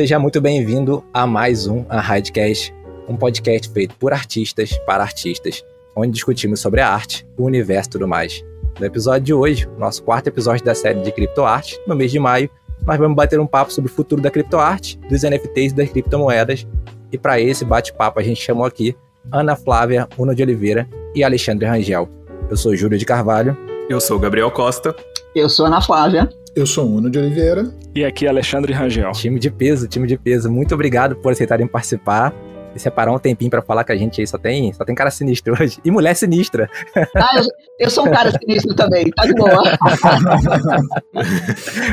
Seja 0.00 0.18
muito 0.18 0.40
bem-vindo 0.40 1.04
a 1.12 1.26
mais 1.26 1.66
um 1.66 1.84
Arradcast, 1.86 2.74
um 3.06 3.14
podcast 3.14 3.68
feito 3.68 3.94
por 3.96 4.14
artistas 4.14 4.78
para 4.86 5.02
artistas, 5.02 5.62
onde 5.94 6.12
discutimos 6.12 6.58
sobre 6.58 6.80
a 6.80 6.88
arte, 6.88 7.28
o 7.36 7.44
universo 7.44 7.90
e 7.90 7.92
tudo 7.92 8.08
mais. 8.08 8.42
No 8.78 8.86
episódio 8.86 9.20
de 9.20 9.34
hoje, 9.34 9.68
nosso 9.76 10.02
quarto 10.02 10.28
episódio 10.28 10.64
da 10.64 10.74
série 10.74 11.02
de 11.02 11.12
criptoarte, 11.12 11.78
no 11.86 11.94
mês 11.94 12.10
de 12.10 12.18
maio, 12.18 12.48
nós 12.86 12.96
vamos 12.96 13.14
bater 13.14 13.38
um 13.38 13.46
papo 13.46 13.74
sobre 13.74 13.90
o 13.90 13.94
futuro 13.94 14.22
da 14.22 14.30
criptoarte, 14.30 14.98
dos 15.06 15.22
NFTs 15.22 15.72
e 15.72 15.74
das 15.74 15.90
criptomoedas. 15.90 16.66
E 17.12 17.18
para 17.18 17.38
esse 17.38 17.62
bate-papo 17.62 18.18
a 18.18 18.22
gente 18.22 18.40
chamou 18.40 18.64
aqui 18.64 18.96
Ana 19.30 19.54
Flávia 19.54 20.08
Uno 20.16 20.34
de 20.34 20.42
Oliveira 20.42 20.88
e 21.14 21.22
Alexandre 21.22 21.66
Rangel. 21.66 22.08
Eu 22.48 22.56
sou 22.56 22.74
Júlio 22.74 22.96
de 22.96 23.04
Carvalho. 23.04 23.54
Eu 23.90 24.00
sou 24.00 24.18
Gabriel 24.18 24.50
Costa. 24.50 24.96
Eu 25.34 25.50
sou 25.50 25.66
Ana 25.66 25.82
Flávia. 25.82 26.30
Eu 26.54 26.66
sou 26.66 26.86
Uno 26.88 27.08
de 27.08 27.18
Oliveira. 27.18 27.72
E 27.94 28.04
aqui 28.04 28.26
é 28.26 28.28
Alexandre 28.28 28.72
Rangel. 28.72 29.12
Time 29.12 29.38
de 29.38 29.50
peso, 29.50 29.86
time 29.86 30.06
de 30.06 30.18
peso. 30.18 30.50
Muito 30.50 30.74
obrigado 30.74 31.14
por 31.14 31.30
aceitarem 31.32 31.66
participar 31.66 32.34
e 32.74 32.78
separar 32.78 33.12
um 33.12 33.18
tempinho 33.18 33.50
para 33.50 33.62
falar 33.62 33.84
com 33.84 33.92
a 33.92 33.96
gente 33.96 34.20
aí. 34.20 34.26
Só 34.26 34.36
tem, 34.36 34.72
só 34.72 34.84
tem 34.84 34.94
cara 34.94 35.12
sinistro 35.12 35.54
hoje. 35.54 35.78
E 35.84 35.90
mulher 35.92 36.14
sinistra. 36.14 36.68
Ah, 37.14 37.38
eu, 37.38 37.44
eu 37.78 37.90
sou 37.90 38.04
um 38.04 38.10
cara 38.10 38.32
sinistro 38.32 38.74
também, 38.74 39.10
tá 39.10 39.26
de 39.26 39.34
boa. 39.34 39.62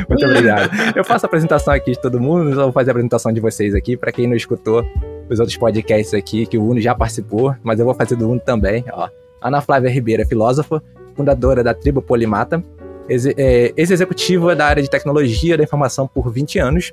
Muito 0.08 0.26
obrigado. 0.26 0.70
Eu 0.96 1.04
faço 1.04 1.24
a 1.26 1.28
apresentação 1.28 1.72
aqui 1.72 1.92
de 1.92 2.00
todo 2.00 2.20
mundo, 2.20 2.52
vou 2.54 2.72
fazer 2.72 2.90
a 2.90 2.92
apresentação 2.92 3.32
de 3.32 3.40
vocês 3.40 3.76
aqui. 3.76 3.96
Para 3.96 4.10
quem 4.10 4.26
não 4.26 4.34
escutou 4.34 4.84
os 5.30 5.38
outros 5.38 5.56
podcasts 5.56 6.14
aqui, 6.14 6.46
que 6.46 6.58
o 6.58 6.64
Uno 6.68 6.80
já 6.80 6.96
participou, 6.96 7.54
mas 7.62 7.78
eu 7.78 7.84
vou 7.84 7.94
fazer 7.94 8.16
do 8.16 8.28
Uno 8.28 8.40
também. 8.40 8.84
Ó. 8.92 9.08
Ana 9.40 9.60
Flávia 9.60 9.88
Ribeira, 9.88 10.26
filósofa, 10.26 10.82
fundadora 11.14 11.62
da 11.62 11.72
Tribo 11.72 12.02
Polimata, 12.02 12.60
é, 12.77 12.77
ex-executiva 13.08 14.54
da 14.54 14.66
área 14.66 14.82
de 14.82 14.90
tecnologia 14.90 15.56
da 15.56 15.64
informação 15.64 16.06
por 16.06 16.30
20 16.30 16.58
anos, 16.58 16.92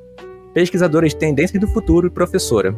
pesquisadora 0.54 1.08
de 1.08 1.16
tendências 1.16 1.60
do 1.60 1.68
futuro 1.68 2.08
e 2.08 2.10
professora. 2.10 2.76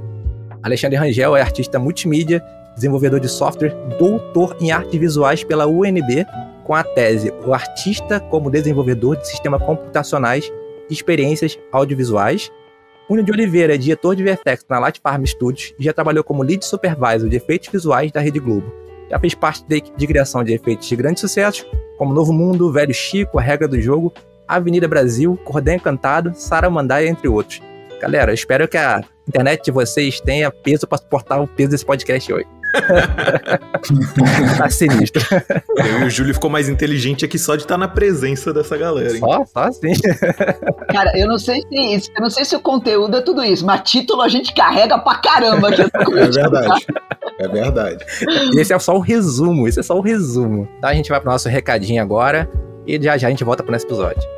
Alexandre 0.63 0.97
Rangel 0.97 1.35
é 1.35 1.41
artista 1.41 1.77
multimídia, 1.77 2.43
desenvolvedor 2.75 3.19
de 3.19 3.29
software, 3.29 3.75
doutor 3.99 4.57
em 4.59 4.71
artes 4.71 4.99
visuais 4.99 5.43
pela 5.43 5.67
UNB, 5.67 6.25
com 6.63 6.73
a 6.73 6.83
tese 6.83 7.31
O 7.45 7.53
Artista 7.53 8.19
como 8.19 8.49
Desenvolvedor 8.49 9.15
de 9.17 9.27
Sistemas 9.27 9.63
Computacionais 9.63 10.51
e 10.89 10.93
Experiências 10.93 11.57
Audiovisuais. 11.71 12.51
Uno 13.09 13.23
de 13.23 13.31
Oliveira 13.31 13.75
é 13.75 13.77
diretor 13.77 14.15
de 14.15 14.23
VFX 14.23 14.65
na 14.69 14.79
Light 14.79 14.99
Farm 15.01 15.23
Studios 15.25 15.73
e 15.79 15.83
já 15.83 15.93
trabalhou 15.93 16.23
como 16.23 16.43
lead 16.43 16.65
supervisor 16.65 17.29
de 17.29 17.37
efeitos 17.37 17.69
visuais 17.69 18.11
da 18.11 18.19
Rede 18.19 18.39
Globo. 18.39 18.86
Já 19.09 19.19
fez 19.19 19.33
parte 19.33 19.63
de, 19.67 19.81
de 19.95 20.07
criação 20.07 20.43
de 20.43 20.53
efeitos 20.53 20.87
de 20.87 20.95
grande 20.95 21.19
sucesso, 21.19 21.65
como 21.97 22.13
Novo 22.13 22.33
Mundo, 22.33 22.71
Velho 22.71 22.93
Chico, 22.93 23.39
A 23.39 23.41
Regra 23.41 23.67
do 23.67 23.79
Jogo, 23.79 24.13
Avenida 24.47 24.87
Brasil, 24.87 25.37
Cordão 25.43 25.75
Encantado, 25.75 26.33
Sara 26.35 26.69
Mandaia, 26.69 27.09
entre 27.09 27.27
outros. 27.27 27.61
Galera, 27.99 28.33
espero 28.33 28.67
que 28.67 28.77
a 28.77 29.01
internet 29.27 29.65
de 29.65 29.71
vocês 29.71 30.19
tenha 30.19 30.51
peso 30.51 30.87
para 30.87 30.99
suportar 30.99 31.41
o 31.41 31.47
peso 31.47 31.71
desse 31.71 31.85
podcast 31.85 32.31
hoje. 32.31 32.56
tá 34.57 34.69
sinistro. 34.69 35.23
Eu 35.77 36.01
e 36.01 36.05
o 36.05 36.09
Júlio 36.09 36.33
ficou 36.33 36.49
mais 36.49 36.69
inteligente 36.69 37.25
aqui 37.25 37.37
só 37.37 37.55
de 37.55 37.63
estar 37.63 37.77
na 37.77 37.87
presença 37.87 38.53
dessa 38.53 38.77
galera. 38.77 39.13
Hein? 39.13 39.19
Só, 39.19 39.45
só 39.45 39.59
assim. 39.59 39.93
Cara, 40.91 41.11
eu 41.15 41.27
não 41.27 41.37
sei 41.37 41.61
se 41.61 41.95
isso, 41.95 42.09
eu 42.15 42.21
não 42.21 42.29
sei 42.29 42.45
se 42.45 42.55
o 42.55 42.59
conteúdo 42.59 43.17
é 43.17 43.21
tudo 43.21 43.43
isso, 43.43 43.65
mas 43.65 43.81
título 43.89 44.21
a 44.21 44.29
gente 44.29 44.53
carrega 44.53 44.97
pra 44.99 45.15
caramba 45.15 45.69
aqui. 45.69 45.83
É 46.17 46.29
verdade. 46.29 46.85
É 47.39 47.47
verdade. 47.47 48.05
Esse 48.57 48.73
é 48.73 48.79
só 48.79 48.95
o 48.95 48.99
resumo, 48.99 49.67
esse 49.67 49.79
é 49.79 49.83
só 49.83 49.95
o 49.97 50.01
resumo. 50.01 50.67
Tá, 50.81 50.89
a 50.89 50.93
gente 50.93 51.09
vai 51.09 51.19
pro 51.19 51.31
nosso 51.31 51.47
recadinho 51.47 52.01
agora 52.01 52.49
e 52.85 53.01
já 53.01 53.17
já 53.17 53.27
a 53.27 53.29
gente 53.29 53.43
volta 53.43 53.63
pro 53.63 53.71
nosso 53.71 53.85
episódio. 53.85 54.36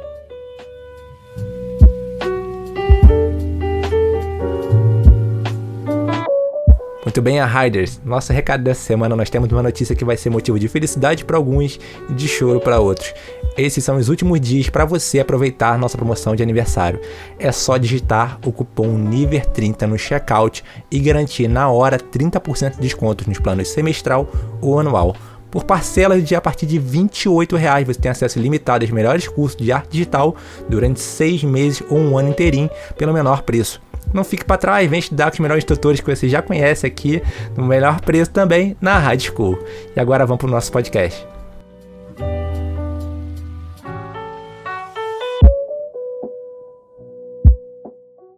Muito 7.09 7.23
bem, 7.23 7.39
a 7.39 7.45
Riders. 7.47 7.99
Nosso 8.05 8.31
recado 8.31 8.63
dessa 8.63 8.81
semana 8.81 9.15
nós 9.15 9.31
temos 9.31 9.51
uma 9.51 9.63
notícia 9.63 9.95
que 9.95 10.05
vai 10.05 10.15
ser 10.15 10.29
motivo 10.29 10.59
de 10.59 10.67
felicidade 10.67 11.25
para 11.25 11.37
alguns 11.37 11.79
e 12.07 12.13
de 12.13 12.27
choro 12.27 12.59
para 12.59 12.79
outros. 12.79 13.15
Esses 13.57 13.83
são 13.83 13.97
os 13.97 14.09
últimos 14.09 14.39
dias 14.39 14.69
para 14.69 14.85
você 14.85 15.19
aproveitar 15.19 15.75
nossa 15.79 15.97
promoção 15.97 16.35
de 16.35 16.43
aniversário. 16.43 17.01
É 17.39 17.51
só 17.51 17.77
digitar 17.77 18.37
o 18.45 18.51
cupom 18.51 18.95
NIVER30 19.09 19.87
no 19.87 19.97
checkout 19.97 20.63
e 20.91 20.99
garantir 20.99 21.47
na 21.47 21.67
hora 21.67 21.97
30% 21.97 22.75
de 22.75 22.81
desconto 22.81 23.27
nos 23.27 23.39
planos 23.39 23.69
semestral 23.69 24.29
ou 24.61 24.79
anual. 24.79 25.15
Por 25.49 25.63
parcelas 25.63 26.23
de 26.23 26.35
a 26.35 26.41
partir 26.41 26.67
de 26.67 26.77
28 26.77 27.55
reais, 27.55 27.87
você 27.87 27.99
tem 27.99 28.11
acesso 28.11 28.37
ilimitado 28.37 28.85
aos 28.85 28.91
melhores 28.91 29.27
cursos 29.27 29.59
de 29.59 29.71
arte 29.71 29.93
digital 29.93 30.35
durante 30.69 30.99
seis 30.99 31.43
meses 31.43 31.81
ou 31.89 31.97
um 31.97 32.19
ano 32.19 32.29
inteirinho 32.29 32.69
pelo 32.95 33.13
menor 33.13 33.41
preço. 33.41 33.81
Não 34.13 34.23
fique 34.23 34.43
para 34.43 34.57
trás, 34.57 34.89
vem 34.89 34.99
estudar 34.99 35.25
com 35.25 35.35
os 35.35 35.39
melhores 35.39 35.63
instrutores 35.63 35.99
que 35.99 36.15
você 36.15 36.27
já 36.27 36.41
conhece 36.41 36.85
aqui, 36.85 37.21
no 37.55 37.65
melhor 37.65 38.01
preço 38.01 38.31
também, 38.31 38.75
na 38.81 38.97
Rádio 38.97 39.31
School. 39.33 39.59
E 39.95 39.99
agora 39.99 40.25
vamos 40.25 40.39
para 40.39 40.47
o 40.47 40.51
nosso 40.51 40.71
podcast. 40.71 41.27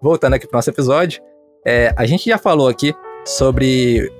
Voltando 0.01 0.33
aqui 0.33 0.47
para 0.47 0.55
o 0.55 0.57
nosso 0.57 0.69
episódio, 0.69 1.21
é, 1.65 1.93
a 1.95 2.05
gente 2.05 2.27
já 2.27 2.37
falou 2.37 2.67
aqui 2.67 2.93
sobre 3.23 4.11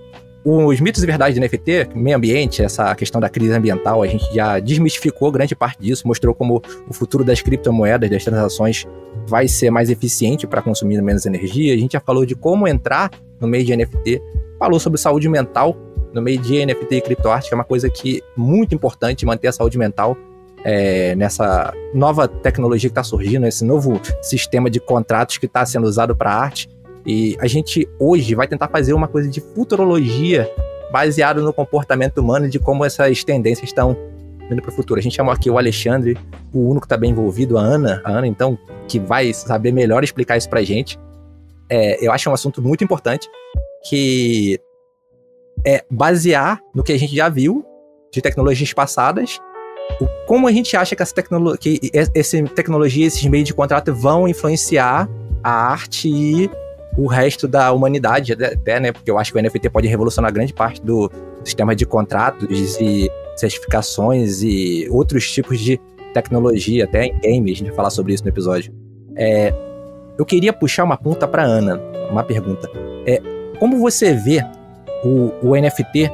os 0.43 0.79
mitos 0.79 1.03
e 1.03 1.05
verdades 1.05 1.35
do 1.35 1.41
NFT, 1.41 1.89
meio 1.93 2.17
ambiente, 2.17 2.63
essa 2.63 2.95
questão 2.95 3.21
da 3.21 3.29
crise 3.29 3.53
ambiental, 3.53 4.01
a 4.01 4.07
gente 4.07 4.25
já 4.33 4.59
desmistificou 4.59 5.31
grande 5.31 5.55
parte 5.55 5.79
disso, 5.79 6.07
mostrou 6.07 6.33
como 6.33 6.61
o 6.87 6.93
futuro 6.93 7.23
das 7.23 7.41
criptomoedas, 7.41 8.09
das 8.09 8.23
transações, 8.23 8.87
vai 9.27 9.47
ser 9.47 9.69
mais 9.69 9.89
eficiente 9.89 10.47
para 10.47 10.61
consumir 10.61 10.99
menos 11.01 11.25
energia. 11.25 11.73
A 11.73 11.77
gente 11.77 11.93
já 11.93 11.99
falou 11.99 12.25
de 12.25 12.35
como 12.35 12.67
entrar 12.67 13.11
no 13.39 13.47
meio 13.47 13.63
de 13.63 13.75
NFT, 13.75 14.21
falou 14.57 14.79
sobre 14.79 14.99
saúde 14.99 15.29
mental 15.29 15.77
no 16.11 16.21
meio 16.21 16.39
de 16.39 16.65
NFT 16.65 16.95
e 16.95 17.01
criptoarte, 17.01 17.47
que 17.47 17.53
é 17.53 17.57
uma 17.57 17.63
coisa 17.63 17.89
que 17.89 18.17
é 18.17 18.21
muito 18.35 18.73
importante 18.73 19.25
manter 19.25 19.47
a 19.47 19.51
saúde 19.51 19.77
mental 19.77 20.17
é, 20.63 21.15
nessa 21.15 21.73
nova 21.93 22.27
tecnologia 22.27 22.89
que 22.89 22.91
está 22.91 23.03
surgindo, 23.03 23.45
esse 23.45 23.63
novo 23.63 23.99
sistema 24.21 24.69
de 24.69 24.79
contratos 24.79 25.37
que 25.37 25.45
está 25.45 25.65
sendo 25.65 25.85
usado 25.85 26.15
para 26.15 26.33
arte 26.33 26.67
e 27.05 27.37
a 27.39 27.47
gente 27.47 27.87
hoje 27.99 28.35
vai 28.35 28.47
tentar 28.47 28.67
fazer 28.67 28.93
uma 28.93 29.07
coisa 29.07 29.29
de 29.29 29.41
futurologia 29.41 30.49
baseado 30.91 31.41
no 31.41 31.53
comportamento 31.53 32.19
humano 32.19 32.45
e 32.45 32.49
de 32.49 32.59
como 32.59 32.83
essas 32.85 33.23
tendências 33.23 33.69
estão 33.69 33.95
indo 34.51 34.61
para 34.61 34.71
o 34.71 34.73
futuro. 34.73 34.99
A 34.99 35.03
gente 35.03 35.15
chamou 35.15 35.33
aqui 35.33 35.49
o 35.49 35.57
Alexandre, 35.57 36.17
o 36.53 36.59
único 36.59 36.81
que 36.81 36.85
está 36.85 36.97
bem 36.97 37.11
envolvido, 37.11 37.57
a 37.57 37.61
Ana, 37.61 38.01
a 38.03 38.11
Ana, 38.11 38.27
então, 38.27 38.57
que 38.87 38.99
vai 38.99 39.33
saber 39.33 39.71
melhor 39.71 40.03
explicar 40.03 40.37
isso 40.37 40.49
para 40.49 40.59
a 40.59 40.63
gente. 40.63 40.99
É, 41.69 42.05
eu 42.05 42.11
acho 42.11 42.29
um 42.29 42.33
assunto 42.33 42.61
muito 42.61 42.83
importante 42.83 43.29
que 43.87 44.59
é 45.65 45.83
basear 45.89 46.59
no 46.75 46.83
que 46.83 46.91
a 46.91 46.99
gente 46.99 47.15
já 47.15 47.29
viu 47.29 47.65
de 48.11 48.21
tecnologias 48.21 48.73
passadas, 48.73 49.39
o, 49.99 50.07
como 50.27 50.47
a 50.47 50.51
gente 50.51 50.75
acha 50.75 50.95
que 50.95 51.01
essa, 51.01 51.13
tecno 51.13 51.57
que 51.57 51.79
essa 51.93 52.43
tecnologia, 52.43 53.07
esses 53.07 53.23
meios 53.25 53.47
de 53.47 53.53
contrato 53.53 53.93
vão 53.93 54.27
influenciar 54.27 55.09
a 55.43 55.51
arte 55.71 56.09
e 56.09 56.49
o 57.01 57.07
resto 57.07 57.47
da 57.47 57.71
humanidade, 57.71 58.33
até, 58.33 58.79
né? 58.79 58.91
Porque 58.91 59.09
eu 59.09 59.17
acho 59.17 59.33
que 59.33 59.39
o 59.39 59.41
NFT 59.41 59.71
pode 59.71 59.87
revolucionar 59.87 60.31
grande 60.31 60.53
parte 60.53 60.79
do 60.83 61.11
sistema 61.43 61.75
de 61.75 61.83
contratos 61.83 62.79
e 62.79 63.09
certificações 63.35 64.43
e 64.43 64.87
outros 64.91 65.29
tipos 65.31 65.59
de 65.59 65.79
tecnologia, 66.13 66.83
até 66.83 67.05
em 67.05 67.19
games, 67.19 67.53
a 67.53 67.55
gente 67.55 67.67
vai 67.69 67.75
falar 67.75 67.89
sobre 67.89 68.13
isso 68.13 68.23
no 68.23 68.29
episódio. 68.29 68.71
É, 69.15 69.51
eu 70.15 70.23
queria 70.23 70.53
puxar 70.53 70.83
uma 70.83 70.95
ponta 70.95 71.27
para 71.27 71.41
Ana, 71.41 71.81
uma 72.11 72.23
pergunta. 72.23 72.69
É, 73.07 73.19
como 73.57 73.79
você 73.79 74.13
vê 74.13 74.45
o, 75.03 75.31
o 75.41 75.55
NFT 75.55 76.11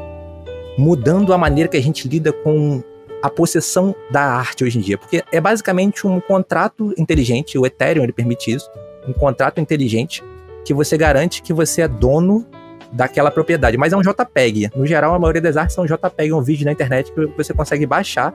mudando 0.77 1.33
a 1.33 1.37
maneira 1.37 1.69
que 1.69 1.75
a 1.75 1.81
gente 1.81 2.07
lida 2.07 2.31
com 2.31 2.81
a 3.21 3.29
possessão 3.29 3.93
da 4.09 4.21
arte 4.21 4.63
hoje 4.63 4.77
em 4.77 4.81
dia? 4.81 4.97
Porque 4.97 5.21
é 5.33 5.41
basicamente 5.41 6.07
um 6.07 6.21
contrato 6.21 6.93
inteligente, 6.97 7.57
o 7.57 7.65
Ethereum 7.65 8.03
ele 8.03 8.13
permite 8.13 8.51
isso, 8.51 8.69
um 9.05 9.11
contrato 9.11 9.59
inteligente 9.59 10.23
que 10.67 10.73
você 10.73 10.97
garante 10.97 11.41
que 11.41 11.53
você 11.53 11.83
é 11.83 11.87
dono 11.87 12.45
daquela 12.91 13.31
propriedade. 13.31 13.77
Mas 13.77 13.93
é 13.93 13.97
um 13.97 14.01
JPEG. 14.01 14.69
No 14.75 14.85
geral, 14.85 15.13
a 15.13 15.19
maioria 15.19 15.41
das 15.41 15.55
artes 15.55 15.73
são 15.73 15.85
JPEG, 15.85 16.29
é 16.29 16.35
um 16.35 16.41
vídeo 16.41 16.65
na 16.65 16.73
internet 16.73 17.09
que 17.09 17.25
você 17.37 17.53
consegue 17.53 17.85
baixar, 17.85 18.33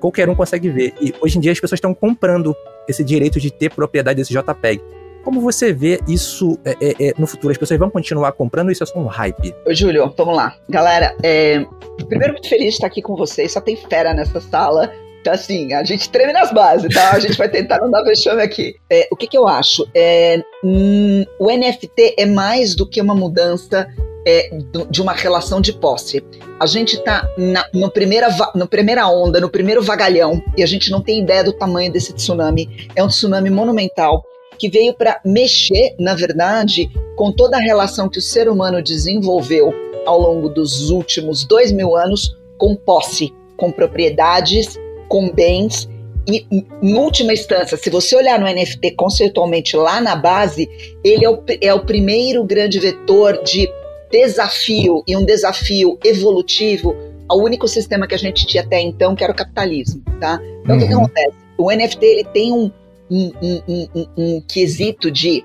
qualquer 0.00 0.26
um 0.30 0.34
consegue 0.34 0.70
ver. 0.70 0.94
E 0.98 1.12
hoje 1.20 1.36
em 1.36 1.42
dia 1.42 1.52
as 1.52 1.60
pessoas 1.60 1.76
estão 1.76 1.92
comprando 1.92 2.56
esse 2.88 3.04
direito 3.04 3.38
de 3.38 3.50
ter 3.50 3.70
propriedade 3.70 4.16
desse 4.16 4.32
JPEG. 4.32 4.82
Como 5.22 5.42
você 5.42 5.74
vê 5.74 6.00
isso 6.08 6.58
é, 6.64 6.70
é, 6.80 7.08
é, 7.08 7.14
no 7.18 7.26
futuro? 7.26 7.50
As 7.52 7.58
pessoas 7.58 7.78
vão 7.78 7.90
continuar 7.90 8.32
comprando 8.32 8.72
isso 8.72 8.82
é 8.82 8.86
só 8.86 8.98
um 8.98 9.06
hype? 9.06 9.54
Ô, 9.66 9.74
Júlio, 9.74 10.10
vamos 10.16 10.36
lá. 10.36 10.56
Galera, 10.70 11.14
é, 11.22 11.66
primeiro 12.08 12.32
muito 12.32 12.48
feliz 12.48 12.68
de 12.68 12.74
estar 12.76 12.86
aqui 12.86 13.02
com 13.02 13.14
vocês. 13.14 13.52
Só 13.52 13.60
tem 13.60 13.76
fera 13.76 14.14
nessa 14.14 14.40
sala. 14.40 14.90
Assim, 15.30 15.72
a 15.72 15.82
gente 15.82 16.08
treme 16.10 16.32
nas 16.32 16.52
bases, 16.52 16.92
tá? 16.94 17.12
A 17.12 17.18
gente 17.18 17.36
vai 17.36 17.48
tentar 17.48 17.78
não 17.78 17.90
dar 17.90 18.02
vexame 18.02 18.42
aqui. 18.42 18.76
É, 18.90 19.08
o 19.10 19.16
que, 19.16 19.26
que 19.26 19.36
eu 19.36 19.48
acho? 19.48 19.88
É, 19.94 20.42
hum, 20.62 21.24
o 21.38 21.50
NFT 21.50 22.14
é 22.18 22.26
mais 22.26 22.74
do 22.74 22.86
que 22.86 23.00
uma 23.00 23.14
mudança 23.14 23.88
é, 24.26 24.50
de 24.90 25.02
uma 25.02 25.12
relação 25.12 25.60
de 25.60 25.72
posse. 25.72 26.24
A 26.58 26.66
gente 26.66 26.96
está 26.96 27.28
na 27.36 27.66
no 27.72 27.90
primeira, 27.90 28.28
no 28.54 28.66
primeira 28.66 29.06
onda, 29.08 29.40
no 29.40 29.50
primeiro 29.50 29.82
vagalhão, 29.82 30.42
e 30.56 30.62
a 30.62 30.66
gente 30.66 30.90
não 30.90 31.00
tem 31.00 31.20
ideia 31.20 31.44
do 31.44 31.52
tamanho 31.52 31.92
desse 31.92 32.12
tsunami. 32.12 32.88
É 32.96 33.02
um 33.02 33.08
tsunami 33.08 33.50
monumental. 33.50 34.24
que 34.56 34.68
veio 34.68 34.94
para 34.94 35.20
mexer, 35.24 35.96
na 35.98 36.14
verdade, 36.14 36.88
com 37.16 37.32
toda 37.32 37.56
a 37.56 37.60
relação 37.60 38.08
que 38.08 38.18
o 38.18 38.22
ser 38.22 38.48
humano 38.48 38.80
desenvolveu 38.80 39.74
ao 40.06 40.20
longo 40.20 40.48
dos 40.48 40.90
últimos 40.90 41.44
dois 41.44 41.72
mil 41.72 41.96
anos 41.96 42.36
com 42.56 42.76
posse, 42.76 43.34
com 43.56 43.72
propriedades, 43.72 44.78
com 45.08 45.30
bens. 45.30 45.88
E, 46.26 46.46
em 46.82 46.94
última 46.94 47.32
instância, 47.32 47.76
se 47.76 47.90
você 47.90 48.16
olhar 48.16 48.38
no 48.38 48.46
NFT 48.46 48.92
conceitualmente 48.92 49.76
lá 49.76 50.00
na 50.00 50.16
base, 50.16 50.68
ele 51.04 51.24
é 51.24 51.30
o, 51.30 51.42
é 51.60 51.74
o 51.74 51.84
primeiro 51.84 52.44
grande 52.44 52.78
vetor 52.78 53.42
de 53.42 53.68
desafio 54.10 55.02
e 55.06 55.16
um 55.16 55.24
desafio 55.24 55.98
evolutivo 56.04 56.96
ao 57.28 57.38
único 57.38 57.66
sistema 57.66 58.06
que 58.06 58.14
a 58.14 58.18
gente 58.18 58.46
tinha 58.46 58.62
até 58.62 58.80
então, 58.80 59.14
que 59.14 59.24
era 59.24 59.32
o 59.32 59.36
capitalismo, 59.36 60.02
tá? 60.20 60.40
Então, 60.62 60.76
uhum. 60.76 60.82
o 60.82 60.86
que, 60.86 60.94
uhum. 60.94 61.02
acontece? 61.02 61.36
O 61.58 61.70
NFT 61.70 62.04
ele 62.04 62.24
tem 62.24 62.52
um, 62.52 62.70
um, 63.10 63.32
um, 63.42 63.88
um, 63.94 64.06
um 64.16 64.40
quesito 64.40 65.10
de 65.10 65.44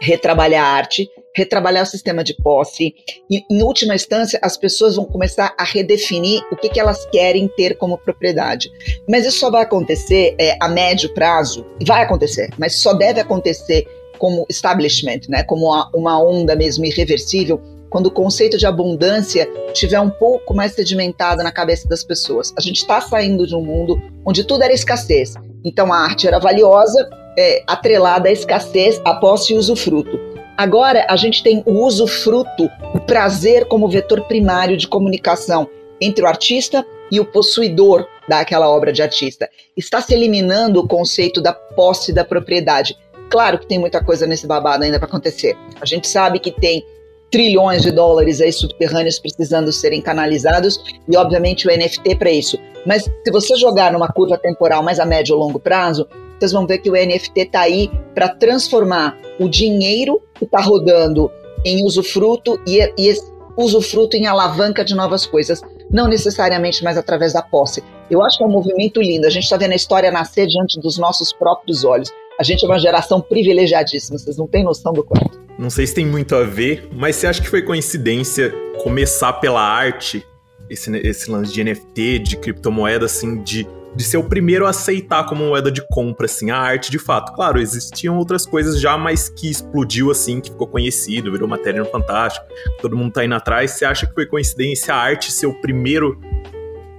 retrabalhar 0.00 0.64
a 0.64 0.68
arte, 0.68 1.08
retrabalhar 1.34 1.82
o 1.82 1.86
sistema 1.86 2.22
de 2.22 2.34
posse 2.34 2.94
e, 3.30 3.42
em 3.50 3.62
última 3.62 3.94
instância, 3.94 4.38
as 4.42 4.56
pessoas 4.56 4.96
vão 4.96 5.04
começar 5.04 5.54
a 5.58 5.64
redefinir 5.64 6.42
o 6.52 6.56
que, 6.56 6.68
que 6.68 6.80
elas 6.80 7.04
querem 7.06 7.48
ter 7.48 7.76
como 7.76 7.98
propriedade. 7.98 8.70
Mas 9.08 9.26
isso 9.26 9.38
só 9.38 9.50
vai 9.50 9.62
acontecer 9.62 10.34
é, 10.38 10.56
a 10.60 10.68
médio 10.68 11.12
prazo, 11.12 11.66
vai 11.84 12.02
acontecer, 12.02 12.50
mas 12.58 12.76
só 12.76 12.94
deve 12.94 13.20
acontecer 13.20 13.86
como 14.18 14.46
establishment, 14.48 15.22
né, 15.28 15.42
como 15.42 15.66
uma, 15.66 15.90
uma 15.92 16.22
onda 16.22 16.54
mesmo 16.54 16.84
irreversível, 16.84 17.60
quando 17.90 18.06
o 18.06 18.10
conceito 18.10 18.58
de 18.58 18.66
abundância 18.66 19.48
estiver 19.72 20.00
um 20.00 20.10
pouco 20.10 20.54
mais 20.54 20.72
sedimentado 20.72 21.42
na 21.42 21.52
cabeça 21.52 21.88
das 21.88 22.02
pessoas. 22.02 22.52
A 22.56 22.60
gente 22.60 22.78
está 22.78 23.00
saindo 23.00 23.46
de 23.46 23.54
um 23.54 23.62
mundo 23.62 24.02
onde 24.26 24.44
tudo 24.44 24.62
era 24.62 24.72
escassez. 24.72 25.34
Então 25.64 25.92
a 25.92 25.98
arte 25.98 26.26
era 26.26 26.40
valiosa, 26.40 27.08
é, 27.38 27.62
atrelada 27.66 28.28
à 28.28 28.32
escassez, 28.32 29.00
a 29.04 29.14
posse 29.14 29.52
e 29.52 29.56
usufruto. 29.56 30.33
Agora 30.56 31.04
a 31.08 31.16
gente 31.16 31.42
tem 31.42 31.62
o 31.66 31.84
usufruto, 31.84 32.70
o 32.94 33.00
prazer 33.00 33.66
como 33.66 33.88
vetor 33.88 34.22
primário 34.28 34.76
de 34.76 34.86
comunicação 34.86 35.68
entre 36.00 36.24
o 36.24 36.28
artista 36.28 36.86
e 37.10 37.18
o 37.18 37.24
possuidor 37.24 38.06
daquela 38.28 38.70
obra 38.70 38.92
de 38.92 39.02
artista. 39.02 39.48
Está 39.76 40.00
se 40.00 40.14
eliminando 40.14 40.80
o 40.80 40.86
conceito 40.86 41.40
da 41.40 41.52
posse 41.52 42.12
da 42.12 42.24
propriedade. 42.24 42.96
Claro 43.30 43.58
que 43.58 43.66
tem 43.66 43.78
muita 43.80 44.02
coisa 44.02 44.26
nesse 44.26 44.46
babado 44.46 44.84
ainda 44.84 44.98
para 44.98 45.08
acontecer. 45.08 45.56
A 45.80 45.84
gente 45.84 46.06
sabe 46.06 46.38
que 46.38 46.52
tem 46.52 46.84
trilhões 47.32 47.82
de 47.82 47.90
dólares 47.90 48.40
aí 48.40 48.52
subterrâneos 48.52 49.18
precisando 49.18 49.72
serem 49.72 50.00
canalizados 50.00 50.80
e, 51.08 51.16
obviamente, 51.16 51.66
o 51.66 51.70
NFT 51.70 52.14
para 52.14 52.30
isso. 52.30 52.56
Mas 52.86 53.02
se 53.02 53.32
você 53.32 53.56
jogar 53.56 53.92
numa 53.92 54.06
curva 54.06 54.38
temporal 54.38 54.84
mais 54.84 55.00
a 55.00 55.04
médio 55.04 55.34
ou 55.34 55.42
longo 55.42 55.58
prazo, 55.58 56.06
vocês 56.44 56.52
vão 56.52 56.66
ver 56.66 56.78
que 56.78 56.90
o 56.90 56.92
NFT 56.92 57.40
está 57.40 57.60
aí 57.60 57.90
para 58.14 58.28
transformar 58.28 59.18
o 59.40 59.48
dinheiro 59.48 60.20
que 60.34 60.44
está 60.44 60.60
rodando 60.60 61.30
em 61.64 61.84
usufruto 61.84 62.60
e, 62.66 62.80
e 62.98 63.14
usufruto 63.56 64.16
em 64.16 64.26
alavanca 64.26 64.84
de 64.84 64.94
novas 64.94 65.24
coisas, 65.24 65.62
não 65.90 66.06
necessariamente 66.06 66.84
mais 66.84 66.98
através 66.98 67.32
da 67.32 67.40
posse. 67.40 67.82
Eu 68.10 68.22
acho 68.22 68.36
que 68.36 68.44
é 68.44 68.46
um 68.46 68.50
movimento 68.50 69.00
lindo. 69.00 69.26
A 69.26 69.30
gente 69.30 69.44
está 69.44 69.56
vendo 69.56 69.72
a 69.72 69.76
história 69.76 70.10
nascer 70.10 70.46
diante 70.46 70.78
dos 70.78 70.98
nossos 70.98 71.32
próprios 71.32 71.84
olhos. 71.84 72.12
A 72.38 72.42
gente 72.42 72.64
é 72.64 72.68
uma 72.68 72.78
geração 72.78 73.20
privilegiadíssima, 73.20 74.18
vocês 74.18 74.36
não 74.36 74.46
têm 74.46 74.64
noção 74.64 74.92
do 74.92 75.02
quanto. 75.02 75.40
Não 75.58 75.70
sei 75.70 75.86
se 75.86 75.94
tem 75.94 76.04
muito 76.04 76.34
a 76.34 76.42
ver, 76.42 76.88
mas 76.92 77.16
você 77.16 77.28
acha 77.28 77.40
que 77.40 77.48
foi 77.48 77.62
coincidência 77.62 78.52
começar 78.82 79.34
pela 79.34 79.62
arte, 79.62 80.26
esse, 80.68 80.94
esse 80.98 81.30
lance 81.30 81.52
de 81.52 81.62
NFT, 81.62 82.18
de 82.18 82.36
criptomoeda, 82.36 83.06
assim, 83.06 83.40
de, 83.40 83.66
de 83.94 84.02
ser 84.04 84.16
o 84.16 84.24
primeiro 84.24 84.66
a 84.66 84.70
aceitar 84.70 85.24
como 85.26 85.44
moeda 85.44 85.70
de 85.70 85.86
compra, 85.88 86.26
assim, 86.26 86.50
a 86.50 86.56
arte 86.56 86.90
de 86.90 86.98
fato. 86.98 87.32
Claro, 87.32 87.60
existiam 87.60 88.16
outras 88.18 88.44
coisas 88.44 88.80
já, 88.80 88.96
mas 88.98 89.28
que 89.28 89.50
explodiu, 89.50 90.10
assim, 90.10 90.40
que 90.40 90.50
ficou 90.50 90.66
conhecido, 90.66 91.30
virou 91.30 91.48
matéria 91.48 91.80
no 91.80 91.86
Fantástico, 91.86 92.46
todo 92.80 92.96
mundo 92.96 93.12
tá 93.12 93.24
indo 93.24 93.34
atrás. 93.34 93.72
Você 93.72 93.84
acha 93.84 94.06
que 94.06 94.14
foi 94.14 94.26
coincidência 94.26 94.94
a 94.94 94.96
arte 94.96 95.30
ser 95.30 95.46
o 95.46 95.54
primeiro 95.54 96.18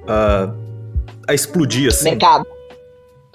uh, 0.03 0.55
a 1.27 1.33
explodir, 1.33 1.89
assim? 1.89 2.05
Mercado 2.05 2.45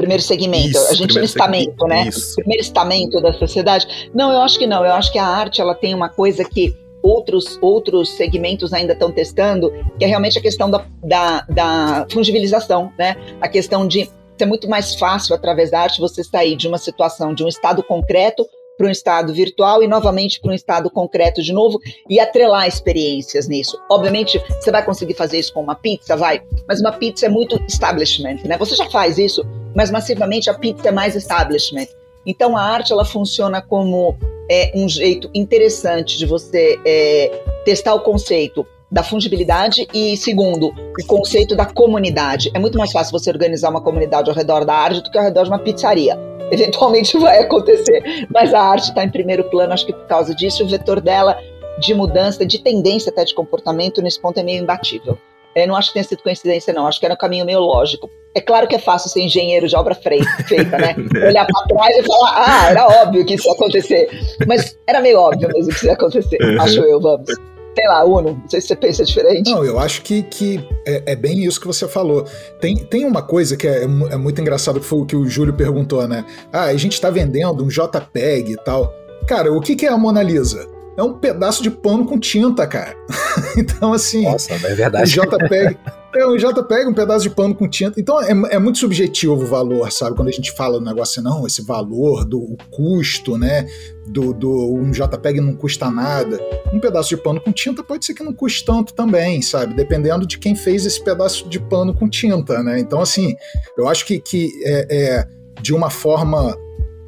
primeiro 0.01 0.23
segmento, 0.23 0.69
isso, 0.71 0.91
a 0.91 0.95
gente 0.95 1.15
no 1.15 1.25
estamento, 1.25 1.87
né? 1.87 2.09
Isso. 2.09 2.35
Primeiro 2.37 2.63
estamento 2.63 3.21
da 3.21 3.35
sociedade. 3.35 4.11
Não, 4.15 4.33
eu 4.33 4.41
acho 4.41 4.59
que 4.59 4.67
não. 4.67 4.83
Eu 4.83 4.95
acho 4.95 5.13
que 5.13 5.19
a 5.19 5.27
arte 5.27 5.61
ela 5.61 5.75
tem 5.75 5.95
uma 5.95 6.09
coisa 6.09 6.43
que 6.43 6.75
outros, 7.03 7.59
outros 7.61 8.11
segmentos 8.11 8.73
ainda 8.73 8.93
estão 8.93 9.11
testando, 9.11 9.73
que 9.99 10.05
é 10.05 10.09
realmente 10.09 10.39
a 10.39 10.43
questão 10.43 10.71
da, 10.71 10.85
da, 11.03 11.41
da 11.43 12.07
fungibilização, 12.11 12.93
né? 12.99 13.17
A 13.41 13.49
questão 13.49 13.87
de 13.87 14.09
ser 14.39 14.47
muito 14.47 14.69
mais 14.69 14.95
fácil 14.95 15.35
através 15.35 15.71
da 15.71 15.81
arte 15.81 16.01
você 16.01 16.25
sair 16.25 16.57
de 16.57 16.67
uma 16.67 16.79
situação, 16.79 17.35
de 17.35 17.45
um 17.45 17.49
estado 17.49 17.83
concreto 17.83 18.47
para 18.81 18.87
um 18.87 18.91
estado 18.91 19.35
virtual 19.35 19.83
e 19.83 19.87
novamente 19.87 20.41
para 20.41 20.51
um 20.51 20.55
estado 20.55 20.91
concreto 20.91 21.43
de 21.43 21.53
novo 21.53 21.79
e 22.09 22.19
atrelar 22.19 22.67
experiências 22.67 23.47
nisso. 23.47 23.79
Obviamente, 23.91 24.43
você 24.59 24.71
vai 24.71 24.83
conseguir 24.83 25.13
fazer 25.13 25.39
isso 25.39 25.53
com 25.53 25.61
uma 25.61 25.75
pizza, 25.75 26.17
vai, 26.17 26.43
mas 26.67 26.81
uma 26.81 26.93
pizza 26.93 27.27
é 27.27 27.29
muito 27.29 27.63
establishment, 27.69 28.39
né? 28.43 28.57
Você 28.57 28.75
já 28.75 28.89
faz 28.89 29.19
isso, 29.19 29.45
mas 29.77 29.91
massivamente 29.91 30.49
a 30.49 30.55
pizza 30.55 30.89
é 30.89 30.93
mais 30.93 31.15
establishment. 31.15 31.89
Então 32.27 32.57
a 32.57 32.63
arte 32.63 32.93
ela 32.93 33.05
funciona 33.05 33.63
como 33.63 34.17
é, 34.51 34.73
um 34.75 34.89
jeito 34.89 35.31
interessante 35.35 36.19
de 36.19 36.27
você 36.27 36.79
é, 36.85 37.43
testar 37.65 37.95
o 37.95 38.01
conceito 38.01 38.67
da 38.91 39.05
fungibilidade 39.05 39.87
e, 39.95 40.17
segundo, 40.17 40.69
o 40.69 41.07
conceito 41.07 41.55
da 41.55 41.65
comunidade. 41.65 42.51
É 42.53 42.59
muito 42.59 42.77
mais 42.77 42.91
fácil 42.91 43.13
você 43.13 43.31
organizar 43.31 43.71
uma 43.71 43.81
comunidade 43.81 44.29
ao 44.29 44.35
redor 44.35 44.65
da 44.65 44.75
arte 44.75 45.01
do 45.01 45.11
que 45.11 45.17
ao 45.17 45.25
redor 45.25 45.45
de 45.45 45.51
uma 45.51 45.59
pizzaria 45.61 46.19
eventualmente 46.51 47.17
vai 47.17 47.39
acontecer, 47.39 48.27
mas 48.29 48.53
a 48.53 48.61
arte 48.61 48.89
está 48.89 49.05
em 49.05 49.11
primeiro 49.11 49.45
plano, 49.45 49.73
acho 49.73 49.87
que 49.87 49.93
por 49.93 50.07
causa 50.07 50.35
disso, 50.35 50.65
o 50.65 50.69
vetor 50.69 51.01
dela 51.01 51.39
de 51.79 51.95
mudança, 51.95 52.45
de 52.45 52.59
tendência 52.59 53.11
até 53.11 53.25
de 53.25 53.35
comportamento, 53.35 54.03
nesse 54.03 54.21
ponto 54.21 54.39
é 54.39 54.43
meio 54.43 54.63
imbatível. 54.63 55.17
Eu 55.55 55.67
não 55.67 55.77
acho 55.77 55.89
que 55.89 55.95
tenha 55.95 56.05
sido 56.05 56.23
coincidência, 56.23 56.73
não. 56.73 56.87
Acho 56.87 57.01
que 57.01 57.07
era 57.07 57.15
um 57.15 57.19
caminho 57.19 57.45
meio 57.45 57.61
lógico. 57.61 58.11
É 58.35 58.41
claro 58.41 58.69
que 58.69 58.77
é 58.77 58.79
fácil 58.79 59.11
ser 59.11 59.23
engenheiro 59.23 59.67
de 59.67 59.75
obra 59.75 59.95
feita, 59.97 60.79
né? 60.79 60.95
Olhar 61.27 61.47
para 61.47 61.67
trás 61.67 61.97
e 61.97 62.03
falar, 62.05 62.35
ah, 62.37 62.71
era 62.71 62.87
óbvio 63.03 63.25
que 63.25 63.35
isso 63.35 63.49
ia 63.49 63.55
acontecer. 63.55 64.09
Mas 64.47 64.79
era 64.87 65.01
meio 65.01 65.19
óbvio 65.19 65.49
mesmo 65.49 65.69
que 65.71 65.77
isso 65.77 65.87
ia 65.87 65.93
acontecer, 65.93 66.39
acho 66.61 66.81
eu, 66.81 67.01
vamos 67.01 67.31
sei 67.75 67.87
lá, 67.87 68.05
Uno, 68.05 68.33
não 68.33 68.49
sei 68.49 68.61
se 68.61 68.69
você 68.69 68.77
pensa 68.77 69.05
diferente. 69.05 69.51
Não, 69.51 69.65
eu 69.65 69.79
acho 69.79 70.03
que, 70.03 70.23
que 70.23 70.61
é, 70.87 71.13
é 71.13 71.17
bem 71.17 71.45
isso 71.45 71.61
que 71.61 71.67
você 71.67 71.87
falou. 71.89 72.27
Tem, 72.61 72.77
tem 72.77 73.05
uma 73.05 73.23
coisa 73.23 73.57
que 73.57 73.67
é, 73.67 73.85
é 73.85 74.17
muito 74.17 74.41
engraçado, 74.41 74.81
que 74.81 74.87
foi 74.87 75.01
o 75.01 75.07
que 75.07 75.17
o 75.17 75.27
Júlio 75.27 75.55
perguntou, 75.55 76.07
né? 76.07 76.25
Ah, 76.53 76.65
a 76.65 76.77
gente 76.77 77.01
tá 77.01 77.11
vendendo 77.11 77.65
um 77.65 77.69
JPEG 77.69 78.53
e 78.53 78.57
tal. 78.57 78.93
Cara, 79.27 79.53
o 79.53 79.61
que, 79.61 79.77
que 79.77 79.87
é 79.87 79.89
a 79.89 79.97
Mona 79.97 80.23
Lisa? 80.23 80.69
É 81.01 81.03
um 81.03 81.15
pedaço 81.15 81.63
de 81.63 81.71
pano 81.71 82.05
com 82.05 82.19
tinta, 82.19 82.67
cara. 82.67 82.95
então, 83.57 83.95
assim. 83.95 84.25
Nossa, 84.25 84.53
é 84.53 84.75
verdade. 84.75 85.19
O 85.19 85.25
JPEG. 85.25 85.79
É, 86.15 86.27
um 86.27 86.37
JPEG, 86.37 86.91
um 86.91 86.93
pedaço 86.93 87.23
de 87.23 87.31
pano 87.31 87.55
com 87.55 87.67
tinta. 87.67 87.99
Então 87.99 88.21
é, 88.21 88.33
é, 88.55 88.59
muito 88.59 88.77
subjetivo 88.77 89.33
o 89.33 89.47
valor, 89.47 89.91
sabe? 89.91 90.15
Quando 90.15 90.29
a 90.29 90.33
gente 90.33 90.53
fala 90.53 90.79
do 90.79 90.85
negócio, 90.85 91.23
não, 91.23 91.47
esse 91.47 91.63
valor, 91.63 92.27
do 92.27 92.55
custo, 92.71 93.39
né? 93.39 93.67
Do, 94.09 94.35
do 94.35 94.75
um 94.75 94.91
JPEG 94.91 95.41
não 95.41 95.55
custa 95.55 95.91
nada. 95.91 96.39
Um 96.71 96.79
pedaço 96.79 97.09
de 97.09 97.17
pano 97.17 97.41
com 97.41 97.51
tinta 97.51 97.83
pode 97.83 98.05
ser 98.05 98.13
que 98.13 98.23
não 98.23 98.35
custe 98.35 98.63
tanto 98.63 98.93
também, 98.93 99.41
sabe? 99.41 99.73
Dependendo 99.73 100.27
de 100.27 100.37
quem 100.37 100.55
fez 100.55 100.85
esse 100.85 101.03
pedaço 101.03 101.49
de 101.49 101.59
pano 101.59 101.95
com 101.95 102.11
tinta, 102.11 102.63
né? 102.63 102.79
Então, 102.79 103.01
assim, 103.01 103.35
eu 103.79 103.89
acho 103.89 104.05
que, 104.05 104.21
que 104.21 104.51
é, 104.67 104.87
é 104.91 105.29
de 105.63 105.73
uma 105.73 105.89
forma, 105.89 106.55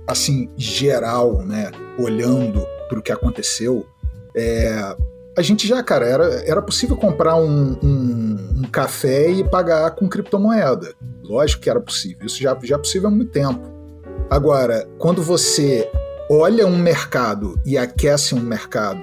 assim, 0.08 0.48
geral, 0.56 1.44
né? 1.44 1.70
Olhando 1.98 2.66
para 2.92 2.98
o 2.98 3.02
que 3.02 3.10
aconteceu, 3.10 3.86
é, 4.36 4.94
a 5.36 5.40
gente 5.40 5.66
já, 5.66 5.82
cara, 5.82 6.06
era, 6.06 6.24
era 6.46 6.60
possível 6.60 6.94
comprar 6.94 7.36
um, 7.36 7.78
um, 7.82 8.36
um, 8.58 8.62
café 8.70 9.30
e 9.30 9.42
pagar 9.42 9.92
com 9.92 10.06
criptomoeda. 10.06 10.94
Lógico 11.22 11.62
que 11.62 11.70
era 11.70 11.80
possível. 11.80 12.26
Isso 12.26 12.38
já, 12.38 12.56
já 12.62 12.74
é 12.74 12.78
possível 12.78 13.08
há 13.08 13.10
muito 13.10 13.32
tempo. 13.32 13.60
Agora, 14.28 14.86
quando 14.98 15.22
você 15.22 15.90
olha 16.30 16.66
um 16.66 16.76
mercado 16.76 17.58
e 17.64 17.78
aquece 17.78 18.34
um 18.34 18.40
mercado 18.40 19.00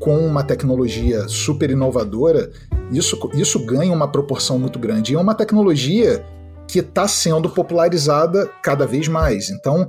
com 0.00 0.18
uma 0.18 0.42
tecnologia 0.42 1.28
super 1.28 1.70
inovadora, 1.70 2.50
isso, 2.90 3.30
isso 3.34 3.64
ganha 3.64 3.92
uma 3.92 4.10
proporção 4.10 4.58
muito 4.58 4.80
grande. 4.80 5.12
E 5.12 5.14
é 5.14 5.18
uma 5.18 5.34
tecnologia 5.34 6.24
que 6.66 6.80
está 6.80 7.06
sendo 7.06 7.48
popularizada 7.48 8.50
cada 8.64 8.84
vez 8.84 9.06
mais. 9.06 9.48
Então, 9.48 9.88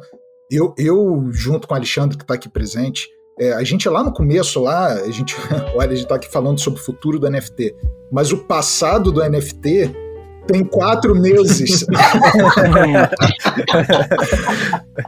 eu, 0.52 0.75
eu 0.78 1.30
junto 1.32 1.68
com 1.68 1.74
o 1.74 1.78
Alexandre, 1.78 2.16
que 2.16 2.24
está 2.24 2.36
aqui 2.36 2.48
presente, 2.48 3.10
é, 3.40 3.54
a 3.54 3.63
gente 3.63 3.88
lá 3.90 4.04
no 4.04 4.13
começo, 4.13 4.62
lá, 4.62 4.94
a 4.94 5.10
gente, 5.12 5.36
olha, 5.75 5.92
a 5.92 5.96
gente 5.96 6.04
está 6.04 6.16
aqui 6.16 6.30
falando 6.30 6.60
sobre 6.60 6.80
o 6.80 6.84
futuro 6.84 7.20
do 7.20 7.30
NFT, 7.30 7.75
mas 8.12 8.32
o 8.32 8.38
passado 8.38 9.12
do 9.12 9.28
NFT 9.28 9.92
tem 10.46 10.63
quatro 10.63 11.16
meses. 11.16 11.86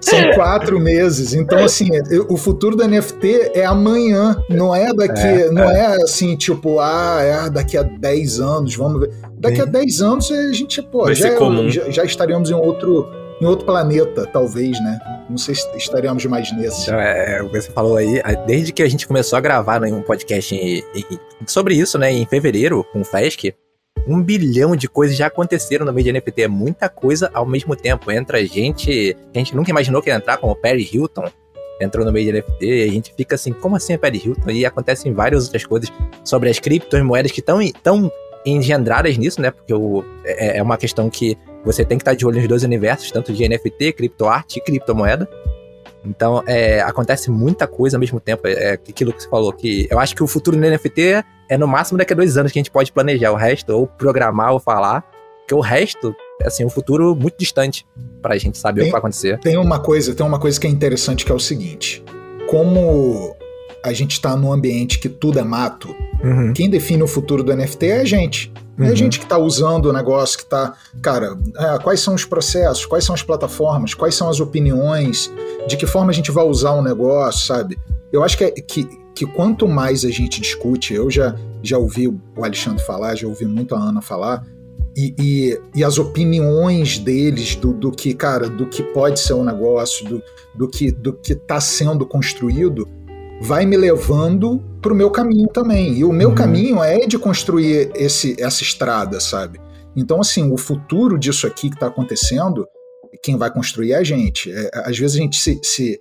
São 0.02 0.32
quatro 0.34 0.80
meses. 0.80 1.34
Então, 1.34 1.64
assim, 1.64 1.90
o 2.30 2.38
futuro 2.38 2.76
do 2.76 2.88
NFT 2.88 3.52
é 3.54 3.66
amanhã, 3.66 4.42
não 4.50 4.74
é 4.74 4.94
daqui, 4.94 5.20
é, 5.20 5.52
não 5.52 5.70
é. 5.70 5.98
é. 5.98 6.04
assim, 6.04 6.36
tipo, 6.36 6.80
ah, 6.80 7.20
é 7.22 7.50
daqui 7.50 7.78
a 7.78 7.84
10 7.84 8.40
anos, 8.40 8.76
vamos 8.76 9.02
ver. 9.02 9.12
Daqui 9.38 9.62
a 9.62 9.66
10 9.66 10.02
anos 10.02 10.32
a 10.32 10.54
gente, 10.54 10.82
pô, 10.82 11.14
já, 11.14 11.30
já, 11.70 11.92
já, 11.92 12.04
estaríamos 12.06 12.50
em 12.50 12.54
outro 12.54 13.08
em 13.42 13.46
outro 13.46 13.66
planeta, 13.66 14.26
talvez, 14.28 14.80
né? 14.82 15.00
Não 15.30 15.38
sei 15.38 15.56
se 15.56 15.68
estaríamos 15.76 16.26
mais 16.26 16.52
nesse. 16.56 16.90
É, 16.92 17.42
você 17.44 17.70
falou 17.72 17.98
aí, 17.98 18.22
desde 18.46 18.72
que 18.72 18.82
a 18.82 18.90
gente 18.90 19.08
começou 19.08 19.38
a 19.38 19.42
gravar 19.42 19.80
né, 19.80 19.92
um 19.92 20.02
podcast 20.02 20.56
em, 20.56 20.84
em, 20.96 21.20
sobre 21.46 21.76
isso, 21.76 21.98
né, 21.98 22.12
em 22.12 22.26
fevereiro, 22.26 22.84
com 22.94 23.02
o 23.02 23.06
Fesc, 23.06 23.54
um 24.08 24.22
bilhão 24.22 24.76
de 24.76 24.88
coisas 24.88 25.18
já 25.18 25.28
aconteceram 25.28 25.86
no 25.86 25.92
meio 25.92 26.06
de 26.06 26.14
NFT. 26.14 26.44
É 26.44 26.48
muita 26.48 26.88
coisa 26.88 27.30
ao 27.34 27.46
mesmo 27.46 27.76
tempo. 27.76 28.12
Entra 28.12 28.46
gente 28.46 29.16
que 29.32 29.36
a 29.36 29.38
gente 29.40 29.56
nunca 29.56 29.72
imaginou 29.72 30.02
que 30.02 30.10
ia 30.10 30.16
entrar, 30.16 30.38
como 30.38 30.54
o 30.54 30.56
Perry 30.56 30.88
Hilton, 30.92 31.26
entrou 31.82 32.06
no 32.06 32.12
meio 32.12 32.32
de 32.32 32.40
NFT, 32.40 32.66
e 32.66 32.84
a 32.84 32.92
gente 32.92 33.14
fica 33.16 33.36
assim, 33.36 33.52
como 33.52 33.76
assim 33.76 33.94
é 33.94 33.98
Perry 33.98 34.22
Hilton? 34.24 34.52
E 34.52 34.66
acontecem 34.66 35.14
várias 35.14 35.46
outras 35.46 35.66
coisas 35.66 35.92
sobre 36.24 36.50
as 36.50 36.60
criptomoedas 36.60 37.32
que 37.32 37.40
estão 37.40 37.60
tão 37.84 38.12
engendradas 38.46 39.18
nisso, 39.18 39.42
né? 39.42 39.52
Porque 39.52 39.74
o, 39.74 40.06
é, 40.24 40.60
é 40.60 40.64
uma 40.64 40.78
questão 40.78 41.10
que 41.10 41.38
você 41.66 41.84
tem 41.84 41.98
que 41.98 42.04
estar 42.04 42.14
de 42.14 42.26
olho 42.26 42.38
nos 42.38 42.48
dois 42.48 42.64
universos, 42.64 43.12
tanto 43.12 43.34
de 43.34 43.48
NFT, 43.48 43.94
criptoarte 43.94 44.60
e 44.60 44.62
criptomoeda. 44.62 45.28
Então, 46.06 46.44
é, 46.46 46.82
acontece 46.82 47.32
muita 47.32 47.66
coisa 47.66 47.98
ao 47.98 48.00
mesmo 48.00 48.20
tempo. 48.20 48.48
É, 48.48 48.52
é 48.52 48.72
aquilo 48.74 49.12
que 49.12 49.24
você 49.24 49.30
falou, 49.30 49.52
que 49.52 49.88
eu 49.90 50.00
acho 50.00 50.16
que 50.16 50.24
o 50.24 50.28
futuro 50.28 50.56
no 50.56 50.70
NFT 50.70 51.24
é 51.50 51.58
no 51.58 51.68
máximo 51.68 51.98
daqui 51.98 52.14
a 52.14 52.16
dois 52.16 52.38
anos 52.38 52.52
que 52.52 52.60
a 52.60 52.62
gente 52.62 52.72
pode 52.72 52.92
planejar. 52.92 53.32
O 53.32 53.36
resto, 53.36 53.72
ou 53.72 53.88
programar, 53.88 54.54
ou 54.54 54.60
falar. 54.60 55.04
Porque 55.40 55.56
o 55.56 55.60
resto, 55.60 56.16
é 56.42 56.48
assim, 56.48 56.66
um 56.66 56.70
futuro 56.70 57.16
muito 57.16 57.38
distante 57.38 57.86
pra 58.22 58.38
gente 58.38 58.58
saber 58.58 58.82
tem, 58.82 58.84
o 58.84 58.88
que 58.88 58.92
vai 58.92 59.00
acontecer. 59.00 59.40
Tem 59.40 59.58
uma 59.58 59.80
coisa, 59.80 60.14
tem 60.14 60.26
uma 60.26 60.40
coisa 60.40 60.60
que 60.60 60.68
é 60.68 60.70
interessante 60.70 61.26
que 61.26 61.32
é 61.32 61.36
o 61.36 61.40
seguinte. 61.40 62.04
Como 62.48 63.36
a 63.84 63.94
gente 63.94 64.14
está 64.14 64.36
num 64.36 64.52
ambiente 64.52 64.98
que 64.98 65.08
tudo 65.08 65.38
é 65.38 65.44
mato, 65.44 65.96
uhum. 66.24 66.54
quem 66.54 66.70
define 66.70 67.04
o 67.04 67.08
futuro 67.08 67.44
do 67.44 67.56
NFT 67.56 67.86
é 67.88 68.02
a 68.02 68.06
gente. 68.06 68.52
Uhum. 68.78 68.86
É 68.86 68.96
gente 68.96 69.20
que 69.20 69.26
está 69.26 69.38
usando 69.38 69.86
o 69.86 69.94
negócio, 69.94 70.38
que 70.38 70.44
está. 70.44 70.74
Cara, 71.02 71.38
é, 71.58 71.80
quais 71.80 72.02
são 72.02 72.14
os 72.14 72.26
processos, 72.26 72.86
quais 72.86 73.06
são 73.06 73.16
as 73.16 73.24
plataformas, 73.24 73.94
quais 73.94 74.16
são 74.16 74.30
as 74.30 74.40
opiniões, 74.40 75.32
de 75.68 75.78
que 75.78 75.86
forma 75.86 76.12
a 76.12 76.14
gente 76.14 76.32
vai 76.32 76.44
usar 76.44 76.72
o 76.72 76.80
um 76.80 76.82
negócio, 76.82 77.48
sabe? 77.48 77.78
Eu 78.12 78.24
acho 78.24 78.38
que, 78.38 78.44
é, 78.44 78.52
que, 78.52 78.84
que 79.14 79.26
quanto 79.26 79.68
mais 79.68 80.04
a 80.04 80.10
gente 80.10 80.42
discute, 80.42 80.94
eu 80.94 81.10
já, 81.10 81.36
já 81.64 81.78
ouvi 81.78 82.08
o 82.08 82.20
Alexandre 82.38 82.84
falar, 82.84 83.16
já 83.16 83.28
ouvi 83.28 83.46
muito 83.46 83.76
a 83.76 83.80
Ana 83.80 84.02
falar, 84.02 84.46
e, 84.96 85.14
e, 85.20 85.62
e, 85.76 85.84
as 85.84 85.98
opiniões 85.98 86.98
deles 86.98 87.56
do, 87.56 87.74
do 87.74 87.92
que, 87.92 88.14
cara, 88.14 88.48
do 88.48 88.66
que 88.66 88.82
pode 88.82 89.20
ser 89.20 89.34
um 89.34 89.44
negócio, 89.44 90.08
do, 90.08 90.24
do 90.54 90.70
que 90.70 90.90
do 90.90 91.12
que 91.12 91.34
está 91.34 91.60
sendo 91.60 92.06
construído, 92.06 92.88
vai 93.42 93.66
me 93.66 93.78
levando 93.78 94.64
para 94.82 94.94
o 94.94 94.96
meu 94.96 95.10
caminho 95.10 95.48
também. 95.48 95.94
E 95.94 96.04
o 96.04 96.12
meu 96.12 96.30
uhum. 96.30 96.36
caminho 96.36 96.84
é 96.84 97.06
de 97.06 97.18
construir 97.18 97.92
esse, 97.96 98.36
essa 98.40 98.64
estrada, 98.64 99.20
sabe? 99.20 99.60
Então, 99.96 100.20
assim, 100.20 100.52
o 100.52 100.58
futuro 100.58 101.18
disso 101.18 101.48
aqui 101.48 101.70
que 101.70 101.76
está 101.76 101.88
acontecendo, 101.88 102.68
quem 103.24 103.38
vai 103.38 103.52
construir 103.52 103.94
é 103.94 103.98
a 103.98 104.04
gente. 104.04 104.52
É, 104.52 104.70
às 104.86 104.98
vezes 104.98 105.18
a 105.18 105.20
gente 105.20 105.40
se, 105.40 105.60
se 105.64 106.00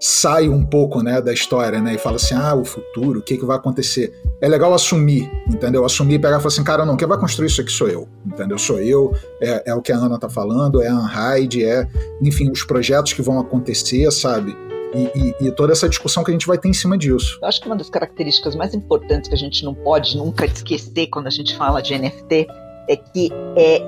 sai 0.00 0.48
um 0.48 0.64
pouco 0.64 1.02
né, 1.02 1.20
da 1.20 1.32
história 1.32 1.80
né, 1.80 1.94
e 1.94 1.98
fala 1.98 2.16
assim: 2.16 2.34
ah, 2.34 2.54
o 2.54 2.64
futuro, 2.64 3.20
o 3.20 3.22
que, 3.22 3.36
que 3.36 3.44
vai 3.44 3.56
acontecer? 3.56 4.12
É 4.40 4.48
legal 4.48 4.74
assumir, 4.74 5.30
entendeu? 5.48 5.84
Assumir 5.84 6.14
e 6.14 6.18
pegar 6.18 6.36
e 6.36 6.40
falar 6.40 6.48
assim: 6.48 6.64
cara, 6.64 6.84
não, 6.84 6.96
quem 6.96 7.06
vai 7.06 7.18
construir 7.18 7.46
isso 7.46 7.60
aqui 7.60 7.70
sou 7.70 7.88
eu, 7.88 8.08
entendeu? 8.26 8.58
Sou 8.58 8.80
eu, 8.80 9.14
é, 9.40 9.70
é 9.70 9.74
o 9.74 9.80
que 9.80 9.92
a 9.92 9.96
Ana 9.96 10.18
tá 10.18 10.28
falando, 10.28 10.82
é 10.82 10.88
a 10.88 10.94
Anhide, 10.94 11.64
é, 11.64 11.88
enfim, 12.20 12.50
os 12.50 12.64
projetos 12.64 13.12
que 13.12 13.22
vão 13.22 13.38
acontecer, 13.38 14.10
sabe? 14.10 14.56
E, 14.94 15.34
e, 15.42 15.48
e, 15.48 15.52
toda 15.52 15.72
essa 15.72 15.88
discussão 15.88 16.22
que 16.22 16.30
a 16.30 16.32
gente 16.32 16.46
vai 16.46 16.56
ter 16.56 16.68
em 16.68 16.72
cima 16.72 16.96
disso. 16.96 17.38
Eu 17.42 17.48
acho 17.48 17.60
que 17.60 17.66
uma 17.66 17.76
das 17.76 17.90
características 17.90 18.54
mais 18.54 18.72
importantes 18.72 19.28
que 19.28 19.34
a 19.34 19.38
gente 19.38 19.64
não 19.64 19.74
pode 19.74 20.16
nunca 20.16 20.46
esquecer 20.46 21.08
quando 21.08 21.26
a 21.26 21.30
gente 21.30 21.56
fala 21.56 21.82
de 21.82 21.98
NFT 21.98 22.46
é 22.88 22.96
que 22.96 23.30
é, 23.56 23.82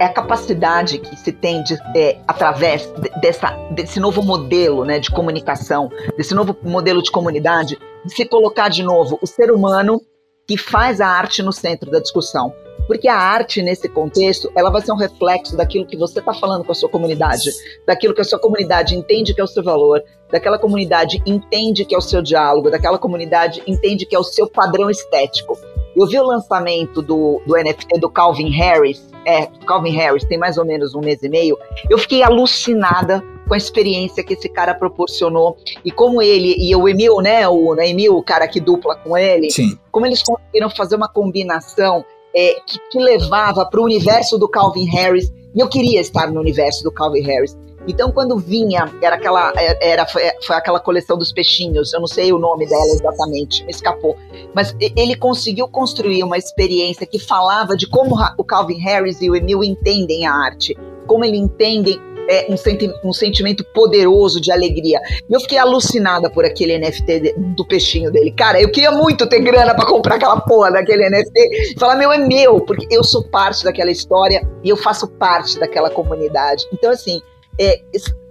é 0.00 0.04
a 0.04 0.12
capacidade 0.12 0.98
que 0.98 1.16
se 1.16 1.32
tem 1.32 1.62
de, 1.62 1.74
é, 1.94 2.18
através 2.26 2.90
dessa, 3.20 3.50
desse 3.72 4.00
novo 4.00 4.22
modelo 4.22 4.84
né, 4.84 4.98
de 4.98 5.10
comunicação, 5.10 5.90
desse 6.16 6.34
novo 6.34 6.56
modelo 6.62 7.02
de 7.02 7.10
comunidade, 7.10 7.78
de 8.04 8.14
se 8.14 8.24
colocar 8.24 8.68
de 8.68 8.82
novo 8.82 9.18
o 9.22 9.26
ser 9.26 9.50
humano 9.50 10.00
que 10.46 10.56
faz 10.56 11.00
a 11.00 11.08
arte 11.08 11.42
no 11.42 11.52
centro 11.52 11.90
da 11.90 11.98
discussão. 11.98 12.52
Porque 12.86 13.08
a 13.08 13.16
arte, 13.16 13.62
nesse 13.62 13.88
contexto, 13.88 14.50
ela 14.54 14.70
vai 14.70 14.80
ser 14.80 14.92
um 14.92 14.96
reflexo 14.96 15.56
daquilo 15.56 15.86
que 15.86 15.96
você 15.96 16.20
está 16.20 16.32
falando 16.32 16.64
com 16.64 16.72
a 16.72 16.74
sua 16.74 16.88
comunidade, 16.88 17.50
daquilo 17.86 18.14
que 18.14 18.20
a 18.20 18.24
sua 18.24 18.38
comunidade 18.38 18.94
entende 18.94 19.34
que 19.34 19.40
é 19.40 19.44
o 19.44 19.48
seu 19.48 19.62
valor, 19.62 20.02
daquela 20.30 20.58
comunidade 20.58 21.22
entende 21.26 21.84
que 21.84 21.94
é 21.94 21.98
o 21.98 22.02
seu 22.02 22.22
diálogo, 22.22 22.70
daquela 22.70 22.98
comunidade 22.98 23.62
entende 23.66 24.06
que 24.06 24.14
é 24.14 24.18
o 24.18 24.24
seu 24.24 24.48
padrão 24.48 24.90
estético. 24.90 25.58
Eu 25.96 26.06
vi 26.06 26.18
o 26.18 26.24
lançamento 26.24 27.00
do, 27.00 27.40
do 27.46 27.54
NFT 27.56 27.98
do 27.98 28.10
Calvin 28.10 28.50
Harris, 28.50 29.02
é, 29.24 29.46
Calvin 29.66 29.92
Harris, 29.92 30.24
tem 30.24 30.38
mais 30.38 30.58
ou 30.58 30.64
menos 30.64 30.94
um 30.94 31.00
mês 31.00 31.22
e 31.22 31.28
meio. 31.28 31.58
Eu 31.88 31.96
fiquei 31.98 32.22
alucinada 32.22 33.24
com 33.48 33.54
a 33.54 33.56
experiência 33.56 34.22
que 34.22 34.34
esse 34.34 34.48
cara 34.48 34.74
proporcionou 34.74 35.56
e 35.84 35.90
como 35.90 36.20
ele 36.20 36.54
e 36.58 36.74
o 36.76 36.88
Emil, 36.88 37.16
né, 37.22 37.48
o 37.48 37.74
né, 37.74 37.88
Emil, 37.88 38.16
o 38.16 38.22
cara 38.22 38.46
que 38.46 38.60
dupla 38.60 38.96
com 38.96 39.16
ele, 39.16 39.50
Sim. 39.50 39.78
como 39.90 40.04
eles 40.04 40.22
conseguiram 40.22 40.68
fazer 40.68 40.96
uma 40.96 41.08
combinação 41.08 42.04
é, 42.36 42.60
que, 42.66 42.78
que 42.90 42.98
levava 42.98 43.64
para 43.64 43.80
o 43.80 43.84
universo 43.84 44.36
do 44.38 44.48
Calvin 44.48 44.84
Harris. 44.84 45.32
E 45.54 45.60
eu 45.60 45.68
queria 45.68 46.00
estar 46.00 46.30
no 46.30 46.40
universo 46.40 46.84
do 46.84 46.92
Calvin 46.92 47.22
Harris. 47.22 47.56
Então, 47.88 48.10
quando 48.10 48.36
vinha, 48.36 48.92
era 49.00 49.14
aquela, 49.14 49.52
é, 49.56 49.92
era, 49.92 50.04
foi, 50.06 50.22
foi, 50.44 50.56
aquela 50.56 50.80
coleção 50.80 51.16
dos 51.16 51.32
peixinhos, 51.32 51.92
eu 51.92 52.00
não 52.00 52.08
sei 52.08 52.32
o 52.32 52.38
nome 52.38 52.66
dela 52.66 52.84
exatamente, 52.84 53.64
me 53.64 53.70
escapou. 53.70 54.16
Mas 54.54 54.74
ele 54.80 55.14
conseguiu 55.14 55.68
construir 55.68 56.22
uma 56.24 56.36
experiência 56.36 57.06
que 57.06 57.18
falava 57.18 57.76
de 57.76 57.86
como 57.88 58.16
o 58.36 58.44
Calvin 58.44 58.78
Harris 58.78 59.22
e 59.22 59.30
o 59.30 59.36
Emil 59.36 59.62
entendem 59.62 60.26
a 60.26 60.32
arte, 60.32 60.76
como 61.06 61.24
eles 61.24 61.38
entendem 61.38 62.00
é, 62.28 62.46
um, 62.52 62.56
senti 62.56 62.90
um, 63.04 63.12
sentimento 63.12 63.64
poderoso 63.72 64.40
de 64.40 64.50
alegria. 64.52 65.00
Eu 65.28 65.40
fiquei 65.40 65.58
alucinada 65.58 66.30
por 66.30 66.44
aquele 66.44 66.78
NFT 66.78 67.20
de, 67.20 67.32
do 67.54 67.66
peixinho 67.66 68.10
dele. 68.10 68.32
Cara, 68.32 68.60
eu 68.60 68.70
queria 68.70 68.90
muito 68.90 69.26
ter 69.26 69.40
grana 69.40 69.74
para 69.74 69.86
comprar 69.86 70.16
aquela 70.16 70.40
porra 70.40 70.72
daquele 70.72 71.08
NFT 71.08 71.78
falar, 71.78 71.96
meu, 71.96 72.12
é 72.12 72.18
meu, 72.18 72.60
porque 72.60 72.86
eu 72.90 73.04
sou 73.04 73.24
parte 73.24 73.64
daquela 73.64 73.90
história 73.90 74.46
e 74.62 74.68
eu 74.68 74.76
faço 74.76 75.08
parte 75.08 75.58
daquela 75.58 75.90
comunidade. 75.90 76.64
Então, 76.72 76.90
assim, 76.90 77.20
é, 77.58 77.80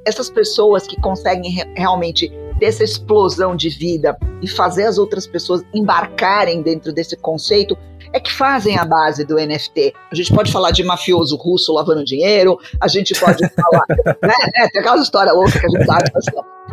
essas 0.06 0.30
pessoas 0.30 0.86
que 0.86 1.00
conseguem 1.02 1.52
re 1.52 1.66
realmente 1.76 2.32
ter 2.60 2.68
essa 2.68 2.84
explosão 2.84 3.56
de 3.56 3.70
vida 3.70 4.18
e 4.42 4.48
fazer 4.48 4.84
as 4.84 4.98
outras 4.98 5.28
pessoas 5.28 5.62
embarcarem 5.74 6.62
dentro 6.62 6.94
desse 6.94 7.18
conceito, 7.18 7.78
é 8.16 8.20
que 8.20 8.32
fazem 8.32 8.78
a 8.78 8.86
base 8.86 9.26
do 9.26 9.36
NFT. 9.36 9.94
A 10.10 10.16
gente 10.16 10.34
pode 10.34 10.50
falar 10.50 10.72
de 10.72 10.84
mafioso 10.84 11.36
russo 11.36 11.74
lavando 11.74 12.04
dinheiro, 12.04 12.58
a 12.80 12.88
gente 12.88 13.14
pode 13.20 13.44
falar, 13.54 13.84
né, 13.90 14.34
né, 14.56 14.70
tem 14.72 14.82
aquela 14.82 15.02
história 15.02 15.34
louca 15.34 15.60
que 15.60 15.66
a 15.66 15.70
gente 15.70 15.86
sabe, 15.86 16.12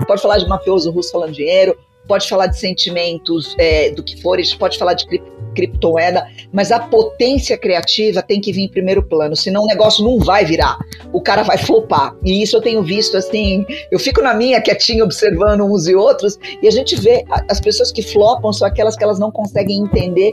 pode 0.06 0.22
falar 0.22 0.38
de 0.38 0.46
mafioso 0.46 0.92
russo 0.92 1.10
falando 1.10 1.32
dinheiro, 1.32 1.76
pode 2.06 2.28
falar 2.28 2.46
de 2.46 2.58
sentimentos 2.58 3.56
é, 3.58 3.90
do 3.90 4.04
que 4.04 4.20
for, 4.22 4.38
a 4.38 4.42
gente 4.42 4.56
pode 4.56 4.78
falar 4.78 4.94
de 4.94 5.04
cri 5.06 5.22
criptomoeda, 5.54 6.26
mas 6.50 6.72
a 6.72 6.80
potência 6.80 7.58
criativa 7.58 8.22
tem 8.22 8.40
que 8.40 8.50
vir 8.50 8.62
em 8.62 8.68
primeiro 8.68 9.02
plano, 9.02 9.36
senão 9.36 9.64
o 9.64 9.66
negócio 9.66 10.02
não 10.02 10.18
vai 10.18 10.46
virar, 10.46 10.78
o 11.12 11.20
cara 11.20 11.42
vai 11.42 11.58
flopar. 11.58 12.16
E 12.24 12.42
isso 12.42 12.56
eu 12.56 12.62
tenho 12.62 12.82
visto 12.82 13.18
assim, 13.18 13.62
eu 13.90 13.98
fico 13.98 14.22
na 14.22 14.32
minha 14.32 14.62
quietinha 14.62 15.04
observando 15.04 15.60
uns 15.62 15.86
e 15.86 15.94
outros, 15.94 16.38
e 16.62 16.66
a 16.66 16.70
gente 16.70 16.98
vê 16.98 17.22
as 17.50 17.60
pessoas 17.60 17.92
que 17.92 18.00
flopam 18.00 18.50
são 18.50 18.66
aquelas 18.66 18.96
que 18.96 19.04
elas 19.04 19.18
não 19.18 19.30
conseguem 19.30 19.80
entender 19.80 20.32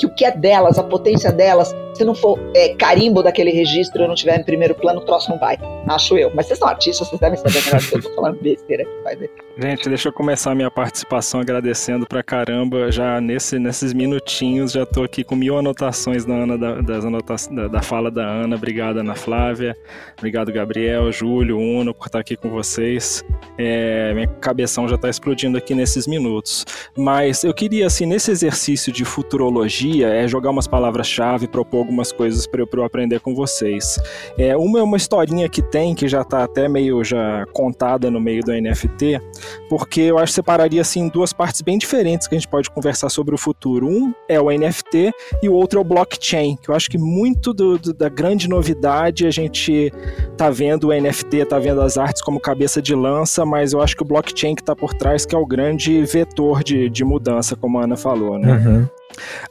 que 0.00 0.06
o 0.06 0.10
que 0.10 0.24
é 0.24 0.34
delas, 0.34 0.78
a 0.78 0.82
potência 0.82 1.30
delas, 1.30 1.76
se 2.00 2.04
não 2.04 2.14
for 2.14 2.38
é, 2.56 2.74
carimbo 2.76 3.22
daquele 3.22 3.50
registro, 3.50 4.02
eu 4.02 4.08
não 4.08 4.14
tiver 4.14 4.40
em 4.40 4.42
primeiro 4.42 4.74
plano, 4.74 5.00
o 5.00 5.04
troço 5.04 5.30
não 5.30 5.38
vai. 5.38 5.58
Acho 5.86 6.16
eu. 6.16 6.32
Mas 6.34 6.46
vocês 6.46 6.58
são 6.58 6.66
artistas, 6.66 7.06
vocês 7.06 7.20
devem 7.20 7.36
saber 7.36 7.62
melhor 7.62 7.80
que 7.86 7.94
eu 7.94 8.02
tô 8.02 8.14
falando 8.14 8.40
besteira 8.40 8.84
aqui, 8.84 8.92
vai 9.04 9.16
ver. 9.16 9.30
Gente, 9.58 9.88
deixa 9.90 10.08
eu 10.08 10.12
começar 10.12 10.52
a 10.52 10.54
minha 10.54 10.70
participação 10.70 11.40
agradecendo 11.40 12.06
pra 12.06 12.22
caramba. 12.22 12.90
Já 12.90 13.20
nesse, 13.20 13.58
nesses 13.58 13.92
minutinhos, 13.92 14.72
já 14.72 14.86
tô 14.86 15.02
aqui 15.02 15.22
com 15.22 15.36
mil 15.36 15.58
anotações 15.58 16.24
da, 16.24 16.32
Ana, 16.32 16.56
da, 16.56 16.80
das 16.80 17.04
anotações, 17.04 17.54
da, 17.54 17.68
da 17.68 17.82
fala 17.82 18.10
da 18.10 18.26
Ana. 18.26 18.56
Obrigado, 18.56 19.00
Ana 19.00 19.14
Flávia. 19.14 19.76
Obrigado, 20.16 20.50
Gabriel, 20.50 21.12
Júlio, 21.12 21.58
Uno, 21.58 21.92
por 21.92 22.06
estar 22.06 22.20
aqui 22.20 22.36
com 22.36 22.48
vocês. 22.48 23.22
É, 23.58 24.14
minha 24.14 24.26
cabeção 24.26 24.88
já 24.88 24.96
tá 24.96 25.10
explodindo 25.10 25.58
aqui 25.58 25.74
nesses 25.74 26.06
minutos. 26.06 26.64
Mas 26.96 27.44
eu 27.44 27.52
queria, 27.52 27.86
assim, 27.86 28.06
nesse 28.06 28.30
exercício 28.30 28.90
de 28.90 29.04
futurologia, 29.04 30.08
é 30.08 30.26
jogar 30.26 30.48
umas 30.48 30.66
palavras-chave, 30.66 31.46
propor 31.46 31.89
algumas 31.90 32.12
coisas 32.12 32.46
para 32.46 32.62
eu 32.62 32.84
aprender 32.84 33.20
com 33.20 33.34
vocês. 33.34 34.00
É, 34.38 34.56
uma 34.56 34.78
é 34.78 34.82
uma 34.82 34.96
historinha 34.96 35.48
que 35.48 35.60
tem, 35.60 35.94
que 35.94 36.06
já 36.08 36.22
está 36.22 36.44
até 36.44 36.68
meio 36.68 37.02
já 37.02 37.44
contada 37.52 38.10
no 38.10 38.20
meio 38.20 38.42
do 38.42 38.52
NFT, 38.52 39.20
porque 39.68 40.02
eu 40.02 40.18
acho 40.18 40.32
que 40.32 40.34
separaria 40.36 40.80
assim 40.80 41.08
duas 41.08 41.32
partes 41.32 41.60
bem 41.60 41.76
diferentes 41.76 42.28
que 42.28 42.34
a 42.34 42.38
gente 42.38 42.48
pode 42.48 42.70
conversar 42.70 43.10
sobre 43.10 43.34
o 43.34 43.38
futuro. 43.38 43.88
Um 43.88 44.14
é 44.28 44.40
o 44.40 44.50
NFT 44.50 45.12
e 45.42 45.48
o 45.48 45.52
outro 45.52 45.80
é 45.80 45.82
o 45.82 45.84
blockchain, 45.84 46.56
que 46.56 46.70
eu 46.70 46.74
acho 46.74 46.88
que 46.88 46.96
muito 46.96 47.52
do, 47.52 47.76
do, 47.76 47.92
da 47.92 48.08
grande 48.08 48.48
novidade 48.48 49.26
a 49.26 49.30
gente 49.30 49.92
tá 50.36 50.48
vendo 50.48 50.88
o 50.88 50.92
NFT, 50.92 51.44
tá 51.46 51.58
vendo 51.58 51.80
as 51.80 51.98
artes 51.98 52.22
como 52.22 52.38
cabeça 52.38 52.80
de 52.80 52.94
lança, 52.94 53.44
mas 53.44 53.72
eu 53.72 53.82
acho 53.82 53.96
que 53.96 54.02
o 54.02 54.06
blockchain 54.06 54.54
que 54.54 54.62
está 54.62 54.76
por 54.76 54.94
trás 54.94 55.26
que 55.26 55.34
é 55.34 55.38
o 55.38 55.46
grande 55.46 56.02
vetor 56.04 56.62
de, 56.62 56.88
de 56.88 57.04
mudança, 57.04 57.56
como 57.56 57.78
a 57.78 57.84
Ana 57.84 57.96
falou, 57.96 58.38
né? 58.38 58.52
Uhum. 58.52 58.99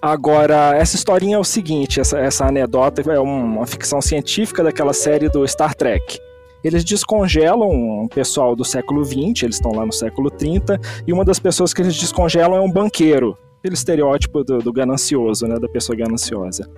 Agora, 0.02 0.76
essa 0.76 0.96
historinha 0.96 1.36
é 1.36 1.40
o 1.40 1.44
seguinte: 1.44 2.00
essa, 2.00 2.18
essa 2.18 2.46
anedota 2.46 3.02
é 3.12 3.20
uma 3.20 3.66
ficção 3.66 4.02
científica 4.02 4.64
daquela 4.64 4.94
série 4.94 5.30
do 5.30 5.48
Star 5.48 5.76
Trek. 5.76 6.20
eles 6.64 6.84
descongelam 6.84 7.70
um 7.70 8.08
pessoal 8.08 8.56
do 8.56 8.66
século 8.66 9.04
20, 9.04 9.44
eles 9.44 9.56
estão 9.56 9.72
lá 9.72 9.86
no 9.86 9.94
século 9.94 10.30
30, 10.30 10.80
e 11.08 11.14
uma 11.14 11.24
das 11.24 11.40
pessoas 11.40 11.74
que 11.74 11.82
eles 11.82 11.96
descongelam 11.96 12.58
é 12.58 12.62
um 12.62 12.72
banqueiro, 12.72 13.38
aquele 13.60 13.76
estereótipo 13.76 14.44
do, 14.44 14.60
do, 14.60 14.74
ganancioso, 14.74 15.46
né, 15.46 15.60
da 15.60 15.68
pessoa 15.68 15.96
gananciosa. 15.96 16.70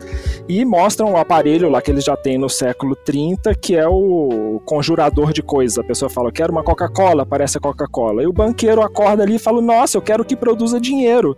E 0.50 0.65
mostram 0.65 1.13
o 1.13 1.17
aparelho 1.17 1.69
lá 1.69 1.81
que 1.81 1.91
eles 1.91 2.03
já 2.03 2.17
têm 2.17 2.38
no 2.38 2.50
século 2.50 2.95
30, 2.95 3.53
que 3.55 3.75
é 3.75 3.88
o 3.88 4.60
conjurador 4.65 5.31
de 5.31 5.41
coisas. 5.41 5.77
A 5.77 5.83
pessoa 5.83 6.10
fala, 6.10 6.29
eu 6.29 6.33
quero 6.33 6.51
uma 6.51 6.63
Coca-Cola, 6.63 7.25
parece 7.25 7.57
a 7.57 7.62
Coca-Cola. 7.62 8.24
E 8.24 8.27
o 8.27 8.33
banqueiro 8.33 8.81
acorda 8.81 9.24
ali 9.24 9.36
e 9.36 9.39
fala, 9.39 9.62
nossa, 9.62 9.98
eu 9.98 10.01
quero 10.01 10.25
que 10.25 10.36
produza 10.36 10.79
dinheiro. 10.79 11.38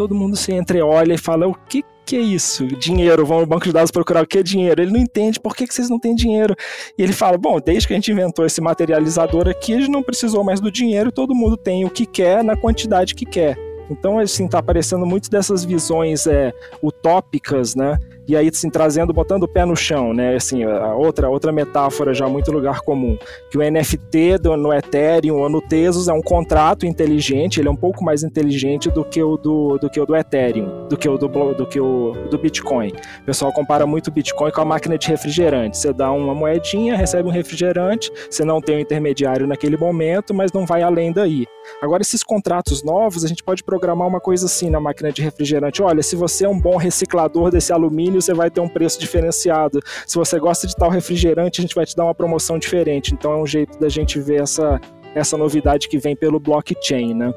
Todo 0.00 0.14
mundo 0.14 0.34
se 0.34 0.50
entreolha 0.50 1.12
e 1.12 1.18
fala, 1.18 1.46
o 1.46 1.52
que 1.52 1.84
que 2.06 2.16
é 2.16 2.20
isso? 2.20 2.66
Dinheiro, 2.66 3.26
vão 3.26 3.40
no 3.40 3.46
banco 3.46 3.66
de 3.66 3.72
dados 3.74 3.90
procurar 3.90 4.22
o 4.22 4.26
que 4.26 4.38
é 4.38 4.42
dinheiro. 4.42 4.80
Ele 4.80 4.90
não 4.90 4.98
entende 4.98 5.38
por 5.38 5.54
que, 5.54 5.66
que 5.66 5.74
vocês 5.74 5.90
não 5.90 5.98
têm 5.98 6.14
dinheiro. 6.14 6.56
E 6.96 7.02
ele 7.02 7.12
fala: 7.12 7.36
bom, 7.36 7.60
desde 7.60 7.86
que 7.86 7.92
a 7.92 7.96
gente 7.96 8.10
inventou 8.10 8.46
esse 8.46 8.62
materializador 8.62 9.46
aqui, 9.46 9.74
a 9.74 9.76
gente 9.78 9.90
não 9.90 10.02
precisou 10.02 10.42
mais 10.42 10.58
do 10.58 10.72
dinheiro, 10.72 11.12
todo 11.12 11.34
mundo 11.34 11.54
tem 11.54 11.84
o 11.84 11.90
que 11.90 12.06
quer 12.06 12.42
na 12.42 12.56
quantidade 12.56 13.14
que 13.14 13.26
quer. 13.26 13.58
Então, 13.90 14.18
assim, 14.18 14.48
tá 14.48 14.60
aparecendo 14.60 15.04
muito 15.04 15.28
dessas 15.28 15.66
visões 15.66 16.26
é, 16.26 16.54
utópicas, 16.82 17.74
né? 17.74 17.98
E 18.26 18.36
aí 18.36 18.48
assim, 18.48 18.70
trazendo, 18.70 19.12
botando 19.12 19.44
o 19.44 19.48
pé 19.48 19.64
no 19.64 19.76
chão, 19.76 20.12
né? 20.12 20.36
Assim, 20.36 20.64
a 20.64 20.94
outra, 20.94 21.28
outra 21.28 21.52
metáfora 21.52 22.14
já 22.14 22.28
muito 22.28 22.52
lugar 22.52 22.80
comum, 22.80 23.18
que 23.50 23.58
o 23.58 23.60
NFT 23.60 24.38
do, 24.38 24.56
no 24.56 24.72
Ethereum 24.72 25.36
ou 25.36 25.48
no 25.48 25.60
Tesos 25.60 26.08
é 26.08 26.12
um 26.12 26.22
contrato 26.22 26.86
inteligente, 26.86 27.60
ele 27.60 27.68
é 27.68 27.70
um 27.70 27.76
pouco 27.76 28.04
mais 28.04 28.22
inteligente 28.22 28.90
do 28.90 29.04
que 29.04 29.22
o 29.22 29.36
do, 29.36 29.78
do, 29.78 29.90
que 29.90 30.00
o 30.00 30.06
do 30.06 30.16
Ethereum, 30.16 30.88
do 30.88 30.96
que 30.96 31.08
o 31.08 31.16
do, 31.16 31.28
do, 31.28 31.66
que 31.66 31.80
o 31.80 32.12
do 32.30 32.38
Bitcoin. 32.38 32.92
O 33.22 33.24
pessoal 33.24 33.52
compara 33.52 33.86
muito 33.86 34.08
o 34.08 34.10
Bitcoin 34.10 34.50
com 34.50 34.60
a 34.60 34.64
máquina 34.64 34.96
de 34.96 35.08
refrigerante. 35.08 35.78
Você 35.78 35.92
dá 35.92 36.10
uma 36.10 36.34
moedinha, 36.34 36.96
recebe 36.96 37.28
um 37.28 37.32
refrigerante, 37.32 38.10
você 38.30 38.44
não 38.44 38.60
tem 38.60 38.76
um 38.76 38.80
intermediário 38.80 39.46
naquele 39.46 39.76
momento, 39.76 40.34
mas 40.34 40.52
não 40.52 40.66
vai 40.66 40.82
além 40.82 41.12
daí. 41.12 41.46
Agora, 41.80 42.02
esses 42.02 42.22
contratos 42.22 42.82
novos, 42.82 43.24
a 43.24 43.28
gente 43.28 43.42
pode 43.42 43.62
programar 43.62 44.06
uma 44.06 44.20
coisa 44.20 44.46
assim 44.46 44.70
na 44.70 44.80
máquina 44.80 45.12
de 45.12 45.22
refrigerante. 45.22 45.82
Olha, 45.82 46.02
se 46.02 46.16
você 46.16 46.44
é 46.44 46.48
um 46.48 46.58
bom 46.58 46.76
reciclador 46.76 47.50
desse 47.50 47.72
alumínio, 47.72 48.09
você 48.16 48.32
vai 48.34 48.50
ter 48.50 48.60
um 48.60 48.68
preço 48.68 48.98
diferenciado. 48.98 49.80
Se 50.06 50.16
você 50.16 50.38
gosta 50.38 50.66
de 50.66 50.74
tal 50.74 50.90
refrigerante, 50.90 51.60
a 51.60 51.62
gente 51.62 51.74
vai 51.74 51.84
te 51.86 51.94
dar 51.96 52.04
uma 52.04 52.14
promoção 52.14 52.58
diferente. 52.58 53.14
Então 53.14 53.32
é 53.32 53.36
um 53.36 53.46
jeito 53.46 53.78
da 53.78 53.88
gente 53.88 54.20
ver 54.20 54.42
essa, 54.42 54.80
essa 55.14 55.36
novidade 55.36 55.88
que 55.88 55.98
vem 55.98 56.16
pelo 56.16 56.40
blockchain, 56.40 57.14
né? 57.14 57.32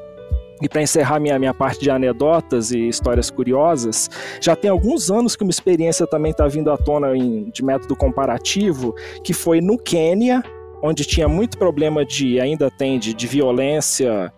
E 0.62 0.68
para 0.68 0.82
encerrar 0.82 1.18
minha, 1.18 1.38
minha 1.38 1.52
parte 1.52 1.80
de 1.80 1.90
anedotas 1.90 2.70
e 2.70 2.88
histórias 2.88 3.30
curiosas, 3.30 4.08
já 4.40 4.54
tem 4.54 4.70
alguns 4.70 5.10
anos 5.10 5.34
que 5.34 5.42
uma 5.42 5.50
experiência 5.50 6.06
também 6.06 6.30
está 6.30 6.46
vindo 6.46 6.70
à 6.70 6.76
tona 6.76 7.16
em, 7.16 7.50
de 7.50 7.64
método 7.64 7.96
comparativo, 7.96 8.94
que 9.22 9.32
foi 9.32 9.60
no 9.60 9.76
Quênia, 9.76 10.42
onde 10.82 11.04
tinha 11.04 11.28
muito 11.28 11.58
problema 11.58 12.04
de, 12.04 12.40
ainda 12.40 12.70
tem, 12.70 12.98
de, 12.98 13.12
de 13.12 13.26
violência 13.26 14.32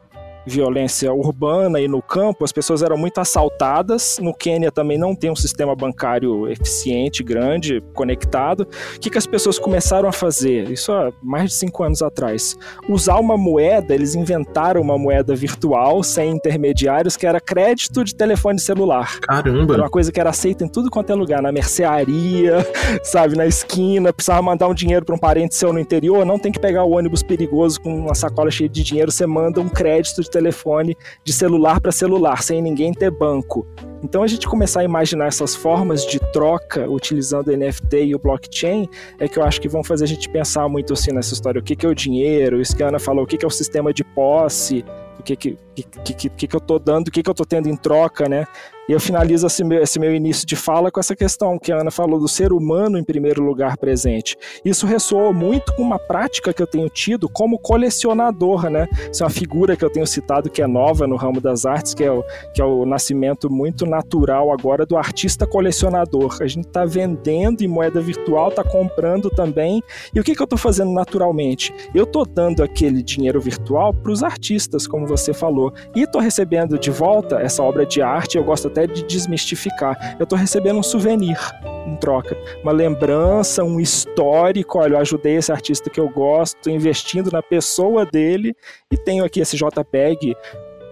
violência 0.47 1.13
urbana 1.13 1.81
e 1.81 1.89
no 1.89 2.01
campo, 2.01 2.45
as 2.45 2.53
pessoas 2.53 2.83
eram 2.83 2.97
muito 2.97 3.19
assaltadas. 3.19 4.19
No 4.21 4.33
Quênia 4.33 4.71
também 4.71 4.97
não 4.97 5.15
tem 5.15 5.31
um 5.31 5.37
sistema 5.37 5.75
bancário 5.75 6.49
eficiente, 6.49 7.23
grande, 7.23 7.83
conectado. 7.93 8.67
O 8.97 9.01
que, 9.01 9.11
que 9.11 9.19
as 9.19 9.27
pessoas 9.27 9.59
começaram 9.59 10.09
a 10.09 10.13
fazer? 10.13 10.71
Isso 10.71 10.93
há 10.93 11.13
mais 11.23 11.51
de 11.51 11.57
cinco 11.57 11.83
anos 11.83 12.03
atrás. 12.03 12.57
Usar 12.89 13.19
uma 13.19 13.37
moeda, 13.37 13.95
eles 13.95 14.15
inventaram 14.15 14.81
uma 14.81 14.97
moeda 14.97 15.35
virtual, 15.35 16.03
sem 16.03 16.31
intermediários, 16.31 17.17
que 17.17 17.27
era 17.27 17.41
crédito 17.41 18.05
de 18.05 18.15
telefone 18.15 18.61
celular. 18.61 19.19
Caramba! 19.21 19.75
Era 19.75 19.83
uma 19.83 19.91
coisa 19.91 20.13
que 20.13 20.21
era 20.21 20.31
aceita 20.31 20.65
em 20.65 20.69
tudo 20.69 20.91
quanto 20.91 21.11
é 21.11 21.15
lugar, 21.15 21.43
na 21.43 21.51
mercearia, 21.51 22.67
sabe, 23.03 23.37
na 23.37 23.47
esquina, 23.47 24.13
precisava 24.13 24.43
mandar 24.43 24.69
um 24.69 24.75
dinheiro 24.75 25.05
para 25.05 25.15
um 25.15 25.19
parente 25.19 25.55
seu 25.55 25.73
no 25.73 25.79
interior, 25.79 26.25
não 26.25 26.39
tem 26.39 26.53
que 26.53 26.61
pegar 26.61 26.85
o 26.85 26.91
ônibus 26.91 27.23
perigoso 27.23 27.81
com 27.81 27.97
uma 27.97 28.15
sacola 28.15 28.51
cheia 28.51 28.69
de 28.69 28.83
dinheiro, 28.83 29.11
você 29.11 29.27
manda 29.27 29.61
um 29.61 29.69
crédito 29.69 30.23
de 30.23 30.31
telefone 30.37 30.95
de 31.25 31.33
celular 31.33 31.81
para 31.81 31.91
celular, 31.91 32.43
sem 32.43 32.61
ninguém 32.61 32.93
ter 32.93 33.11
banco. 33.11 33.67
Então 34.03 34.23
a 34.23 34.27
gente 34.27 34.47
começar 34.47 34.81
a 34.81 34.85
imaginar 34.85 35.27
essas 35.27 35.57
formas 35.57 36.05
de 36.05 36.21
troca 36.33 36.89
utilizando 36.89 37.57
NFT 37.57 38.05
e 38.05 38.15
o 38.15 38.19
blockchain 38.19 38.89
é 39.19 39.27
que 39.27 39.39
eu 39.39 39.45
acho 39.45 39.61
que 39.61 39.69
vão 39.69 39.83
fazer 39.83 40.05
a 40.05 40.09
gente 40.09 40.29
pensar 40.29 40.69
muito 40.69 40.93
assim 40.93 41.13
nessa 41.13 41.33
história. 41.33 41.61
O 41.61 41.65
que, 41.65 41.75
que 41.75 41.87
é 41.87 41.89
o 41.89 41.95
dinheiro? 41.95 42.61
Isso 42.61 42.77
que 42.77 42.83
a 42.83 42.89
Ana 42.89 42.99
falou, 42.99 43.25
o 43.25 43.27
que, 43.27 43.39
que 43.39 43.45
é 43.45 43.49
o 43.49 43.51
sistema 43.51 43.93
de 43.93 44.05
posse? 44.05 44.85
O 45.19 45.23
que, 45.23 45.35
que, 45.35 45.57
que, 46.05 46.29
que, 46.29 46.47
que 46.47 46.57
eu 46.57 46.59
estou 46.59 46.79
dando, 46.79 47.09
o 47.09 47.11
que, 47.11 47.23
que 47.23 47.29
eu 47.29 47.33
estou 47.33 47.47
tendo 47.47 47.69
em 47.69 47.77
troca, 47.77 48.29
né? 48.29 48.47
E 48.89 48.93
eu 48.93 49.01
finalizo 49.01 49.47
esse 49.47 49.65
meu, 49.65 49.83
esse 49.83 49.99
meu 49.99 50.15
início 50.15 50.47
de 50.47 50.55
fala 50.55 50.93
com 50.93 51.01
essa 51.01 51.17
questão 51.17 51.59
que 51.59 51.73
a 51.73 51.81
Ana 51.81 51.91
falou 51.91 52.21
do 52.21 52.29
ser 52.29 52.53
humano 52.53 52.97
em 52.99 53.03
primeiro 53.05 53.43
lugar 53.43 53.77
presente. 53.77 54.37
Isso 54.65 54.87
ressoou 54.87 55.33
muito 55.33 55.75
com 55.75 55.83
uma 55.83 55.99
prática 55.99 56.53
que 56.53 56.63
eu 56.63 56.67
tenho 56.67 56.89
tido 56.89 57.29
como 57.29 57.59
colecionador, 57.59 58.71
né? 58.71 58.89
Isso 59.13 59.23
é 59.23 59.27
uma 59.27 59.31
figura 59.31 59.77
que 59.77 59.85
eu 59.85 59.91
tenho 59.91 60.07
citado 60.07 60.49
que 60.49 60.63
é 60.63 60.67
nova 60.67 61.07
no 61.07 61.17
ramo 61.17 61.41
das 61.41 61.67
artes, 61.67 61.95
que 61.95 62.05
é 62.05 62.11
o, 62.13 62.23
que 62.55 62.63
é 62.63 62.65
o 62.65 62.87
nascimento 62.87 63.51
muito 63.51 63.85
natural 63.85 64.53
agora 64.53 64.87
do 64.87 64.97
artista 64.97 65.47
colecionador. 65.47 66.39
A 66.41 66.47
gente 66.47 66.67
está 66.67 66.85
vendendo 66.85 67.63
em 67.63 67.69
moeda 67.69 68.01
virtual, 68.01 68.51
está 68.51 68.63
comprando 68.63 69.31
também. 69.31 69.83
E 70.15 70.21
o 70.21 70.25
que, 70.25 70.35
que 70.35 70.41
eu 70.41 70.45
estou 70.45 70.59
fazendo 70.59 70.93
naturalmente? 70.93 71.75
Eu 71.95 72.05
estou 72.05 72.25
dando 72.25 72.63
aquele 72.63 73.03
dinheiro 73.03 73.41
virtual 73.41 73.93
para 73.93 74.13
os 74.13 74.23
artistas, 74.23 74.87
como 74.87 75.07
você 75.07 75.35
falou, 75.35 75.73
e 75.95 76.03
estou 76.03 76.21
recebendo 76.21 76.79
de 76.79 76.91
volta 76.91 77.41
essa 77.41 77.63
obra 77.63 77.85
de 77.85 78.01
arte. 78.01 78.39
Eu 78.39 78.45
gosto 78.45 78.71
até 78.77 78.87
de 78.87 79.03
desmistificar. 79.03 80.17
Eu 80.19 80.25
estou 80.25 80.39
recebendo 80.39 80.79
um 80.79 80.83
souvenir 80.83 81.39
em 81.87 81.97
troca, 81.97 82.37
uma 82.63 82.73
lembrança, 82.73 83.65
um 83.65 83.81
histórico. 83.81 84.79
Olha, 84.79 84.95
eu 84.95 84.99
ajudei 84.99 85.37
esse 85.37 85.51
artista 85.51 85.89
que 85.89 85.99
eu 85.99 86.09
gosto, 86.09 86.69
investindo 86.69 87.31
na 87.31 87.43
pessoa 87.43 88.05
dele 88.05 88.55
e 88.93 88.97
tenho 88.97 89.25
aqui 89.25 89.41
esse 89.41 89.57
JPEG 89.57 90.37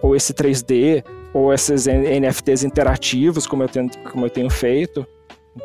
ou 0.01 0.15
esse 0.15 0.33
3D 0.33 1.03
ou 1.33 1.53
esses 1.53 1.85
NFTs 1.85 2.63
interativos, 2.63 3.45
como 3.45 3.63
eu 3.63 3.69
tenho, 3.69 3.89
como 4.11 4.25
eu 4.25 4.29
tenho 4.29 4.49
feito. 4.49 5.05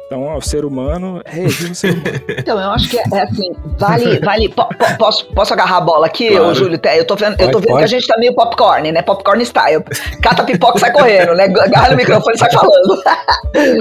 Então, 0.07 0.37
o 0.37 0.41
ser 0.41 0.65
humano 0.65 1.21
é 1.25 1.41
o 1.41 1.75
ser 1.75 1.93
humano. 1.93 2.21
Então, 2.41 2.61
eu 2.61 2.71
acho 2.71 2.89
que 2.89 2.99
é, 2.99 3.03
é 3.13 3.23
assim, 3.23 3.53
vale, 3.79 4.21
vale, 4.21 4.49
po, 4.49 4.65
po, 4.67 4.99
posso, 4.99 5.27
posso 5.27 5.53
agarrar 5.53 5.79
a 5.79 5.81
bola 5.81 6.07
aqui, 6.07 6.29
claro. 6.29 6.47
ô, 6.47 6.55
Júlio? 6.55 6.81
Eu 6.97 7.07
tô 7.07 7.17
vendo, 7.17 7.37
pode, 7.37 7.49
eu 7.49 7.53
tô 7.53 7.59
vendo 7.59 7.77
que 7.77 7.85
a 7.85 7.89
gente 7.89 8.07
tá 8.07 8.17
meio 8.19 8.35
popcorn, 8.35 8.93
né? 8.93 9.03
Popcorn 9.03 9.45
style. 9.45 9.83
Cata 10.23 10.45
pipoca 10.45 10.79
e 10.79 10.81
sai 10.81 10.93
correndo, 10.93 11.35
né? 11.35 11.45
Agarra 11.45 11.91
no 11.91 11.97
microfone 11.97 12.37
e 12.37 12.39
sai 12.39 12.51
falando. 12.51 13.03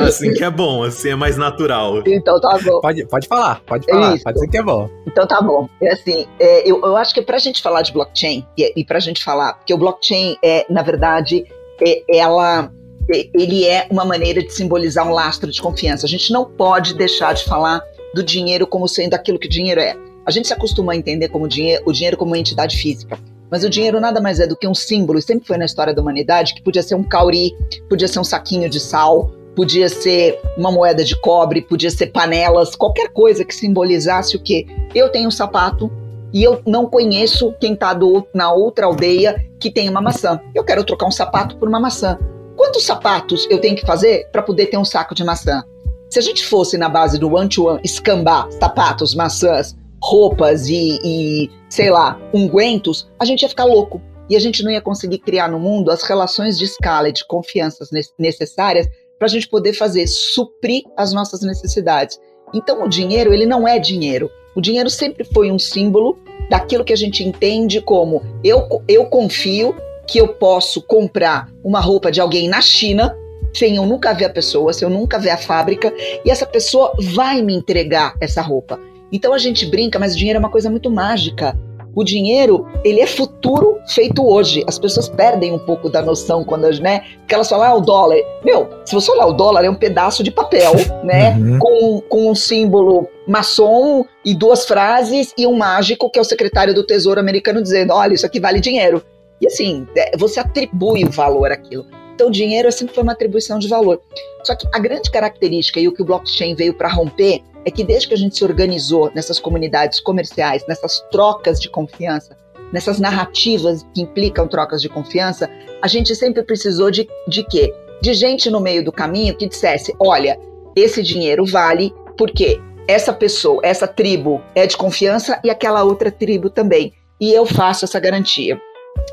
Assim 0.08 0.34
que 0.34 0.44
é 0.44 0.50
bom, 0.50 0.84
assim 0.84 1.10
é 1.10 1.16
mais 1.16 1.38
natural. 1.38 2.02
Então 2.06 2.40
tá 2.40 2.58
bom. 2.64 2.82
Pode, 2.82 3.06
pode 3.06 3.28
falar, 3.28 3.62
pode 3.66 3.86
falar, 3.86 4.16
Isso. 4.16 4.24
pode 4.24 4.34
dizer 4.36 4.48
que 4.50 4.58
é 4.58 4.64
bom. 4.64 4.90
Então 5.08 5.28
tá 5.28 5.42
bom. 5.42 5.70
É 5.82 5.94
assim, 5.94 6.28
é, 6.40 6.70
eu, 6.70 6.82
eu 6.82 6.98
acho 6.98 7.14
que 7.14 7.22
pra 7.22 7.38
gente 7.38 7.62
falar 7.62 7.82
de 7.82 7.92
blockchain, 7.94 8.46
e, 8.58 8.74
e 8.76 8.84
pra 8.84 9.00
gente 9.00 9.24
falar, 9.24 9.54
porque 9.54 9.74
o 9.74 9.78
blockchain 9.78 10.38
é, 10.44 10.66
na 10.70 10.82
verdade, 10.82 11.46
é, 11.82 12.04
ela 12.10 12.72
ele 13.10 13.66
é 13.66 13.88
uma 13.90 14.06
maneira 14.06 14.42
de 14.44 14.54
simbolizar 14.54 15.08
um 15.08 15.12
lastro 15.12 15.52
de 15.52 15.62
confiança. 15.62 16.06
A 16.06 16.10
gente 16.10 16.32
não 16.32 16.46
pode 16.46 16.94
deixar 16.94 17.34
de 17.34 17.44
falar 17.44 17.82
do 18.14 18.24
dinheiro 18.24 18.68
como 18.68 18.88
sendo 18.88 19.14
aquilo 19.14 19.40
que 19.40 19.48
dinheiro 19.48 19.82
é. 19.82 19.96
A 20.26 20.32
gente 20.32 20.48
se 20.48 20.54
acostuma 20.54 20.94
a 20.94 20.96
entender 20.96 21.30
como 21.30 21.48
dinheiro, 21.48 21.84
o 21.86 21.92
dinheiro 21.92 22.18
como 22.18 22.32
uma 22.32 22.38
entidade 22.38 22.78
física. 22.78 23.18
Mas 23.50 23.64
o 23.64 23.70
dinheiro 23.70 24.00
nada 24.00 24.22
mais 24.22 24.40
é 24.40 24.46
do 24.46 24.56
que 24.56 24.68
um 24.68 24.76
símbolo, 24.76 25.20
sempre 25.22 25.48
foi 25.48 25.58
na 25.58 25.66
história 25.66 25.94
da 25.94 26.02
humanidade, 26.02 26.54
que 26.54 26.62
podia 26.62 26.84
ser 26.84 26.94
um 26.94 27.04
cauri, 27.04 27.52
podia 27.90 28.08
ser 28.08 28.20
um 28.20 28.24
saquinho 28.24 28.70
de 28.70 28.80
sal, 28.80 29.32
podia 29.56 29.90
ser 29.90 30.40
uma 30.56 30.72
moeda 30.72 31.04
de 31.04 31.20
cobre, 31.20 31.62
podia 31.62 31.90
ser 31.90 32.08
panelas, 32.08 32.76
qualquer 32.76 33.10
coisa 33.10 33.44
que 33.44 33.56
simbolizasse 33.56 34.36
o 34.36 34.40
quê? 34.40 34.68
Eu 34.94 35.10
tenho 35.10 35.28
um 35.28 35.32
sapato 35.32 35.92
e 36.32 36.44
eu 36.44 36.62
não 36.66 36.86
conheço 36.86 37.54
quem 37.60 37.74
está 37.74 37.98
na 38.34 38.54
outra 38.54 38.86
aldeia 38.86 39.44
que 39.60 39.72
tem 39.72 39.90
uma 39.90 40.02
maçã. 40.02 40.40
Eu 40.54 40.64
quero 40.64 40.84
trocar 40.84 41.08
um 41.08 41.12
sapato 41.12 41.58
por 41.58 41.68
uma 41.68 41.80
maçã. 41.80 42.20
Quantos 42.60 42.84
sapatos 42.84 43.48
eu 43.50 43.62
tenho 43.62 43.78
que 43.78 43.86
fazer 43.86 44.28
para 44.34 44.42
poder 44.42 44.66
ter 44.66 44.76
um 44.76 44.84
saco 44.84 45.16
de 45.16 45.24
maçã? 45.24 45.64
Se 46.10 46.20
a 46.20 46.22
gente 46.22 46.46
fosse 46.46 46.78
na 46.78 46.90
base 46.90 47.18
do 47.18 47.34
one-to-one, 47.34 47.80
escambar 47.86 48.52
sapatos, 48.52 49.16
maçãs, 49.16 49.78
roupas 50.04 50.68
e, 50.68 51.00
e, 51.02 51.50
sei 51.70 51.90
lá, 51.90 52.20
ungüentos, 52.34 53.10
a 53.18 53.24
gente 53.24 53.44
ia 53.44 53.48
ficar 53.48 53.64
louco. 53.64 54.02
E 54.30 54.36
a 54.36 54.40
gente 54.40 54.62
não 54.62 54.70
ia 54.70 54.82
conseguir 54.82 55.20
criar 55.20 55.48
no 55.48 55.58
mundo 55.58 55.90
as 55.90 56.04
relações 56.04 56.58
de 56.58 56.66
escala 56.66 57.08
e 57.08 57.14
de 57.14 57.26
confiança 57.26 57.88
necessárias 58.20 58.90
para 59.18 59.28
a 59.28 59.30
gente 59.30 59.48
poder 59.48 59.72
fazer, 59.72 60.06
suprir 60.06 60.84
as 60.98 61.14
nossas 61.14 61.40
necessidades. 61.40 62.20
Então 62.54 62.84
o 62.84 62.90
dinheiro, 62.90 63.34
ele 63.34 63.46
não 63.46 63.66
é 63.66 63.80
dinheiro. 63.80 64.30
O 64.54 64.60
dinheiro 64.60 64.90
sempre 64.90 65.24
foi 65.24 65.50
um 65.50 65.58
símbolo 65.58 66.20
daquilo 66.50 66.84
que 66.84 66.92
a 66.92 66.98
gente 66.98 67.24
entende 67.24 67.80
como 67.80 68.22
eu, 68.44 68.84
eu 68.86 69.06
confio 69.06 69.74
que 70.10 70.18
eu 70.18 70.30
posso 70.30 70.82
comprar 70.82 71.48
uma 71.64 71.80
roupa 71.80 72.12
de 72.12 72.20
alguém 72.20 72.50
na 72.50 72.62
China 72.62 73.16
sem 73.54 73.76
eu 73.76 73.86
nunca 73.86 74.14
ver 74.14 74.26
a 74.26 74.30
pessoa, 74.30 74.74
sem 74.74 74.88
eu 74.88 74.94
nunca 74.94 75.18
ver 75.18 75.32
a 75.32 75.38
fábrica, 75.38 75.94
e 76.24 76.30
essa 76.30 76.46
pessoa 76.46 76.94
vai 77.00 77.42
me 77.42 77.56
entregar 77.56 78.16
essa 78.22 78.42
roupa. 78.42 78.80
Então 79.12 79.34
a 79.34 79.38
gente 79.38 79.66
brinca, 79.66 79.98
mas 79.98 80.14
o 80.14 80.18
dinheiro 80.18 80.38
é 80.38 80.40
uma 80.40 80.52
coisa 80.52 80.70
muito 80.70 80.90
mágica. 80.90 81.58
o 81.96 82.04
dinheiro, 82.04 82.68
ele 82.84 83.02
é 83.02 83.08
futuro 83.08 83.80
feito 83.88 84.26
hoje. 84.26 84.64
As 84.68 84.78
pessoas 84.78 85.10
perdem 85.10 85.52
um 85.52 85.58
pouco 85.58 85.90
da 85.90 86.02
noção 86.02 86.44
quando, 86.44 86.70
né? 86.80 87.02
Porque 87.18 87.34
elas 87.34 87.50
falam, 87.50 87.68
ah, 87.68 87.74
o 87.74 87.82
dólar. 87.82 88.18
Meu, 88.46 88.70
se 88.86 88.94
você 88.94 89.12
olhar 89.12 89.26
o 89.26 89.34
dólar, 89.34 89.66
é 89.66 89.70
um 89.70 89.76
pedaço 89.76 90.24
de 90.24 90.30
papel, 90.30 90.74
né? 91.04 91.36
Uhum. 91.36 91.60
Com, 91.60 92.02
com 92.08 92.32
um 92.32 92.36
símbolo 92.36 93.10
maçom 93.28 94.06
e 94.24 94.36
duas 94.36 94.66
frases 94.66 95.34
e 95.36 95.48
um 95.48 95.58
mágico, 95.58 96.10
que 96.10 96.20
é 96.20 96.22
o 96.22 96.26
secretário 96.26 96.74
do 96.74 96.86
Tesouro 96.86 97.20
americano, 97.20 97.62
dizendo: 97.62 97.92
olha, 97.92 98.14
isso 98.14 98.26
aqui 98.26 98.40
vale 98.40 98.60
dinheiro. 98.60 99.04
E 99.42 99.48
assim, 99.48 99.88
é, 99.96 100.18
você 100.18 100.40
atribui 100.40 101.06
o 101.06 101.10
valor 101.10 101.52
àquilo. 101.52 101.86
Então, 102.14 102.28
o 102.28 102.32
dinheiro 102.32 102.70
sempre 102.72 102.94
foi 102.94 103.04
uma 103.04 103.14
atribuição 103.14 103.58
de 103.58 103.68
valor. 103.70 104.02
Só 104.44 104.54
que 104.54 104.68
a 104.74 104.80
grande 104.80 105.10
característica 105.10 105.80
e 105.80 105.88
o 105.88 105.94
que 105.94 106.02
o 106.02 106.06
blockchain 106.06 106.54
veio 106.54 106.74
para 106.74 106.90
romper 106.90 107.42
é 107.64 107.72
que 107.72 107.84
desde 107.84 108.10
que 108.10 108.14
a 108.14 108.18
gente 108.18 108.38
se 108.38 108.44
organizou 108.44 109.12
nessas 109.16 109.40
comunidades 109.40 110.00
comerciais, 110.00 110.66
nessas 110.68 111.00
trocas 111.12 111.60
de 111.60 111.70
confiança, 111.70 112.38
nessas 112.74 113.00
narrativas 113.00 113.86
que 113.94 114.02
implicam 114.02 114.48
trocas 114.48 114.82
de 114.82 114.90
confiança, 114.90 115.50
a 115.82 115.88
gente 115.88 116.16
sempre 116.16 116.44
precisou 116.44 116.92
de, 116.92 117.08
de 117.28 117.44
quê? 117.44 117.74
De 118.02 118.14
gente 118.14 118.50
no 118.50 118.60
meio 118.60 118.84
do 118.84 118.92
caminho 118.92 119.36
que 119.36 119.48
dissesse: 119.48 119.96
olha, 120.00 120.40
esse 120.76 121.02
dinheiro 121.02 121.46
vale 121.46 121.94
porque 122.18 122.60
essa 122.88 123.14
pessoa, 123.14 123.62
essa 123.64 123.88
tribo 123.88 124.42
é 124.56 124.66
de 124.66 124.76
confiança 124.76 125.40
e 125.44 125.50
aquela 125.50 125.84
outra 125.84 126.12
tribo 126.12 126.50
também. 126.50 126.94
E 127.20 127.32
eu 127.32 127.46
faço 127.46 127.86
essa 127.86 128.00
garantia. 128.00 128.60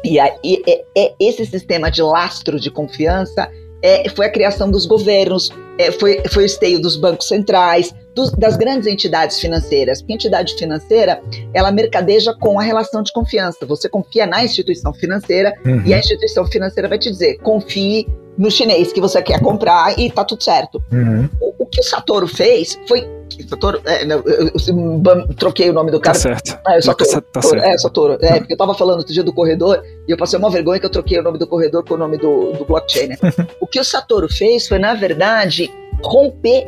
E 0.05 0.18
aí, 0.18 0.62
é, 0.66 0.85
é 0.96 1.14
esse 1.18 1.44
sistema 1.46 1.90
de 1.90 2.03
lastro 2.03 2.61
de 2.61 2.70
confiança 2.70 3.51
é, 3.83 4.09
foi 4.09 4.27
a 4.27 4.31
criação 4.31 4.70
dos 4.70 4.87
governos, 4.87 5.51
é, 5.79 5.92
foi, 5.92 6.22
foi 6.31 6.44
o 6.44 6.46
esteio 6.46 6.81
dos 6.81 6.96
bancos 6.96 7.29
centrais, 7.29 7.94
dos, 8.14 8.33
das 8.33 8.57
grandes 8.57 8.87
entidades 8.87 9.38
financeiras. 9.38 10.01
Porque 10.01 10.12
a 10.12 10.16
entidade 10.16 10.55
financeira, 10.55 11.22
ela 11.53 11.70
mercadeja 11.70 12.35
com 12.35 12.59
a 12.59 12.62
relação 12.62 13.03
de 13.03 13.12
confiança. 13.12 13.66
Você 13.66 13.88
confia 13.88 14.27
na 14.27 14.44
instituição 14.44 14.92
financeira 14.94 15.55
Uhum. 15.64 15.83
e 15.85 15.92
a 15.92 15.99
instituição 15.99 16.46
financeira 16.46 16.88
vai 16.88 16.99
te 16.99 17.11
dizer, 17.11 17.38
confie 17.38 18.07
no 18.38 18.51
chinês 18.51 18.92
que 18.92 19.01
você 19.01 19.22
quer 19.22 19.40
comprar 19.40 19.99
e 19.99 20.11
tá 20.11 20.25
tudo 20.25 20.42
certo. 20.42 20.83
Uhum. 20.92 21.29
O, 21.40 21.64
o 21.64 21.66
que 21.66 21.81
o 21.81 21.83
Satoru 21.83 22.27
fez 22.29 22.79
foi... 22.88 23.09
Satoru, 23.49 23.81
é, 23.85 24.05
eu, 24.05 24.22
eu- 24.25 24.51
eu 24.57 25.35
troquei 25.35 25.68
o 25.68 25.72
nome 25.72 25.90
do 25.90 25.99
Tá 25.99 26.05
cara, 26.12 26.18
certo. 26.18 26.59
ah, 26.66 26.77
é 26.77 26.81
Satoru. 26.81 27.11
Tá- 27.11 27.20
tá 27.20 27.40
Toro, 27.40 27.61
certo. 27.61 27.64
É, 27.75 27.79
Satoru. 27.79 28.18
É, 28.22 28.38
porque 28.38 28.53
eu 28.55 28.57
tava 28.57 28.72
falando 28.75 28.99
outro 28.99 29.12
dia 29.12 29.22
do 29.22 29.33
corredor 29.33 29.83
e 30.09 30.11
eu 30.11 30.16
passei 30.16 30.38
uma 30.38 30.49
vergonha 30.51 30.79
que 30.81 30.87
eu 30.87 30.90
troquei 30.90 31.18
o 31.18 31.22
nome 31.22 31.37
do 31.38 31.46
corredor 31.46 31.85
com 31.85 31.94
o 31.94 31.99
nome 31.99 32.16
do, 32.18 32.53
do 32.53 32.64
blockchain, 32.64 33.09
né? 33.09 33.16
o 33.61 33.66
que 33.66 33.79
o 33.81 33.85
Satoru 33.85 34.29
fez 34.33 34.66
foi, 34.66 34.79
na 34.79 34.94
verdade, 34.94 35.70
romper 36.03 36.66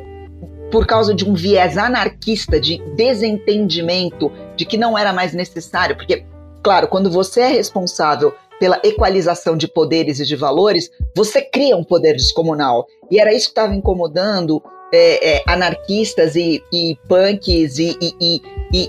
por 0.70 0.86
causa 0.86 1.14
de 1.14 1.24
um 1.24 1.32
viés 1.32 1.78
anarquista 1.78 2.60
de 2.60 2.78
desentendimento 2.94 4.30
de 4.56 4.64
que 4.66 4.76
não 4.76 4.96
era 4.98 5.12
mais 5.12 5.32
necessário, 5.32 5.96
porque, 5.96 6.24
claro, 6.62 6.88
quando 6.88 7.10
você 7.10 7.40
é 7.40 7.48
responsável 7.48 8.34
pela 8.58 8.80
equalização 8.84 9.56
de 9.56 9.68
poderes 9.68 10.20
e 10.20 10.24
de 10.24 10.36
valores, 10.36 10.90
você 11.14 11.40
cria 11.40 11.76
um 11.76 11.84
poder 11.84 12.14
descomunal. 12.14 12.86
E 13.10 13.20
era 13.20 13.32
isso 13.32 13.46
que 13.46 13.52
estava 13.52 13.74
incomodando 13.74 14.62
é, 14.92 15.36
é, 15.36 15.42
anarquistas 15.46 16.34
e, 16.34 16.62
e 16.72 16.96
punks 17.08 17.78
e, 17.78 17.96
e- 18.20 18.40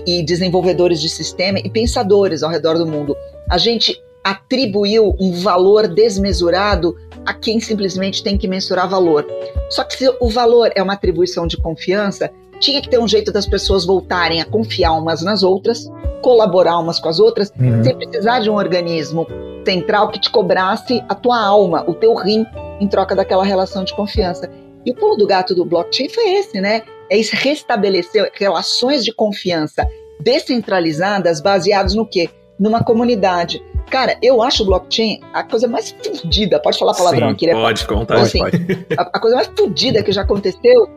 e- 0.06 0.22
desenvolvedores 0.22 1.00
de 1.00 1.08
sistema 1.08 1.58
e 1.58 1.70
pensadores 1.70 2.42
ao 2.42 2.50
redor 2.50 2.78
do 2.78 2.86
mundo. 2.86 3.16
A 3.48 3.58
gente 3.58 4.00
atribuiu 4.22 5.14
um 5.18 5.32
valor 5.32 5.88
desmesurado 5.88 6.94
a 7.24 7.34
quem 7.34 7.60
simplesmente 7.60 8.22
tem 8.22 8.36
que 8.36 8.48
mensurar 8.48 8.88
valor. 8.88 9.26
Só 9.70 9.84
que 9.84 9.94
se 9.94 10.08
o 10.20 10.28
valor 10.28 10.70
é 10.74 10.82
uma 10.82 10.94
atribuição 10.94 11.46
de 11.46 11.56
confiança, 11.56 12.30
tinha 12.60 12.80
que 12.80 12.88
ter 12.88 12.98
um 12.98 13.08
jeito 13.08 13.32
das 13.32 13.46
pessoas 13.46 13.84
voltarem 13.84 14.40
a 14.40 14.44
confiar 14.44 14.92
umas 14.92 15.22
nas 15.22 15.42
outras, 15.42 15.90
colaborar 16.22 16.78
umas 16.78 17.00
com 17.00 17.08
as 17.08 17.18
outras, 17.18 17.50
Uhum. 17.58 17.82
sem 17.82 17.96
precisar 17.96 18.40
de 18.40 18.50
um 18.50 18.54
organismo 18.54 19.26
central 19.66 20.08
que 20.10 20.20
te 20.20 20.30
cobrasse 20.30 21.02
a 21.08 21.14
tua 21.14 21.42
alma, 21.42 21.84
o 21.88 21.94
teu 21.94 22.14
rim, 22.14 22.46
em 22.80 22.86
troca 22.86 23.16
daquela 23.16 23.44
relação 23.44 23.82
de 23.84 23.94
confiança. 23.94 24.50
E 24.84 24.90
o 24.90 24.94
pulo 24.94 25.16
do 25.16 25.26
gato 25.26 25.54
do 25.54 25.64
blockchain 25.64 26.08
foi 26.08 26.30
esse, 26.34 26.60
né? 26.60 26.82
É 27.10 27.18
esse 27.18 27.34
restabelecer 27.34 28.30
relações 28.34 29.04
de 29.04 29.12
confiança 29.12 29.86
descentralizadas 30.20 31.40
baseadas 31.40 31.94
no 31.94 32.06
quê? 32.06 32.28
Numa 32.58 32.82
comunidade. 32.84 33.62
Cara, 33.90 34.16
eu 34.22 34.40
acho 34.42 34.62
o 34.62 34.66
blockchain 34.66 35.20
a 35.32 35.42
coisa 35.42 35.66
mais 35.66 35.90
fudida. 35.90 36.60
Pode 36.60 36.78
falar 36.78 36.94
palavrão 36.94 37.28
Sim, 37.28 37.34
aqui, 37.34 37.46
né? 37.46 37.52
pode 37.54 37.86
contar. 37.86 38.18
Assim, 38.20 38.38
Pode. 38.38 38.86
a, 38.96 39.02
a 39.02 39.20
coisa 39.20 39.36
mais 39.36 39.50
fodida 39.56 40.02
que 40.02 40.12
já 40.12 40.22
aconteceu 40.22 40.88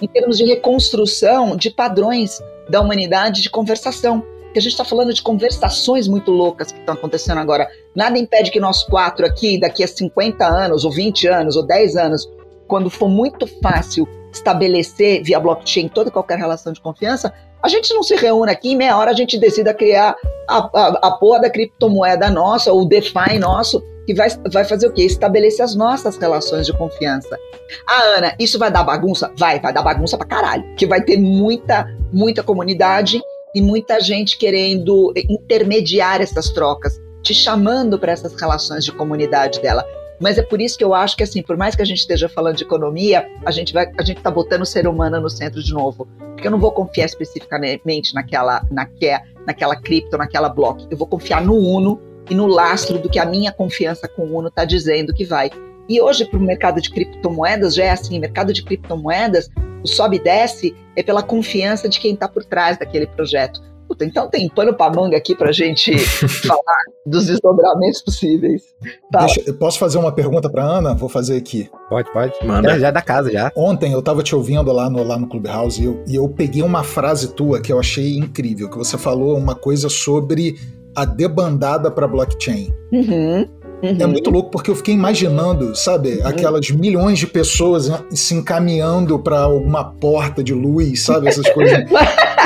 em, 0.00 0.08
termos 0.08 0.38
de 0.38 0.44
reconstrução 0.44 1.56
de 1.56 1.70
padrões 1.70 2.40
da 2.68 2.80
humanidade 2.80 3.42
de 3.42 3.50
conversação. 3.50 4.22
Que 4.52 4.58
a 4.58 4.62
gente 4.62 4.72
está 4.72 4.84
falando 4.84 5.12
de 5.12 5.22
conversações 5.22 6.08
muito 6.08 6.30
loucas 6.30 6.72
que 6.72 6.78
estão 6.78 6.94
acontecendo 6.94 7.38
agora. 7.38 7.68
Nada 7.94 8.18
impede 8.18 8.50
que 8.50 8.58
nós 8.58 8.82
quatro 8.82 9.26
aqui, 9.26 9.60
daqui 9.60 9.84
a 9.84 9.88
50 9.88 10.44
anos, 10.46 10.84
ou 10.84 10.90
20 10.90 11.26
anos, 11.28 11.56
ou 11.56 11.66
10 11.66 11.96
anos, 11.96 12.28
quando 12.66 12.88
for 12.88 13.08
muito 13.08 13.46
fácil 13.62 14.08
estabelecer 14.32 15.22
via 15.22 15.40
blockchain 15.40 15.88
toda 15.88 16.08
e 16.08 16.12
qualquer 16.12 16.38
relação 16.38 16.72
de 16.72 16.80
confiança, 16.80 17.32
a 17.62 17.68
gente 17.68 17.92
não 17.92 18.02
se 18.02 18.14
reúne 18.14 18.52
aqui, 18.52 18.70
em 18.72 18.76
meia 18.76 18.96
hora 18.96 19.10
a 19.10 19.14
gente 19.14 19.38
decida 19.38 19.74
criar 19.74 20.14
a, 20.48 20.58
a, 20.58 21.08
a 21.08 21.10
porra 21.12 21.40
da 21.40 21.50
criptomoeda 21.50 22.30
nossa, 22.30 22.72
ou 22.72 22.82
o 22.82 22.84
DeFi 22.84 23.38
nosso, 23.38 23.82
que 24.08 24.14
vai, 24.14 24.28
vai 24.50 24.64
fazer 24.64 24.86
o 24.86 24.90
quê? 24.90 25.02
Estabelecer 25.02 25.62
as 25.62 25.74
nossas 25.74 26.16
relações 26.16 26.64
de 26.64 26.72
confiança. 26.72 27.38
Ah, 27.86 28.16
Ana, 28.16 28.34
isso 28.38 28.58
vai 28.58 28.70
dar 28.70 28.82
bagunça? 28.82 29.30
Vai, 29.36 29.60
vai 29.60 29.70
dar 29.70 29.82
bagunça 29.82 30.16
pra 30.16 30.26
caralho. 30.26 30.64
Que 30.76 30.86
vai 30.86 31.02
ter 31.02 31.18
muita, 31.18 31.86
muita 32.10 32.42
comunidade 32.42 33.20
e 33.54 33.60
muita 33.60 34.00
gente 34.00 34.38
querendo 34.38 35.12
intermediar 35.28 36.22
essas 36.22 36.48
trocas, 36.48 36.98
te 37.22 37.34
chamando 37.34 37.98
para 37.98 38.10
essas 38.10 38.32
relações 38.40 38.82
de 38.82 38.92
comunidade 38.92 39.60
dela. 39.60 39.84
Mas 40.18 40.38
é 40.38 40.42
por 40.42 40.58
isso 40.58 40.78
que 40.78 40.84
eu 40.84 40.94
acho 40.94 41.14
que, 41.14 41.22
assim, 41.22 41.42
por 41.42 41.58
mais 41.58 41.76
que 41.76 41.82
a 41.82 41.84
gente 41.84 41.98
esteja 41.98 42.30
falando 42.30 42.56
de 42.56 42.64
economia, 42.64 43.28
a 43.44 43.50
gente 43.50 43.74
vai, 43.74 43.92
a 43.98 44.02
gente 44.02 44.22
tá 44.22 44.30
botando 44.30 44.62
o 44.62 44.66
ser 44.66 44.88
humano 44.88 45.20
no 45.20 45.28
centro 45.28 45.62
de 45.62 45.74
novo. 45.74 46.08
Porque 46.18 46.46
eu 46.46 46.50
não 46.50 46.58
vou 46.58 46.72
confiar 46.72 47.04
especificamente 47.04 48.14
naquela, 48.14 48.66
naquela, 48.70 49.22
naquela 49.46 49.76
cripto, 49.76 50.16
naquela 50.16 50.48
block. 50.48 50.86
Eu 50.90 50.96
vou 50.96 51.06
confiar 51.06 51.44
no 51.44 51.54
Uno 51.54 52.07
e 52.30 52.34
no 52.34 52.46
lastro 52.46 52.98
do 52.98 53.08
que 53.08 53.18
a 53.18 53.24
minha 53.26 53.52
confiança 53.52 54.08
com 54.08 54.22
o 54.22 54.38
Uno 54.38 54.48
está 54.48 54.64
dizendo 54.64 55.12
que 55.14 55.24
vai. 55.24 55.50
E 55.88 56.00
hoje, 56.00 56.24
para 56.26 56.38
o 56.38 56.42
mercado 56.42 56.80
de 56.80 56.90
criptomoedas, 56.90 57.74
já 57.74 57.84
é 57.84 57.90
assim: 57.90 58.18
mercado 58.18 58.52
de 58.52 58.62
criptomoedas, 58.62 59.48
o 59.82 59.88
sobe 59.88 60.16
e 60.16 60.20
desce 60.20 60.74
é 60.94 61.02
pela 61.02 61.22
confiança 61.22 61.88
de 61.88 61.98
quem 61.98 62.14
está 62.14 62.28
por 62.28 62.44
trás 62.44 62.78
daquele 62.78 63.06
projeto. 63.06 63.60
Puta, 63.88 64.04
então 64.04 64.28
tem 64.28 64.46
pano 64.50 64.74
para 64.74 64.92
manga 64.94 65.16
aqui 65.16 65.34
para 65.34 65.50
gente 65.50 65.96
falar 66.46 66.82
dos 67.06 67.24
desdobramentos 67.24 68.02
possíveis. 68.02 68.62
Deixa- 69.10 69.42
eu 69.46 69.54
posso 69.54 69.78
fazer 69.78 69.96
uma 69.96 70.12
pergunta 70.12 70.50
para 70.50 70.62
Ana? 70.62 70.94
Vou 70.94 71.08
fazer 71.08 71.38
aqui. 71.38 71.70
Pode, 71.88 72.12
pode. 72.12 72.34
Manda. 72.44 72.68
Já, 72.72 72.78
já 72.80 72.88
é 72.88 72.92
da 72.92 73.00
casa, 73.00 73.32
já. 73.32 73.50
Ontem 73.56 73.90
eu 73.94 74.02
tava 74.02 74.22
te 74.22 74.36
ouvindo 74.36 74.70
lá 74.72 74.90
no, 74.90 75.02
lá 75.02 75.16
no 75.18 75.26
Clubhouse 75.26 75.80
e 75.80 75.86
eu, 75.86 76.04
e 76.06 76.16
eu 76.16 76.28
peguei 76.28 76.62
uma 76.62 76.84
frase 76.84 77.32
tua 77.32 77.62
que 77.62 77.72
eu 77.72 77.80
achei 77.80 78.18
incrível, 78.18 78.68
que 78.68 78.76
você 78.76 78.98
falou 78.98 79.38
uma 79.38 79.54
coisa 79.54 79.88
sobre 79.88 80.58
a 80.98 81.04
debandada 81.04 81.92
para 81.92 82.08
blockchain. 82.08 82.72
Uhum, 82.92 83.48
uhum. 83.82 83.96
É 84.00 84.06
muito 84.06 84.30
louco 84.30 84.50
porque 84.50 84.68
eu 84.68 84.74
fiquei 84.74 84.92
imaginando, 84.92 85.76
sabe, 85.76 86.20
aquelas 86.24 86.68
milhões 86.70 87.20
de 87.20 87.26
pessoas 87.28 87.88
se 88.10 88.34
encaminhando 88.34 89.16
para 89.16 89.38
alguma 89.38 89.84
porta 89.84 90.42
de 90.42 90.52
luz, 90.52 91.02
sabe, 91.02 91.28
essas 91.28 91.48
coisas. 91.50 91.78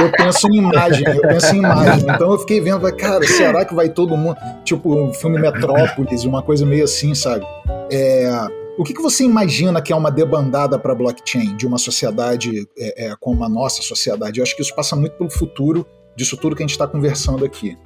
Eu 0.01 0.11
penso 0.11 0.49
em 0.49 0.57
imagem, 0.57 1.07
eu 1.07 1.21
penso 1.21 1.55
em 1.55 1.59
imagem. 1.59 2.03
Então 2.09 2.33
eu 2.33 2.39
fiquei 2.39 2.61
vendo, 2.61 2.91
cara, 2.97 3.23
será 3.25 3.63
que 3.63 3.75
vai 3.75 3.91
todo 3.91 4.17
mundo, 4.17 4.37
tipo, 4.65 4.93
um 4.93 5.13
filme 5.13 5.39
Metrópolis, 5.39 6.25
uma 6.25 6.43
coisa 6.43 6.65
meio 6.65 6.85
assim, 6.85 7.15
sabe? 7.15 7.47
É, 7.91 8.49
o 8.79 8.83
que, 8.83 8.95
que 8.95 9.03
você 9.03 9.23
imagina 9.23 9.83
que 9.83 9.93
é 9.93 9.97
uma 9.97 10.11
debandada 10.11 10.79
para 10.79 10.95
blockchain 10.95 11.57
de 11.57 11.67
uma 11.67 11.77
sociedade 11.77 12.67
é, 12.77 13.07
é, 13.07 13.15
como 13.21 13.45
a 13.45 13.49
nossa 13.49 13.83
sociedade? 13.83 14.41
Eu 14.41 14.43
acho 14.43 14.57
que 14.57 14.63
isso 14.63 14.75
passa 14.75 14.97
muito 14.97 15.13
pelo 15.13 15.31
futuro 15.31 15.87
disso 16.17 16.37
tudo 16.37 16.57
que 16.57 16.63
a 16.63 16.67
gente 16.67 16.73
está 16.73 16.87
conversando 16.87 17.45
aqui. 17.45 17.77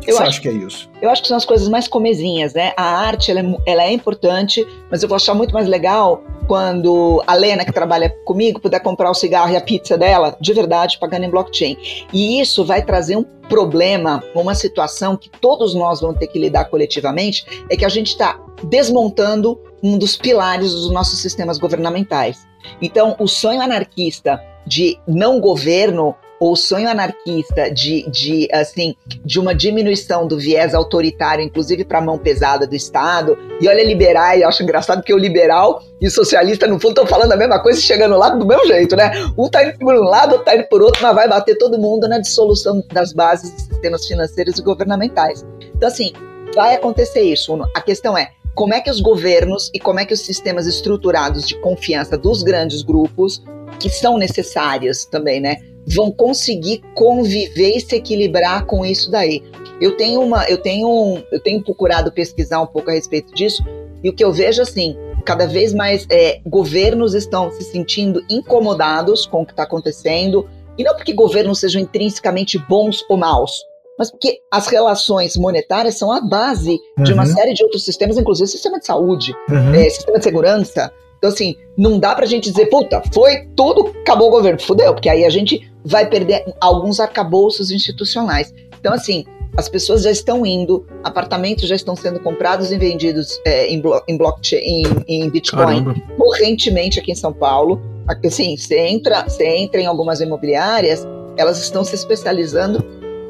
Que 0.00 0.10
Eu 0.10 0.16
você 0.16 0.22
acho- 0.22 0.30
acha 0.30 0.40
que 0.40 0.48
é 0.48 0.52
isso? 0.52 0.88
Eu 1.02 1.10
acho 1.10 1.22
que 1.22 1.28
são 1.28 1.36
as 1.36 1.44
coisas 1.44 1.68
mais 1.68 1.88
comezinhas, 1.88 2.54
né? 2.54 2.72
A 2.76 2.84
arte, 2.84 3.30
ela 3.30 3.40
é, 3.40 3.44
ela 3.66 3.82
é 3.84 3.92
importante, 3.92 4.66
mas 4.90 5.02
eu 5.02 5.08
vou 5.08 5.16
achar 5.16 5.34
muito 5.34 5.52
mais 5.52 5.66
legal 5.66 6.22
quando 6.46 7.22
a 7.26 7.34
Lena, 7.34 7.64
que 7.64 7.72
trabalha 7.72 8.08
comigo, 8.24 8.60
puder 8.60 8.78
comprar 8.80 9.10
o 9.10 9.14
cigarro 9.14 9.50
e 9.52 9.56
a 9.56 9.60
pizza 9.60 9.98
dela, 9.98 10.36
de 10.40 10.52
verdade, 10.52 10.96
pagando 10.98 11.24
em 11.24 11.30
blockchain. 11.30 11.76
E 12.12 12.40
isso 12.40 12.64
vai 12.64 12.82
trazer 12.84 13.16
um 13.16 13.24
problema, 13.48 14.22
uma 14.34 14.54
situação 14.54 15.16
que 15.16 15.28
todos 15.28 15.74
nós 15.74 16.00
vamos 16.00 16.18
ter 16.18 16.28
que 16.28 16.38
lidar 16.38 16.66
coletivamente, 16.66 17.44
é 17.68 17.76
que 17.76 17.84
a 17.84 17.88
gente 17.88 18.08
está 18.08 18.38
desmontando 18.62 19.60
um 19.82 19.98
dos 19.98 20.16
pilares 20.16 20.72
dos 20.72 20.90
nossos 20.92 21.18
sistemas 21.20 21.58
governamentais. 21.58 22.46
Então, 22.80 23.16
o 23.18 23.26
sonho 23.26 23.60
anarquista 23.60 24.40
de 24.66 24.98
não 25.06 25.40
governo 25.40 26.14
ou 26.38 26.52
o 26.52 26.56
sonho 26.56 26.88
anarquista 26.88 27.70
de, 27.70 28.08
de, 28.10 28.48
assim, 28.52 28.94
de 29.24 29.38
uma 29.40 29.54
diminuição 29.54 30.26
do 30.26 30.38
viés 30.38 30.74
autoritário, 30.74 31.42
inclusive 31.42 31.84
para 31.84 31.98
a 31.98 32.02
mão 32.02 32.18
pesada 32.18 32.66
do 32.66 32.74
Estado. 32.74 33.38
E 33.60 33.68
olha, 33.68 33.82
liberal, 33.82 34.34
eu 34.36 34.48
acho 34.48 34.62
engraçado 34.62 35.02
que 35.02 35.14
o 35.14 35.18
liberal 35.18 35.82
e 36.00 36.06
o 36.06 36.10
socialista, 36.10 36.66
no 36.66 36.78
fundo, 36.78 36.90
estão 36.90 37.06
falando 37.06 37.32
a 37.32 37.36
mesma 37.36 37.62
coisa 37.62 37.78
e 37.78 37.82
chegando 37.82 38.16
lá 38.16 38.28
do 38.28 38.46
mesmo 38.46 38.66
jeito, 38.66 38.96
né? 38.96 39.10
Um 39.36 39.48
tá 39.48 39.64
indo 39.64 39.78
por 39.78 39.94
um 39.94 40.04
lado, 40.04 40.32
outro 40.32 40.44
tá 40.44 40.56
indo 40.56 40.68
por 40.68 40.82
outro, 40.82 41.02
mas 41.02 41.14
vai 41.14 41.28
bater 41.28 41.56
todo 41.56 41.78
mundo 41.78 42.06
na 42.08 42.18
dissolução 42.18 42.82
das 42.92 43.12
bases 43.12 43.50
dos 43.52 43.62
sistemas 43.62 44.06
financeiros 44.06 44.58
e 44.58 44.62
governamentais. 44.62 45.44
Então, 45.74 45.88
assim, 45.88 46.12
vai 46.54 46.74
acontecer 46.74 47.22
isso. 47.22 47.58
A 47.74 47.80
questão 47.80 48.16
é, 48.16 48.30
como 48.54 48.74
é 48.74 48.80
que 48.80 48.90
os 48.90 49.00
governos 49.00 49.70
e 49.74 49.78
como 49.78 50.00
é 50.00 50.04
que 50.04 50.14
os 50.14 50.20
sistemas 50.20 50.66
estruturados 50.66 51.46
de 51.46 51.58
confiança 51.60 52.16
dos 52.16 52.42
grandes 52.42 52.82
grupos, 52.82 53.42
que 53.78 53.90
são 53.90 54.16
necessários 54.16 55.04
também, 55.04 55.40
né, 55.40 55.56
vão 55.86 56.10
conseguir 56.10 56.82
conviver 56.94 57.76
e 57.76 57.80
se 57.80 57.96
equilibrar 57.96 58.66
com 58.66 58.84
isso 58.84 59.10
daí. 59.10 59.42
Eu 59.80 59.96
tenho 59.96 60.20
uma, 60.20 60.48
eu 60.48 60.58
tenho, 60.58 61.22
eu 61.30 61.40
tenho 61.40 61.62
procurado 61.62 62.10
pesquisar 62.10 62.60
um 62.60 62.66
pouco 62.66 62.90
a 62.90 62.94
respeito 62.94 63.32
disso 63.34 63.62
e 64.02 64.08
o 64.08 64.12
que 64.14 64.24
eu 64.24 64.32
vejo 64.32 64.62
assim, 64.62 64.96
cada 65.24 65.46
vez 65.46 65.72
mais 65.72 66.06
é, 66.10 66.40
governos 66.46 67.14
estão 67.14 67.50
se 67.50 67.62
sentindo 67.64 68.24
incomodados 68.30 69.26
com 69.26 69.42
o 69.42 69.46
que 69.46 69.52
está 69.52 69.64
acontecendo 69.64 70.48
e 70.78 70.84
não 70.84 70.94
porque 70.94 71.12
governos 71.12 71.60
sejam 71.60 71.80
intrinsecamente 71.80 72.58
bons 72.58 73.04
ou 73.08 73.16
maus, 73.16 73.52
mas 73.98 74.10
porque 74.10 74.40
as 74.50 74.66
relações 74.68 75.36
monetárias 75.36 75.96
são 75.96 76.12
a 76.12 76.20
base 76.20 76.78
uhum. 76.98 77.04
de 77.04 77.12
uma 77.12 77.24
uhum. 77.24 77.32
série 77.32 77.54
de 77.54 77.62
outros 77.64 77.84
sistemas, 77.84 78.18
inclusive 78.18 78.48
sistema 78.48 78.78
de 78.78 78.86
saúde, 78.86 79.34
uhum. 79.48 79.74
é, 79.74 79.88
sistema 79.88 80.18
de 80.18 80.24
segurança. 80.24 80.92
Então, 81.18 81.30
assim, 81.30 81.56
não 81.76 81.98
dá 81.98 82.14
pra 82.14 82.26
gente 82.26 82.50
dizer, 82.50 82.66
puta, 82.66 83.02
foi 83.12 83.46
tudo, 83.56 83.88
acabou 84.00 84.28
o 84.28 84.30
governo, 84.30 84.60
fudeu, 84.60 84.92
porque 84.92 85.08
aí 85.08 85.24
a 85.24 85.30
gente 85.30 85.70
vai 85.84 86.08
perder 86.08 86.44
alguns 86.60 87.00
arcabouços 87.00 87.70
institucionais. 87.70 88.54
Então, 88.78 88.92
assim, 88.92 89.24
as 89.56 89.68
pessoas 89.68 90.02
já 90.02 90.10
estão 90.10 90.44
indo, 90.44 90.86
apartamentos 91.02 91.66
já 91.66 91.74
estão 91.74 91.96
sendo 91.96 92.20
comprados 92.20 92.70
e 92.70 92.76
vendidos 92.76 93.40
é, 93.44 93.66
em, 93.68 93.80
blo 93.80 94.02
em 94.06 94.16
blockchain, 94.16 94.82
em, 95.08 95.24
em 95.24 95.30
Bitcoin, 95.30 95.84
Caramba. 95.84 95.94
correntemente 96.18 97.00
aqui 97.00 97.12
em 97.12 97.14
São 97.16 97.32
Paulo. 97.32 97.80
Assim, 98.24 98.56
você 98.56 98.78
entra, 98.78 99.24
você 99.24 99.46
entra 99.46 99.80
em 99.80 99.86
algumas 99.86 100.20
imobiliárias, 100.20 101.06
elas 101.36 101.60
estão 101.60 101.82
se 101.82 101.94
especializando 101.94 102.84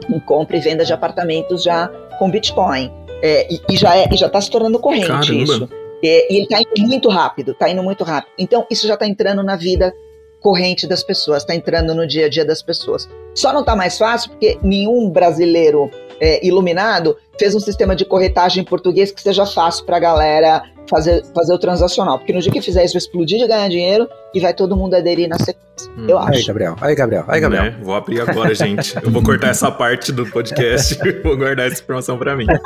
em 0.09 0.19
compra 0.21 0.57
e 0.57 0.61
venda 0.61 0.85
de 0.85 0.93
apartamentos 0.93 1.63
já 1.63 1.89
com 2.19 2.31
Bitcoin. 2.31 2.91
É, 3.23 3.53
e, 3.53 3.61
e, 3.71 3.77
já 3.77 3.97
é, 3.97 4.09
já 4.15 4.27
está 4.27 4.41
se 4.41 4.51
tornando 4.51 4.79
corrente 4.79 5.07
Caramba. 5.07 5.33
isso. 5.33 5.69
É, 6.03 6.33
e 6.33 6.37
ele 6.37 6.45
está 6.45 6.61
indo 6.61 6.89
muito 6.89 7.09
rápido, 7.09 7.53
está 7.53 7.69
indo 7.69 7.83
muito 7.83 8.05
rápido. 8.05 8.33
Então, 8.39 8.67
isso 8.71 8.87
já 8.87 8.95
está 8.95 9.07
entrando 9.07 9.43
na 9.43 9.57
vida 9.57 9.95
corrente 10.41 10.87
das 10.87 11.03
pessoas, 11.03 11.43
está 11.43 11.55
entrando 11.55 11.95
no 11.95 12.07
dia 12.07 12.27
a 12.27 12.29
dia 12.29 12.45
das 12.45 12.63
pessoas. 12.63 13.09
Só 13.35 13.53
não 13.53 13.61
está 13.61 13.75
mais 13.75 13.99
fácil 13.99 14.31
porque 14.31 14.59
nenhum 14.63 15.11
brasileiro 15.11 15.91
é, 16.21 16.47
iluminado 16.47 17.17
fez 17.39 17.55
um 17.55 17.61
sistema 17.61 17.95
de 17.97 18.05
corretagem 18.05 18.63
em 18.63 18.65
português 18.65 19.11
que 19.11 19.21
seja 19.21 19.45
fácil 19.45 19.85
para 19.85 19.97
a 19.97 20.01
galera 20.01 20.63
fazer, 20.89 21.25
fazer 21.35 21.53
o 21.53 21.59
transacional. 21.59 22.19
Porque 22.19 22.33
no 22.33 22.41
dia 22.41 22.53
que 22.53 22.61
fizer 22.63 22.85
isso, 22.85 22.95
vai 22.95 22.99
explodir 22.99 23.39
de 23.39 23.47
ganhar 23.47 23.69
dinheiro 23.69 24.09
e 24.35 24.41
vai 24.41 24.55
todo 24.55 24.77
mundo 24.77 24.95
aderir 24.95 25.29
na 25.29 25.37
sequência. 25.37 25.91
Hum. 25.99 26.07
Eu 26.09 26.19
acho. 26.19 26.39
Aí, 26.39 26.45
Gabriel. 26.45 26.77
Aí, 26.81 26.95
Gabriel. 26.95 27.25
Aí, 27.29 27.41
Gabriel. 27.41 27.65
É, 27.65 27.71
vou 27.83 27.95
abrir 27.95 28.21
agora, 28.21 28.55
gente. 28.55 28.97
Eu 29.03 29.11
vou 29.11 29.23
cortar 29.23 29.49
essa 29.49 29.71
parte 29.71 30.13
do 30.13 30.25
podcast. 30.27 30.97
vou 31.23 31.37
guardar 31.37 31.67
essa 31.67 31.83
informação 31.83 32.17
para 32.19 32.37
mim. 32.37 32.47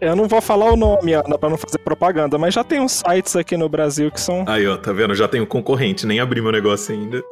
Eu 0.00 0.16
não 0.16 0.26
vou 0.26 0.40
falar 0.40 0.72
o 0.72 0.76
nome, 0.76 1.12
Ana, 1.12 1.36
pra 1.36 1.50
não 1.50 1.58
fazer 1.58 1.76
propaganda, 1.78 2.38
mas 2.38 2.54
já 2.54 2.64
tem 2.64 2.80
uns 2.80 3.02
sites 3.06 3.36
aqui 3.36 3.54
no 3.54 3.68
Brasil 3.68 4.10
que 4.10 4.18
são. 4.18 4.44
Aí, 4.48 4.66
ó, 4.66 4.76
tá 4.78 4.94
vendo? 4.94 5.14
Já 5.14 5.28
tem 5.28 5.42
um 5.42 5.46
concorrente, 5.46 6.06
nem 6.06 6.18
abri 6.20 6.40
meu 6.40 6.50
negócio 6.50 6.94
ainda. 6.94 7.22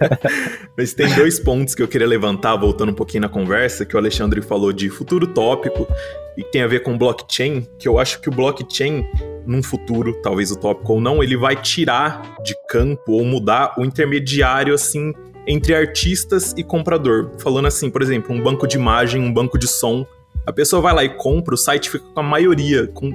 mas 0.74 0.94
tem 0.94 1.14
dois 1.14 1.38
pontos 1.38 1.74
que 1.74 1.82
eu 1.82 1.88
queria 1.88 2.06
levantar, 2.06 2.56
voltando 2.56 2.92
um 2.92 2.94
pouquinho 2.94 3.22
na 3.22 3.28
conversa, 3.28 3.84
que 3.84 3.94
o 3.94 3.98
Alexandre 3.98 4.40
falou 4.40 4.72
de 4.72 4.88
futuro 4.88 5.26
tópico 5.26 5.86
e 6.34 6.42
tem 6.42 6.62
a 6.62 6.66
ver 6.66 6.80
com 6.80 6.96
blockchain, 6.96 7.66
que 7.78 7.86
eu 7.86 7.98
acho 7.98 8.22
que 8.22 8.30
o 8.30 8.32
blockchain, 8.32 9.04
num 9.46 9.62
futuro, 9.62 10.14
talvez 10.22 10.50
utópico 10.50 10.94
ou 10.94 11.00
não, 11.02 11.22
ele 11.22 11.36
vai 11.36 11.56
tirar 11.56 12.22
de 12.42 12.54
campo 12.70 13.12
ou 13.12 13.24
mudar 13.24 13.74
o 13.76 13.84
intermediário, 13.84 14.72
assim, 14.72 15.12
entre 15.46 15.74
artistas 15.74 16.54
e 16.56 16.64
comprador. 16.64 17.32
Falando 17.38 17.66
assim, 17.66 17.90
por 17.90 18.00
exemplo, 18.00 18.34
um 18.34 18.42
banco 18.42 18.66
de 18.66 18.76
imagem, 18.76 19.20
um 19.20 19.32
banco 19.32 19.58
de 19.58 19.68
som 19.68 20.06
a 20.48 20.52
pessoa 20.52 20.80
vai 20.80 20.94
lá 20.94 21.04
e 21.04 21.10
compra, 21.10 21.54
o 21.54 21.58
site 21.58 21.90
fica 21.90 22.06
com 22.06 22.20
a 22.20 22.22
maioria, 22.22 22.86
com 22.86 23.12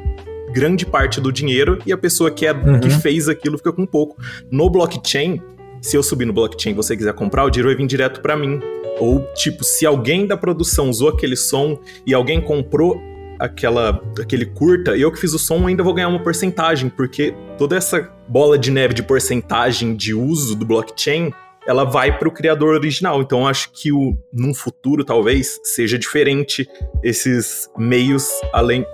grande 0.53 0.85
parte 0.85 1.19
do 1.19 1.31
dinheiro, 1.31 1.79
e 1.83 1.91
a 1.91 1.97
pessoa 1.97 2.29
que, 2.29 2.45
é, 2.45 2.53
uhum. 2.53 2.79
que 2.79 2.91
fez 2.91 3.27
aquilo 3.27 3.57
fica 3.57 3.73
com 3.73 3.87
pouco. 3.87 4.21
No 4.51 4.69
blockchain, 4.69 5.41
se 5.81 5.97
eu 5.97 6.03
subir 6.03 6.25
no 6.25 6.33
blockchain 6.33 6.73
e 6.73 6.75
você 6.75 6.95
quiser 6.95 7.11
comprar, 7.13 7.43
o 7.43 7.49
dinheiro 7.49 7.69
vai 7.69 7.75
vir 7.75 7.87
direto 7.87 8.21
para 8.21 8.37
mim. 8.37 8.61
Ou, 8.99 9.21
tipo, 9.33 9.63
se 9.63 9.83
alguém 9.83 10.27
da 10.27 10.37
produção 10.37 10.91
usou 10.91 11.09
aquele 11.09 11.35
som 11.35 11.79
e 12.05 12.13
alguém 12.13 12.39
comprou 12.39 13.01
aquela, 13.39 13.99
aquele 14.21 14.45
curta, 14.45 14.95
eu 14.95 15.11
que 15.11 15.19
fiz 15.19 15.33
o 15.33 15.39
som 15.39 15.65
ainda 15.65 15.81
vou 15.81 15.95
ganhar 15.95 16.09
uma 16.09 16.21
porcentagem, 16.21 16.87
porque 16.87 17.33
toda 17.57 17.75
essa 17.75 18.11
bola 18.27 18.59
de 18.59 18.69
neve 18.69 18.93
de 18.93 19.01
porcentagem 19.01 19.95
de 19.95 20.13
uso 20.13 20.55
do 20.55 20.67
blockchain 20.67 21.33
ela 21.67 21.83
vai 21.83 22.17
para 22.17 22.27
o 22.27 22.31
criador 22.31 22.75
original. 22.75 23.21
Então 23.21 23.47
acho 23.47 23.71
que 23.71 23.91
o, 23.91 24.17
num 24.31 24.53
futuro 24.53 25.03
talvez 25.03 25.59
seja 25.63 25.97
diferente 25.97 26.67
esses 27.03 27.69
meios 27.77 28.27
além 28.51 28.85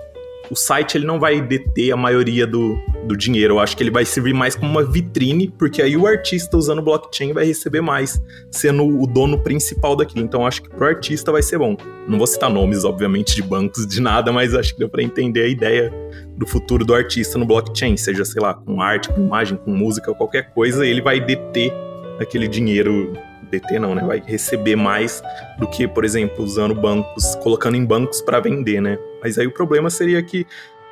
o 0.50 0.56
site 0.56 0.98
ele 0.98 1.06
não 1.06 1.20
vai 1.20 1.40
deter 1.40 1.92
a 1.92 1.96
maioria 1.96 2.46
do, 2.46 2.76
do 3.06 3.16
dinheiro. 3.16 3.54
Eu 3.54 3.60
acho 3.60 3.76
que 3.76 3.82
ele 3.82 3.90
vai 3.90 4.04
servir 4.04 4.34
mais 4.34 4.56
como 4.56 4.70
uma 4.70 4.84
vitrine, 4.84 5.48
porque 5.48 5.80
aí 5.80 5.96
o 5.96 6.06
artista 6.06 6.56
usando 6.56 6.82
blockchain 6.82 7.32
vai 7.32 7.46
receber 7.46 7.80
mais, 7.80 8.20
sendo 8.50 8.84
o 8.84 9.06
dono 9.06 9.40
principal 9.42 9.94
daquilo. 9.94 10.24
Então 10.24 10.44
acho 10.44 10.62
que 10.62 10.68
pro 10.68 10.86
artista 10.86 11.30
vai 11.30 11.42
ser 11.42 11.58
bom. 11.58 11.76
Não 12.08 12.18
vou 12.18 12.26
citar 12.26 12.50
nomes, 12.50 12.84
obviamente, 12.84 13.34
de 13.36 13.42
bancos, 13.42 13.86
de 13.86 14.00
nada, 14.00 14.32
mas 14.32 14.52
acho 14.52 14.72
que 14.74 14.80
deu 14.80 14.88
para 14.88 15.02
entender 15.02 15.42
a 15.42 15.48
ideia 15.48 15.92
do 16.36 16.46
futuro 16.46 16.84
do 16.84 16.94
artista 16.94 17.38
no 17.38 17.46
blockchain, 17.46 17.96
seja, 17.96 18.24
sei 18.24 18.42
lá, 18.42 18.54
com 18.54 18.82
arte, 18.82 19.08
com 19.08 19.20
imagem, 19.20 19.56
com 19.56 19.70
música, 19.70 20.12
qualquer 20.14 20.52
coisa, 20.52 20.84
ele 20.84 21.00
vai 21.00 21.20
deter 21.20 21.72
aquele 22.20 22.46
dinheiro 22.46 23.12
deter 23.50 23.80
não, 23.80 23.94
né? 23.94 24.02
Vai 24.06 24.22
receber 24.24 24.76
mais 24.76 25.22
do 25.58 25.66
que, 25.66 25.88
por 25.88 26.04
exemplo, 26.04 26.44
usando 26.44 26.74
bancos, 26.74 27.34
colocando 27.36 27.76
em 27.76 27.84
bancos 27.84 28.20
para 28.20 28.38
vender, 28.38 28.80
né? 28.80 28.98
Mas 29.22 29.38
aí 29.38 29.46
o 29.46 29.52
problema 29.52 29.90
seria 29.90 30.22
que 30.22 30.46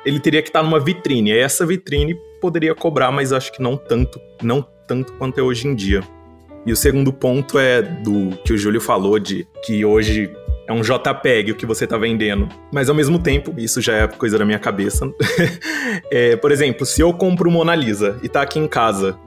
ele 0.05 0.19
teria 0.19 0.41
que 0.41 0.49
estar 0.49 0.59
tá 0.59 0.65
numa 0.65 0.79
vitrine. 0.79 1.31
E 1.31 1.37
essa 1.37 1.65
vitrine 1.65 2.15
poderia 2.41 2.75
cobrar, 2.75 3.11
mas 3.11 3.31
acho 3.31 3.51
que 3.51 3.61
não 3.61 3.77
tanto, 3.77 4.19
não 4.41 4.65
tanto 4.87 5.13
quanto 5.13 5.39
é 5.39 5.43
hoje 5.43 5.67
em 5.67 5.75
dia. 5.75 6.01
E 6.65 6.71
o 6.71 6.75
segundo 6.75 7.13
ponto 7.13 7.57
é 7.57 7.81
do 7.81 8.31
que 8.43 8.51
o 8.51 8.57
Júlio 8.57 8.81
falou 8.81 9.17
de 9.17 9.47
que 9.63 9.85
hoje 9.85 10.29
é 10.67 10.73
um 10.73 10.81
JPEG 10.81 11.51
o 11.51 11.55
que 11.55 11.65
você 11.65 11.85
está 11.85 11.97
vendendo. 11.97 12.47
Mas 12.71 12.89
ao 12.89 12.95
mesmo 12.95 13.17
tempo, 13.17 13.53
isso 13.57 13.81
já 13.81 13.93
é 13.95 14.07
coisa 14.07 14.37
da 14.37 14.45
minha 14.45 14.59
cabeça. 14.59 15.09
é, 16.11 16.35
por 16.35 16.51
exemplo, 16.51 16.85
se 16.85 17.01
eu 17.01 17.13
compro 17.13 17.49
Mona 17.49 17.73
Lisa 17.73 18.19
e 18.21 18.29
tá 18.29 18.41
aqui 18.41 18.59
em 18.59 18.67
casa 18.67 19.17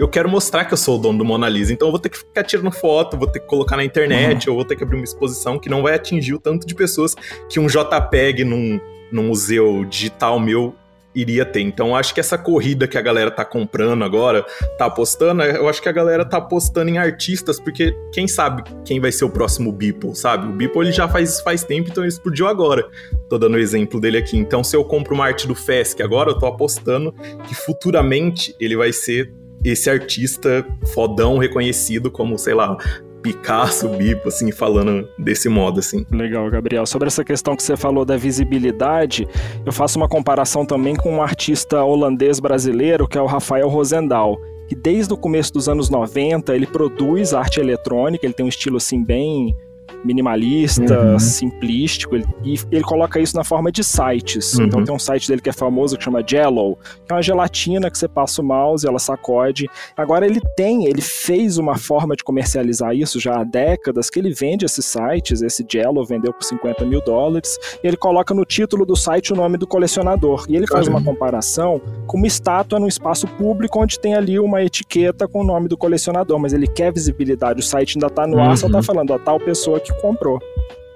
eu 0.00 0.08
quero 0.08 0.30
mostrar 0.30 0.64
que 0.64 0.72
eu 0.72 0.78
sou 0.78 0.98
o 0.98 0.98
dono 0.98 1.18
do 1.18 1.24
Mona 1.24 1.46
Lisa. 1.46 1.72
Então 1.72 1.88
eu 1.88 1.92
vou 1.92 2.00
ter 2.00 2.08
que 2.08 2.16
ficar 2.16 2.42
tirando 2.42 2.72
foto, 2.72 3.18
vou 3.18 3.26
ter 3.26 3.40
que 3.40 3.46
colocar 3.46 3.76
na 3.76 3.84
internet, 3.84 4.46
uhum. 4.46 4.54
ou 4.54 4.60
vou 4.60 4.64
ter 4.64 4.74
que 4.74 4.82
abrir 4.82 4.96
uma 4.96 5.04
exposição 5.04 5.58
que 5.58 5.68
não 5.68 5.82
vai 5.82 5.94
atingir 5.94 6.32
o 6.32 6.38
tanto 6.38 6.66
de 6.66 6.74
pessoas 6.74 7.14
que 7.48 7.60
um 7.60 7.66
JPEG 7.66 8.42
num, 8.44 8.80
num 9.12 9.24
museu 9.24 9.84
digital 9.84 10.40
meu 10.40 10.74
iria 11.14 11.44
ter. 11.44 11.60
Então 11.60 11.94
acho 11.94 12.14
que 12.14 12.20
essa 12.20 12.38
corrida 12.38 12.88
que 12.88 12.96
a 12.96 13.02
galera 13.02 13.30
tá 13.30 13.44
comprando 13.44 14.02
agora, 14.02 14.46
tá 14.78 14.86
apostando, 14.86 15.42
eu 15.42 15.68
acho 15.68 15.82
que 15.82 15.88
a 15.88 15.92
galera 15.92 16.24
tá 16.24 16.38
apostando 16.38 16.88
em 16.88 16.96
artistas, 16.96 17.60
porque 17.60 17.94
quem 18.12 18.26
sabe 18.26 18.62
quem 18.84 19.00
vai 19.00 19.12
ser 19.12 19.24
o 19.24 19.30
próximo 19.30 19.70
Beeple, 19.72 20.14
sabe? 20.14 20.46
O 20.46 20.52
Beeple 20.52 20.82
ele 20.82 20.92
já 20.92 21.08
faz 21.08 21.40
faz 21.40 21.62
tempo, 21.62 21.90
então 21.90 22.02
ele 22.02 22.12
explodiu 22.12 22.46
agora. 22.46 22.88
Tô 23.28 23.36
dando 23.36 23.54
o 23.54 23.58
exemplo 23.58 24.00
dele 24.00 24.16
aqui. 24.16 24.38
Então 24.38 24.64
se 24.64 24.74
eu 24.74 24.84
compro 24.84 25.14
uma 25.14 25.26
arte 25.26 25.46
do 25.46 25.54
Fesc 25.54 26.02
agora, 26.02 26.30
eu 26.30 26.38
tô 26.38 26.46
apostando 26.46 27.12
que 27.46 27.54
futuramente 27.54 28.54
ele 28.58 28.76
vai 28.76 28.92
ser 28.92 29.39
esse 29.64 29.90
artista 29.90 30.66
fodão 30.94 31.38
reconhecido 31.38 32.10
como, 32.10 32.38
sei 32.38 32.54
lá, 32.54 32.76
Picasso, 33.22 33.88
Bipo, 33.88 34.28
assim, 34.28 34.50
falando 34.50 35.06
desse 35.18 35.48
modo, 35.48 35.80
assim. 35.80 36.06
Legal, 36.10 36.50
Gabriel. 36.50 36.86
Sobre 36.86 37.08
essa 37.08 37.24
questão 37.24 37.54
que 37.54 37.62
você 37.62 37.76
falou 37.76 38.04
da 38.04 38.16
visibilidade, 38.16 39.28
eu 39.64 39.72
faço 39.72 39.98
uma 39.98 40.08
comparação 40.08 40.64
também 40.64 40.96
com 40.96 41.16
um 41.16 41.22
artista 41.22 41.84
holandês 41.84 42.40
brasileiro, 42.40 43.06
que 43.06 43.18
é 43.18 43.20
o 43.20 43.26
Rafael 43.26 43.68
Rosendal, 43.68 44.38
que 44.68 44.74
desde 44.74 45.12
o 45.12 45.16
começo 45.16 45.52
dos 45.52 45.68
anos 45.68 45.90
90 45.90 46.54
ele 46.54 46.66
produz 46.66 47.34
arte 47.34 47.60
eletrônica, 47.60 48.24
ele 48.24 48.34
tem 48.34 48.46
um 48.46 48.48
estilo 48.48 48.78
assim 48.78 49.04
bem 49.04 49.54
minimalista, 50.04 50.98
uhum. 50.98 51.18
simplístico, 51.18 52.14
ele, 52.14 52.26
e 52.44 52.58
ele 52.70 52.84
coloca 52.84 53.20
isso 53.20 53.36
na 53.36 53.44
forma 53.44 53.70
de 53.70 53.84
sites. 53.84 54.54
Uhum. 54.54 54.64
Então 54.64 54.84
tem 54.84 54.94
um 54.94 54.98
site 54.98 55.28
dele 55.28 55.40
que 55.40 55.50
é 55.50 55.52
famoso 55.52 55.96
que 55.96 56.04
chama 56.04 56.22
Jello, 56.26 56.76
que 57.06 57.12
é 57.12 57.14
uma 57.14 57.22
gelatina 57.22 57.90
que 57.90 57.98
você 57.98 58.08
passa 58.08 58.40
o 58.40 58.44
mouse, 58.44 58.86
ela 58.86 58.98
sacode. 58.98 59.68
Agora 59.96 60.26
ele 60.26 60.40
tem, 60.56 60.86
ele 60.86 61.00
fez 61.00 61.58
uma 61.58 61.76
forma 61.76 62.16
de 62.16 62.24
comercializar 62.24 62.94
isso 62.94 63.20
já 63.20 63.40
há 63.40 63.44
décadas, 63.44 64.10
que 64.10 64.18
ele 64.18 64.32
vende 64.32 64.64
esses 64.64 64.84
sites, 64.84 65.42
esse 65.42 65.64
Jello 65.68 66.04
vendeu 66.04 66.32
por 66.32 66.44
50 66.44 66.84
mil 66.84 67.02
dólares, 67.02 67.58
e 67.82 67.86
ele 67.86 67.96
coloca 67.96 68.34
no 68.34 68.44
título 68.44 68.84
do 68.84 68.96
site 68.96 69.32
o 69.32 69.36
nome 69.36 69.56
do 69.56 69.66
colecionador. 69.66 70.44
E 70.48 70.56
ele 70.56 70.66
faz 70.66 70.88
uma 70.88 71.02
comparação 71.02 71.80
com 72.06 72.16
uma 72.16 72.26
estátua 72.26 72.78
num 72.78 72.88
espaço 72.88 73.26
público 73.26 73.80
onde 73.80 73.98
tem 73.98 74.14
ali 74.14 74.38
uma 74.38 74.62
etiqueta 74.62 75.28
com 75.28 75.40
o 75.40 75.44
nome 75.44 75.68
do 75.68 75.76
colecionador, 75.76 76.38
mas 76.38 76.52
ele 76.52 76.66
quer 76.66 76.92
visibilidade, 76.92 77.60
o 77.60 77.62
site 77.62 77.96
ainda 77.96 78.06
está 78.06 78.26
no 78.26 78.40
ar, 78.40 78.56
só 78.56 78.66
está 78.66 78.78
uhum. 78.78 78.84
falando 78.84 79.14
a 79.14 79.18
tal 79.18 79.38
pessoa 79.38 79.80
que 79.80 79.89
comprou. 79.94 80.38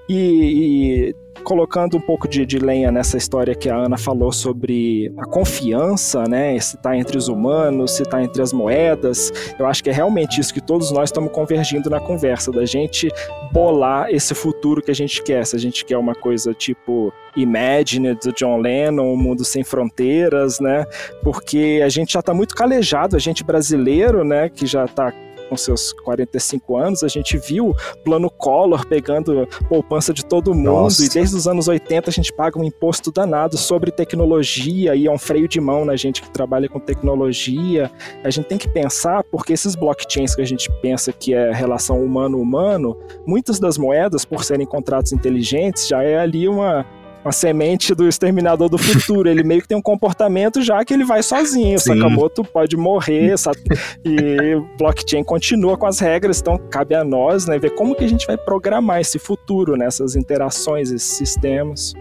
E, 0.08 1.12
e, 1.12 1.16
colocando 1.42 1.96
um 1.96 2.00
pouco 2.00 2.28
de, 2.28 2.44
de, 2.44 2.58
lenha 2.58 2.90
nessa 2.90 3.16
história 3.16 3.54
que 3.54 3.68
a 3.68 3.76
Ana 3.76 3.98
falou 3.98 4.32
sobre 4.32 5.12
a 5.18 5.24
confiança, 5.24 6.24
né? 6.24 6.58
Se 6.58 6.76
está 6.76 6.96
entre 6.96 7.16
os 7.16 7.28
humanos, 7.28 7.92
se 7.92 8.02
está 8.02 8.22
entre 8.22 8.42
as 8.42 8.52
moedas, 8.52 9.32
eu 9.58 9.66
acho 9.66 9.82
que 9.82 9.90
é 9.90 9.92
realmente 9.92 10.40
isso 10.40 10.52
que 10.52 10.60
todos 10.60 10.90
nós 10.90 11.10
estamos 11.10 11.32
convergindo 11.32 11.88
na 11.90 12.00
conversa, 12.00 12.50
da 12.50 12.64
gente 12.64 13.08
bolar 13.52 14.10
esse 14.10 14.34
futuro 14.34 14.82
que 14.82 14.90
a 14.90 14.94
gente 14.94 15.22
quer. 15.22 15.44
Se 15.46 15.56
a 15.56 15.58
gente 15.58 15.84
quer 15.84 15.98
uma 15.98 16.14
coisa 16.14 16.52
tipo 16.54 17.12
Imagine 17.36 18.14
do 18.14 18.32
John 18.32 18.58
Lennon, 18.58 19.12
um 19.12 19.16
mundo 19.16 19.44
sem 19.44 19.64
fronteiras, 19.64 20.60
né? 20.60 20.84
Porque 21.22 21.80
a 21.84 21.88
gente 21.88 22.12
já 22.12 22.20
está 22.20 22.32
muito 22.32 22.54
calejado, 22.54 23.16
a 23.16 23.18
gente 23.18 23.44
brasileiro, 23.44 24.24
né? 24.24 24.48
Que 24.48 24.66
já 24.66 24.84
está 24.84 25.12
com 25.54 25.56
seus 25.56 25.92
45 25.92 26.76
anos, 26.76 27.04
a 27.04 27.08
gente 27.08 27.38
viu 27.38 27.74
plano 28.04 28.28
Collor 28.28 28.84
pegando 28.86 29.46
poupança 29.68 30.12
de 30.12 30.24
todo 30.24 30.52
mundo 30.52 30.64
Nossa. 30.64 31.04
e 31.04 31.08
desde 31.08 31.36
os 31.36 31.46
anos 31.46 31.68
80 31.68 32.10
a 32.10 32.12
gente 32.12 32.32
paga 32.32 32.58
um 32.58 32.64
imposto 32.64 33.12
danado 33.12 33.56
sobre 33.56 33.92
tecnologia 33.92 34.96
e 34.96 35.06
é 35.06 35.10
um 35.10 35.18
freio 35.18 35.46
de 35.46 35.60
mão 35.60 35.84
na 35.84 35.94
gente 35.94 36.20
que 36.20 36.30
trabalha 36.30 36.68
com 36.68 36.80
tecnologia. 36.80 37.90
A 38.24 38.30
gente 38.30 38.46
tem 38.46 38.58
que 38.58 38.68
pensar 38.68 39.22
porque 39.24 39.52
esses 39.52 39.76
blockchains 39.76 40.34
que 40.34 40.42
a 40.42 40.46
gente 40.46 40.68
pensa 40.82 41.12
que 41.12 41.32
é 41.32 41.52
relação 41.52 42.04
humano-humano, 42.04 42.98
muitas 43.24 43.60
das 43.60 43.78
moedas, 43.78 44.24
por 44.24 44.42
serem 44.42 44.66
contratos 44.66 45.12
inteligentes, 45.12 45.86
já 45.86 46.02
é 46.02 46.18
ali 46.18 46.48
uma 46.48 46.84
uma 47.24 47.32
semente 47.32 47.94
do 47.94 48.06
exterminador 48.06 48.68
do 48.68 48.76
futuro. 48.76 49.28
ele 49.28 49.42
meio 49.42 49.62
que 49.62 49.68
tem 49.68 49.76
um 49.76 49.82
comportamento 49.82 50.60
já 50.62 50.84
que 50.84 50.92
ele 50.92 51.04
vai 51.04 51.22
sozinho. 51.22 51.78
Sim. 51.78 51.94
Sakamoto 51.94 52.44
pode 52.44 52.76
morrer 52.76 53.36
sabe? 53.38 53.60
e 54.04 54.60
blockchain 54.78 55.24
continua 55.24 55.76
com 55.76 55.86
as 55.86 55.98
regras, 55.98 56.40
então 56.40 56.58
cabe 56.70 56.94
a 56.94 57.02
nós 57.02 57.46
né, 57.46 57.58
ver 57.58 57.70
como 57.70 57.94
que 57.94 58.04
a 58.04 58.08
gente 58.08 58.26
vai 58.26 58.36
programar 58.36 59.00
esse 59.00 59.18
futuro 59.18 59.76
nessas 59.76 60.14
interações, 60.14 60.90
esses 60.90 61.16
sistemas. 61.16 61.94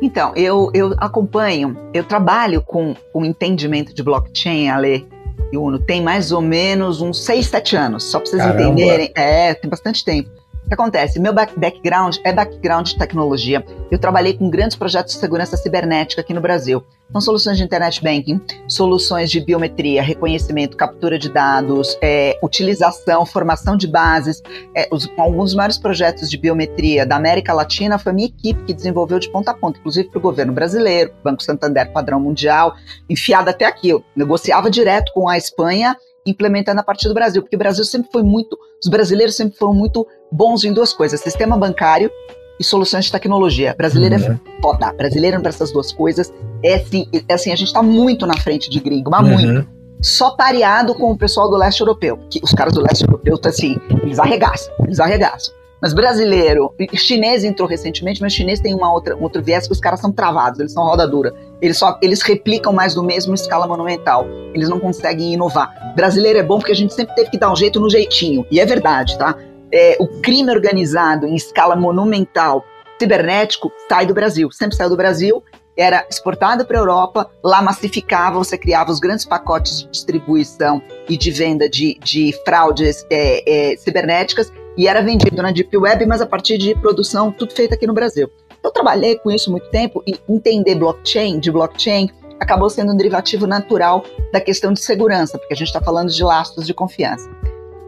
Então, 0.00 0.32
eu, 0.36 0.70
eu 0.72 0.94
acompanho, 0.98 1.76
eu 1.92 2.04
trabalho 2.04 2.62
com 2.62 2.94
o 3.12 3.24
entendimento 3.24 3.92
de 3.92 4.00
blockchain, 4.02 4.68
Ale 4.68 5.08
e 5.52 5.56
Uno, 5.56 5.78
tem 5.78 6.02
mais 6.02 6.30
ou 6.30 6.40
menos 6.40 7.00
uns 7.00 7.24
6, 7.24 7.46
7 7.46 7.76
anos, 7.76 8.04
só 8.04 8.18
para 8.20 8.30
vocês 8.30 8.42
Caramba. 8.42 8.62
entenderem. 8.62 9.10
É, 9.14 9.54
tem 9.54 9.68
bastante 9.68 10.04
tempo. 10.04 10.30
O 10.68 10.70
que 10.70 10.74
acontece? 10.74 11.18
Meu 11.18 11.32
background 11.32 12.16
é 12.22 12.30
background 12.30 12.88
de 12.88 12.98
tecnologia. 12.98 13.64
Eu 13.90 13.98
trabalhei 13.98 14.36
com 14.36 14.50
grandes 14.50 14.76
projetos 14.76 15.14
de 15.14 15.20
segurança 15.20 15.56
cibernética 15.56 16.20
aqui 16.20 16.34
no 16.34 16.42
Brasil. 16.42 16.84
São 17.10 17.22
soluções 17.22 17.56
de 17.56 17.64
internet 17.64 18.04
banking, 18.04 18.38
soluções 18.68 19.30
de 19.30 19.40
biometria, 19.40 20.02
reconhecimento, 20.02 20.76
captura 20.76 21.18
de 21.18 21.32
dados, 21.32 21.96
é, 22.02 22.38
utilização, 22.42 23.24
formação 23.24 23.78
de 23.78 23.86
bases. 23.86 24.42
É, 24.76 24.86
os, 24.92 25.08
alguns 25.16 25.44
dos 25.44 25.54
maiores 25.54 25.78
projetos 25.78 26.28
de 26.28 26.36
biometria 26.36 27.06
da 27.06 27.16
América 27.16 27.54
Latina 27.54 27.98
foi 27.98 28.12
a 28.12 28.14
minha 28.14 28.28
equipe 28.28 28.62
que 28.64 28.74
desenvolveu 28.74 29.18
de 29.18 29.30
ponta 29.30 29.52
a 29.52 29.54
ponta, 29.54 29.78
inclusive 29.78 30.10
para 30.10 30.18
o 30.18 30.20
governo 30.20 30.52
brasileiro, 30.52 31.14
Banco 31.24 31.42
Santander 31.42 31.90
padrão 31.94 32.20
mundial, 32.20 32.74
enfiada 33.08 33.52
até 33.52 33.64
aqui. 33.64 33.88
Eu 33.88 34.04
negociava 34.14 34.68
direto 34.68 35.14
com 35.14 35.30
a 35.30 35.38
Espanha 35.38 35.96
implementando 36.28 36.80
a 36.80 36.84
partir 36.84 37.08
do 37.08 37.14
Brasil, 37.14 37.42
porque 37.42 37.56
o 37.56 37.58
Brasil 37.58 37.84
sempre 37.84 38.10
foi 38.12 38.22
muito, 38.22 38.58
os 38.82 38.88
brasileiros 38.88 39.34
sempre 39.34 39.56
foram 39.56 39.74
muito 39.74 40.06
bons 40.30 40.64
em 40.64 40.72
duas 40.72 40.92
coisas: 40.92 41.20
sistema 41.20 41.56
bancário 41.56 42.10
e 42.58 42.64
soluções 42.64 43.06
de 43.06 43.12
tecnologia. 43.12 43.74
Brasileiro 43.76 44.16
é 44.16 44.18
uhum. 44.18 44.34
é 44.34 44.62
foda. 44.62 44.92
Brasileiro 44.92 45.40
para 45.40 45.50
essas 45.50 45.70
duas 45.72 45.92
coisas 45.92 46.32
é 46.62 46.74
assim, 46.74 47.06
é 47.28 47.34
assim, 47.34 47.52
a 47.52 47.56
gente 47.56 47.68
está 47.68 47.82
muito 47.82 48.26
na 48.26 48.36
frente 48.36 48.68
de 48.68 48.80
gringo, 48.80 49.10
mas 49.10 49.26
uhum. 49.26 49.52
muito. 49.52 49.68
Só 50.00 50.36
pareado 50.36 50.94
com 50.94 51.10
o 51.10 51.18
pessoal 51.18 51.50
do 51.50 51.56
leste 51.56 51.80
europeu. 51.80 52.18
Que 52.30 52.40
os 52.42 52.52
caras 52.52 52.72
do 52.72 52.80
leste 52.80 53.04
europeu, 53.04 53.36
tá 53.36 53.48
assim, 53.48 53.76
eles 54.02 54.18
arregaçam, 54.18 54.72
eles 54.84 55.00
arregaçam. 55.00 55.52
Mas 55.80 55.92
brasileiro, 55.92 56.74
chinês 56.94 57.44
entrou 57.44 57.68
recentemente, 57.68 58.20
mas 58.20 58.32
chinês 58.32 58.60
tem 58.60 58.74
uma 58.74 58.92
outra, 58.92 59.16
um 59.16 59.22
outro 59.22 59.42
viés 59.42 59.66
que 59.66 59.72
os 59.72 59.80
caras 59.80 60.00
são 60.00 60.10
travados, 60.10 60.58
eles 60.58 60.72
são 60.72 60.82
roda 60.82 61.06
dura. 61.06 61.32
Eles 61.60 61.78
só 61.78 61.98
eles 62.00 62.22
replicam 62.22 62.72
mais 62.72 62.94
do 62.94 63.02
mesmo 63.02 63.32
em 63.32 63.34
escala 63.34 63.66
monumental. 63.66 64.26
Eles 64.54 64.68
não 64.68 64.78
conseguem 64.78 65.32
inovar. 65.32 65.72
Brasileiro 65.94 66.38
é 66.38 66.42
bom 66.42 66.58
porque 66.58 66.72
a 66.72 66.76
gente 66.76 66.94
sempre 66.94 67.14
teve 67.14 67.30
que 67.30 67.38
dar 67.38 67.52
um 67.52 67.56
jeito 67.56 67.80
no 67.80 67.90
jeitinho. 67.90 68.46
E 68.50 68.60
é 68.60 68.66
verdade, 68.66 69.18
tá? 69.18 69.36
É, 69.72 69.96
o 70.00 70.06
crime 70.20 70.50
organizado 70.50 71.26
em 71.26 71.34
escala 71.34 71.76
monumental, 71.76 72.64
cibernético, 72.98 73.70
sai 73.88 74.06
do 74.06 74.14
Brasil. 74.14 74.50
Sempre 74.50 74.76
saiu 74.76 74.90
do 74.90 74.96
Brasil 74.96 75.42
era 75.78 76.04
exportado 76.10 76.66
para 76.66 76.76
a 76.76 76.80
Europa, 76.80 77.30
lá 77.42 77.62
massificava, 77.62 78.36
você 78.36 78.58
criava 78.58 78.90
os 78.90 78.98
grandes 78.98 79.24
pacotes 79.24 79.82
de 79.82 79.88
distribuição 79.90 80.82
e 81.08 81.16
de 81.16 81.30
venda 81.30 81.68
de, 81.68 81.96
de 82.02 82.34
fraudes 82.44 83.06
é, 83.08 83.72
é, 83.72 83.76
cibernéticas 83.76 84.52
e 84.76 84.88
era 84.88 85.00
vendido 85.00 85.40
na 85.40 85.52
Deep 85.52 85.76
Web, 85.76 86.04
mas 86.04 86.20
a 86.20 86.26
partir 86.26 86.58
de 86.58 86.74
produção, 86.74 87.30
tudo 87.30 87.54
feito 87.54 87.74
aqui 87.74 87.86
no 87.86 87.94
Brasil. 87.94 88.28
Eu 88.68 88.72
trabalhei 88.72 89.16
com 89.16 89.30
isso 89.30 89.50
muito 89.50 89.66
tempo 89.70 90.02
e 90.06 90.20
entender 90.28 90.74
blockchain, 90.74 91.40
de 91.40 91.50
blockchain, 91.50 92.10
acabou 92.38 92.68
sendo 92.68 92.92
um 92.92 92.96
derivativo 92.98 93.46
natural 93.46 94.04
da 94.30 94.42
questão 94.42 94.74
de 94.74 94.80
segurança, 94.80 95.38
porque 95.38 95.54
a 95.54 95.56
gente 95.56 95.68
está 95.68 95.80
falando 95.80 96.10
de 96.10 96.22
lastros 96.22 96.66
de 96.66 96.74
confiança. 96.74 97.30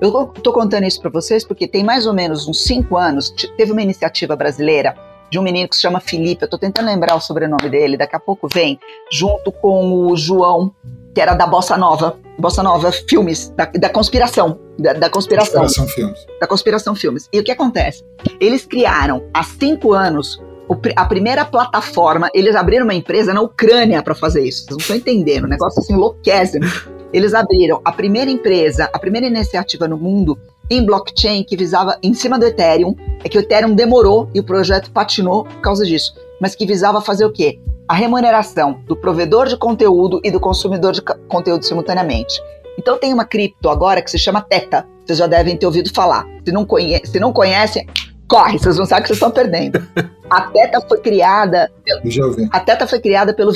Eu 0.01 0.33
estou 0.35 0.55
contando 0.55 0.85
isso 0.85 0.99
para 0.99 1.11
vocês 1.11 1.45
porque 1.45 1.69
tem 1.69 1.85
mais 1.85 2.07
ou 2.07 2.15
menos 2.15 2.49
uns 2.49 2.65
cinco 2.65 2.97
anos, 2.97 3.29
teve 3.59 3.73
uma 3.73 3.83
iniciativa 3.83 4.35
brasileira 4.35 4.97
de 5.31 5.39
um 5.39 5.43
menino 5.43 5.69
que 5.69 5.77
se 5.77 5.83
chama 5.83 6.01
Felipe, 6.01 6.45
eu 6.45 6.47
estou 6.47 6.59
tentando 6.59 6.87
lembrar 6.87 7.15
o 7.15 7.21
sobrenome 7.21 7.69
dele, 7.69 7.99
daqui 7.99 8.17
a 8.17 8.21
pouco 8.21 8.49
vem, 8.49 8.81
junto 9.13 9.53
com 9.53 10.07
o 10.07 10.17
João, 10.17 10.75
que 11.15 11.21
era 11.21 11.35
da 11.35 11.47
Bossa 11.47 11.77
Nova, 11.77 12.19
Bossa 12.39 12.63
Nova 12.63 12.91
Filmes, 12.91 13.51
da, 13.51 13.67
da 13.67 13.91
conspiração, 13.91 14.59
da, 14.79 14.95
da 14.95 15.11
conspiração. 15.11 15.61
Conspiração 15.61 15.95
Filmes. 15.95 16.27
Da 16.41 16.47
Conspiração 16.47 16.95
Filmes. 16.95 17.29
E 17.31 17.39
o 17.39 17.45
que 17.45 17.51
acontece? 17.51 18.03
Eles 18.41 18.65
criaram, 18.65 19.23
há 19.35 19.43
cinco 19.43 19.93
anos, 19.93 20.41
a 20.97 21.05
primeira 21.05 21.45
plataforma, 21.45 22.31
eles 22.35 22.55
abriram 22.55 22.85
uma 22.85 22.95
empresa 22.95 23.35
na 23.35 23.41
Ucrânia 23.41 24.03
para 24.03 24.15
fazer 24.15 24.45
isso. 24.45 24.65
Vocês 24.65 24.71
não 24.71 24.79
estão 24.79 24.97
entendendo, 24.97 25.45
um 25.45 25.49
negócio 25.49 25.81
assim 25.81 25.95
louquésimo. 25.95 26.67
Eles 27.13 27.35
abriram 27.35 27.81
a 27.85 27.91
primeira 27.91 28.31
empresa, 28.31 28.89
a 28.93 28.99
primeira 28.99 29.27
iniciativa 29.27 29.89
no 29.89 29.97
mundo 29.97 30.39
em 30.71 30.87
blockchain 30.87 31.43
que 31.43 31.57
visava, 31.57 31.99
em 32.01 32.15
cima 32.15 32.39
do 32.39 32.47
Ethereum, 32.47 32.95
é 33.25 33.29
que 33.29 33.37
o 33.37 33.41
Ethereum 33.41 33.75
demorou 33.75 34.31
e 34.33 34.39
o 34.39 34.45
projeto 34.45 34.93
patinou 34.93 35.45
por 35.45 35.61
causa 35.61 35.85
disso, 35.85 36.15
mas 36.41 36.55
que 36.55 36.65
visava 36.65 37.01
fazer 37.01 37.25
o 37.25 37.33
quê? 37.33 37.59
a 37.91 37.95
remuneração 37.95 38.81
do 38.87 38.95
provedor 38.95 39.49
de 39.49 39.57
conteúdo 39.57 40.21
e 40.23 40.31
do 40.31 40.39
consumidor 40.39 40.93
de 40.93 41.03
conteúdo 41.03 41.65
simultaneamente. 41.65 42.41
Então 42.79 42.97
tem 42.97 43.13
uma 43.13 43.25
cripto 43.25 43.69
agora 43.69 44.01
que 44.01 44.09
se 44.09 44.17
chama 44.17 44.41
Teta. 44.41 44.87
Vocês 45.05 45.19
já 45.19 45.27
devem 45.27 45.57
ter 45.57 45.67
ouvido 45.67 45.93
falar. 45.93 46.25
Se 46.45 46.53
não, 46.53 46.65
conhe 46.65 47.05
se 47.05 47.19
não 47.19 47.33
conhecem, 47.33 47.85
corre, 48.31 48.59
vocês 48.61 48.79
não 48.79 48.87
sabem 48.87 49.03
que 49.03 49.09
vocês 49.09 49.17
estão 49.17 49.33
perdendo. 49.33 49.85
A 50.31 50.43
Teta 50.43 50.81
foi 50.81 51.01
criada. 51.01 51.69
A 52.53 52.61
Teta 52.61 52.87
foi 52.87 53.01
criada 53.01 53.35
pelo, 53.35 53.53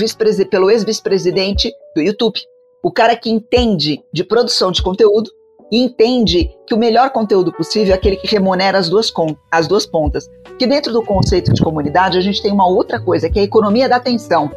pelo 0.51 0.71
ex-vice-presidente 0.71 1.73
do 1.95 2.03
YouTube. 2.03 2.41
O 2.83 2.91
cara 2.91 3.15
que 3.17 3.31
entende 3.31 4.03
de 4.13 4.25
produção 4.25 4.73
de 4.73 4.83
conteúdo 4.83 5.31
e 5.71 5.79
entende 5.79 6.51
que 6.67 6.75
o 6.75 6.79
melhor 6.79 7.11
conteúdo 7.11 7.53
possível 7.53 7.95
é 7.95 7.97
aquele 7.97 8.17
que 8.17 8.27
remunera 8.27 8.77
as 8.77 8.89
duas, 8.89 9.13
as 9.51 9.69
duas 9.69 9.87
pontas. 9.87 10.29
Que 10.59 10.67
dentro 10.67 10.93
do 10.93 11.03
conceito 11.03 11.53
de 11.53 11.63
comunidade 11.63 12.19
a 12.19 12.21
gente 12.21 12.43
tem 12.43 12.53
uma 12.53 12.67
outra 12.67 13.01
coisa, 13.01 13.31
que 13.31 13.39
é 13.39 13.43
a 13.43 13.45
economia 13.45 13.89
da 13.89 13.97
atenção. 13.97 14.51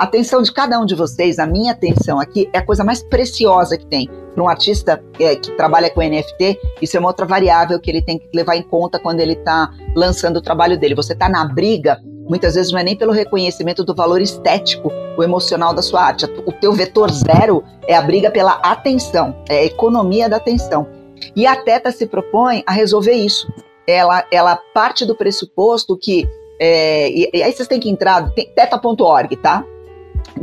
A 0.00 0.04
atenção 0.04 0.40
de 0.40 0.50
cada 0.50 0.80
um 0.80 0.86
de 0.86 0.94
vocês, 0.94 1.38
a 1.38 1.46
minha 1.46 1.72
atenção 1.72 2.18
aqui, 2.18 2.48
é 2.54 2.58
a 2.58 2.64
coisa 2.64 2.82
mais 2.82 3.02
preciosa 3.02 3.76
que 3.76 3.84
tem. 3.84 4.08
Para 4.34 4.42
um 4.42 4.48
artista 4.48 5.04
é, 5.18 5.36
que 5.36 5.50
trabalha 5.58 5.90
com 5.90 6.00
NFT, 6.00 6.58
isso 6.80 6.96
é 6.96 7.00
uma 7.00 7.10
outra 7.10 7.26
variável 7.26 7.78
que 7.78 7.90
ele 7.90 8.00
tem 8.00 8.18
que 8.18 8.26
levar 8.34 8.56
em 8.56 8.62
conta 8.62 8.98
quando 8.98 9.20
ele 9.20 9.34
está 9.34 9.70
lançando 9.94 10.38
o 10.38 10.40
trabalho 10.40 10.80
dele. 10.80 10.94
Você 10.94 11.12
está 11.12 11.28
na 11.28 11.44
briga 11.44 12.00
Muitas 12.26 12.54
vezes 12.54 12.70
não 12.70 12.78
é 12.78 12.84
nem 12.84 12.96
pelo 12.96 13.12
reconhecimento 13.12 13.82
do 13.84 13.92
valor 13.92 14.22
estético 14.22 14.90
ou 15.16 15.24
emocional 15.24 15.74
da 15.74 15.82
sua 15.82 16.00
arte. 16.00 16.26
O 16.46 16.52
teu 16.52 16.72
vetor 16.72 17.10
zero 17.10 17.62
é 17.88 17.96
a 17.96 18.00
briga 18.00 18.30
pela 18.30 18.52
atenção, 18.62 19.34
é 19.48 19.58
a 19.58 19.64
economia 19.64 20.28
da 20.28 20.36
atenção. 20.36 20.86
E 21.34 21.44
a 21.44 21.56
Teta 21.56 21.90
se 21.90 22.06
propõe 22.06 22.62
a 22.64 22.72
resolver 22.72 23.14
isso. 23.14 23.52
Ela, 23.84 24.24
ela 24.30 24.56
parte 24.72 25.04
do 25.04 25.16
pressuposto 25.16 25.98
que. 25.98 26.24
É, 26.60 27.10
e, 27.10 27.30
e, 27.34 27.42
aí 27.42 27.52
vocês 27.52 27.66
têm 27.66 27.80
que 27.80 27.90
entrar, 27.90 28.30
teta.org, 28.30 29.36
tá? 29.38 29.64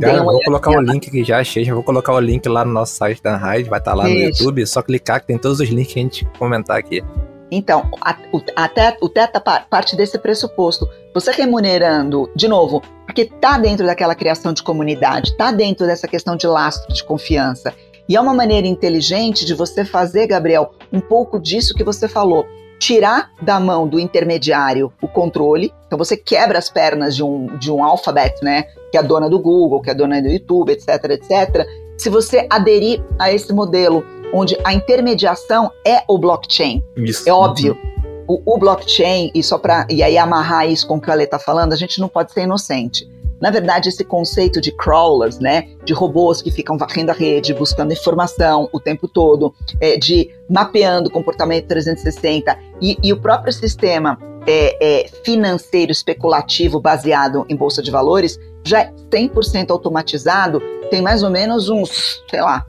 Cara, 0.00 0.22
vou 0.22 0.40
colocar 0.44 0.70
o 0.70 0.78
um 0.78 0.80
link 0.80 1.10
que 1.10 1.24
já 1.24 1.38
achei, 1.38 1.64
já 1.64 1.74
vou 1.74 1.82
colocar 1.82 2.12
o 2.12 2.20
link 2.20 2.48
lá 2.48 2.64
no 2.64 2.72
nosso 2.72 2.94
site 2.94 3.22
da 3.22 3.36
Raid, 3.36 3.68
vai 3.68 3.78
estar 3.78 3.92
tá 3.92 3.96
lá 3.96 4.08
Isso. 4.08 4.16
no 4.16 4.24
YouTube, 4.28 4.66
só 4.66 4.82
clicar 4.82 5.20
que 5.20 5.26
tem 5.26 5.38
todos 5.38 5.60
os 5.60 5.68
links 5.68 5.92
que 5.92 5.98
a 5.98 6.02
gente 6.02 6.24
comentar 6.38 6.78
aqui. 6.78 7.02
Então, 7.50 7.90
a, 8.00 8.16
o, 8.32 8.40
até 8.54 8.96
o 9.00 9.08
teta 9.08 9.40
parte 9.40 9.96
desse 9.96 10.18
pressuposto. 10.18 10.88
Você 11.14 11.32
remunerando, 11.32 12.30
de 12.36 12.46
novo, 12.46 12.82
porque 13.06 13.22
está 13.22 13.58
dentro 13.58 13.86
daquela 13.86 14.14
criação 14.14 14.52
de 14.52 14.62
comunidade, 14.62 15.30
está 15.30 15.50
dentro 15.50 15.86
dessa 15.86 16.06
questão 16.06 16.36
de 16.36 16.46
lastro 16.46 16.92
de 16.92 17.02
confiança. 17.02 17.74
E 18.08 18.16
é 18.16 18.20
uma 18.20 18.34
maneira 18.34 18.66
inteligente 18.66 19.44
de 19.44 19.54
você 19.54 19.84
fazer, 19.84 20.26
Gabriel, 20.26 20.72
um 20.92 21.00
pouco 21.00 21.38
disso 21.38 21.74
que 21.74 21.84
você 21.84 22.08
falou. 22.08 22.46
Tirar 22.78 23.32
da 23.42 23.58
mão 23.58 23.88
do 23.88 23.98
intermediário 23.98 24.92
o 25.02 25.08
controle. 25.08 25.74
Então 25.86 25.98
você 25.98 26.16
quebra 26.16 26.58
as 26.58 26.70
pernas 26.70 27.16
de 27.16 27.22
um, 27.22 27.58
de 27.58 27.70
um 27.70 27.82
alfabeto, 27.82 28.44
né? 28.44 28.66
Que 28.90 28.96
é 28.96 29.00
a 29.00 29.02
dona 29.02 29.28
do 29.28 29.38
Google, 29.38 29.80
que 29.80 29.90
é 29.90 29.92
a 29.92 29.96
dona 29.96 30.20
do 30.20 30.28
YouTube, 30.28 30.72
etc, 30.72 30.88
etc. 31.10 31.66
Se 31.96 32.08
você 32.08 32.46
aderir 32.50 33.02
a 33.18 33.32
esse 33.32 33.52
modelo 33.52 34.04
onde 34.32 34.56
a 34.64 34.74
intermediação 34.74 35.70
é 35.86 36.02
o 36.08 36.18
blockchain. 36.18 36.82
Isso. 36.96 37.28
É 37.28 37.32
óbvio. 37.32 37.76
O, 38.26 38.54
o, 38.54 38.58
blockchain, 38.58 39.30
e 39.34 39.42
só 39.42 39.56
para 39.56 39.86
e 39.88 40.02
aí 40.02 40.18
amarrar 40.18 40.68
isso 40.68 40.86
com 40.86 40.96
o 40.96 41.00
que 41.00 41.08
o 41.08 41.12
Ale 41.12 41.24
está 41.24 41.38
falando, 41.38 41.72
a 41.72 41.76
gente 41.76 41.98
não 41.98 42.08
pode 42.08 42.30
ser 42.32 42.42
inocente. 42.42 43.08
Na 43.40 43.50
verdade, 43.50 43.88
esse 43.88 44.04
conceito 44.04 44.60
de 44.60 44.72
crawlers, 44.72 45.38
né, 45.38 45.68
de 45.84 45.92
robôs 45.92 46.42
que 46.42 46.50
ficam 46.50 46.76
varrendo 46.76 47.10
a 47.10 47.14
rede, 47.14 47.54
buscando 47.54 47.92
informação 47.92 48.68
o 48.72 48.80
tempo 48.80 49.06
todo, 49.06 49.54
é, 49.80 49.96
de 49.96 50.30
mapeando 50.48 51.10
comportamento 51.10 51.66
360 51.66 52.58
e, 52.80 52.96
e 53.02 53.12
o 53.12 53.20
próprio 53.20 53.52
sistema 53.52 54.18
é, 54.46 54.76
é, 54.80 55.08
financeiro 55.24 55.92
especulativo 55.92 56.80
baseado 56.80 57.44
em 57.48 57.56
bolsa 57.56 57.82
de 57.82 57.90
valores 57.90 58.38
já 58.64 58.80
é 58.80 58.92
100% 59.10 59.70
automatizado, 59.70 60.60
tem 60.90 61.00
mais 61.00 61.22
ou 61.22 61.30
menos 61.30 61.68
uns, 61.68 62.22
sei 62.28 62.40
lá, 62.40 62.66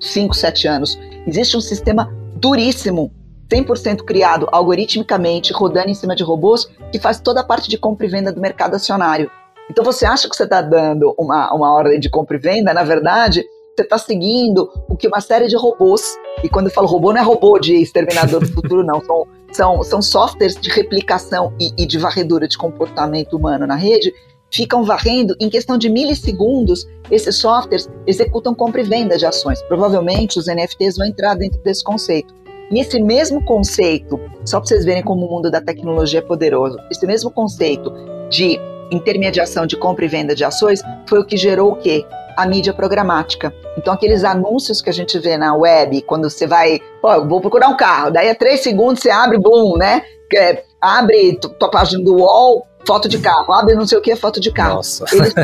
5, 0.00 0.34
7 0.34 0.68
anos. 0.68 0.98
Existe 1.26 1.56
um 1.56 1.60
sistema 1.60 2.14
duríssimo, 2.36 3.12
100% 3.48 4.04
criado 4.04 4.48
algoritmicamente, 4.50 5.52
rodando 5.52 5.90
em 5.90 5.94
cima 5.94 6.14
de 6.14 6.22
robôs, 6.22 6.68
que 6.90 6.98
faz 6.98 7.20
toda 7.20 7.40
a 7.40 7.44
parte 7.44 7.68
de 7.68 7.78
compra 7.78 8.06
e 8.06 8.08
venda 8.08 8.32
do 8.32 8.40
mercado 8.40 8.74
acionário. 8.74 9.30
Então 9.70 9.84
você 9.84 10.04
acha 10.04 10.28
que 10.28 10.36
você 10.36 10.44
está 10.44 10.60
dando 10.60 11.14
uma, 11.18 11.52
uma 11.52 11.72
ordem 11.72 11.98
de 11.98 12.10
compra 12.10 12.36
e 12.36 12.40
venda, 12.40 12.74
na 12.74 12.84
verdade, 12.84 13.44
você 13.74 13.82
está 13.82 13.98
seguindo 13.98 14.70
o 14.88 14.96
que 14.96 15.08
uma 15.08 15.20
série 15.20 15.48
de 15.48 15.56
robôs, 15.56 16.16
e 16.42 16.48
quando 16.48 16.66
eu 16.66 16.72
falo 16.72 16.86
robô, 16.86 17.12
não 17.12 17.20
é 17.20 17.24
robô 17.24 17.58
de 17.58 17.74
exterminador 17.74 18.40
do 18.40 18.46
futuro, 18.46 18.84
não, 18.84 19.00
são, 19.00 19.26
são, 19.52 19.82
são 19.82 20.02
softwares 20.02 20.54
de 20.54 20.70
replicação 20.70 21.52
e, 21.58 21.72
e 21.76 21.86
de 21.86 21.98
varredura 21.98 22.46
de 22.46 22.56
comportamento 22.56 23.36
humano 23.36 23.66
na 23.66 23.74
rede, 23.74 24.12
ficam 24.50 24.84
varrendo, 24.84 25.34
em 25.40 25.50
questão 25.50 25.76
de 25.76 25.88
milissegundos, 25.88 26.86
esses 27.10 27.36
softwares 27.36 27.90
executam 28.06 28.54
compra 28.54 28.80
e 28.80 28.84
venda 28.84 29.18
de 29.18 29.26
ações. 29.26 29.60
Provavelmente 29.62 30.38
os 30.38 30.46
NFTs 30.46 30.96
vão 30.96 31.06
entrar 31.06 31.34
dentro 31.34 31.60
desse 31.62 31.82
conceito. 31.82 32.32
E 32.70 32.80
esse 32.80 33.00
mesmo 33.00 33.44
conceito, 33.44 34.20
só 34.44 34.58
para 34.58 34.68
vocês 34.68 34.84
verem 34.84 35.02
como 35.02 35.26
o 35.26 35.30
mundo 35.30 35.50
da 35.50 35.60
tecnologia 35.60 36.20
é 36.20 36.22
poderoso, 36.22 36.78
esse 36.90 37.06
mesmo 37.06 37.30
conceito 37.30 37.92
de 38.30 38.58
intermediação 38.90 39.66
de 39.66 39.76
compra 39.76 40.04
e 40.04 40.08
venda 40.08 40.34
de 40.34 40.44
ações 40.44 40.80
foi 41.08 41.20
o 41.20 41.24
que 41.24 41.36
gerou 41.36 41.72
o 41.72 41.76
quê? 41.76 42.04
A 42.36 42.46
mídia 42.46 42.72
programática. 42.72 43.54
Então, 43.76 43.92
aqueles 43.92 44.24
anúncios 44.24 44.80
que 44.80 44.90
a 44.90 44.92
gente 44.92 45.18
vê 45.18 45.36
na 45.36 45.54
web, 45.54 46.02
quando 46.02 46.28
você 46.28 46.46
vai, 46.46 46.80
pô, 47.00 47.24
vou 47.26 47.40
procurar 47.40 47.68
um 47.68 47.76
carro, 47.76 48.10
daí 48.10 48.28
a 48.28 48.34
três 48.34 48.60
segundos 48.60 49.02
você 49.02 49.10
abre, 49.10 49.38
boom, 49.38 49.76
né? 49.76 50.02
É, 50.34 50.64
abre 50.80 51.38
tua 51.38 51.70
página 51.70 52.02
do 52.02 52.16
UOL, 52.16 52.66
foto 52.86 53.08
de 53.08 53.18
carro, 53.18 53.52
abre 53.52 53.74
não 53.74 53.86
sei 53.86 53.98
o 53.98 54.02
que, 54.02 54.16
foto 54.16 54.40
de 54.40 54.50
carro. 54.50 54.76
Nossa. 54.76 55.04
Eles, 55.12 55.34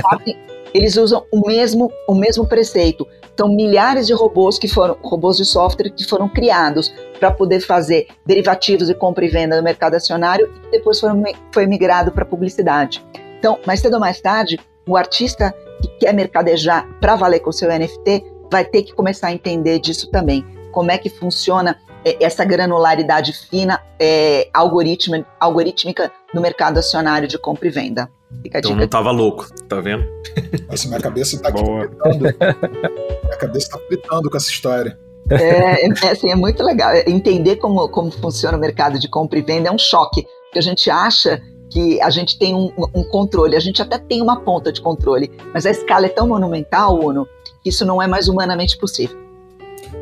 eles 0.75 0.97
usam 0.97 1.25
o 1.33 1.47
mesmo, 1.47 1.93
o 2.09 2.15
mesmo 2.15 2.47
preceito. 2.47 3.07
São 3.41 3.49
milhares 3.49 4.07
de 4.07 4.13
robôs 4.13 4.59
que 4.59 4.69
foram, 4.69 4.99
robôs 5.03 5.39
de 5.39 5.47
software 5.47 5.89
que 5.89 6.05
foram 6.05 6.29
criados 6.29 6.93
para 7.19 7.31
poder 7.31 7.61
fazer 7.61 8.07
derivativos 8.27 8.91
e 8.91 8.95
compra 8.95 9.25
e 9.25 9.29
venda 9.29 9.57
no 9.57 9.63
mercado 9.63 9.95
acionário 9.95 10.53
e 10.67 10.73
depois 10.73 11.01
foram, 11.01 11.23
foi 11.51 11.67
migrado 11.67 12.13
para 12.13 12.27
publicidade. 12.27 13.03
Então, 13.39 13.59
mais 13.67 13.81
cedo 13.81 13.95
ou 13.95 14.01
mais 14.01 14.21
tarde, 14.21 14.61
o 14.87 14.95
artista 14.95 15.55
que 15.81 15.89
quer 16.01 16.13
mercadejar 16.13 16.87
para 17.01 17.17
valer 17.17 17.41
com 17.41 17.51
seu 17.51 17.71
NFT 17.71 18.23
vai 18.53 18.63
ter 18.63 18.83
que 18.83 18.93
começar 18.93 19.29
a 19.29 19.33
entender 19.33 19.79
disso 19.79 20.11
também. 20.11 20.45
Como 20.71 20.91
é 20.91 20.99
que 20.99 21.09
funciona 21.09 21.81
essa 22.21 22.45
granularidade 22.45 23.33
fina 23.33 23.81
é, 23.99 24.49
algoritma, 24.53 25.25
algorítmica 25.39 26.11
no 26.33 26.41
mercado 26.41 26.79
acionário 26.79 27.29
de 27.29 27.39
compra 27.39 27.69
e 27.69 27.71
venda. 27.71 28.11
Fica 28.43 28.59
então 28.59 28.77
não 28.77 28.87
tava 28.87 29.11
louco, 29.11 29.47
tá 29.69 29.81
vendo? 29.81 30.05
Nossa, 30.69 30.89
minha 30.89 31.01
cabeça 31.01 31.41
tá 31.41 31.49
aqui 31.49 31.59
fritando. 31.59 32.19
minha 33.25 33.37
cabeça 33.39 33.71
tá 33.71 33.79
fritando 33.87 34.31
com 34.31 34.37
essa 34.37 34.49
história. 34.49 34.99
É, 35.31 35.87
é, 35.87 36.11
assim, 36.11 36.31
é 36.31 36.37
muito 36.37 36.63
legal. 36.63 36.95
Entender 37.07 37.57
como, 37.57 37.89
como 37.89 38.11
funciona 38.11 38.57
o 38.57 38.61
mercado 38.61 38.99
de 38.99 39.09
compra 39.09 39.39
e 39.39 39.43
venda 39.43 39.69
é 39.69 39.73
um 39.73 39.79
choque. 39.79 40.27
Porque 40.45 40.59
a 40.59 40.63
gente 40.63 40.91
acha 40.91 41.41
que 41.71 42.01
a 42.01 42.11
gente 42.11 42.39
tem 42.39 42.55
um, 42.55 42.73
um, 42.95 43.05
controle, 43.05 43.55
a 43.55 43.61
gente 43.61 43.81
até 43.81 43.97
tem 43.97 44.21
uma 44.21 44.41
ponta 44.41 44.73
de 44.73 44.81
controle, 44.81 45.31
mas 45.55 45.65
a 45.65 45.71
escala 45.71 46.07
é 46.07 46.09
tão 46.09 46.27
monumental, 46.27 46.99
Uno, 46.99 47.29
que 47.63 47.69
isso 47.71 47.87
não 47.87 48.03
é 48.03 48.09
mais 48.09 48.29
humanamente 48.29 48.77
possível. 48.77 49.17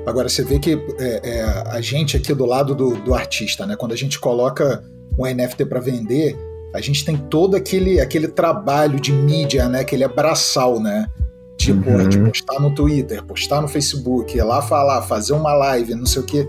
Agora, 0.06 0.28
você 0.28 0.42
vê 0.42 0.58
que 0.58 0.72
é, 0.98 1.20
é, 1.22 1.42
a 1.42 1.80
gente 1.80 2.16
aqui 2.16 2.32
do 2.34 2.44
lado 2.44 2.74
do, 2.74 2.96
do, 2.96 3.14
artista, 3.14 3.66
né? 3.66 3.76
Quando 3.76 3.92
a 3.92 3.96
gente 3.96 4.18
coloca 4.18 4.82
um 5.18 5.26
NFT 5.26 5.66
para 5.66 5.80
vender, 5.80 6.36
a 6.74 6.80
gente 6.80 7.04
tem 7.04 7.16
todo 7.16 7.56
aquele, 7.56 8.00
aquele 8.00 8.28
trabalho 8.28 8.98
de 9.00 9.12
mídia, 9.12 9.68
né? 9.68 9.80
Aquele 9.80 10.04
abraçal, 10.04 10.80
né? 10.80 11.06
Tipo, 11.56 11.90
uhum. 11.90 12.08
de 12.08 12.18
postar 12.18 12.60
no 12.60 12.74
Twitter, 12.74 13.22
postar 13.24 13.60
no 13.60 13.68
Facebook, 13.68 14.36
ir 14.36 14.42
lá 14.42 14.62
falar, 14.62 15.02
fazer 15.02 15.32
uma 15.32 15.52
live, 15.54 15.94
não 15.94 16.06
sei 16.06 16.22
o 16.22 16.24
quê. 16.24 16.48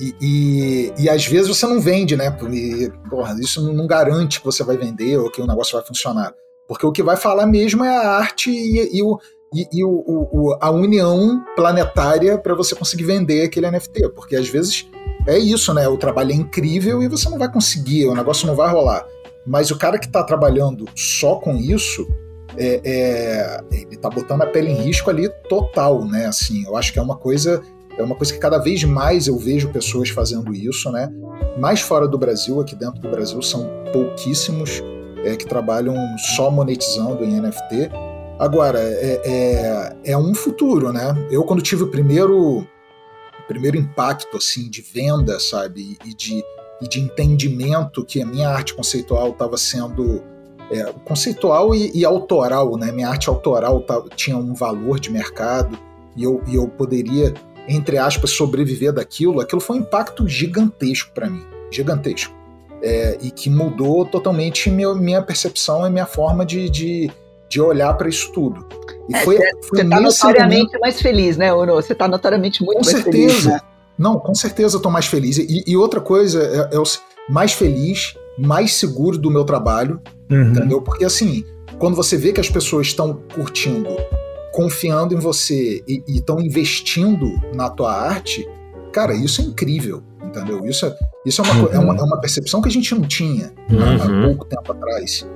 E, 0.00 0.14
e, 0.20 0.92
e, 1.04 1.08
às 1.10 1.26
vezes 1.26 1.46
você 1.46 1.66
não 1.66 1.78
vende, 1.78 2.16
né? 2.16 2.34
E, 2.50 2.90
porra, 3.08 3.36
isso 3.38 3.72
não 3.72 3.86
garante 3.86 4.40
que 4.40 4.46
você 4.46 4.64
vai 4.64 4.76
vender 4.76 5.18
ou 5.18 5.30
que 5.30 5.40
o 5.40 5.46
negócio 5.46 5.76
vai 5.76 5.86
funcionar. 5.86 6.34
Porque 6.66 6.86
o 6.86 6.92
que 6.92 7.02
vai 7.02 7.16
falar 7.16 7.46
mesmo 7.46 7.84
é 7.84 7.94
a 7.94 8.10
arte 8.10 8.50
e, 8.50 8.96
e 8.96 9.02
o, 9.02 9.18
e, 9.54 9.66
e 9.72 9.84
o, 9.84 9.90
o, 9.90 10.56
a 10.60 10.70
união 10.70 11.44
planetária 11.56 12.38
para 12.38 12.54
você 12.54 12.74
conseguir 12.74 13.04
vender 13.04 13.44
aquele 13.44 13.70
NFT. 13.70 14.10
Porque 14.10 14.36
às 14.36 14.48
vezes 14.48 14.88
é 15.26 15.38
isso, 15.38 15.74
né? 15.74 15.88
O 15.88 15.96
trabalho 15.96 16.32
é 16.32 16.34
incrível 16.34 17.02
e 17.02 17.08
você 17.08 17.28
não 17.28 17.38
vai 17.38 17.50
conseguir, 17.50 18.06
o 18.06 18.14
negócio 18.14 18.46
não 18.46 18.54
vai 18.54 18.70
rolar. 18.70 19.06
Mas 19.46 19.70
o 19.70 19.76
cara 19.76 19.98
que 19.98 20.06
está 20.06 20.22
trabalhando 20.22 20.86
só 20.94 21.36
com 21.36 21.56
isso, 21.56 22.06
é, 22.56 22.80
é, 22.84 23.60
ele 23.72 23.94
está 23.94 24.08
botando 24.08 24.42
a 24.42 24.46
pele 24.46 24.70
em 24.70 24.74
risco 24.74 25.10
ali 25.10 25.28
total, 25.48 26.04
né? 26.04 26.26
Assim, 26.26 26.64
eu 26.64 26.76
acho 26.76 26.92
que 26.92 26.98
é 26.98 27.02
uma 27.02 27.16
coisa 27.16 27.62
é 27.98 28.02
uma 28.02 28.14
coisa 28.14 28.32
que 28.32 28.38
cada 28.38 28.56
vez 28.56 28.82
mais 28.84 29.26
eu 29.26 29.36
vejo 29.36 29.68
pessoas 29.68 30.08
fazendo 30.08 30.54
isso, 30.54 30.90
né? 30.90 31.12
Mais 31.58 31.80
fora 31.80 32.08
do 32.08 32.16
Brasil, 32.16 32.60
aqui 32.60 32.74
dentro 32.74 33.00
do 33.00 33.10
Brasil 33.10 33.42
são 33.42 33.68
pouquíssimos 33.92 34.82
é, 35.24 35.36
que 35.36 35.44
trabalham 35.44 35.94
só 36.34 36.50
monetizando 36.50 37.22
em 37.24 37.40
NFT. 37.40 37.90
Agora, 38.40 38.80
é, 38.80 39.20
é, 39.22 40.12
é, 40.12 40.16
um 40.16 40.34
futuro, 40.34 40.90
né? 40.94 41.14
Eu, 41.30 41.44
quando 41.44 41.60
tive 41.60 41.82
o 41.82 41.88
primeiro, 41.88 42.66
primeiro 43.46 43.76
impacto, 43.76 44.38
assim, 44.38 44.70
de 44.70 44.80
venda, 44.80 45.38
sabe? 45.38 45.98
E 46.06 46.14
de, 46.14 46.42
e 46.80 46.88
de 46.88 47.00
entendimento 47.00 48.02
que 48.02 48.22
a 48.22 48.24
minha 48.24 48.48
arte 48.48 48.72
conceitual 48.72 49.28
estava 49.28 49.58
sendo... 49.58 50.22
É, 50.72 50.84
conceitual 51.04 51.74
e, 51.74 51.90
e, 51.94 52.02
autoral, 52.02 52.78
né? 52.78 52.90
Minha 52.90 53.10
arte 53.10 53.28
autoral 53.28 53.84
tinha 54.16 54.38
um 54.38 54.54
valor 54.54 54.98
de 54.98 55.10
mercado 55.10 55.78
e 56.16 56.24
eu, 56.24 56.42
e 56.46 56.54
eu 56.54 56.66
poderia, 56.66 57.34
entre 57.68 57.98
aspas, 57.98 58.30
sobreviver 58.30 58.94
daquilo. 58.94 59.40
Aquilo 59.40 59.60
foi 59.60 59.76
um 59.76 59.80
impacto 59.80 60.26
gigantesco 60.26 61.12
para 61.12 61.28
mim, 61.28 61.44
gigantesco. 61.70 62.32
É, 62.82 63.18
e 63.20 63.30
que 63.30 63.50
mudou 63.50 64.06
totalmente 64.06 64.70
meu, 64.70 64.96
minha 64.96 65.20
percepção 65.20 65.86
e 65.86 65.90
minha 65.90 66.06
forma 66.06 66.46
de, 66.46 66.70
de, 66.70 67.10
de 67.50 67.60
olhar 67.60 67.92
para 67.94 68.08
isso 68.08 68.30
tudo. 68.32 68.64
E 69.08 69.14
é, 69.14 69.24
foi, 69.24 69.36
você 69.36 69.82
está 69.82 70.00
notoriamente 70.00 70.66
momento... 70.66 70.80
mais 70.80 71.02
feliz, 71.02 71.36
né, 71.36 71.52
Ono? 71.52 71.74
Você 71.74 71.92
está 71.92 72.06
notoriamente 72.06 72.64
muito 72.64 72.78
com 72.78 72.84
mais 72.84 73.02
certeza. 73.02 73.28
feliz. 73.28 73.46
Né? 73.46 73.60
Não, 73.98 74.18
com 74.18 74.34
certeza 74.34 74.76
eu 74.76 74.80
tô 74.80 74.88
mais 74.88 75.06
feliz. 75.06 75.36
E, 75.36 75.64
e 75.66 75.76
outra 75.76 76.00
coisa, 76.00 76.42
é, 76.42 76.76
é 76.76 76.82
mais 77.28 77.52
feliz, 77.52 78.14
mais 78.38 78.74
seguro 78.74 79.18
do 79.18 79.30
meu 79.30 79.44
trabalho, 79.44 80.00
uhum. 80.30 80.50
entendeu? 80.50 80.80
Porque 80.80 81.04
assim, 81.04 81.44
quando 81.78 81.96
você 81.96 82.16
vê 82.16 82.32
que 82.32 82.40
as 82.40 82.48
pessoas 82.48 82.86
estão 82.86 83.20
curtindo, 83.34 83.90
confiando 84.52 85.12
em 85.12 85.18
você 85.18 85.82
e 85.86 86.02
estão 86.06 86.40
investindo 86.40 87.26
na 87.52 87.68
tua 87.68 87.92
arte, 87.92 88.48
cara, 88.92 89.12
isso 89.12 89.42
é 89.42 89.44
incrível, 89.44 90.02
entendeu? 90.22 90.64
Isso 90.64 90.86
é, 90.86 90.96
isso 91.26 91.42
é, 91.42 91.44
uma, 91.44 91.54
uhum. 91.54 91.72
é, 91.72 91.78
uma, 91.78 91.96
é 91.96 92.02
uma 92.02 92.20
percepção 92.20 92.62
que 92.62 92.68
a 92.68 92.72
gente 92.72 92.94
não 92.94 93.02
tinha 93.02 93.52
uhum. 93.68 94.22
há 94.22 94.26
pouco 94.28 94.44
tempo 94.44 94.72
atrás. 94.72 95.26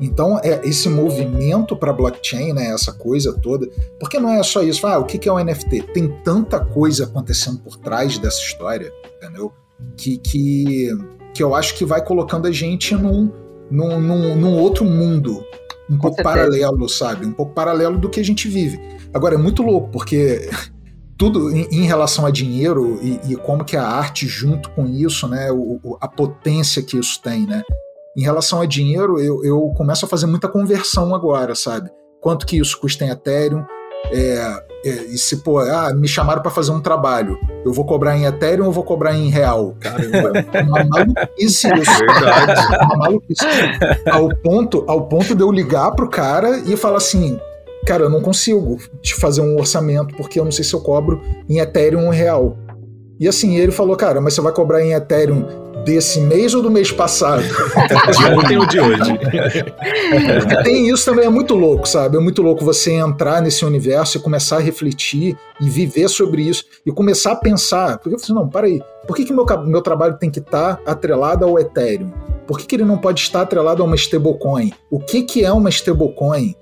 Então, 0.00 0.38
é 0.42 0.60
esse 0.64 0.88
movimento 0.88 1.76
para 1.76 1.92
blockchain, 1.92 2.52
né, 2.52 2.66
essa 2.72 2.92
coisa 2.92 3.32
toda, 3.32 3.68
porque 3.98 4.18
não 4.18 4.30
é 4.30 4.42
só 4.42 4.62
isso, 4.62 4.86
ah, 4.86 4.98
o 4.98 5.04
que 5.04 5.28
é 5.28 5.32
o 5.32 5.36
um 5.36 5.44
NFT? 5.44 5.82
Tem 5.94 6.08
tanta 6.22 6.58
coisa 6.58 7.04
acontecendo 7.04 7.58
por 7.60 7.76
trás 7.76 8.18
dessa 8.18 8.40
história, 8.40 8.92
entendeu? 9.16 9.52
Que, 9.96 10.18
que, 10.18 10.88
que 11.32 11.42
eu 11.42 11.54
acho 11.54 11.74
que 11.76 11.84
vai 11.84 12.04
colocando 12.04 12.46
a 12.46 12.52
gente 12.52 12.94
num, 12.94 13.30
num, 13.70 14.00
num, 14.00 14.36
num 14.36 14.58
outro 14.58 14.84
mundo, 14.84 15.44
um 15.88 15.98
pouco 15.98 16.22
paralelo, 16.22 16.88
sabe? 16.88 17.26
Um 17.26 17.32
pouco 17.32 17.52
paralelo 17.52 17.98
do 17.98 18.08
que 18.08 18.20
a 18.20 18.24
gente 18.24 18.48
vive. 18.48 18.80
Agora, 19.12 19.36
é 19.36 19.38
muito 19.38 19.62
louco, 19.62 19.90
porque 19.90 20.48
tudo 21.16 21.54
em, 21.54 21.68
em, 21.70 21.82
relação 21.84 22.26
a 22.26 22.30
dinheiro 22.30 22.98
e, 23.00 23.32
e, 23.32 23.36
como 23.36 23.64
que 23.64 23.76
a 23.76 23.86
arte 23.86 24.26
junto 24.26 24.70
com 24.70 24.86
isso, 24.86 25.28
né, 25.28 25.52
o, 25.52 25.96
a 26.00 26.08
potência 26.08 26.82
que 26.82 26.98
isso 26.98 27.20
tem, 27.22 27.46
né? 27.46 27.62
Em 28.16 28.22
relação 28.22 28.60
a 28.60 28.66
dinheiro, 28.66 29.18
eu, 29.18 29.44
eu 29.44 29.60
começo 29.76 30.04
a 30.04 30.08
fazer 30.08 30.26
muita 30.26 30.48
conversão 30.48 31.14
agora, 31.14 31.54
sabe? 31.54 31.90
Quanto 32.20 32.46
que 32.46 32.56
isso 32.58 32.78
custa 32.80 33.04
em 33.04 33.10
Ethereum? 33.10 33.64
É, 34.12 34.62
é, 34.84 34.90
e 35.06 35.18
se, 35.18 35.38
pô, 35.38 35.58
ah, 35.58 35.92
me 35.94 36.06
chamaram 36.06 36.42
para 36.42 36.50
fazer 36.50 36.70
um 36.70 36.80
trabalho, 36.80 37.38
eu 37.64 37.72
vou 37.72 37.84
cobrar 37.84 38.16
em 38.16 38.26
Ethereum 38.26 38.66
ou 38.66 38.72
vou 38.72 38.84
cobrar 38.84 39.14
em 39.14 39.30
real? 39.30 39.74
Caramba, 39.80 40.32
é 40.52 40.62
uma 40.62 40.84
maluquice 40.84 41.68
isso. 41.74 41.98
Verdade. 42.06 42.74
É 42.74 42.84
uma 42.84 42.96
maluquice. 42.96 43.44
Ao 44.10 44.28
ponto, 44.28 44.84
ao 44.86 45.08
ponto 45.08 45.34
de 45.34 45.42
eu 45.42 45.50
ligar 45.50 45.90
pro 45.92 46.08
cara 46.08 46.58
e 46.58 46.76
falar 46.76 46.98
assim, 46.98 47.38
cara, 47.86 48.04
eu 48.04 48.10
não 48.10 48.20
consigo 48.20 48.78
te 49.00 49.14
fazer 49.14 49.40
um 49.40 49.58
orçamento 49.58 50.14
porque 50.16 50.38
eu 50.38 50.44
não 50.44 50.52
sei 50.52 50.64
se 50.64 50.74
eu 50.74 50.80
cobro 50.80 51.20
em 51.48 51.58
Ethereum 51.58 52.04
ou 52.04 52.10
real. 52.10 52.56
E 53.18 53.28
assim, 53.28 53.56
ele 53.56 53.70
falou, 53.70 53.96
cara, 53.96 54.20
mas 54.20 54.34
você 54.34 54.40
vai 54.40 54.52
cobrar 54.52 54.84
em 54.84 54.92
Ethereum 54.92 55.46
desse 55.84 56.20
mês 56.20 56.54
ou 56.54 56.62
do 56.62 56.70
mês 56.70 56.90
passado? 56.90 57.42
de 58.16 58.24
ontem 58.26 58.58
ou 58.58 58.66
de 58.66 58.80
hoje? 58.80 59.18
Tem 60.64 60.88
isso 60.88 61.04
também, 61.04 61.26
é 61.26 61.28
muito 61.28 61.54
louco, 61.54 61.86
sabe? 61.86 62.16
É 62.16 62.20
muito 62.20 62.42
louco 62.42 62.64
você 62.64 62.92
entrar 62.92 63.40
nesse 63.40 63.64
universo 63.64 64.18
e 64.18 64.20
começar 64.20 64.56
a 64.56 64.60
refletir 64.60 65.36
e 65.60 65.68
viver 65.68 66.08
sobre 66.08 66.42
isso 66.42 66.64
e 66.84 66.90
começar 66.90 67.32
a 67.32 67.36
pensar. 67.36 67.98
Porque 67.98 68.16
eu 68.16 68.18
falei, 68.18 68.42
não, 68.42 68.48
para 68.48 68.66
aí, 68.66 68.82
por 69.06 69.14
que, 69.14 69.24
que 69.24 69.32
meu, 69.32 69.46
meu 69.64 69.82
trabalho 69.82 70.18
tem 70.18 70.30
que 70.30 70.40
estar 70.40 70.80
atrelado 70.84 71.44
ao 71.44 71.58
Ethereum? 71.58 72.10
Por 72.46 72.58
que, 72.58 72.66
que 72.66 72.76
ele 72.76 72.84
não 72.84 72.98
pode 72.98 73.20
estar 73.20 73.42
atrelado 73.42 73.82
a 73.82 73.86
uma 73.86 73.94
stablecoin? 73.94 74.72
O 74.90 74.98
que, 74.98 75.22
que 75.22 75.44
é 75.44 75.52
uma 75.52 75.70
stablecoin? 75.70 76.54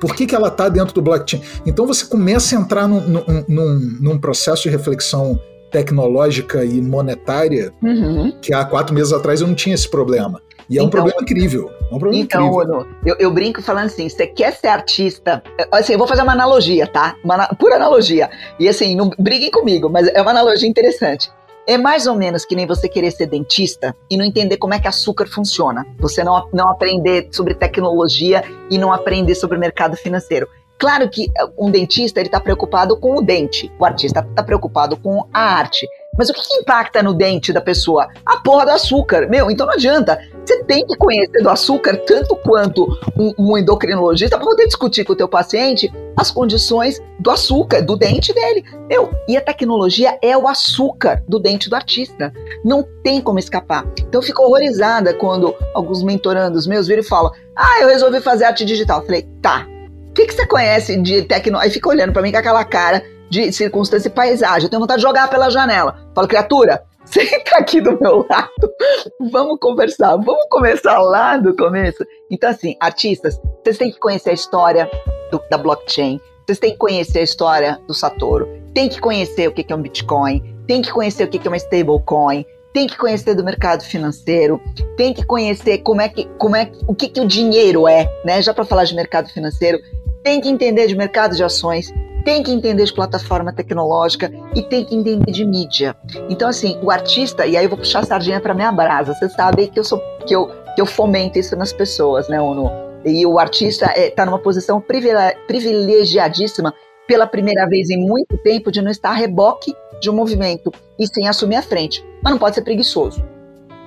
Por 0.00 0.14
que, 0.14 0.26
que 0.26 0.34
ela 0.34 0.48
está 0.48 0.68
dentro 0.68 0.94
do 0.94 1.00
blockchain? 1.00 1.40
Então 1.64 1.86
você 1.86 2.04
começa 2.04 2.54
a 2.54 2.60
entrar 2.60 2.86
num, 2.86 3.00
num, 3.48 3.98
num 4.00 4.18
processo 4.18 4.64
de 4.64 4.68
reflexão 4.68 5.40
tecnológica 5.74 6.64
e 6.64 6.80
monetária 6.80 7.72
uhum. 7.82 8.32
que 8.40 8.54
há 8.54 8.64
quatro 8.64 8.94
meses 8.94 9.12
atrás 9.12 9.40
eu 9.40 9.48
não 9.48 9.56
tinha 9.56 9.74
esse 9.74 9.90
problema. 9.90 10.40
E 10.70 10.78
é 10.78 10.80
um 10.80 10.86
então, 10.86 11.02
problema 11.02 11.20
incrível. 11.20 11.68
É 11.90 11.94
um 11.94 11.98
problema 11.98 12.22
então, 12.22 12.46
incrível. 12.46 12.86
eu, 13.04 13.16
eu, 13.18 13.30
brinco 13.32 13.60
falando 13.60 13.86
assim: 13.86 14.08
você 14.08 14.24
quer 14.24 14.52
ser 14.52 14.68
artista? 14.68 15.42
Assim, 15.72 15.94
eu 15.94 15.98
vou 15.98 16.06
fazer 16.06 16.22
uma 16.22 16.32
analogia, 16.32 16.86
tá? 16.86 17.16
Uma 17.24 17.48
pura 17.48 17.74
analogia. 17.74 18.30
E 18.58 18.68
assim, 18.68 18.94
não 18.94 19.10
briguem 19.18 19.50
comigo, 19.50 19.90
mas 19.90 20.06
é 20.06 20.22
uma 20.22 20.30
analogia 20.30 20.68
interessante. 20.68 21.28
É 21.66 21.76
mais 21.76 22.06
ou 22.06 22.14
menos 22.14 22.44
que 22.44 22.54
nem 22.54 22.66
você 22.66 22.88
querer 22.88 23.10
ser 23.10 23.26
dentista 23.26 23.96
e 24.08 24.16
não 24.16 24.24
entender 24.24 24.58
como 24.58 24.74
é 24.74 24.78
que 24.78 24.86
açúcar 24.86 25.26
funciona. 25.26 25.84
Você 25.98 26.22
não, 26.22 26.48
não 26.52 26.70
aprender 26.70 27.28
sobre 27.32 27.54
tecnologia 27.54 28.44
e 28.70 28.78
não 28.78 28.92
aprender 28.92 29.34
sobre 29.34 29.56
o 29.56 29.60
mercado 29.60 29.96
financeiro. 29.96 30.46
Claro 30.78 31.08
que 31.08 31.24
eh, 31.24 31.46
um 31.58 31.70
dentista 31.70 32.20
ele 32.20 32.28
está 32.28 32.40
preocupado 32.40 32.96
com 32.98 33.16
o 33.16 33.22
dente, 33.22 33.72
o 33.78 33.84
artista 33.84 34.20
está 34.28 34.42
preocupado 34.42 34.96
com 34.96 35.26
a 35.32 35.40
arte. 35.40 35.86
Mas 36.16 36.30
o 36.30 36.32
que, 36.32 36.40
impacta 36.54 37.02
no 37.02 37.12
dente 37.12 37.52
da 37.52 37.60
pessoa? 37.60 38.08
A 38.24 38.36
porra 38.36 38.64
do 38.66 38.70
açúcar. 38.70 39.28
Meu, 39.28 39.50
então 39.50 39.66
não 39.66 39.74
adianta. 39.74 40.18
Você 40.44 40.62
tem 40.64 40.86
que 40.86 40.96
conhecer 40.96 41.42
do 41.42 41.48
açúcar 41.48 41.96
tanto 42.06 42.36
quanto 42.36 42.86
um, 43.18 43.32
um 43.36 43.58
endocrinologista 43.58 44.36
para 44.36 44.46
poder 44.46 44.66
discutir 44.66 45.04
com 45.04 45.12
o 45.12 45.16
teu 45.16 45.26
paciente 45.26 45.92
as 46.16 46.30
condições 46.30 47.02
do 47.18 47.30
açúcar, 47.30 47.82
do 47.82 47.96
dente 47.96 48.32
dele. 48.32 48.64
Meu, 48.88 49.10
e 49.26 49.36
a 49.36 49.40
tecnologia 49.40 50.16
é 50.22 50.36
o 50.36 50.46
açúcar 50.46 51.22
do 51.26 51.40
dente 51.40 51.68
do 51.68 51.74
artista. 51.74 52.32
Não 52.64 52.86
tem 53.02 53.20
como 53.20 53.38
escapar. 53.38 53.84
Então 53.98 54.20
eu 54.20 54.22
fico 54.22 54.42
horrorizada 54.42 55.14
quando 55.14 55.54
alguns 55.74 56.02
mentorandos 56.02 56.66
meus 56.66 56.86
viram 56.86 57.02
e 57.02 57.06
falam: 57.06 57.32
Ah, 57.56 57.80
eu 57.80 57.88
resolvi 57.88 58.20
fazer 58.20 58.44
arte 58.44 58.64
digital. 58.64 59.00
Eu 59.00 59.06
falei, 59.06 59.22
tá. 59.42 59.66
O 60.14 60.16
que, 60.16 60.26
que 60.26 60.34
você 60.34 60.46
conhece 60.46 60.96
de 61.02 61.22
tecnologia? 61.22 61.68
Aí 61.68 61.74
fica 61.74 61.88
olhando 61.88 62.12
para 62.12 62.22
mim 62.22 62.30
com 62.30 62.38
aquela 62.38 62.64
cara 62.64 63.04
de 63.28 63.52
circunstância 63.52 64.06
e 64.06 64.12
paisagem. 64.12 64.66
Eu 64.66 64.70
tenho 64.70 64.78
vontade 64.78 65.00
de 65.00 65.02
jogar 65.02 65.28
pela 65.28 65.50
janela. 65.50 65.98
Falo, 66.14 66.28
criatura, 66.28 66.84
senta 67.04 67.56
aqui 67.56 67.80
do 67.80 68.00
meu 68.00 68.24
lado, 68.30 68.72
vamos 69.32 69.58
conversar, 69.58 70.14
vamos 70.18 70.46
começar 70.48 71.00
lá 71.00 71.36
do 71.36 71.56
começo. 71.56 72.06
Então, 72.30 72.48
assim, 72.48 72.76
artistas, 72.78 73.40
vocês 73.64 73.76
têm 73.76 73.90
que 73.90 73.98
conhecer 73.98 74.30
a 74.30 74.34
história 74.34 74.88
do, 75.32 75.42
da 75.50 75.58
blockchain, 75.58 76.20
vocês 76.46 76.60
têm 76.60 76.70
que 76.70 76.78
conhecer 76.78 77.18
a 77.18 77.22
história 77.22 77.80
do 77.88 77.92
Satoru, 77.92 78.46
tem 78.72 78.88
que 78.88 79.00
conhecer 79.00 79.48
o 79.48 79.52
que 79.52 79.66
é 79.68 79.74
um 79.74 79.82
Bitcoin, 79.82 80.40
tem 80.68 80.80
que 80.80 80.92
conhecer 80.92 81.24
o 81.24 81.28
que 81.28 81.44
é 81.44 81.50
uma 81.50 81.56
stablecoin, 81.56 82.46
tem 82.74 82.88
que 82.88 82.98
conhecer 82.98 83.36
do 83.36 83.44
mercado 83.44 83.84
financeiro, 83.84 84.60
tem 84.96 85.14
que 85.14 85.24
conhecer 85.24 85.78
como 85.78 86.00
é 86.00 86.08
que, 86.08 86.24
como 86.36 86.56
é 86.56 86.70
o 86.88 86.94
que, 86.94 87.08
que 87.08 87.20
o 87.20 87.26
dinheiro 87.26 87.86
é, 87.86 88.10
né? 88.24 88.42
Já 88.42 88.52
para 88.52 88.64
falar 88.64 88.82
de 88.82 88.96
mercado 88.96 89.28
financeiro, 89.28 89.78
tem 90.24 90.40
que 90.40 90.48
entender 90.48 90.88
de 90.88 90.96
mercado 90.96 91.36
de 91.36 91.44
ações, 91.44 91.94
tem 92.24 92.42
que 92.42 92.50
entender 92.50 92.84
de 92.84 92.92
plataforma 92.92 93.52
tecnológica 93.52 94.28
e 94.56 94.62
tem 94.62 94.84
que 94.84 94.96
entender 94.96 95.30
de 95.30 95.44
mídia. 95.44 95.96
Então, 96.28 96.48
assim, 96.48 96.76
o 96.82 96.90
artista, 96.90 97.46
e 97.46 97.56
aí 97.56 97.64
eu 97.64 97.68
vou 97.68 97.78
puxar 97.78 98.00
a 98.00 98.04
sardinha 98.04 98.40
para 98.40 98.52
minha 98.52 98.72
brasa, 98.72 99.14
vocês 99.14 99.32
sabem 99.34 99.68
que 99.68 99.78
eu 99.78 99.84
sou 99.84 100.00
que 100.26 100.34
eu, 100.34 100.50
que 100.74 100.80
eu 100.80 100.86
fomento 100.86 101.38
isso 101.38 101.54
nas 101.54 101.72
pessoas, 101.72 102.28
né, 102.28 102.40
Ono? 102.40 102.68
E 103.04 103.24
o 103.24 103.38
artista 103.38 103.86
está 103.86 104.00
é, 104.00 104.10
tá 104.10 104.26
numa 104.26 104.38
posição 104.38 104.82
privilegiadíssima 105.46 106.74
pela 107.06 107.26
primeira 107.26 107.66
vez 107.66 107.90
em 107.90 107.98
muito 107.98 108.36
tempo 108.38 108.70
de 108.70 108.80
não 108.80 108.90
estar 108.90 109.10
a 109.10 109.14
reboque 109.14 109.74
de 110.00 110.10
um 110.10 110.14
movimento 110.14 110.72
e 110.98 111.06
sim 111.06 111.26
assumir 111.26 111.56
a 111.56 111.62
frente. 111.62 112.04
Mas 112.22 112.32
não 112.32 112.38
pode 112.38 112.54
ser 112.54 112.62
preguiçoso. 112.62 113.24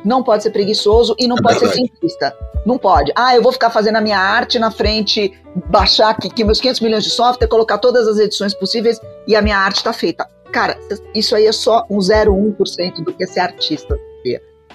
Não 0.05 0.23
pode 0.23 0.43
ser 0.43 0.51
preguiçoso 0.51 1.15
e 1.17 1.27
não 1.27 1.37
é 1.37 1.41
pode 1.41 1.59
verdade. 1.59 1.79
ser 1.79 1.87
simplista. 1.87 2.35
Não 2.65 2.77
pode. 2.77 3.11
Ah, 3.15 3.35
eu 3.35 3.41
vou 3.41 3.51
ficar 3.51 3.69
fazendo 3.69 3.95
a 3.95 4.01
minha 4.01 4.19
arte 4.19 4.59
na 4.59 4.71
frente, 4.71 5.33
baixar 5.69 6.09
aqui, 6.09 6.27
aqui 6.27 6.43
meus 6.43 6.59
500 6.59 6.81
milhões 6.81 7.03
de 7.03 7.09
software, 7.09 7.47
colocar 7.47 7.77
todas 7.77 8.07
as 8.07 8.17
edições 8.17 8.53
possíveis 8.53 8.99
e 9.27 9.35
a 9.35 9.41
minha 9.41 9.57
arte 9.57 9.77
está 9.77 9.93
feita. 9.93 10.27
Cara, 10.51 10.77
isso 11.13 11.35
aí 11.35 11.45
é 11.45 11.51
só 11.51 11.85
um 11.89 11.97
0,1% 11.97 13.03
do 13.03 13.13
que 13.13 13.23
é 13.23 13.27
ser 13.27 13.41
artista. 13.41 13.97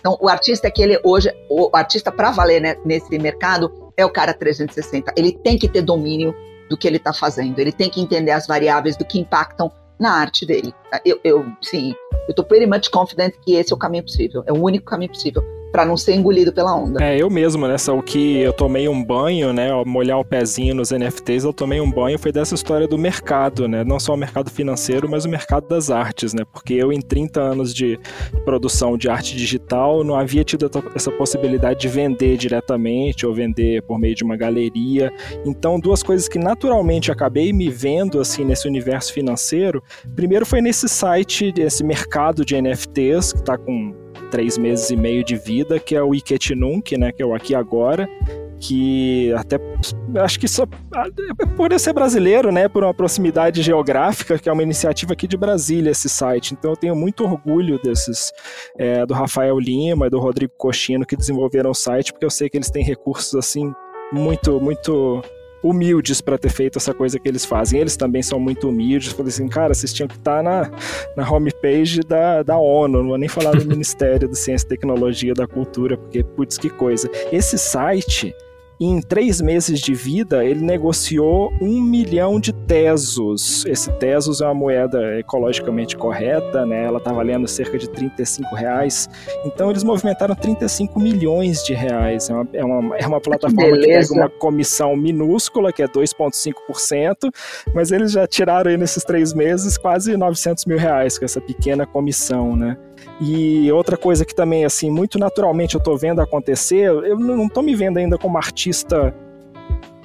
Então, 0.03 0.19
o 0.21 0.29
artista 0.29 0.67
é 0.67 0.71
que 0.71 0.83
ele 0.83 0.99
hoje, 1.05 1.33
o 1.49 1.71
artista 1.73 2.11
para 2.11 2.33
valer 2.33 2.61
né, 2.61 2.77
nesse 2.85 3.17
mercado 3.21 3.93
é 3.97 4.05
o 4.05 4.11
cara 4.11 4.35
360. 4.35 5.13
Ele 5.17 5.33
tem 5.33 5.57
que 5.57 5.69
ter 5.69 5.81
domínio 5.81 6.35
do 6.73 6.77
que 6.79 6.89
ele 6.89 6.97
está 6.97 7.13
fazendo. 7.13 7.59
Ele 7.59 7.71
tem 7.71 7.91
que 7.91 8.01
entender 8.01 8.31
as 8.31 8.47
variáveis 8.47 8.97
do 8.97 9.05
que 9.05 9.21
impactam 9.21 9.71
na 10.01 10.11
arte 10.13 10.47
dele. 10.47 10.75
Eu, 11.05 11.21
eu 11.23 11.47
sim, 11.61 11.95
eu 12.27 12.35
tô 12.35 12.43
pretty 12.43 12.67
much 12.67 12.91
confident 12.91 13.35
que 13.45 13.55
esse 13.55 13.73
é 13.73 13.77
o 13.77 13.79
caminho 13.79 14.03
possível. 14.03 14.43
É 14.47 14.53
o 14.53 14.57
único 14.57 14.87
caminho 14.87 15.11
possível 15.11 15.45
para 15.73 15.87
não 15.87 15.97
ser 15.97 16.15
engolido 16.15 16.53
pela 16.53 16.77
onda. 16.77 17.03
É, 17.03 17.17
eu 17.17 17.31
mesmo, 17.31 17.67
né? 17.67 17.77
O 17.89 18.03
que 18.03 18.39
eu 18.39 18.53
tomei 18.53 18.89
um 18.89 19.03
banho, 19.03 19.53
né? 19.53 19.71
Molhar 19.87 20.19
o 20.19 20.25
pezinho 20.25 20.75
nos 20.75 20.91
NFTs, 20.91 21.45
eu 21.45 21.53
tomei 21.53 21.81
um 21.81 21.91
banho 21.91 22.19
foi 22.19 22.31
dessa 22.31 22.55
história 22.55 22.87
do 22.87 22.99
mercado, 22.99 23.67
né? 23.67 23.83
Não 23.83 23.99
só 23.99 24.13
o 24.13 24.17
mercado 24.17 24.51
financeiro, 24.51 25.09
mas 25.09 25.25
o 25.25 25.29
mercado 25.29 25.67
das 25.67 25.91
artes, 25.91 26.35
né? 26.35 26.45
Porque 26.53 26.75
eu, 26.75 26.93
em 26.93 27.01
30 27.01 27.41
anos 27.41 27.73
de 27.75 27.99
produção 28.45 28.99
de 28.99 29.09
arte 29.09 29.35
digital, 29.35 30.05
não 30.05 30.15
havia 30.15 30.45
tido 30.45 30.71
essa 30.95 31.11
possibilidade 31.11 31.81
de 31.81 31.89
vender 31.89 32.37
diretamente 32.37 33.27
ou 33.27 33.35
vender 33.35 33.83
por 33.83 33.99
meio 33.99 34.15
de 34.15 34.23
uma 34.23 34.37
galeria. 34.37 35.11
Então, 35.45 35.81
duas 35.81 36.03
coisas 36.03 36.29
que 36.29 36.39
naturalmente 36.39 37.11
acabei 37.11 37.53
me 37.53 37.71
vendo 37.71 38.21
assim 38.21 38.45
nesse 38.45 38.69
universo 38.69 39.13
financeiro. 39.13 39.83
Primeiro 40.15 40.45
foi 40.45 40.61
nesse 40.61 40.89
site, 40.89 41.53
esse 41.57 41.83
mercado 41.83 42.45
de 42.45 42.61
NFTs, 42.61 43.33
que 43.33 43.39
está 43.39 43.57
com 43.57 44.02
três 44.33 44.57
meses 44.57 44.89
e 44.91 44.97
meio 44.97 45.23
de 45.23 45.37
vida, 45.37 45.79
que 45.79 45.95
é 45.95 46.03
o 46.03 46.15
Iketinunk, 46.15 46.97
né, 46.97 47.13
que 47.13 47.23
é 47.23 47.27
o 47.27 47.35
Aqui 47.35 47.55
Agora, 47.55 48.09
que 48.59 49.31
até 49.35 49.59
acho 50.23 50.41
que 50.41 50.49
só 50.49 50.65
por 51.55 51.71
eu 51.71 51.79
ser 51.79 51.93
brasileiro, 51.93 52.51
né, 52.51 52.67
por 52.67 52.83
uma 52.83 52.95
proximidade 52.95 53.61
geográfica, 53.61 54.39
que 54.39 54.49
é 54.49 54.53
uma 54.53 54.63
iniciativa 54.63 55.13
aqui 55.13 55.29
de 55.29 55.37
Brasília 55.37 55.91
esse 55.91 56.09
site. 56.09 56.55
Então 56.55 56.71
eu 56.71 56.77
tenho 56.77 56.97
muito 56.97 57.25
orgulho 57.25 57.79
desses 57.83 58.33
é, 58.79 59.05
do 59.05 59.13
Rafael 59.13 59.59
Lima 59.59 60.07
e 60.07 60.11
do 60.11 60.19
Rodrigo 60.19 60.55
Cochino 60.57 61.05
que 61.05 61.17
desenvolveram 61.17 61.71
o 61.71 61.75
site, 61.75 62.13
porque 62.13 62.25
eu 62.25 62.31
sei 62.31 62.49
que 62.49 62.57
eles 62.57 62.71
têm 62.71 62.83
recursos 62.83 63.35
assim 63.35 63.71
muito 64.13 64.59
muito 64.61 65.23
humildes 65.63 66.21
para 66.21 66.39
ter 66.39 66.51
feito 66.51 66.79
essa 66.79 66.93
coisa 66.93 67.19
que 67.19 67.29
eles 67.29 67.45
fazem. 67.45 67.81
Eles 67.81 67.97
também 67.97 68.23
são 68.23 68.39
muito 68.39 68.69
humildes. 68.69 69.13
Falei 69.13 69.29
assim, 69.29 69.49
cara, 69.49 69.75
vocês 69.75 69.93
tinham 69.93 70.09
que 70.09 70.17
estar 70.17 70.39
tá 70.39 70.43
na, 70.43 70.71
na 71.17 71.31
homepage 71.31 72.01
da, 72.01 72.43
da 72.43 72.57
ONU, 72.57 72.99
não 72.99 73.09
vou 73.09 73.19
nem 73.19 73.29
falar 73.29 73.53
do 73.53 73.65
Ministério 73.69 74.29
da 74.29 74.35
Ciência, 74.35 74.69
Tecnologia 74.69 75.35
da 75.35 75.47
Cultura, 75.47 75.97
porque, 75.97 76.23
putz, 76.23 76.59
que 76.59 76.71
coisa. 76.71 77.11
Esse 77.31 77.57
site 77.59 78.35
em 78.85 79.01
três 79.01 79.41
meses 79.41 79.81
de 79.81 79.95
vida, 79.95 80.45
ele 80.45 80.61
negociou 80.61 81.53
um 81.61 81.81
milhão 81.81 82.41
de 82.41 82.53
tesos. 82.53 83.65
Esse 83.67 83.93
tesos 83.93 84.41
é 84.41 84.45
uma 84.47 84.55
moeda 84.55 85.19
ecologicamente 85.19 85.97
correta, 85.97 86.65
né? 86.67 86.85
Ela 86.85 86.99
está 86.99 87.13
valendo 87.13 87.47
cerca 87.47 87.79
de 87.79 87.89
35 87.89 88.55
reais. 88.55 89.09
Então, 89.45 89.71
eles 89.71 89.85
movimentaram 89.85 90.35
35 90.35 90.99
milhões 90.99 91.63
de 91.63 91.75
reais. 91.75 92.29
É 92.29 92.35
uma, 92.35 92.49
é 92.53 92.65
uma, 92.65 92.97
é 92.97 93.07
uma 93.07 93.21
plataforma 93.21 93.77
que, 93.77 93.81
que 93.81 93.87
pega 93.87 94.13
uma 94.13 94.29
comissão 94.29 94.97
minúscula, 94.97 95.73
que 95.73 95.83
é 95.83 95.89
2,5%, 95.89 97.33
mas 97.75 97.93
eles 97.93 98.13
já 98.13 98.27
tiraram 98.27 98.71
aí 98.71 98.77
nesses 98.77 99.05
três 99.05 99.33
meses 99.33 99.77
quase 99.77 100.17
900 100.17 100.65
mil 100.67 100.79
reais 100.79 101.19
com 101.19 101.25
essa 101.25 101.41
pequena 101.41 101.87
comissão, 101.87 102.57
né? 102.57 102.77
E 103.21 103.71
outra 103.71 103.97
coisa 103.97 104.25
que 104.25 104.35
também, 104.35 104.65
assim, 104.65 104.91
muito 104.91 105.19
naturalmente 105.19 105.75
eu 105.75 105.81
tô 105.81 105.97
vendo 105.97 106.21
acontecer, 106.21 106.87
eu 106.87 107.19
não 107.19 107.49
tô 107.49 107.63
me 107.63 107.75
vendo 107.75 107.99
ainda 107.99 108.19
como 108.19 108.37
artista 108.37 109.15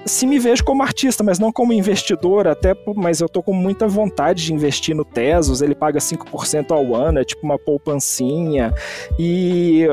se 0.07 0.25
me 0.25 0.39
vejo 0.39 0.63
como 0.63 0.83
artista, 0.83 1.23
mas 1.23 1.39
não 1.39 1.51
como 1.51 1.73
investidor, 1.73 2.47
até, 2.47 2.75
mas 2.95 3.19
eu 3.19 3.29
tô 3.29 3.43
com 3.43 3.53
muita 3.53 3.87
vontade 3.87 4.45
de 4.45 4.53
investir 4.53 4.95
no 4.95 5.03
Tesos, 5.03 5.61
ele 5.61 5.75
paga 5.75 5.99
5% 5.99 6.71
ao 6.71 6.95
ano, 6.95 7.19
é 7.19 7.23
tipo 7.23 7.43
uma 7.43 7.59
poupancinha, 7.59 8.73
e 9.19 9.85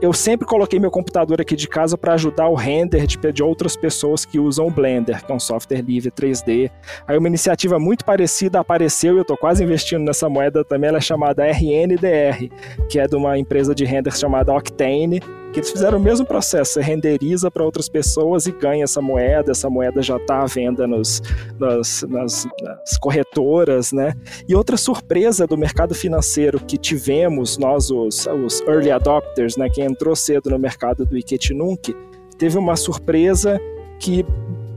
eu 0.00 0.12
sempre 0.12 0.46
coloquei 0.46 0.78
meu 0.78 0.90
computador 0.90 1.40
aqui 1.40 1.56
de 1.56 1.68
casa 1.68 1.96
para 1.96 2.14
ajudar 2.14 2.48
o 2.48 2.54
render 2.54 3.06
de, 3.06 3.16
de 3.32 3.42
outras 3.42 3.76
pessoas 3.76 4.24
que 4.24 4.38
usam 4.38 4.66
o 4.66 4.70
Blender, 4.70 5.24
que 5.24 5.32
é 5.32 5.34
um 5.34 5.40
software 5.40 5.80
livre 5.80 6.10
3D. 6.10 6.70
Aí 7.06 7.16
uma 7.16 7.28
iniciativa 7.28 7.78
muito 7.78 8.04
parecida 8.04 8.60
apareceu 8.60 9.14
e 9.14 9.18
eu 9.18 9.24
tô 9.24 9.36
quase 9.36 9.64
investindo 9.64 10.04
nessa 10.04 10.28
moeda 10.28 10.64
também, 10.64 10.88
ela 10.88 10.98
é 10.98 11.00
chamada 11.00 11.44
RNDR, 11.44 12.50
que 12.88 12.98
é 12.98 13.06
de 13.06 13.16
uma 13.16 13.38
empresa 13.38 13.74
de 13.74 13.84
render 13.84 14.16
chamada 14.16 14.54
Octane, 14.54 15.20
que 15.56 15.60
eles 15.60 15.70
fizeram 15.70 15.96
o 15.96 16.00
mesmo 16.00 16.26
processo, 16.26 16.74
você 16.74 16.82
renderiza 16.82 17.50
para 17.50 17.64
outras 17.64 17.88
pessoas 17.88 18.46
e 18.46 18.52
ganha 18.52 18.84
essa 18.84 19.00
moeda, 19.00 19.52
essa 19.52 19.70
moeda 19.70 20.02
já 20.02 20.18
está 20.18 20.42
à 20.42 20.46
venda 20.46 20.86
nos, 20.86 21.22
nas, 21.58 22.02
nas, 22.02 22.46
nas, 22.60 22.98
corretoras, 22.98 23.90
né? 23.90 24.12
E 24.46 24.54
outra 24.54 24.76
surpresa 24.76 25.46
do 25.46 25.56
mercado 25.56 25.94
financeiro 25.94 26.60
que 26.60 26.76
tivemos, 26.76 27.56
nós 27.56 27.90
os, 27.90 28.26
os 28.26 28.60
early 28.68 28.90
adopters, 28.90 29.56
né, 29.56 29.70
quem 29.72 29.86
entrou 29.86 30.14
cedo 30.14 30.50
no 30.50 30.58
mercado 30.58 31.06
do 31.06 31.16
Iketinunk, 31.16 31.96
teve 32.36 32.58
uma 32.58 32.76
surpresa 32.76 33.58
que 33.98 34.26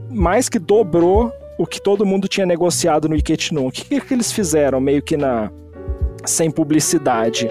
mais 0.08 0.48
que 0.48 0.58
dobrou 0.58 1.30
o 1.58 1.66
que 1.66 1.78
todo 1.78 2.06
mundo 2.06 2.26
tinha 2.26 2.46
negociado 2.46 3.06
no 3.06 3.14
Iketinunk. 3.14 3.82
O 3.82 3.84
que, 3.84 4.00
que 4.00 4.14
eles 4.14 4.32
fizeram 4.32 4.80
meio 4.80 5.02
que 5.02 5.14
na 5.14 5.52
sem 6.24 6.50
publicidade? 6.50 7.50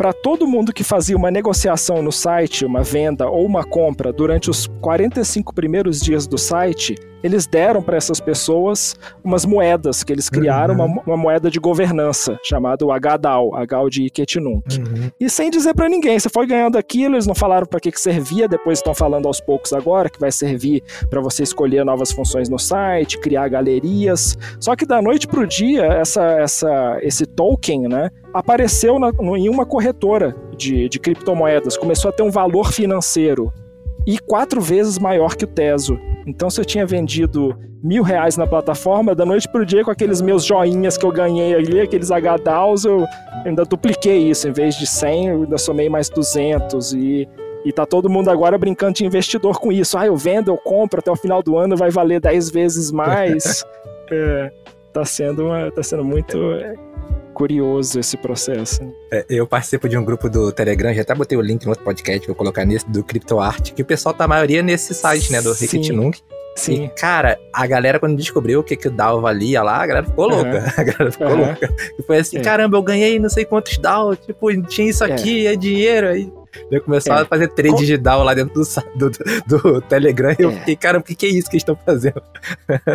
Para 0.00 0.14
todo 0.14 0.46
mundo 0.46 0.72
que 0.72 0.82
fazia 0.82 1.14
uma 1.14 1.30
negociação 1.30 2.00
no 2.00 2.10
site, 2.10 2.64
uma 2.64 2.82
venda 2.82 3.28
ou 3.28 3.44
uma 3.44 3.62
compra 3.62 4.10
durante 4.10 4.48
os 4.48 4.66
45 4.80 5.54
primeiros 5.54 6.00
dias 6.00 6.26
do 6.26 6.38
site, 6.38 6.94
eles 7.22 7.46
deram 7.46 7.82
para 7.82 7.98
essas 7.98 8.18
pessoas 8.18 8.96
umas 9.22 9.44
moedas 9.44 10.02
que 10.02 10.10
eles 10.10 10.30
criaram, 10.30 10.74
uhum. 10.74 10.86
uma, 10.86 11.02
uma, 11.06 11.16
moeda 11.16 11.50
de 11.50 11.60
governança, 11.60 12.38
chamada 12.42 12.84
HDAO, 12.86 13.50
HDAO 13.66 13.90
de 13.90 14.04
Iketinunk. 14.04 14.78
Uhum. 14.78 15.10
E 15.20 15.28
sem 15.28 15.50
dizer 15.50 15.74
para 15.74 15.86
ninguém, 15.86 16.18
você 16.18 16.30
foi 16.30 16.46
ganhando 16.46 16.78
aquilo, 16.78 17.16
eles 17.16 17.26
não 17.26 17.34
falaram 17.34 17.66
para 17.66 17.78
que, 17.78 17.92
que 17.92 18.00
servia, 18.00 18.48
depois 18.48 18.78
estão 18.78 18.94
falando 18.94 19.26
aos 19.26 19.38
poucos 19.38 19.74
agora 19.74 20.08
que 20.08 20.18
vai 20.18 20.32
servir 20.32 20.82
para 21.10 21.20
você 21.20 21.42
escolher 21.42 21.84
novas 21.84 22.10
funções 22.10 22.48
no 22.48 22.58
site, 22.58 23.18
criar 23.18 23.48
galerias. 23.48 24.38
Só 24.58 24.74
que 24.74 24.86
da 24.86 25.02
noite 25.02 25.26
pro 25.26 25.46
dia, 25.46 25.84
essa, 25.84 26.24
essa, 26.40 26.98
esse 27.02 27.26
token, 27.26 27.88
né, 27.88 28.10
apareceu 28.32 28.98
na, 28.98 29.10
em 29.36 29.48
uma 29.48 29.66
corretora 29.66 30.34
de, 30.56 30.88
de 30.88 30.98
criptomoedas, 30.98 31.76
começou 31.76 32.10
a 32.10 32.12
ter 32.12 32.22
um 32.22 32.30
valor 32.30 32.72
financeiro 32.72 33.52
e 34.06 34.18
quatro 34.18 34.60
vezes 34.60 34.98
maior 34.98 35.36
que 35.36 35.44
o 35.44 35.48
Teso. 35.48 35.98
Então, 36.26 36.50
se 36.50 36.60
eu 36.60 36.64
tinha 36.64 36.86
vendido 36.86 37.56
mil 37.82 38.02
reais 38.02 38.36
na 38.36 38.46
plataforma, 38.46 39.14
da 39.14 39.24
noite 39.24 39.48
pro 39.48 39.64
dia, 39.64 39.84
com 39.84 39.90
aqueles 39.90 40.20
meus 40.20 40.44
joinhas 40.44 40.96
que 40.96 41.04
eu 41.04 41.12
ganhei 41.12 41.54
ali, 41.54 41.80
aqueles 41.80 42.10
HDAOs, 42.10 42.84
eu 42.84 43.04
ainda 43.44 43.64
dupliquei 43.64 44.18
isso. 44.30 44.48
Em 44.48 44.52
vez 44.52 44.74
de 44.74 44.86
100, 44.86 45.26
eu 45.28 45.42
ainda 45.42 45.58
somei 45.58 45.88
mais 45.88 46.08
200. 46.08 46.92
E, 46.92 47.28
e 47.64 47.72
tá 47.72 47.86
todo 47.86 48.08
mundo 48.08 48.30
agora 48.30 48.58
brincando 48.58 48.94
de 48.94 49.04
investidor 49.04 49.58
com 49.58 49.72
isso. 49.72 49.96
Ah, 49.96 50.06
eu 50.06 50.16
vendo, 50.16 50.50
eu 50.50 50.58
compro, 50.58 51.00
até 51.00 51.10
o 51.10 51.16
final 51.16 51.42
do 51.42 51.56
ano 51.56 51.76
vai 51.76 51.90
valer 51.90 52.20
10 52.20 52.50
vezes 52.50 52.90
mais. 52.90 53.64
é, 54.10 54.52
tá, 54.92 55.04
sendo 55.04 55.46
uma, 55.46 55.70
tá 55.70 55.82
sendo 55.82 56.04
muito 56.04 56.36
curioso 57.34 57.98
esse 57.98 58.16
processo. 58.16 58.80
É, 59.10 59.24
eu 59.28 59.46
participo 59.46 59.88
de 59.88 59.96
um 59.96 60.04
grupo 60.04 60.28
do 60.28 60.52
Telegram, 60.52 60.92
já 60.92 61.02
até 61.02 61.14
botei 61.14 61.38
o 61.38 61.40
link 61.40 61.64
no 61.64 61.70
outro 61.70 61.84
podcast, 61.84 62.26
vou 62.26 62.36
colocar 62.36 62.64
nesse 62.64 62.88
do 62.88 63.02
CryptoArt, 63.02 63.72
que 63.72 63.82
o 63.82 63.84
pessoal 63.84 64.14
tá 64.14 64.24
a 64.24 64.28
maioria 64.28 64.62
nesse 64.62 64.92
site, 64.94 65.32
né, 65.32 65.40
do 65.40 65.52
Rick 65.52 65.92
Nung. 65.92 66.12
Sim. 66.56 66.84
E, 66.84 66.88
cara, 66.90 67.38
a 67.52 67.66
galera, 67.66 67.98
quando 67.98 68.16
descobriu 68.16 68.60
o 68.60 68.62
que, 68.62 68.76
que 68.76 68.88
o 68.88 68.90
DAO 68.90 69.20
valia 69.20 69.62
lá, 69.62 69.82
a 69.82 69.86
galera 69.86 70.06
ficou 70.06 70.28
louca. 70.28 70.58
Uhum. 70.58 70.66
A 70.76 70.82
galera 70.82 71.12
ficou 71.12 71.28
uhum. 71.28 71.46
louca. 71.46 71.74
E 71.98 72.02
foi 72.02 72.18
assim, 72.18 72.38
é. 72.38 72.40
caramba, 72.40 72.76
eu 72.76 72.82
ganhei 72.82 73.18
não 73.18 73.30
sei 73.30 73.44
quantos 73.44 73.78
DAO, 73.78 74.14
tipo, 74.16 74.62
tinha 74.64 74.90
isso 74.90 75.04
é. 75.04 75.12
aqui, 75.12 75.46
é, 75.46 75.52
é 75.52 75.56
dinheiro. 75.56 76.08
Aí 76.08 76.30
eu 76.70 76.82
começou 76.82 77.14
é. 77.14 77.22
a 77.22 77.24
fazer 77.24 77.48
trade 77.48 77.70
Com... 77.70 77.76
digital 77.76 78.24
lá 78.24 78.34
dentro 78.34 78.54
do, 78.54 79.10
do, 79.10 79.10
do 79.46 79.80
Telegram 79.82 80.34
e 80.38 80.42
eu 80.42 80.50
é. 80.50 80.54
fiquei, 80.54 80.76
cara, 80.76 80.98
o 80.98 81.02
que, 81.02 81.14
que 81.14 81.26
é 81.26 81.28
isso 81.28 81.48
que 81.48 81.56
eles 81.56 81.62
estão 81.62 81.76
fazendo? 81.76 82.22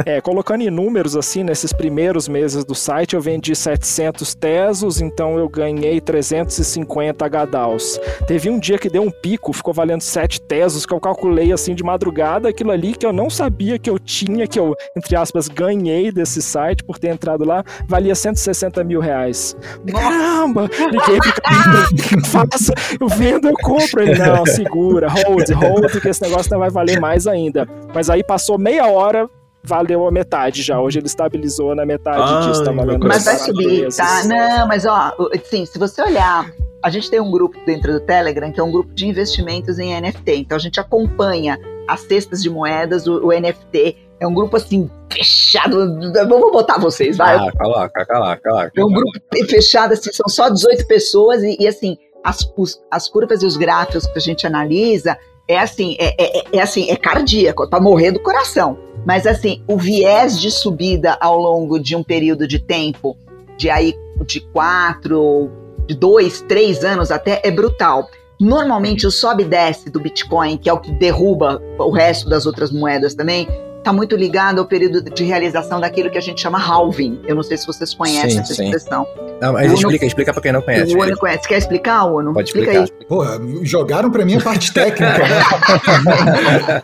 É, 0.06 0.22
colocando 0.22 0.62
em 0.62 0.70
números, 0.70 1.16
assim, 1.16 1.44
nesses 1.44 1.74
primeiros 1.74 2.28
meses 2.28 2.64
do 2.64 2.76
site, 2.76 3.16
eu 3.16 3.22
vendi 3.22 3.56
700 3.56 4.05
Tesos, 4.36 5.02
então 5.02 5.38
eu 5.38 5.48
ganhei 5.48 6.00
350 6.02 7.26
HDAOs. 7.28 8.00
Teve 8.28 8.50
um 8.50 8.60
dia 8.60 8.78
que 8.78 8.90
deu 8.90 9.04
um 9.04 9.12
pico, 9.12 9.54
ficou 9.54 9.74
valendo 9.74 10.02
7 10.02 10.42
Tesos, 10.42 10.86
que 10.86 10.94
eu 10.94 11.00
calculei, 11.00 11.52
assim, 11.52 11.74
de 11.74 11.84
madrugada, 11.84 12.50
aquilo 12.50 12.72
ali 12.72 12.94
que 12.94 13.06
eu 13.06 13.14
não 13.14 13.30
sabia 13.30 13.80
que 13.80 13.90
eu 13.90 13.98
tinha, 14.00 14.48
que 14.48 14.60
eu, 14.60 14.76
entre 14.96 15.16
aspas, 15.16 15.48
ganhei 15.48 16.12
desse 16.12 16.42
site 16.42 16.84
por 16.84 17.00
ter 17.00 17.10
entrado 17.10 17.46
lá, 17.46 17.64
valia 17.88 18.16
160 18.16 18.84
mil 18.84 19.00
reais. 19.00 19.56
Caramba! 19.92 20.70
Liguei 20.92 21.20
pro 21.20 22.26
faça, 22.26 22.74
eu 23.00 23.08
vendo 23.08 23.48
eu 23.48 23.56
compro. 23.62 24.02
Ele, 24.02 24.18
não, 24.18 24.46
segura, 24.46 25.10
hold, 25.10 25.50
hold, 25.52 26.02
que 26.02 26.10
esse 26.10 26.22
negócio 26.22 26.52
não 26.52 26.60
vai 26.60 26.70
valer 26.70 27.00
mais 27.00 27.28
ainda. 27.28 27.68
Mas 27.94 28.10
aí 28.10 28.24
passou 28.24 28.58
meia 28.58 28.88
hora, 28.88 29.30
valeu 29.66 30.08
a 30.08 30.12
metade 30.12 30.62
já. 30.62 30.80
Hoje 30.80 31.00
ele 31.00 31.08
estabilizou 31.08 31.76
na 31.76 31.86
metade 31.86 32.22
ah, 32.22 32.48
disso. 32.48 32.64
Tá 32.64 32.72
mas 32.72 33.26
vai 33.26 33.38
subir, 33.38 33.94
tá? 33.96 34.24
Não, 34.26 34.68
mas 34.68 34.86
ó, 34.86 35.16
sim, 35.44 35.66
se 35.66 35.78
você 35.78 36.02
olhar. 36.02 36.52
A 36.84 36.90
gente 36.92 37.10
tem 37.10 37.20
um 37.20 37.32
grupo 37.32 37.58
dentro 37.66 37.94
do 37.94 38.00
Telegram 38.00 38.52
que 38.52 38.60
é 38.60 38.64
um 38.64 38.72
grupo 38.72 38.94
de 38.94 39.08
investimentos 39.08 39.80
em 39.80 40.00
NFT. 40.00 40.36
Então 40.36 40.56
a 40.56 40.60
gente 40.60 40.80
acompanha 40.80 41.60
as 41.88 42.02
cestas 42.02 42.44
de 42.44 42.50
moedas, 42.50 43.08
o, 43.08 43.26
o 43.26 43.32
NFT. 43.32 43.98
É 44.20 44.28
um 44.28 44.34
grupo 44.34 44.56
assim, 44.56 44.90
fechado. 45.12 46.00
Vou 46.30 46.52
botar 46.52 46.78
vocês, 46.78 47.18
vai. 47.18 47.36
Ah, 47.36 47.52
coloca, 47.52 48.06
coloca, 48.06 48.42
coloca. 48.44 48.72
É 48.78 48.86
um 48.86 48.94
grupo 48.94 49.20
fechado, 49.50 49.94
assim, 49.94 50.12
são 50.14 50.30
só 50.30 50.48
18 50.48 50.86
pessoas 50.86 51.42
e, 51.42 51.58
e 51.60 51.68
assim, 51.68 51.98
as, 52.24 52.52
os, 52.56 52.80
as 52.92 53.08
curvas 53.08 53.42
e 53.42 53.46
os 53.46 53.58
gráficos 53.58 54.06
que 54.06 54.18
a 54.18 54.22
gente 54.22 54.46
analisa 54.46 55.18
é 55.48 55.60
assim, 55.60 55.96
é, 56.00 56.16
é, 56.20 56.44
é 56.54 56.62
assim, 56.62 56.90
é 56.90 56.96
cardíaco, 56.96 57.70
para 57.70 57.80
morrer 57.80 58.12
do 58.12 58.20
coração. 58.20 58.78
Mas 59.06 59.28
assim, 59.28 59.62
o 59.68 59.78
viés 59.78 60.40
de 60.40 60.50
subida 60.50 61.18
ao 61.22 61.38
longo 61.38 61.80
de 61.80 61.96
um 61.96 62.04
período 62.04 62.48
de 62.48 62.60
tempo, 62.60 63.16
de 63.58 63.70
aí 63.70 63.94
de 64.26 64.40
quatro, 64.40 65.50
de 65.88 65.96
dois, 65.96 66.42
três 66.42 66.84
anos 66.84 67.12
até, 67.12 67.42
é 67.44 67.52
brutal. 67.52 68.10
Normalmente 68.40 69.06
o 69.08 69.12
sobe 69.12 69.44
e 69.44 69.46
desce 69.46 69.90
do 69.90 70.00
Bitcoin, 70.00 70.58
que 70.58 70.70
é 70.70 70.74
o 70.74 70.80
que 70.80 70.92
derruba 70.92 71.62
o 71.78 71.92
resto 71.92 72.28
das 72.28 72.46
outras 72.46 72.72
moedas 72.72 73.14
também, 73.14 73.48
está 73.78 73.94
muito 73.94 74.16
ligado 74.16 74.60
ao 74.60 74.66
período 74.66 75.02
de 75.02 75.24
realização 75.24 75.80
daquilo 75.80 76.10
que 76.10 76.18
a 76.18 76.22
gente 76.22 76.42
chama 76.42 76.60
halving. 76.60 77.22
Eu 77.28 77.36
não 77.36 77.44
sei 77.44 77.56
se 77.56 77.68
vocês 77.68 77.94
conhecem 77.94 78.32
sim, 78.32 78.40
essa 78.40 78.54
sim. 78.56 78.66
expressão. 78.66 79.08
Não, 79.40 79.54
mas 79.54 79.68
Uno, 79.68 79.76
explica, 79.76 80.06
explica 80.06 80.34
para 80.34 80.42
quem 80.42 80.52
não 80.52 80.62
conhece. 80.62 80.96
O 80.96 81.02
Uno 81.02 81.16
conhece. 81.18 81.48
Quer 81.48 81.58
explicar, 81.60 82.06
Uno? 82.06 82.34
Pode 82.34 82.50
explica 82.50 82.74
explicar. 82.74 82.98
aí. 83.00 83.06
Porra, 83.06 83.40
jogaram 83.62 84.10
para 84.10 84.26
mim 84.26 84.36
a 84.36 84.42
parte 84.42 84.74
técnica, 84.74 85.20
né? 85.20 85.44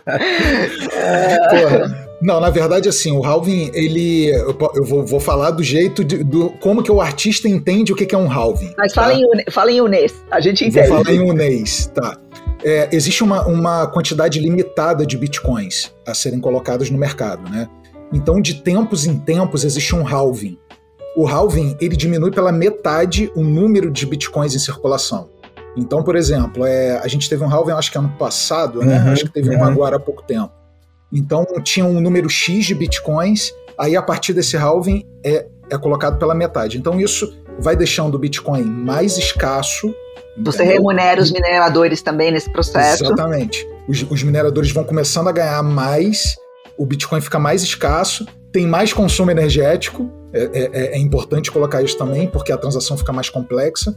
Porra. 1.50 2.01
Não, 2.22 2.40
na 2.40 2.50
verdade, 2.50 2.88
assim, 2.88 3.10
o 3.10 3.24
halving, 3.24 3.70
ele. 3.74 4.28
Eu 4.28 4.84
vou, 4.84 5.04
vou 5.04 5.20
falar 5.20 5.50
do 5.50 5.62
jeito 5.62 6.04
de, 6.04 6.22
do 6.22 6.50
como 6.60 6.82
que 6.82 6.90
o 6.90 7.00
artista 7.00 7.48
entende 7.48 7.92
o 7.92 7.96
que, 7.96 8.06
que 8.06 8.14
é 8.14 8.18
um 8.18 8.30
halving. 8.30 8.72
Mas 8.78 8.92
tá? 8.92 9.02
fala, 9.02 9.14
em, 9.14 9.50
fala 9.50 9.72
em 9.72 9.80
unês, 9.80 10.14
a 10.30 10.40
gente 10.40 10.64
entende. 10.64 10.88
Vou 10.88 11.04
falar 11.04 11.14
em 11.14 11.20
unês, 11.20 11.90
tá 11.92 12.16
é, 12.64 12.88
existe 12.92 13.22
uma, 13.22 13.46
uma 13.46 13.86
quantidade 13.86 14.38
limitada 14.38 15.04
de 15.04 15.16
bitcoins 15.16 15.92
a 16.06 16.14
serem 16.14 16.40
colocados 16.40 16.90
no 16.90 16.98
mercado, 16.98 17.50
né? 17.50 17.68
Então, 18.12 18.40
de 18.40 18.62
tempos 18.62 19.06
em 19.06 19.18
tempos, 19.18 19.64
existe 19.64 19.94
um 19.94 20.06
halving. 20.06 20.58
O 21.16 21.26
halving 21.26 21.76
ele 21.80 21.96
diminui 21.96 22.30
pela 22.30 22.52
metade 22.52 23.30
o 23.34 23.42
número 23.42 23.90
de 23.90 24.06
bitcoins 24.06 24.54
em 24.54 24.58
circulação. 24.58 25.30
Então, 25.76 26.02
por 26.02 26.16
exemplo, 26.16 26.66
é, 26.66 26.98
a 26.98 27.08
gente 27.08 27.28
teve 27.28 27.42
um 27.42 27.50
halving, 27.50 27.72
acho 27.72 27.90
que 27.90 27.98
ano 27.98 28.14
passado, 28.18 28.80
né? 28.80 28.98
Uhum, 28.98 29.12
acho 29.12 29.24
que 29.24 29.32
teve 29.32 29.50
uhum. 29.50 29.62
um 29.62 29.64
agora 29.64 29.96
há 29.96 30.00
pouco 30.00 30.22
tempo. 30.22 30.52
Então, 31.12 31.44
tinha 31.62 31.84
um 31.84 32.00
número 32.00 32.28
X 32.28 32.64
de 32.64 32.74
bitcoins, 32.74 33.52
aí 33.76 33.96
a 33.96 34.02
partir 34.02 34.32
desse 34.32 34.56
halving 34.56 35.06
é, 35.24 35.46
é 35.70 35.78
colocado 35.78 36.18
pela 36.18 36.34
metade. 36.34 36.78
Então, 36.78 37.00
isso 37.00 37.36
vai 37.58 37.76
deixando 37.76 38.14
o 38.14 38.18
Bitcoin 38.18 38.62
mais 38.64 39.18
escasso 39.18 39.94
você 40.36 40.64
remunera 40.64 41.20
os 41.20 41.30
mineradores 41.30 42.00
também 42.00 42.30
nesse 42.30 42.50
processo. 42.50 43.04
Exatamente. 43.04 43.68
Os, 43.86 44.02
os, 44.10 44.22
mineradores 44.22 44.70
vão 44.70 44.84
começando 44.84 45.28
a 45.28 45.32
ganhar 45.32 45.62
mais, 45.62 46.36
o 46.76 46.86
Bitcoin 46.86 47.20
fica 47.20 47.38
mais 47.38 47.62
escasso, 47.62 48.26
tem 48.50 48.66
mais 48.66 48.92
consumo 48.92 49.30
energético, 49.30 50.10
é, 50.32 50.42
é, 50.42 50.70
é, 50.72 50.94
é 50.94 50.98
importante 50.98 51.50
colocar 51.50 51.82
isso 51.82 51.98
também, 51.98 52.26
porque 52.26 52.52
a 52.52 52.56
transação 52.56 52.96
fica 52.96 53.12
mais 53.12 53.28
complexa, 53.28 53.94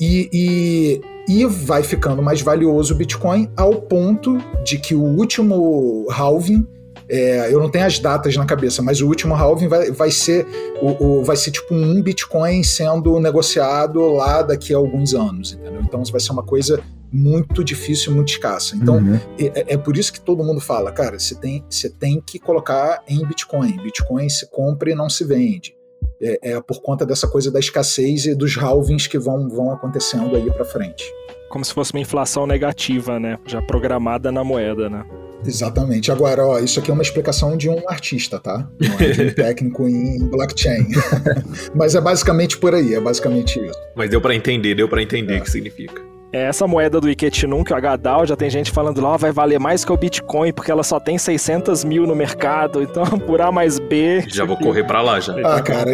e, 0.00 0.28
e, 0.32 1.00
e 1.28 1.46
vai 1.46 1.82
ficando 1.82 2.22
mais 2.22 2.40
valioso 2.40 2.94
o 2.94 2.96
Bitcoin 2.96 3.50
ao 3.56 3.74
ponto 3.82 4.38
de 4.64 4.78
que 4.78 4.94
o 4.94 5.02
último 5.02 6.06
halving 6.10 6.66
É, 7.08 7.52
eu 7.52 7.60
não 7.60 7.68
tenho 7.68 7.84
as 7.84 7.98
datas 7.98 8.34
na 8.36 8.46
cabeça, 8.46 8.80
mas 8.80 9.02
o 9.02 9.06
último 9.06 9.34
halving 9.34 9.68
vai, 9.68 9.90
vai 9.90 10.10
ser 10.10 10.46
o, 10.80 11.04
o, 11.04 11.24
vai 11.24 11.36
ser 11.36 11.50
tipo 11.50 11.74
um 11.74 12.00
Bitcoin 12.00 12.62
sendo 12.62 13.20
negociado 13.20 14.00
lá 14.12 14.40
daqui 14.40 14.72
a 14.72 14.78
alguns 14.78 15.12
anos, 15.12 15.52
entendeu? 15.52 15.82
Então 15.82 16.02
vai 16.04 16.20
ser 16.20 16.32
uma 16.32 16.42
coisa 16.42 16.80
muito 17.12 17.62
difícil, 17.62 18.14
muito 18.14 18.30
escassa. 18.30 18.74
Então 18.74 18.96
uhum. 18.96 19.18
é, 19.38 19.74
é, 19.74 19.76
por 19.76 19.96
isso 19.98 20.10
que 20.10 20.20
todo 20.20 20.42
mundo 20.42 20.60
fala, 20.60 20.90
cara, 20.90 21.18
você 21.18 21.34
tem, 21.34 21.62
você 21.68 21.90
tem 21.90 22.22
que 22.24 22.38
colocar 22.38 23.02
em 23.06 23.26
Bitcoin. 23.26 23.76
Bitcoin 23.82 24.28
se 24.30 24.50
compra 24.50 24.90
e 24.90 24.94
não 24.94 25.10
se 25.10 25.24
vende. 25.24 25.74
É, 26.22 26.52
é 26.52 26.60
por 26.60 26.80
conta 26.80 27.04
dessa 27.04 27.26
coisa 27.26 27.50
da 27.50 27.58
escassez 27.58 28.26
e 28.26 28.34
dos 28.34 28.56
halvings 28.56 29.06
que 29.06 29.18
vão, 29.18 29.48
vão 29.48 29.72
acontecendo 29.72 30.36
aí 30.36 30.50
para 30.50 30.64
frente. 30.64 31.04
Como 31.50 31.64
se 31.64 31.74
fosse 31.74 31.92
uma 31.92 32.00
inflação 32.00 32.46
negativa, 32.46 33.20
né? 33.20 33.38
Já 33.46 33.60
programada 33.60 34.32
na 34.32 34.42
moeda, 34.42 34.88
né? 34.88 35.04
Exatamente. 35.44 36.10
Agora, 36.10 36.46
ó, 36.46 36.58
isso 36.58 36.78
aqui 36.78 36.90
é 36.90 36.94
uma 36.94 37.02
explicação 37.02 37.56
de 37.56 37.68
um 37.68 37.82
artista, 37.88 38.38
tá? 38.38 38.68
Não 38.80 38.98
é 38.98 39.10
de 39.10 39.22
um 39.22 39.30
técnico 39.34 39.88
em 39.88 40.18
blockchain. 40.28 40.86
Mas 41.74 41.94
é 41.94 42.00
basicamente 42.00 42.56
por 42.56 42.74
aí, 42.74 42.94
é 42.94 43.00
basicamente 43.00 43.58
isso. 43.60 43.78
Mas 43.94 44.08
deu 44.08 44.20
para 44.20 44.34
entender, 44.34 44.74
deu 44.74 44.88
para 44.88 45.02
entender 45.02 45.34
é. 45.34 45.38
o 45.40 45.42
que 45.42 45.50
significa. 45.50 46.11
É, 46.32 46.44
essa 46.44 46.66
moeda 46.66 46.98
do 46.98 47.10
Iketinum, 47.10 47.62
que 47.62 47.74
é 47.74 47.76
o 47.76 47.78
HDAO, 47.78 48.24
já 48.24 48.34
tem 48.34 48.48
gente 48.48 48.70
falando 48.70 49.00
lá, 49.02 49.18
vai 49.18 49.30
valer 49.30 49.60
mais 49.60 49.84
que 49.84 49.92
o 49.92 49.96
Bitcoin, 49.96 50.50
porque 50.50 50.70
ela 50.70 50.82
só 50.82 50.98
tem 50.98 51.18
600 51.18 51.84
mil 51.84 52.06
no 52.06 52.16
mercado, 52.16 52.80
então 52.82 53.04
por 53.04 53.42
A 53.42 53.52
mais 53.52 53.78
B... 53.78 54.24
Já 54.28 54.44
vou 54.44 54.56
correr 54.56 54.84
para 54.84 55.02
lá, 55.02 55.20
já. 55.20 55.34
Ah, 55.44 55.60
cara, 55.60 55.90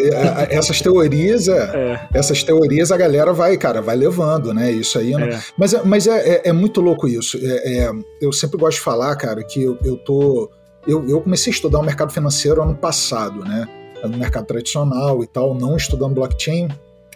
essas 0.48 0.80
teorias, 0.80 1.48
é, 1.48 1.58
é. 1.74 2.00
essas 2.14 2.44
teorias 2.44 2.92
a 2.92 2.96
galera 2.96 3.32
vai, 3.32 3.56
cara, 3.56 3.82
vai 3.82 3.96
levando, 3.96 4.54
né, 4.54 4.70
isso 4.70 4.98
aí. 4.98 5.10
Não... 5.10 5.20
É. 5.20 5.40
Mas, 5.56 5.74
é, 5.74 5.82
mas 5.84 6.06
é, 6.06 6.28
é, 6.28 6.48
é, 6.50 6.52
muito 6.52 6.80
louco 6.80 7.08
isso. 7.08 7.36
É, 7.42 7.90
eu 8.20 8.32
sempre 8.32 8.58
gosto 8.58 8.78
de 8.78 8.84
falar, 8.84 9.16
cara, 9.16 9.42
que 9.42 9.62
eu, 9.62 9.76
eu 9.84 9.96
tô... 9.96 10.48
Eu, 10.86 11.06
eu 11.08 11.20
comecei 11.20 11.50
a 11.52 11.54
estudar 11.54 11.80
o 11.80 11.82
mercado 11.82 12.12
financeiro 12.12 12.62
ano 12.62 12.76
passado, 12.76 13.44
né, 13.44 13.66
no 14.04 14.16
mercado 14.16 14.46
tradicional 14.46 15.22
e 15.24 15.26
tal, 15.26 15.54
não 15.54 15.76
estudando 15.76 16.14
blockchain, 16.14 16.68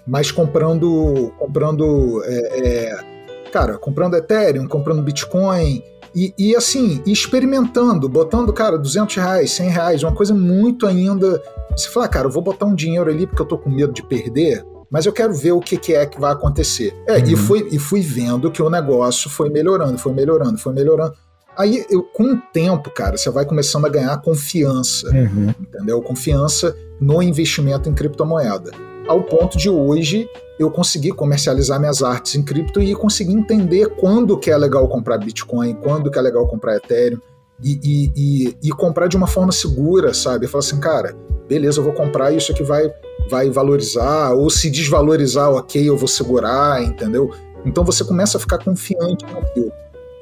mas 0.05 0.33
comprando 0.33 1.33
comprando 1.39 2.23
é, 2.25 2.59
é, 2.59 3.12
cara, 3.53 3.79
comprando 3.79 4.17
Ethereum, 4.17 4.67
comprando 4.67 5.03
Bitcoin, 5.03 5.83
e, 6.15 6.35
e, 6.39 6.57
assim, 6.57 7.03
experimentando, 7.07 8.09
botando, 8.09 8.53
cara, 8.53 8.77
200 8.77 9.17
reais, 9.17 9.51
100 9.53 9.69
reais, 9.71 10.03
uma 10.03 10.13
coisa 10.13 10.35
muito 10.35 10.87
ainda. 10.87 11.43
Você 11.75 11.89
fala, 11.89 12.07
cara, 12.07 12.27
eu 12.27 12.31
vou 12.31 12.43
botar 12.43 12.67
um 12.67 12.75
dinheiro 12.75 13.11
ali 13.11 13.27
porque 13.27 13.41
eu 13.41 13.47
tô 13.47 13.57
com 13.57 13.71
medo 13.71 13.93
de 13.93 14.03
perder, 14.03 14.63
mas 14.91 15.07
eu 15.07 15.13
quero 15.13 15.33
ver 15.33 15.53
o 15.53 15.61
que, 15.61 15.77
que 15.79 15.95
é 15.95 16.05
que 16.05 16.21
vai 16.21 16.33
acontecer. 16.33 16.95
É, 17.07 17.17
uhum. 17.17 17.25
e, 17.27 17.37
fui, 17.37 17.69
e 17.73 17.79
fui 17.79 18.01
vendo 18.03 18.51
que 18.51 18.63
o 18.63 18.69
negócio 18.69 19.31
foi 19.31 19.49
melhorando, 19.49 19.97
foi 19.97 20.13
melhorando, 20.13 20.59
foi 20.59 20.75
melhorando. 20.75 21.15
Aí, 21.57 21.85
eu, 21.89 22.03
com 22.03 22.25
o 22.25 22.37
tempo, 22.53 22.91
cara, 22.91 23.17
você 23.17 23.31
vai 23.31 23.47
começando 23.47 23.87
a 23.87 23.89
ganhar 23.89 24.17
confiança, 24.21 25.09
uhum. 25.11 25.55
entendeu? 25.61 26.01
Confiança 26.03 26.77
no 27.01 27.23
investimento 27.23 27.89
em 27.89 27.95
criptomoeda. 27.95 28.71
Ao 29.13 29.23
ponto 29.23 29.59
de 29.59 29.69
hoje 29.69 30.27
eu 30.59 30.71
consegui 30.71 31.13
comercializar 31.13 31.79
minhas 31.79 32.03
artes 32.03 32.35
em 32.35 32.43
cripto 32.43 32.81
e 32.81 32.95
conseguir 32.95 33.35
entender 33.35 33.91
quando 33.97 34.39
que 34.39 34.51
é 34.51 34.57
legal 34.57 34.89
comprar 34.89 35.19
Bitcoin, 35.19 35.75
quando 35.75 36.11
que 36.11 36.19
é 36.19 36.23
legal 36.23 36.49
comprar 36.49 36.77
Ethereum 36.77 37.21
e, 37.63 37.79
e, 37.83 38.13
e, 38.17 38.57
e 38.63 38.71
comprar 38.71 39.09
de 39.09 39.17
uma 39.19 39.27
forma 39.27 39.53
segura, 39.53 40.15
sabe? 40.15 40.47
Falo 40.47 40.61
assim, 40.61 40.81
cara, 40.81 41.15
beleza, 41.47 41.79
eu 41.79 41.85
vou 41.85 41.93
comprar 41.93 42.33
isso 42.33 42.53
aqui 42.53 42.63
vai, 42.63 42.91
vai 43.29 43.51
valorizar, 43.51 44.33
ou 44.33 44.49
se 44.49 44.71
desvalorizar, 44.71 45.51
ok, 45.51 45.87
eu 45.87 45.97
vou 45.99 46.09
segurar, 46.09 46.83
entendeu? 46.83 47.31
Então 47.67 47.85
você 47.85 48.03
começa 48.05 48.39
a 48.39 48.41
ficar 48.41 48.65
confiante 48.65 49.27
teu. 49.53 49.71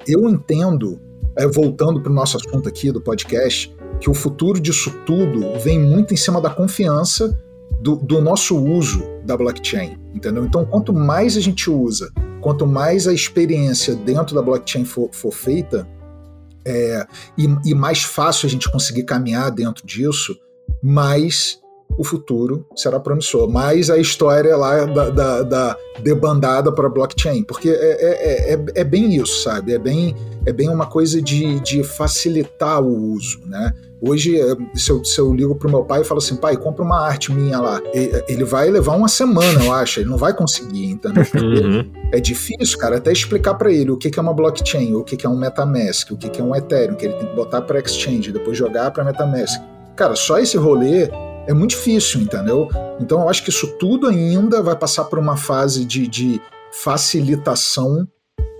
Eu 0.05 0.28
entendo, 0.28 0.99
é, 1.36 1.47
voltando 1.47 2.01
para 2.01 2.11
o 2.11 2.14
nosso 2.14 2.36
assunto 2.36 2.68
aqui 2.68 2.91
do 2.91 3.01
podcast, 3.01 3.72
que 4.01 4.11
o 4.11 4.14
futuro 4.14 4.59
disso 4.59 4.91
tudo 5.07 5.61
vem 5.61 5.78
muito 5.78 6.12
em 6.12 6.16
cima 6.16 6.41
da 6.41 6.51
confiança 6.51 7.38
do, 7.81 7.97
do 7.97 8.20
nosso 8.20 8.57
uso 8.57 9.03
da 9.24 9.37
blockchain, 9.37 9.99
entendeu? 10.14 10.45
Então, 10.45 10.64
quanto 10.64 10.93
mais 10.93 11.37
a 11.37 11.41
gente 11.41 11.70
usa, 11.70 12.12
quanto 12.41 12.66
mais 12.66 13.09
a 13.09 13.12
experiência 13.12 13.95
dentro 13.95 14.35
da 14.35 14.43
blockchain 14.43 14.85
for, 14.85 15.09
for 15.12 15.33
feita, 15.33 15.89
é, 16.64 17.07
e, 17.39 17.49
e, 17.64 17.74
mais 17.74 18.03
fácil 18.03 18.47
a 18.47 18.51
gente 18.51 18.70
conseguir 18.70 19.05
caminhar 19.05 19.51
dentro 19.51 19.87
disso, 19.87 20.39
mais 20.83 21.59
o 21.99 22.05
futuro 22.05 22.66
será 22.74 22.99
promissor. 22.99 23.49
Mais 23.49 23.91
a 23.91 23.99
história 23.99 24.57
lá 24.57 24.84
da, 24.84 25.11
da, 25.11 25.43
da 25.43 25.76
debandada 26.03 26.72
para 26.72 26.88
blockchain, 26.88 27.43
porque 27.45 27.68
é, 27.68 27.74
é, 27.74 28.55
é, 28.55 28.64
é, 28.76 28.84
bem 28.84 29.14
isso, 29.14 29.43
sabe? 29.43 29.72
É 29.72 29.78
bem, 29.78 30.14
é 30.47 30.53
bem 30.53 30.68
uma 30.68 30.86
coisa 30.86 31.20
de, 31.20 31.61
de 31.61 31.82
facilitar 31.84 32.82
o 32.82 33.12
uso, 33.12 33.41
né? 33.47 33.72
Hoje, 34.03 34.41
eh, 34.41 34.57
se 34.74 34.91
eu, 34.91 35.05
se 35.05 35.20
eu 35.20 35.34
ligo 35.34 35.55
pro 35.55 35.68
meu 35.68 35.84
pai 35.84 36.01
e 36.01 36.05
falo 36.05 36.18
assim, 36.18 36.34
pai, 36.34 36.57
compra 36.57 36.82
uma 36.82 37.07
arte 37.07 37.30
minha 37.30 37.61
lá, 37.61 37.82
ele 37.93 38.45
vai 38.45 38.70
levar 38.70 38.97
uma 38.97 39.09
semana, 39.09 39.62
eu 39.62 39.74
acho, 39.74 40.01
ele 40.01 40.09
não 40.09 40.16
vai 40.16 40.32
conseguir, 40.32 40.86
entendeu? 40.86 41.24
Uhum. 41.61 41.84
É 42.12 42.20
difícil, 42.20 42.78
cara, 42.78 42.97
até 42.97 43.12
explicar 43.12 43.55
para 43.55 43.72
ele 43.72 43.91
o 43.91 43.97
que, 43.97 44.11
é 44.16 44.22
uma 44.22 44.32
blockchain, 44.32 44.95
o 44.95 45.03
que, 45.05 45.26
é 45.26 45.28
um 45.28 45.36
MetaMask, 45.36 46.12
o 46.12 46.16
que, 46.16 46.41
é 46.41 46.45
um 46.45 46.55
Ethereum, 46.55 46.95
que 46.95 47.07
ele 47.07 47.14
tem 47.14 47.28
que 47.28 47.34
botar 47.34 47.61
para 47.62 47.78
exchange, 47.80 48.32
depois 48.32 48.57
jogar 48.57 48.91
para 48.91 49.05
MetaMask. 49.05 49.61
Cara, 49.97 50.14
só 50.16 50.38
esse 50.38 50.57
rolê 50.57 51.11
é 51.51 51.55
muito 51.55 51.70
difícil, 51.70 52.20
entendeu? 52.20 52.68
Então 53.01 53.22
eu 53.22 53.28
acho 53.28 53.42
que 53.42 53.51
isso 53.51 53.66
tudo 53.78 54.07
ainda 54.07 54.62
vai 54.62 54.76
passar 54.76 55.05
por 55.05 55.18
uma 55.18 55.36
fase 55.36 55.84
de, 55.84 56.07
de 56.07 56.40
facilitação 56.70 58.07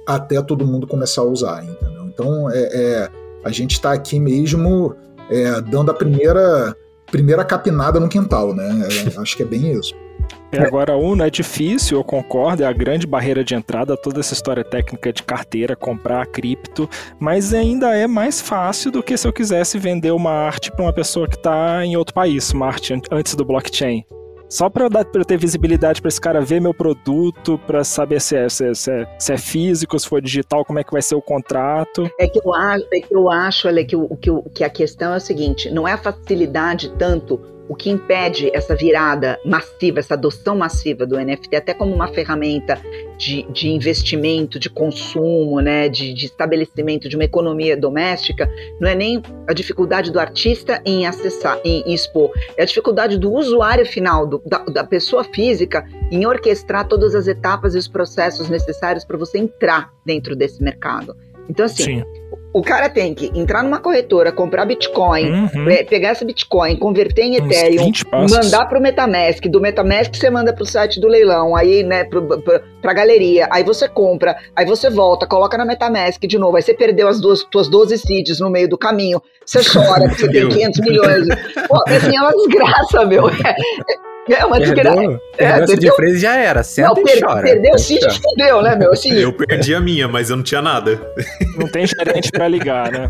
até 0.07 0.43
todo 0.43 0.67
mundo 0.67 0.89
começar 0.89 1.23
a 1.23 1.25
usar, 1.25 1.65
entendeu? 1.65 2.07
Então 2.07 2.51
é, 2.51 2.59
é 2.59 3.11
a 3.45 3.51
gente 3.51 3.73
está 3.73 3.93
aqui 3.93 4.19
mesmo 4.19 4.95
é, 5.31 5.61
dando 5.61 5.93
a 5.93 5.95
primeira, 5.95 6.77
primeira 7.07 7.45
capinada 7.45 8.01
no 8.01 8.09
quintal, 8.09 8.55
né? 8.55 8.89
É, 9.15 9.21
acho 9.21 9.37
que 9.37 9.45
é 9.45 9.47
bem 9.47 9.73
isso. 9.73 9.95
É, 10.53 10.59
agora, 10.63 10.97
um, 10.97 11.23
é 11.23 11.31
difícil, 11.31 11.99
eu 11.99 12.05
concordo, 12.05 12.65
é 12.65 12.67
a 12.67 12.73
grande 12.73 13.07
barreira 13.07 13.45
de 13.45 13.55
entrada, 13.55 13.97
toda 13.97 14.19
essa 14.19 14.35
história 14.35 14.65
técnica 14.65 15.13
de 15.13 15.23
carteira, 15.23 15.77
comprar 15.77 16.27
cripto, 16.27 16.89
mas 17.21 17.55
ainda 17.55 17.97
é 17.97 18.07
mais 18.07 18.41
fácil 18.41 18.91
do 18.91 19.03
que 19.03 19.17
se 19.17 19.29
eu 19.29 19.33
quisesse 19.33 19.79
vender 19.79 20.11
uma 20.11 20.33
arte 20.33 20.73
para 20.73 20.85
uma 20.85 20.93
pessoa 20.93 21.29
que 21.29 21.37
está 21.37 21.85
em 21.85 21.97
outro 21.97 22.15
país, 22.15 22.51
uma 22.53 22.67
arte 22.67 23.01
antes 23.13 23.35
do 23.37 23.45
blockchain. 23.45 24.05
Só 24.49 24.69
para 24.69 24.89
eu 25.15 25.25
ter 25.25 25.39
visibilidade 25.39 26.03
para 26.03 26.09
esse 26.09 26.21
cara 26.21 26.41
ver 26.41 26.61
meu 26.61 26.75
produto, 26.75 27.57
para 27.69 27.85
saber 27.85 28.21
se 28.21 28.37
é, 28.37 28.49
se, 28.49 28.69
é, 28.69 28.75
se, 28.75 28.91
é, 28.91 29.17
se 29.17 29.33
é, 29.33 29.39
físico, 29.39 29.97
se 29.97 30.09
for 30.09 30.21
digital, 30.21 30.65
como 30.65 30.81
é 30.81 30.83
que 30.83 30.91
vai 30.91 31.01
ser 31.01 31.15
o 31.15 31.23
contrato. 31.23 32.11
É 32.19 32.27
que 32.27 32.41
eu 32.45 32.53
acho, 32.53 32.85
é 32.93 33.01
que, 33.01 33.15
eu 33.15 33.31
acho 33.31 33.69
olha, 33.69 33.85
que, 33.85 33.95
o, 33.95 34.17
que, 34.17 34.29
o, 34.29 34.43
que 34.53 34.65
a 34.65 34.69
questão 34.69 35.15
é 35.15 35.19
o 35.19 35.21
seguinte: 35.21 35.71
não 35.71 35.87
é 35.87 35.93
a 35.93 35.99
facilidade 35.99 36.93
tanto 36.99 37.41
o 37.71 37.75
que 37.77 37.89
impede 37.89 38.51
essa 38.53 38.75
virada 38.75 39.39
massiva, 39.45 40.01
essa 40.01 40.15
adoção 40.15 40.57
massiva 40.57 41.07
do 41.07 41.17
NFT, 41.17 41.55
até 41.55 41.73
como 41.73 41.95
uma 41.95 42.09
ferramenta 42.09 42.77
de, 43.17 43.45
de 43.45 43.69
investimento, 43.69 44.59
de 44.59 44.69
consumo, 44.69 45.61
né, 45.61 45.89
de, 45.89 46.13
de, 46.13 46.27
estabelecimento 46.27 47.09
de 47.09 47.15
uma 47.15 47.23
economia 47.23 47.77
doméstica, 47.77 48.51
não 48.81 48.89
é 48.89 48.97
nem 48.97 49.23
a 49.47 49.53
dificuldade 49.53 50.11
do 50.11 50.19
artista 50.19 50.83
em 50.85 51.07
acessar, 51.07 51.61
em, 51.65 51.95
expor, 51.95 52.33
é 52.57 52.63
a 52.65 52.67
dificuldade 52.67 53.17
do 53.17 53.33
usuário 53.33 53.87
final, 53.87 54.27
do, 54.27 54.43
da, 54.45 54.59
da 54.65 54.83
pessoa 54.83 55.23
física, 55.23 55.87
em 56.11 56.27
orquestrar 56.27 56.89
todas 56.89 57.15
as 57.15 57.29
etapas 57.29 57.77
e 57.77 57.79
os 57.79 57.87
processos 57.87 58.51
necessários 58.51 59.05
para 59.05 59.17
você 59.17 59.39
entrar 59.39 59.93
dentro 60.05 60.35
desse 60.35 60.61
mercado. 60.61 61.15
Então, 61.49 61.67
assim, 61.67 61.85
Sim 61.85 62.05
o 62.53 62.63
cara 62.63 62.89
tem 62.89 63.15
que 63.15 63.31
entrar 63.35 63.63
numa 63.63 63.79
corretora, 63.79 64.33
comprar 64.33 64.65
Bitcoin, 64.65 65.31
uhum. 65.31 65.65
pegar 65.89 66.13
esse 66.13 66.25
Bitcoin, 66.25 66.77
converter 66.77 67.23
em 67.23 67.37
Ethereum, 67.37 67.91
mandar 68.29 68.67
pro 68.67 68.81
Metamask, 68.81 69.45
do 69.47 69.61
Metamask 69.61 70.15
você 70.15 70.31
manda 70.31 70.53
pro 70.53 70.67
site 70.67 71.01
do 71.01 71.07
leilão, 71.07 71.55
aí, 71.55 71.83
né, 71.83 72.05
pro, 72.05 72.27
pro, 72.27 72.61
pra 72.83 72.93
galeria, 72.93 73.49
aí 73.51 73.63
você 73.63 73.89
compra, 73.89 74.37
aí 74.57 74.67
você 74.67 74.91
volta, 74.91 75.27
coloca 75.27 75.57
na 75.57 75.65
Metamask 75.65 76.21
de 76.21 76.39
novo, 76.39 76.57
aí 76.57 76.63
você 76.63 76.75
perdeu 76.75 77.09
as 77.09 77.21
duas, 77.21 77.45
tuas 77.45 77.69
12 77.69 77.99
seeds 77.99 78.41
no 78.41 78.51
meio 78.51 78.69
do 78.69 78.77
caminho, 78.77 79.23
você 79.45 79.61
chora 79.63 80.07
porque 80.11 80.27
você 80.27 80.31
tem 80.31 80.49
500 80.49 80.81
milhões. 80.81 81.29
Pô, 81.69 81.83
assim, 81.87 82.17
é 82.17 82.21
uma 82.21 82.33
desgraça, 82.33 83.05
meu. 83.07 83.29
É, 83.29 83.33
é 83.95 84.10
uma 84.45 84.59
desgraça. 84.59 85.21
É, 85.39 85.65
de 85.65 85.91
frase 85.95 86.19
já 86.19 86.37
era. 86.37 86.63
Senta 86.63 86.89
não, 86.89 87.03
per 87.03 87.21
chora. 87.21 87.43
Perdeu 87.43 87.75
o 87.75 87.79
Cid, 87.79 88.07
fudeu, 88.21 88.63
né, 88.63 88.77
meu? 88.77 88.93
Assim, 88.93 89.13
eu 89.13 89.33
perdi 89.33 89.75
a 89.75 89.81
minha, 89.81 90.07
mas 90.07 90.31
eu 90.31 90.37
não 90.37 90.45
tinha 90.45 90.63
nada. 90.63 91.01
Não 91.57 91.67
tem 91.69 91.87
gerente 91.87 92.31
pra 92.31 92.47
ligar, 92.49 92.91
né? 92.91 93.09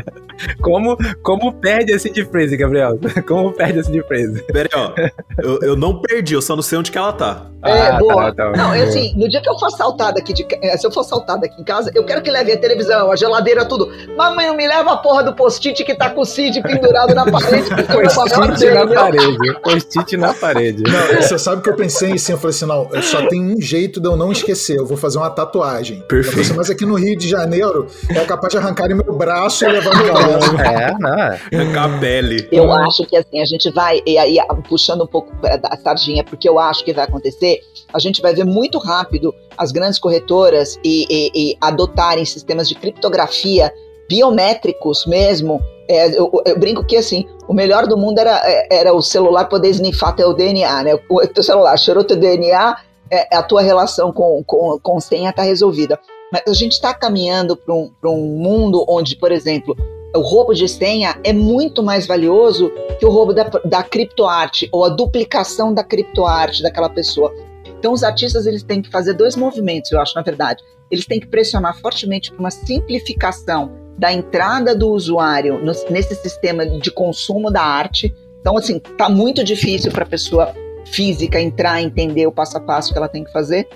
Como, 0.60 0.96
como 1.22 1.52
perde 1.52 1.92
esse 1.92 2.10
de 2.10 2.24
frase, 2.24 2.56
Gabriel? 2.56 2.98
Como 3.26 3.52
perde 3.52 3.80
esse 3.80 3.90
de 3.90 4.02
frase? 4.02 4.42
Pera 4.44 4.68
aí, 4.72 4.80
ó. 4.80 4.92
Eu, 5.38 5.60
eu 5.62 5.76
não 5.76 6.00
perdi, 6.00 6.34
eu 6.34 6.42
só 6.42 6.56
não 6.56 6.62
sei 6.62 6.78
onde 6.78 6.90
que 6.90 6.98
ela 6.98 7.12
tá. 7.12 7.46
É, 7.64 7.72
ah, 7.72 7.92
tá, 7.92 7.98
boa. 7.98 8.34
Tá, 8.34 8.52
tá, 8.52 8.56
não, 8.56 8.72
assim, 8.72 9.14
no 9.16 9.28
dia 9.28 9.40
que 9.40 9.48
eu 9.48 9.58
for 9.58 9.66
assaltada 9.66 10.18
aqui 10.18 10.32
de 10.32 10.46
eh, 10.62 10.76
se 10.76 10.86
eu 10.86 10.90
for 10.90 11.00
assaltada 11.00 11.46
aqui 11.46 11.60
em 11.60 11.64
casa, 11.64 11.90
eu 11.94 12.04
quero 12.04 12.20
que 12.20 12.30
leve 12.30 12.52
a 12.52 12.58
televisão, 12.58 13.10
a 13.10 13.16
geladeira, 13.16 13.64
tudo. 13.64 13.90
Mamãe, 14.16 14.46
não 14.46 14.54
me 14.54 14.66
leva 14.66 14.92
a 14.92 14.96
porra 14.98 15.22
do 15.22 15.34
post-it 15.34 15.82
que 15.82 15.94
tá 15.94 16.10
com 16.10 16.20
o 16.20 16.24
Cid 16.26 16.60
pendurado 16.62 17.14
na 17.14 17.24
parede. 17.24 17.70
post-it 17.88 18.74
na 18.74 18.86
parede. 18.86 19.60
Post-it 19.62 20.16
na 20.16 20.34
parede. 20.34 20.53
Parede. 20.54 20.82
Não, 20.82 21.22
você 21.22 21.38
sabe 21.38 21.62
que 21.62 21.68
eu 21.68 21.76
pensei 21.76 22.12
assim, 22.12 22.32
eu 22.32 22.38
falei 22.38 22.56
assim, 22.56 22.66
não, 22.66 23.02
só 23.02 23.26
tem 23.28 23.42
um 23.42 23.60
jeito 23.60 24.00
de 24.00 24.08
eu 24.08 24.16
não 24.16 24.32
esquecer, 24.32 24.76
eu 24.78 24.86
vou 24.86 24.96
fazer 24.96 25.18
uma 25.18 25.30
tatuagem. 25.30 26.00
Perfeito. 26.08 26.40
Assim, 26.40 26.54
mas 26.54 26.70
aqui 26.70 26.86
no 26.86 26.94
Rio 26.94 27.16
de 27.16 27.28
Janeiro 27.28 27.86
é 28.08 28.24
capaz 28.24 28.52
de 28.52 28.58
arrancarem 28.58 28.96
meu 28.96 29.14
braço 29.14 29.64
e 29.64 29.68
levar 29.68 29.96
meu 29.96 30.12
braço. 30.12 30.56
É, 30.56 30.94
não 30.98 31.14
é. 31.14 31.40
Arrancar 31.52 31.84
a 31.84 31.98
pele. 31.98 32.48
Eu 32.50 32.72
acho 32.72 33.04
que 33.06 33.16
assim, 33.16 33.40
a 33.40 33.44
gente 33.44 33.70
vai, 33.70 34.00
e 34.06 34.16
aí 34.16 34.38
puxando 34.68 35.02
um 35.02 35.06
pouco 35.06 35.32
da 35.42 35.76
sardinha, 35.76 36.24
porque 36.24 36.48
eu 36.48 36.58
acho 36.58 36.84
que 36.84 36.92
vai 36.92 37.04
acontecer, 37.04 37.60
a 37.92 37.98
gente 37.98 38.22
vai 38.22 38.34
ver 38.34 38.44
muito 38.44 38.78
rápido 38.78 39.34
as 39.56 39.72
grandes 39.72 39.98
corretoras 39.98 40.78
e, 40.84 41.06
e, 41.08 41.30
e 41.34 41.56
adotarem 41.60 42.24
sistemas 42.24 42.68
de 42.68 42.74
criptografia 42.74 43.72
biométricos 44.08 45.06
mesmo. 45.06 45.60
É, 45.88 46.18
eu, 46.18 46.30
eu, 46.46 46.58
brinco 46.58 46.84
que 46.84 46.96
assim, 46.96 47.26
o 47.46 47.52
melhor 47.52 47.86
do 47.86 47.96
mundo 47.96 48.18
era, 48.18 48.40
era 48.70 48.94
o 48.94 49.02
celular 49.02 49.44
poder 49.46 49.68
snifar 49.68 50.14
o 50.20 50.32
DNA, 50.32 50.82
né? 50.82 50.98
O 51.08 51.26
teu 51.26 51.42
celular 51.42 51.76
cheirou 51.76 52.02
teu 52.04 52.16
DNA, 52.16 52.76
é, 53.10 53.36
a 53.36 53.42
tua 53.42 53.60
relação 53.60 54.12
com, 54.12 54.42
com, 54.44 54.78
com 54.80 55.00
senha 55.00 55.30
está 55.30 55.42
resolvida. 55.42 55.98
Mas 56.32 56.42
a 56.48 56.54
gente 56.54 56.72
está 56.72 56.94
caminhando 56.94 57.56
para 57.56 57.74
um, 57.74 57.90
um 58.04 58.38
mundo 58.38 58.84
onde, 58.88 59.14
por 59.16 59.30
exemplo, 59.30 59.76
o 60.16 60.20
roubo 60.20 60.54
de 60.54 60.68
senha 60.68 61.18
é 61.22 61.32
muito 61.32 61.82
mais 61.82 62.06
valioso 62.06 62.70
que 62.98 63.04
o 63.04 63.10
roubo 63.10 63.34
da, 63.34 63.44
da 63.64 63.82
criptoarte 63.82 64.68
ou 64.72 64.84
a 64.84 64.88
duplicação 64.88 65.74
da 65.74 65.84
criptoarte 65.84 66.62
daquela 66.62 66.88
pessoa. 66.88 67.34
Então, 67.78 67.92
os 67.92 68.02
artistas 68.02 68.46
eles 68.46 68.62
têm 68.62 68.80
que 68.80 68.90
fazer 68.90 69.12
dois 69.12 69.36
movimentos, 69.36 69.92
eu 69.92 70.00
acho, 70.00 70.14
na 70.14 70.22
verdade. 70.22 70.62
Eles 70.90 71.04
têm 71.06 71.20
que 71.20 71.26
pressionar 71.26 71.78
fortemente 71.80 72.30
para 72.30 72.40
uma 72.40 72.50
simplificação 72.50 73.83
da 73.98 74.12
entrada 74.12 74.74
do 74.74 74.90
usuário 74.90 75.58
no, 75.58 75.72
nesse 75.90 76.14
sistema 76.14 76.66
de 76.66 76.90
consumo 76.90 77.50
da 77.50 77.62
arte. 77.62 78.14
Então, 78.40 78.56
assim, 78.56 78.78
tá 78.78 79.08
muito 79.08 79.42
difícil 79.42 79.90
para 79.90 80.04
a 80.04 80.08
pessoa 80.08 80.54
física 80.84 81.40
entrar, 81.40 81.80
entender 81.80 82.26
o 82.26 82.32
passo 82.32 82.56
a 82.56 82.60
passo 82.60 82.92
que 82.92 82.98
ela 82.98 83.08
tem 83.08 83.24
que 83.24 83.32
fazer. 83.32 83.68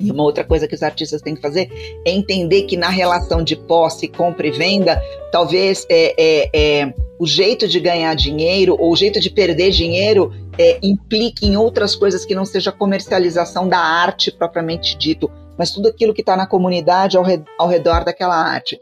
E 0.00 0.10
uma 0.10 0.22
outra 0.22 0.44
coisa 0.44 0.68
que 0.68 0.74
os 0.74 0.82
artistas 0.82 1.20
têm 1.20 1.34
que 1.34 1.42
fazer 1.42 1.68
é 2.06 2.12
entender 2.12 2.62
que 2.62 2.76
na 2.76 2.88
relação 2.88 3.42
de 3.42 3.56
posse, 3.56 4.06
compra 4.06 4.46
e 4.46 4.50
venda, 4.52 5.02
talvez 5.32 5.84
é, 5.90 6.14
é, 6.16 6.50
é 6.52 6.94
o 7.18 7.26
jeito 7.26 7.66
de 7.66 7.80
ganhar 7.80 8.14
dinheiro 8.14 8.76
ou 8.78 8.92
o 8.92 8.96
jeito 8.96 9.20
de 9.20 9.28
perder 9.28 9.70
dinheiro 9.70 10.32
é, 10.56 10.78
implique 10.82 11.46
em 11.46 11.56
outras 11.56 11.94
coisas 11.94 12.24
que 12.24 12.34
não 12.34 12.44
seja 12.44 12.70
comercialização 12.70 13.68
da 13.68 13.78
arte 13.78 14.30
propriamente 14.30 14.96
dito, 14.96 15.30
mas 15.58 15.72
tudo 15.72 15.88
aquilo 15.88 16.14
que 16.14 16.22
está 16.22 16.36
na 16.36 16.46
comunidade 16.46 17.16
ao, 17.16 17.24
ao 17.58 17.68
redor 17.68 18.04
daquela 18.04 18.36
arte 18.36 18.80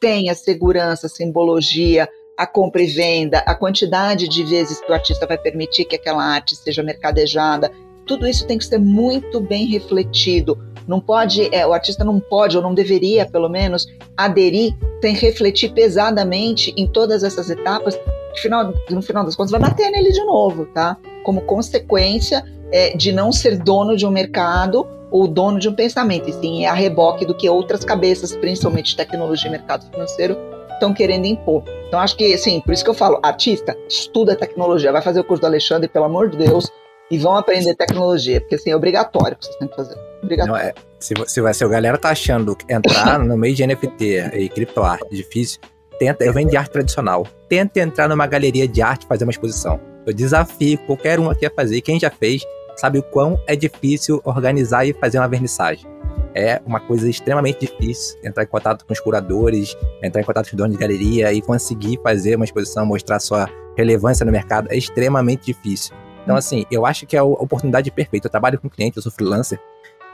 tem 0.00 0.30
a 0.30 0.34
segurança, 0.34 1.06
a 1.06 1.10
simbologia, 1.10 2.08
a 2.36 2.46
compra 2.46 2.82
e 2.82 2.86
venda, 2.86 3.38
a 3.38 3.54
quantidade 3.54 4.28
de 4.28 4.44
vezes 4.44 4.80
que 4.80 4.90
o 4.90 4.94
artista 4.94 5.26
vai 5.26 5.36
permitir 5.36 5.84
que 5.84 5.96
aquela 5.96 6.24
arte 6.24 6.54
seja 6.54 6.82
mercadejada, 6.82 7.72
tudo 8.06 8.26
isso 8.26 8.46
tem 8.46 8.56
que 8.56 8.64
ser 8.64 8.78
muito 8.78 9.40
bem 9.40 9.66
refletido. 9.66 10.58
Não 10.86 10.98
pode, 10.98 11.54
é, 11.54 11.66
o 11.66 11.74
artista 11.74 12.02
não 12.02 12.18
pode 12.18 12.56
ou 12.56 12.62
não 12.62 12.72
deveria, 12.72 13.26
pelo 13.26 13.48
menos, 13.48 13.86
aderir 14.16 14.74
sem 15.02 15.14
refletir 15.14 15.72
pesadamente 15.74 16.72
em 16.76 16.86
todas 16.86 17.22
essas 17.22 17.50
etapas. 17.50 17.94
Que 18.32 18.40
final, 18.40 18.72
no 18.88 19.02
final 19.02 19.24
das 19.24 19.36
contas 19.36 19.50
vai 19.50 19.60
bater 19.60 19.90
nele 19.90 20.10
de 20.10 20.24
novo, 20.24 20.64
tá? 20.66 20.96
Como 21.22 21.42
consequência 21.42 22.42
é, 22.72 22.96
de 22.96 23.12
não 23.12 23.30
ser 23.30 23.58
dono 23.58 23.96
de 23.96 24.06
um 24.06 24.10
mercado 24.10 24.86
o 25.10 25.26
dono 25.26 25.58
de 25.58 25.68
um 25.68 25.74
pensamento, 25.74 26.28
e 26.28 26.32
sim 26.32 26.64
é 26.64 26.68
a 26.68 26.74
reboque 26.74 27.24
do 27.24 27.34
que 27.34 27.48
outras 27.48 27.84
cabeças, 27.84 28.36
principalmente 28.36 28.96
tecnologia 28.96 29.48
e 29.48 29.50
mercado 29.50 29.90
financeiro, 29.90 30.36
estão 30.72 30.92
querendo 30.92 31.26
impor. 31.26 31.62
Então, 31.88 31.98
acho 32.00 32.16
que, 32.16 32.34
assim, 32.34 32.60
por 32.60 32.72
isso 32.72 32.84
que 32.84 32.90
eu 32.90 32.94
falo, 32.94 33.18
artista, 33.22 33.76
estuda 33.88 34.36
tecnologia, 34.36 34.92
vai 34.92 35.02
fazer 35.02 35.20
o 35.20 35.24
curso 35.24 35.40
do 35.40 35.46
Alexandre, 35.46 35.88
pelo 35.88 36.04
amor 36.04 36.28
de 36.28 36.36
Deus, 36.36 36.70
e 37.10 37.18
vão 37.18 37.36
aprender 37.36 37.74
tecnologia, 37.74 38.40
porque, 38.40 38.56
assim, 38.56 38.70
é 38.70 38.76
obrigatório 38.76 39.36
que 39.36 39.46
vocês 39.46 39.56
têm 39.56 39.68
que 39.68 39.76
fazer. 39.76 39.96
Obrigatório. 40.22 40.62
Não, 40.62 40.68
é, 40.68 40.74
se, 40.98 41.14
se, 41.26 41.54
se 41.54 41.64
a 41.64 41.68
galera 41.68 41.96
tá 41.96 42.10
achando 42.10 42.56
entrar 42.68 43.18
no 43.18 43.36
meio 43.36 43.54
de 43.54 43.66
NFT 43.66 44.30
e 44.34 44.48
criptoarte 44.48 45.08
difícil, 45.10 45.60
tenta, 45.98 46.24
eu 46.24 46.32
venho 46.32 46.50
de 46.50 46.56
arte 46.56 46.70
tradicional, 46.72 47.26
tenta 47.48 47.80
entrar 47.80 48.08
numa 48.08 48.26
galeria 48.26 48.68
de 48.68 48.82
arte 48.82 49.06
fazer 49.06 49.24
uma 49.24 49.30
exposição. 49.30 49.80
Eu 50.06 50.12
desafio 50.12 50.78
qualquer 50.86 51.18
um 51.18 51.30
aqui 51.30 51.46
a 51.46 51.50
fazer, 51.50 51.80
quem 51.80 51.98
já 51.98 52.10
fez, 52.10 52.42
sabe 52.78 52.98
o 52.98 53.02
quão 53.02 53.38
é 53.46 53.56
difícil 53.56 54.20
organizar 54.24 54.86
e 54.86 54.92
fazer 54.92 55.18
uma 55.18 55.28
vernissagem. 55.28 55.86
É 56.34 56.60
uma 56.64 56.78
coisa 56.78 57.08
extremamente 57.08 57.60
difícil 57.60 58.18
entrar 58.22 58.44
em 58.44 58.46
contato 58.46 58.84
com 58.86 58.92
os 58.92 59.00
curadores, 59.00 59.76
entrar 60.02 60.20
em 60.20 60.24
contato 60.24 60.46
com 60.46 60.52
os 60.52 60.56
donos 60.56 60.76
de 60.76 60.80
galeria 60.80 61.32
e 61.32 61.42
conseguir 61.42 61.98
fazer 62.02 62.36
uma 62.36 62.44
exposição, 62.44 62.86
mostrar 62.86 63.18
sua 63.18 63.48
relevância 63.76 64.24
no 64.24 64.30
mercado. 64.30 64.68
É 64.70 64.76
extremamente 64.76 65.46
difícil. 65.46 65.94
Então, 66.22 66.34
hum. 66.34 66.38
assim, 66.38 66.64
eu 66.70 66.86
acho 66.86 67.06
que 67.06 67.16
é 67.16 67.18
a 67.18 67.24
oportunidade 67.24 67.90
perfeita. 67.90 68.28
Eu 68.28 68.30
trabalho 68.30 68.60
com 68.60 68.68
cliente, 68.68 68.96
eu 68.96 69.02
sou 69.02 69.10
freelancer, 69.10 69.58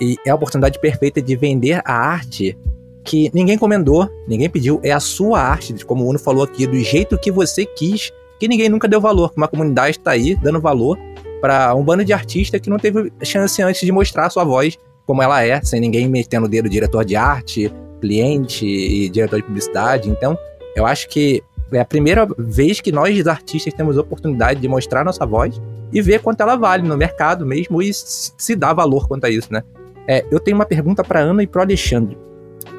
e 0.01 0.17
é 0.27 0.31
a 0.31 0.35
oportunidade 0.35 0.79
perfeita 0.79 1.21
de 1.21 1.37
vender 1.37 1.83
a 1.85 1.93
arte 1.93 2.57
que 3.05 3.31
ninguém 3.35 3.57
encomendou, 3.57 4.09
ninguém 4.27 4.49
pediu. 4.49 4.81
É 4.83 4.91
a 4.91 5.01
sua 5.01 5.41
arte, 5.41 5.85
como 5.85 6.05
o 6.05 6.09
Uno 6.09 6.19
falou 6.19 6.43
aqui, 6.43 6.67
do 6.67 6.79
jeito 6.79 7.19
que 7.19 7.31
você 7.31 7.67
quis, 7.67 8.11
que 8.41 8.49
ninguém 8.49 8.69
nunca 8.69 8.89
deu 8.89 9.01
valor. 9.01 9.33
Uma 9.37 9.47
comunidade 9.47 9.99
está 9.99 10.12
aí 10.12 10.35
dando 10.37 10.61
valor 10.61 10.99
para 11.45 11.74
um 11.74 11.84
bando 11.84 12.03
de 12.03 12.12
artista 12.14 12.59
que 12.59 12.70
não 12.70 12.78
teve 12.78 13.12
chance 13.22 13.61
antes 13.61 13.82
de 13.82 13.92
mostrar 13.92 14.30
sua 14.30 14.45
voz 14.45 14.78
como 15.07 15.22
ela 15.22 15.45
é, 15.45 15.61
sem 15.61 15.78
ninguém 15.78 16.09
metendo 16.09 16.47
o 16.47 16.49
dedo 16.49 16.70
diretor 16.70 17.05
de 17.05 17.16
arte, 17.16 17.70
cliente 18.01 18.64
e 18.64 19.11
diretor 19.11 19.36
de 19.36 19.42
publicidade. 19.42 20.09
Então, 20.09 20.38
eu 20.74 20.86
acho 20.86 21.07
que 21.07 21.42
é 21.70 21.80
a 21.80 21.84
primeira 21.84 22.26
vez 22.38 22.80
que 22.80 22.90
nós, 22.90 23.26
artistas, 23.26 23.74
temos 23.74 23.99
a 23.99 24.01
oportunidade 24.01 24.59
de 24.59 24.66
mostrar 24.66 25.05
nossa 25.05 25.26
voz 25.26 25.61
e 25.92 26.01
ver 26.01 26.22
quanto 26.22 26.40
ela 26.40 26.57
vale 26.57 26.88
no 26.88 26.97
mercado 26.97 27.45
mesmo 27.45 27.82
e 27.82 27.92
se 27.92 28.57
dá 28.57 28.72
valor 28.72 29.07
quanto 29.07 29.26
a 29.26 29.28
isso, 29.28 29.53
né? 29.53 29.62
É, 30.09 30.24
eu 30.30 30.40
tenho 30.40 30.57
uma 30.57 30.64
pergunta 30.64 31.05
para 31.05 31.20
Ana 31.20 31.42
e 31.42 31.47
para 31.47 31.61
Alexandre. 31.61 32.16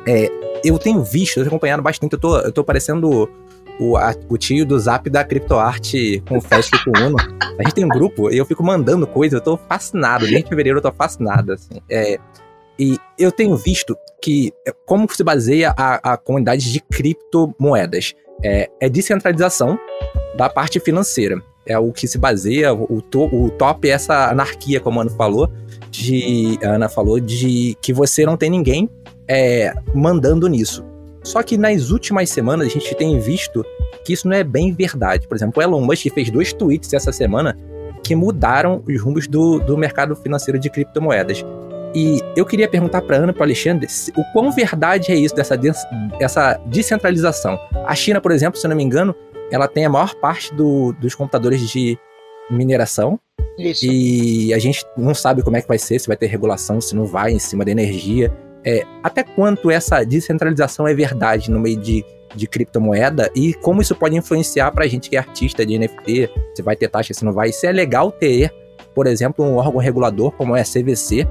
É, 0.08 0.28
eu 0.64 0.80
tenho 0.80 1.04
visto, 1.04 1.38
eu 1.38 1.44
tenho 1.44 1.50
acompanhado 1.50 1.84
bastante, 1.84 2.14
eu 2.14 2.20
tô, 2.20 2.40
eu 2.40 2.52
tô 2.52 2.64
parecendo 2.64 3.30
o, 3.80 3.98
a, 3.98 4.14
o 4.30 4.38
tio 4.38 4.66
do 4.66 4.78
zap 4.80 5.10
da 5.10 5.24
CryptoArt 5.24 5.94
com 6.28 6.38
o 6.38 6.42
Fast 6.42 6.72
com 6.84 6.92
o 6.92 7.06
Uno. 7.06 7.18
A 7.60 7.64
gente 7.64 7.76
tem 7.76 7.86
um 7.86 7.90
grupo 7.90 8.32
e 8.32 8.38
eu 8.38 8.46
fico 8.46 8.64
mandando 8.64 9.06
coisa, 9.08 9.38
eu 9.38 9.42
tô 9.42 9.58
fascinado. 9.58 10.26
Desde 10.26 10.48
fevereiro 10.48 10.80
eu 10.80 10.82
tô 10.82 10.92
fascinado, 10.92 11.54
assim. 11.54 11.82
É, 11.90 12.18
e 12.78 12.98
eu 13.18 13.32
tenho 13.32 13.56
visto 13.56 13.98
que 14.22 14.52
é, 14.68 14.74
como 14.86 15.08
se 15.14 15.24
baseia 15.24 15.74
a, 15.78 16.14
a 16.14 16.18
comunidade 16.18 16.72
de 16.72 16.80
criptomoedas. 16.80 18.14
É, 18.44 18.70
é 18.82 18.90
descentralização 18.90 19.80
da 20.38 20.50
parte 20.50 20.80
financeira. 20.80 21.42
É 21.66 21.80
o 21.80 21.92
que 21.92 22.08
se 22.08 22.18
baseia, 22.18 22.74
o, 22.74 23.02
to, 23.02 23.24
o 23.24 23.50
top 23.50 23.90
é 23.90 23.94
essa 23.94 24.30
anarquia, 24.30 24.80
como 24.80 25.00
a 25.00 25.04
Ana 25.04 25.12
falou, 25.12 25.52
de, 25.90 26.60
Ana 26.62 26.88
falou, 26.88 27.20
de 27.20 27.76
que 27.82 27.92
você 27.92 28.24
não 28.24 28.38
tem 28.38 28.52
ninguém 28.52 28.88
é, 29.28 29.74
mandando 29.94 30.48
nisso. 30.48 30.86
Só 31.26 31.42
que 31.42 31.58
nas 31.58 31.90
últimas 31.90 32.30
semanas 32.30 32.68
a 32.68 32.70
gente 32.70 32.94
tem 32.96 33.20
visto 33.20 33.66
que 34.04 34.14
isso 34.14 34.28
não 34.28 34.38
é 34.38 34.44
bem 34.44 34.72
verdade. 34.72 35.28
Por 35.28 35.36
exemplo, 35.36 35.60
o 35.60 35.64
Elon 35.64 35.82
Musk 35.82 36.06
fez 36.14 36.30
dois 36.30 36.54
tweets 36.54 36.94
essa 36.94 37.12
semana 37.12 37.58
que 38.04 38.16
mudaram 38.16 38.84
os 38.88 39.02
rumos 39.02 39.28
do, 39.28 39.60
do 39.60 39.76
mercado 39.76 40.16
financeiro 40.16 40.60
de 40.60 40.70
criptomoedas. 40.70 41.44
E 41.96 42.22
eu 42.36 42.46
queria 42.46 42.68
perguntar 42.68 43.02
para 43.02 43.18
Ana 43.18 43.32
e 43.32 43.34
para 43.34 43.44
Alexandre 43.44 43.88
o 44.16 44.24
quão 44.34 44.52
verdade 44.52 45.12
é 45.12 45.16
isso 45.16 45.34
dessa 45.34 45.60
essa 46.20 46.62
descentralização. 46.68 47.58
A 47.86 47.96
China, 47.96 48.22
por 48.22 48.32
exemplo, 48.32 48.60
se 48.60 48.68
eu 48.68 48.70
não 48.70 48.78
me 48.78 48.84
engano, 48.84 49.16
ela 49.50 49.68
tem 49.68 49.84
a 49.86 49.90
maior 49.90 50.14
parte 50.16 50.54
do, 50.54 50.94
dos 50.94 51.16
computadores 51.16 51.68
de 51.68 51.98
mineração. 52.52 53.20
Isso. 53.58 53.86
E 53.86 54.54
a 54.54 54.60
gente 54.60 54.86
não 54.96 55.16
sabe 55.16 55.42
como 55.42 55.58
é 55.58 55.62
que 55.62 55.68
vai 55.68 55.80
ser, 55.80 55.98
se 55.98 56.08
vai 56.08 56.18
ter 56.18 56.28
regulação, 56.28 56.80
se 56.80 56.96
não 56.96 57.06
vai, 57.06 57.32
em 57.32 57.40
cima 57.40 57.66
da 57.66 57.72
energia 57.72 58.32
é, 58.66 58.84
até 59.04 59.24
quanto 59.24 59.70
essa 59.70 60.04
descentralização 60.04 60.88
é 60.88 60.94
verdade 60.94 61.52
no 61.52 61.60
meio 61.60 61.78
de, 61.78 62.04
de 62.36 62.48
criptomoeda 62.48 63.30
e 63.36 63.54
como 63.54 63.82
isso 63.82 63.96
pode 63.96 64.16
influenciar 64.16 64.72
para 64.72 64.86
a 64.86 64.88
gente 64.88 65.10
que 65.10 65.16
é 65.16 65.20
artista 65.20 65.66
de 65.66 65.78
NFT, 65.78 66.30
se 66.56 66.62
vai 66.64 66.76
ter 66.76 66.88
taxa, 66.90 67.14
se 67.14 67.24
não 67.24 67.32
vai. 67.32 67.52
Se 67.52 67.68
é 67.68 67.72
legal 67.72 68.12
ter, 68.12 68.52
por 68.96 69.06
exemplo, 69.06 69.46
um 69.46 69.58
órgão 69.58 69.80
regulador 69.80 70.32
como 70.32 70.56
é 70.56 70.62
a 70.62 70.66
CVC 70.66 71.28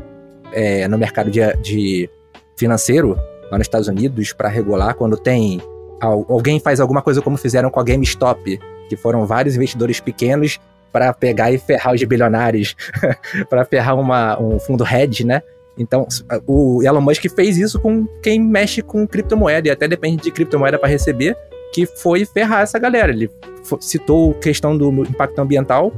é, 0.53 0.87
no 0.87 0.97
mercado 0.97 1.31
de, 1.31 1.41
de 1.57 2.09
financeiro 2.57 3.19
lá 3.51 3.59
nos 3.59 3.67
Estados 3.67 3.89
Unidos 3.89 4.33
para 4.33 4.49
regular 4.49 4.95
quando 4.95 5.17
tem 5.17 5.61
alguém 6.01 6.61
faz 6.61 6.81
alguma 6.81 7.01
coisa 7.01 7.23
como 7.23 7.37
fizeram 7.37 7.71
com 7.71 7.81
a 7.81 7.85
GameStop, 7.85 8.59
que 8.89 8.97
foram 8.97 9.27
vários 9.27 9.57
investidores 9.57 10.01
pequenos 10.01 10.61
para 10.93 11.13
pegar 11.13 11.51
e 11.51 11.59
ferrar 11.59 11.95
os 11.95 12.03
bilionários, 12.05 12.77
para 13.49 13.65
ferrar 13.65 13.99
uma, 13.99 14.41
um 14.41 14.59
fundo 14.61 14.85
hedge, 14.87 15.25
né? 15.25 15.43
Então, 15.77 16.07
o 16.47 16.83
Elon 16.83 17.01
Musk 17.01 17.25
fez 17.35 17.57
isso 17.57 17.81
com 17.81 18.07
quem 18.23 18.41
mexe 18.41 18.81
com 18.81 19.07
criptomoeda 19.07 19.69
e 19.69 19.71
até 19.71 19.89
depende 19.89 20.23
de 20.23 20.31
criptomoeda 20.31 20.79
para 20.79 20.89
receber, 20.89 21.37
que 21.73 21.85
foi 21.87 22.25
ferrar 22.25 22.63
essa 22.63 22.79
galera. 22.79 23.13
Ele 23.13 23.29
citou 23.81 24.31
a 24.31 24.35
questão 24.35 24.77
do 24.77 24.91
impacto 25.03 25.39
ambiental, 25.41 25.93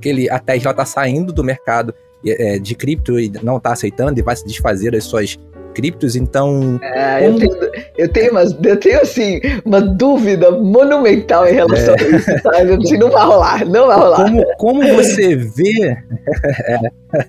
que 0.00 0.08
ele, 0.08 0.30
a 0.30 0.38
Tesla 0.38 0.70
está 0.70 0.86
saindo 0.86 1.32
do 1.32 1.44
mercado 1.44 1.94
é, 2.24 2.58
de 2.58 2.74
cripto 2.74 3.18
e 3.18 3.30
não 3.42 3.58
está 3.58 3.72
aceitando 3.72 4.18
e 4.18 4.22
vai 4.22 4.36
se 4.36 4.46
desfazer 4.46 4.92
das 4.92 5.04
suas 5.04 5.38
criptos, 5.74 6.16
então. 6.16 6.78
É, 6.82 7.20
como... 7.20 7.42
eu, 7.42 7.48
tenho, 7.48 7.72
eu, 7.98 8.08
tenho 8.08 8.30
umas, 8.30 8.56
eu 8.62 8.76
tenho 8.76 9.00
assim, 9.00 9.40
uma 9.64 9.80
dúvida 9.80 10.50
monumental 10.50 11.46
em 11.46 11.54
relação 11.54 11.94
é. 11.94 12.02
a 12.02 12.08
isso, 12.16 12.30
sabe? 12.42 12.98
Não 12.98 13.10
vai 13.10 13.24
rolar, 13.24 13.64
não 13.66 13.86
vai 13.86 13.96
rolar. 13.96 14.24
Como, 14.24 14.56
como 14.56 14.94
você 14.94 15.36
vê. 15.36 15.96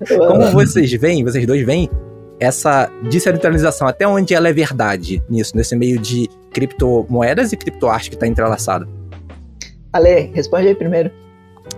como 0.28 0.50
vocês 0.50 0.92
veem, 0.92 1.24
vocês 1.24 1.46
dois 1.46 1.64
veem 1.64 1.88
essa 2.38 2.90
descentralização, 3.08 3.86
até 3.86 4.06
onde 4.06 4.34
ela 4.34 4.48
é 4.48 4.52
verdade 4.52 5.22
nisso, 5.28 5.56
nesse 5.56 5.76
meio 5.76 5.98
de 5.98 6.28
criptomoedas 6.52 7.52
e 7.52 7.56
criptoarte 7.56 8.10
que 8.10 8.16
está 8.16 8.26
entrelaçado? 8.26 8.88
Ale, 9.92 10.32
responde 10.34 10.68
aí 10.68 10.74
primeiro. 10.74 11.21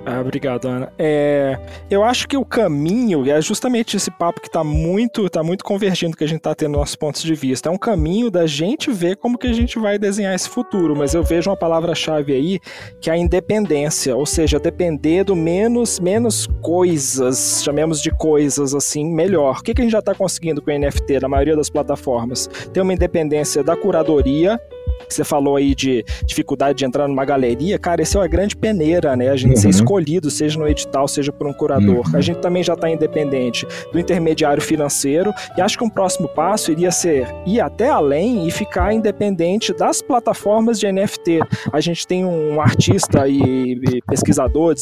Ah, 0.07 0.20
obrigado, 0.20 0.66
Ana. 0.66 0.93
É, 0.99 1.59
eu 1.91 2.05
acho 2.05 2.28
que 2.28 2.37
o 2.37 2.45
caminho 2.45 3.28
é 3.30 3.41
justamente 3.41 3.97
esse 3.97 4.11
papo 4.11 4.41
que 4.41 4.49
está 4.49 4.62
muito, 4.62 5.28
tá 5.30 5.43
muito 5.43 5.64
convergindo 5.64 6.16
que 6.16 6.24
a 6.24 6.26
gente 6.26 6.39
está 6.39 6.55
tendo 6.55 6.72
nossos 6.72 6.95
pontos 6.95 7.22
de 7.22 7.35
vista. 7.35 7.68
É 7.68 7.72
um 7.72 7.78
caminho 7.78 8.30
da 8.30 8.47
gente 8.47 8.91
ver 8.91 9.16
como 9.16 9.39
que 9.39 9.47
a 9.47 9.53
gente 9.53 9.78
vai 9.78 9.99
desenhar 9.99 10.35
esse 10.35 10.49
futuro, 10.49 10.95
mas 10.95 11.14
eu 11.14 11.22
vejo 11.22 11.51
uma 11.51 11.57
palavra-chave 11.57 12.35
aí 12.35 12.61
que 13.01 13.09
é 13.09 13.14
a 13.14 13.16
independência, 13.16 14.14
ou 14.14 14.26
seja, 14.26 14.59
depender 14.59 15.24
do 15.24 15.35
menos, 15.35 15.99
menos 15.99 16.47
coisas, 16.61 17.62
chamemos 17.64 18.01
de 18.03 18.11
coisas 18.11 18.74
assim, 18.74 19.11
melhor. 19.11 19.59
O 19.61 19.62
que, 19.62 19.72
que 19.72 19.80
a 19.80 19.85
gente 19.85 19.93
já 19.93 20.01
está 20.01 20.14
conseguindo 20.14 20.61
com 20.61 20.70
o 20.70 20.78
NFT 20.78 21.20
na 21.20 21.28
maioria 21.28 21.57
das 21.57 21.70
plataformas? 21.70 22.47
Ter 22.72 22.80
uma 22.80 22.93
independência 22.93 23.62
da 23.64 23.76
curadoria, 23.76 24.61
você 25.09 25.25
falou 25.25 25.57
aí 25.57 25.75
de 25.75 26.05
dificuldade 26.25 26.79
de 26.79 26.85
entrar 26.85 27.09
numa 27.09 27.25
galeria, 27.25 27.79
cara, 27.79 28.03
esse 28.03 28.17
é 28.17 28.21
uma 28.21 28.29
grande 28.29 28.57
peneira, 28.57 29.17
né? 29.17 29.31
A 29.31 29.37
gente 29.37 29.55
uhum. 29.55 29.61
ser 29.61 29.69
escolhido, 29.69 30.31
seja 30.31 30.59
no 30.59 30.69
edital, 30.69 31.07
seja 31.09 31.33
por 31.33 31.47
um 31.47 31.53
curador. 31.53 32.09
Uhum. 32.09 32.17
A 32.17 32.21
gente 32.21 32.39
também 32.41 32.63
já 32.63 32.75
está 32.75 32.91
independente 32.91 33.67
do 33.93 33.99
intermediário 33.99 34.63
financeiro 34.63 35.33
e 35.57 35.61
acho 35.61 35.79
que 35.79 35.85
um 35.85 35.91
próximo 35.91 36.29
passo 36.29 36.73
iria 36.73 36.91
ser 36.91 37.27
ir 37.47 37.61
até 37.61 37.89
além 37.89 38.47
e 38.47 38.51
ficar 38.51 38.93
independente 38.93 39.73
das 39.73 40.03
plataformas 40.03 40.79
de 40.79 40.91
NFT. 40.91 41.41
A 41.73 41.81
gente 41.81 42.07
tem 42.07 42.25
um 42.25 42.61
artista 42.61 43.27
e 43.29 44.01
pesquisador, 44.07 44.75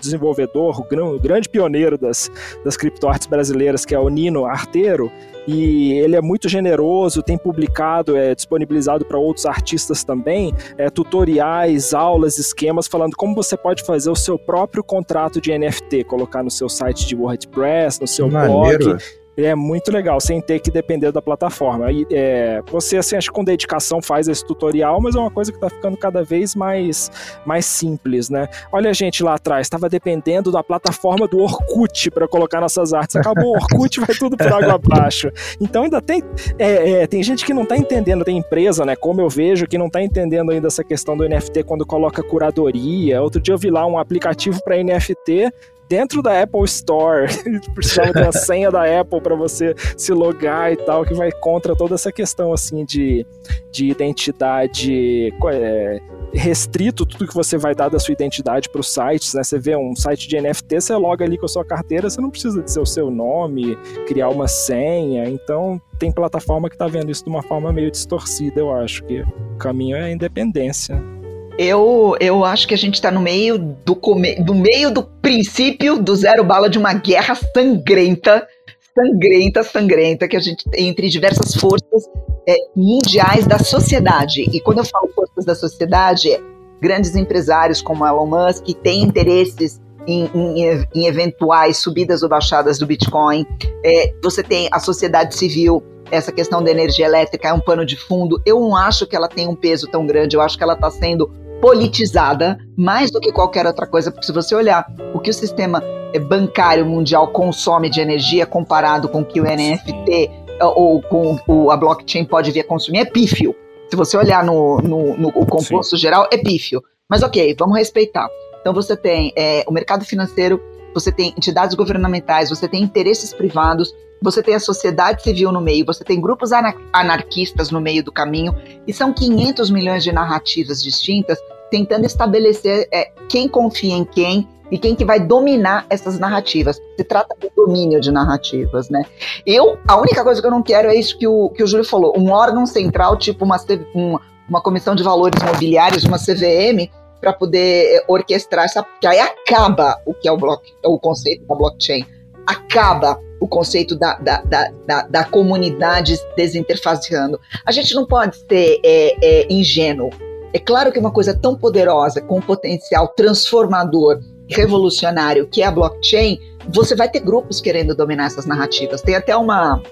desenvolvedor, 0.00 0.80
o 0.80 1.18
grande 1.18 1.48
pioneiro 1.48 1.98
das, 1.98 2.30
das 2.64 2.76
criptoartes 2.76 3.26
brasileiras, 3.26 3.84
que 3.84 3.94
é 3.94 3.98
o 3.98 4.08
Nino 4.08 4.44
Arteiro, 4.44 5.10
e 5.46 5.92
ele 5.92 6.16
é 6.16 6.20
muito 6.20 6.48
generoso, 6.48 7.22
tem 7.22 7.36
publicado, 7.36 8.16
é 8.16 8.34
disponibilizado 8.34 9.04
para 9.04 9.18
outros 9.18 9.46
artistas 9.46 10.04
também, 10.04 10.54
é, 10.78 10.88
tutoriais, 10.90 11.94
aulas, 11.94 12.38
esquemas 12.38 12.86
falando 12.86 13.16
como 13.16 13.34
você 13.34 13.56
pode 13.56 13.82
fazer 13.84 14.10
o 14.10 14.16
seu 14.16 14.38
próprio 14.38 14.82
contrato 14.82 15.40
de 15.40 15.56
NFT, 15.56 16.04
colocar 16.04 16.42
no 16.42 16.50
seu 16.50 16.68
site 16.68 17.06
de 17.06 17.14
WordPress, 17.14 18.00
no 18.00 18.06
seu 18.06 18.30
Maneiro. 18.30 18.84
blog 18.84 19.23
é 19.36 19.54
muito 19.54 19.90
legal, 19.90 20.20
sem 20.20 20.40
ter 20.40 20.60
que 20.60 20.70
depender 20.70 21.10
da 21.10 21.20
plataforma. 21.20 21.90
E, 21.90 22.06
é, 22.10 22.62
você, 22.70 22.98
assim, 22.98 23.16
acho 23.16 23.28
que 23.28 23.34
com 23.34 23.44
dedicação 23.44 24.00
faz 24.00 24.28
esse 24.28 24.44
tutorial, 24.44 25.00
mas 25.00 25.16
é 25.16 25.18
uma 25.18 25.30
coisa 25.30 25.50
que 25.50 25.56
está 25.56 25.68
ficando 25.68 25.96
cada 25.96 26.22
vez 26.22 26.54
mais, 26.54 27.10
mais 27.44 27.66
simples, 27.66 28.30
né? 28.30 28.48
Olha 28.72 28.90
a 28.90 28.92
gente 28.92 29.22
lá 29.22 29.34
atrás, 29.34 29.66
estava 29.66 29.88
dependendo 29.88 30.52
da 30.52 30.62
plataforma 30.62 31.26
do 31.26 31.38
Orkut 31.38 32.10
para 32.10 32.28
colocar 32.28 32.60
nossas 32.60 32.92
artes. 32.92 33.16
Acabou 33.16 33.52
o 33.52 33.56
Orkut, 33.56 33.98
vai 34.00 34.14
tudo 34.14 34.36
por 34.36 34.52
água 34.52 34.74
abaixo. 34.74 35.30
Então 35.60 35.84
ainda 35.84 36.00
tem, 36.00 36.22
é, 36.58 37.02
é, 37.02 37.06
tem 37.06 37.22
gente 37.22 37.44
que 37.44 37.54
não 37.54 37.62
está 37.64 37.76
entendendo, 37.76 38.24
tem 38.24 38.38
empresa, 38.38 38.84
né, 38.84 38.94
como 38.94 39.20
eu 39.20 39.28
vejo, 39.28 39.66
que 39.66 39.78
não 39.78 39.86
está 39.86 40.02
entendendo 40.02 40.50
ainda 40.50 40.68
essa 40.68 40.84
questão 40.84 41.16
do 41.16 41.28
NFT 41.28 41.64
quando 41.64 41.84
coloca 41.84 42.22
curadoria. 42.22 43.22
Outro 43.22 43.40
dia 43.40 43.54
eu 43.54 43.58
vi 43.58 43.70
lá 43.70 43.86
um 43.86 43.98
aplicativo 43.98 44.62
para 44.62 44.76
NFT 44.82 45.52
dentro 45.88 46.22
da 46.22 46.42
Apple 46.42 46.64
Store. 46.64 47.26
Precisava 47.74 48.12
ter 48.12 48.22
uma 48.22 48.32
senha 48.32 48.70
da 48.70 49.00
Apple 49.00 49.20
para 49.20 49.34
você 49.34 49.74
se 49.96 50.12
logar 50.12 50.72
e 50.72 50.76
tal, 50.76 51.04
que 51.04 51.14
vai 51.14 51.30
contra 51.32 51.74
toda 51.76 51.94
essa 51.94 52.12
questão 52.12 52.52
assim 52.52 52.84
de, 52.84 53.26
de 53.70 53.88
identidade 53.88 55.32
é, 55.50 56.00
restrito, 56.32 57.06
tudo 57.06 57.26
que 57.26 57.34
você 57.34 57.56
vai 57.56 57.74
dar 57.74 57.88
da 57.88 57.98
sua 57.98 58.12
identidade 58.12 58.68
para 58.68 58.80
os 58.80 58.92
sites, 58.92 59.34
né? 59.34 59.42
Você 59.42 59.58
vê 59.58 59.76
um 59.76 59.94
site 59.94 60.28
de 60.28 60.40
NFT, 60.40 60.80
você 60.80 60.96
loga 60.96 61.24
ali 61.24 61.38
com 61.38 61.46
a 61.46 61.48
sua 61.48 61.64
carteira, 61.64 62.10
você 62.10 62.20
não 62.20 62.30
precisa 62.30 62.62
dizer 62.62 62.80
o 62.80 62.86
seu 62.86 63.10
nome, 63.10 63.76
criar 64.06 64.28
uma 64.28 64.48
senha. 64.48 65.28
Então, 65.28 65.80
tem 65.98 66.10
plataforma 66.10 66.68
que 66.68 66.74
está 66.74 66.88
vendo 66.88 67.10
isso 67.10 67.24
de 67.24 67.30
uma 67.30 67.42
forma 67.42 67.72
meio 67.72 67.90
distorcida, 67.90 68.60
eu 68.60 68.72
acho 68.72 69.04
que 69.04 69.22
o 69.22 69.56
caminho 69.58 69.96
é 69.96 70.04
a 70.04 70.10
independência. 70.10 71.13
Eu, 71.56 72.16
eu 72.18 72.44
acho 72.44 72.66
que 72.66 72.74
a 72.74 72.78
gente 72.78 72.94
está 72.94 73.10
no 73.10 73.20
meio 73.20 73.58
do, 73.58 73.94
come, 73.94 74.34
do 74.42 74.54
meio 74.54 74.90
do 74.90 75.04
princípio 75.04 76.02
do 76.02 76.16
zero 76.16 76.42
bala 76.42 76.68
de 76.68 76.78
uma 76.78 76.92
guerra 76.92 77.34
sangrenta, 77.34 78.46
sangrenta, 78.94 79.62
sangrenta, 79.62 80.26
que 80.26 80.36
a 80.36 80.40
gente 80.40 80.68
tem 80.68 80.88
entre 80.88 81.08
diversas 81.08 81.54
forças 81.54 82.04
é, 82.48 82.56
mundiais 82.74 83.46
da 83.46 83.58
sociedade. 83.58 84.42
E 84.52 84.60
quando 84.60 84.78
eu 84.78 84.84
falo 84.84 85.08
forças 85.14 85.44
da 85.44 85.54
sociedade, 85.54 86.32
é 86.32 86.40
grandes 86.80 87.14
empresários 87.14 87.80
como 87.80 88.04
Elon 88.04 88.26
Musk 88.26 88.66
têm 88.82 89.02
interesses 89.02 89.80
em, 90.06 90.28
em, 90.34 90.86
em, 90.94 91.06
eventuais 91.06 91.78
subidas 91.78 92.22
ou 92.24 92.28
baixadas 92.28 92.78
do 92.78 92.86
Bitcoin. 92.86 93.46
É, 93.84 94.12
você 94.22 94.42
tem 94.42 94.68
a 94.72 94.80
sociedade 94.80 95.36
civil, 95.36 95.82
essa 96.10 96.32
questão 96.32 96.62
da 96.62 96.70
energia 96.70 97.06
elétrica 97.06 97.48
é 97.48 97.52
um 97.52 97.60
pano 97.60 97.86
de 97.86 97.96
fundo. 97.96 98.42
Eu 98.44 98.60
não 98.60 98.76
acho 98.76 99.06
que 99.06 99.16
ela 99.16 99.28
tem 99.28 99.48
um 99.48 99.54
peso 99.54 99.86
tão 99.86 100.04
grande, 100.04 100.36
eu 100.36 100.42
acho 100.42 100.58
que 100.58 100.64
ela 100.64 100.74
está 100.74 100.90
sendo 100.90 101.30
politizada 101.60 102.58
mais 102.76 103.10
do 103.10 103.20
que 103.20 103.32
qualquer 103.32 103.66
outra 103.66 103.86
coisa, 103.86 104.10
porque 104.10 104.26
se 104.26 104.32
você 104.32 104.54
olhar 104.54 104.86
o 105.14 105.20
que 105.20 105.30
o 105.30 105.34
sistema 105.34 105.82
eh, 106.12 106.18
bancário 106.18 106.84
mundial 106.84 107.28
consome 107.28 107.88
de 107.88 108.00
energia 108.00 108.46
comparado 108.46 109.08
com 109.08 109.20
o 109.20 109.24
que 109.24 109.40
o 109.40 109.44
NFT 109.44 110.30
eh, 110.60 110.64
ou 110.64 111.02
com 111.02 111.38
o, 111.46 111.70
a 111.70 111.76
blockchain 111.76 112.24
pode 112.24 112.50
vir 112.50 112.60
a 112.60 112.64
consumir, 112.64 113.00
é 113.00 113.04
pífio. 113.04 113.54
Se 113.88 113.96
você 113.96 114.16
olhar 114.16 114.44
no, 114.44 114.78
no, 114.78 115.16
no 115.16 115.28
o 115.28 115.46
composto 115.46 115.96
Sim. 115.96 116.02
geral, 116.02 116.28
é 116.32 116.38
pífio. 116.38 116.82
Mas 117.08 117.22
ok, 117.22 117.54
vamos 117.58 117.76
respeitar. 117.76 118.28
Então 118.60 118.72
você 118.72 118.96
tem 118.96 119.32
é, 119.36 119.64
o 119.68 119.72
mercado 119.72 120.04
financeiro, 120.04 120.60
você 120.94 121.12
tem 121.12 121.34
entidades 121.36 121.74
governamentais, 121.74 122.48
você 122.48 122.66
tem 122.66 122.82
interesses 122.82 123.32
privados, 123.32 123.92
você 124.24 124.42
tem 124.42 124.54
a 124.54 124.60
sociedade 124.60 125.22
civil 125.22 125.52
no 125.52 125.60
meio, 125.60 125.84
você 125.84 126.02
tem 126.02 126.18
grupos 126.18 126.50
anarquistas 126.92 127.70
no 127.70 127.78
meio 127.78 128.02
do 128.02 128.10
caminho, 128.10 128.56
e 128.86 128.92
são 128.92 129.12
500 129.12 129.70
milhões 129.70 130.02
de 130.02 130.10
narrativas 130.10 130.82
distintas 130.82 131.38
tentando 131.70 132.06
estabelecer 132.06 132.88
é, 132.90 133.10
quem 133.28 133.46
confia 133.46 133.94
em 133.94 134.04
quem 134.04 134.48
e 134.70 134.78
quem 134.78 134.94
que 134.94 135.04
vai 135.04 135.20
dominar 135.20 135.84
essas 135.90 136.18
narrativas. 136.18 136.80
Se 136.96 137.04
trata 137.04 137.36
de 137.38 137.50
domínio 137.54 138.00
de 138.00 138.10
narrativas, 138.10 138.88
né? 138.88 139.04
Eu, 139.44 139.78
a 139.86 139.96
única 139.96 140.24
coisa 140.24 140.40
que 140.40 140.46
eu 140.46 140.50
não 140.50 140.62
quero 140.62 140.88
é 140.88 140.94
isso 140.94 141.18
que 141.18 141.26
o, 141.26 141.50
que 141.50 141.62
o 141.62 141.66
Júlio 141.66 141.84
falou, 141.84 142.14
um 142.16 142.30
órgão 142.30 142.64
central, 142.64 143.18
tipo 143.18 143.44
uma, 143.44 143.58
uma, 143.94 144.20
uma 144.48 144.62
comissão 144.62 144.94
de 144.94 145.02
valores 145.02 145.42
mobiliários, 145.42 146.04
uma 146.04 146.18
CVM, 146.18 146.88
para 147.20 147.32
poder 147.32 147.96
é, 147.96 148.04
orquestrar 148.08 148.64
essa. 148.64 148.82
Que 149.00 149.06
aí 149.06 149.20
acaba 149.20 150.00
o 150.06 150.14
que 150.14 150.26
é 150.26 150.32
o, 150.32 150.36
block, 150.38 150.72
o 150.82 150.98
conceito 150.98 151.44
da 151.46 151.54
blockchain. 151.54 152.06
Acaba 152.46 153.20
o 153.40 153.48
conceito 153.48 153.94
da, 153.96 154.14
da, 154.14 154.42
da, 154.42 154.70
da, 154.86 155.02
da 155.02 155.24
comunidade 155.24 156.16
desinterfaceando. 156.36 157.38
A 157.64 157.72
gente 157.72 157.94
não 157.94 158.06
pode 158.06 158.36
ser 158.36 158.80
é, 158.82 159.16
é, 159.22 159.52
ingênuo. 159.52 160.10
É 160.52 160.58
claro 160.58 160.92
que 160.92 160.98
uma 160.98 161.10
coisa 161.10 161.36
tão 161.36 161.56
poderosa, 161.56 162.20
com 162.20 162.38
um 162.38 162.42
potencial 162.42 163.08
transformador, 163.08 164.20
revolucionário, 164.48 165.46
que 165.46 165.62
é 165.62 165.66
a 165.66 165.70
blockchain, 165.70 166.38
você 166.68 166.94
vai 166.94 167.08
ter 167.08 167.20
grupos 167.20 167.60
querendo 167.60 167.94
dominar 167.94 168.26
essas 168.26 168.46
narrativas. 168.46 169.02
Tem 169.02 169.14
até 169.14 169.36
uma, 169.36 169.82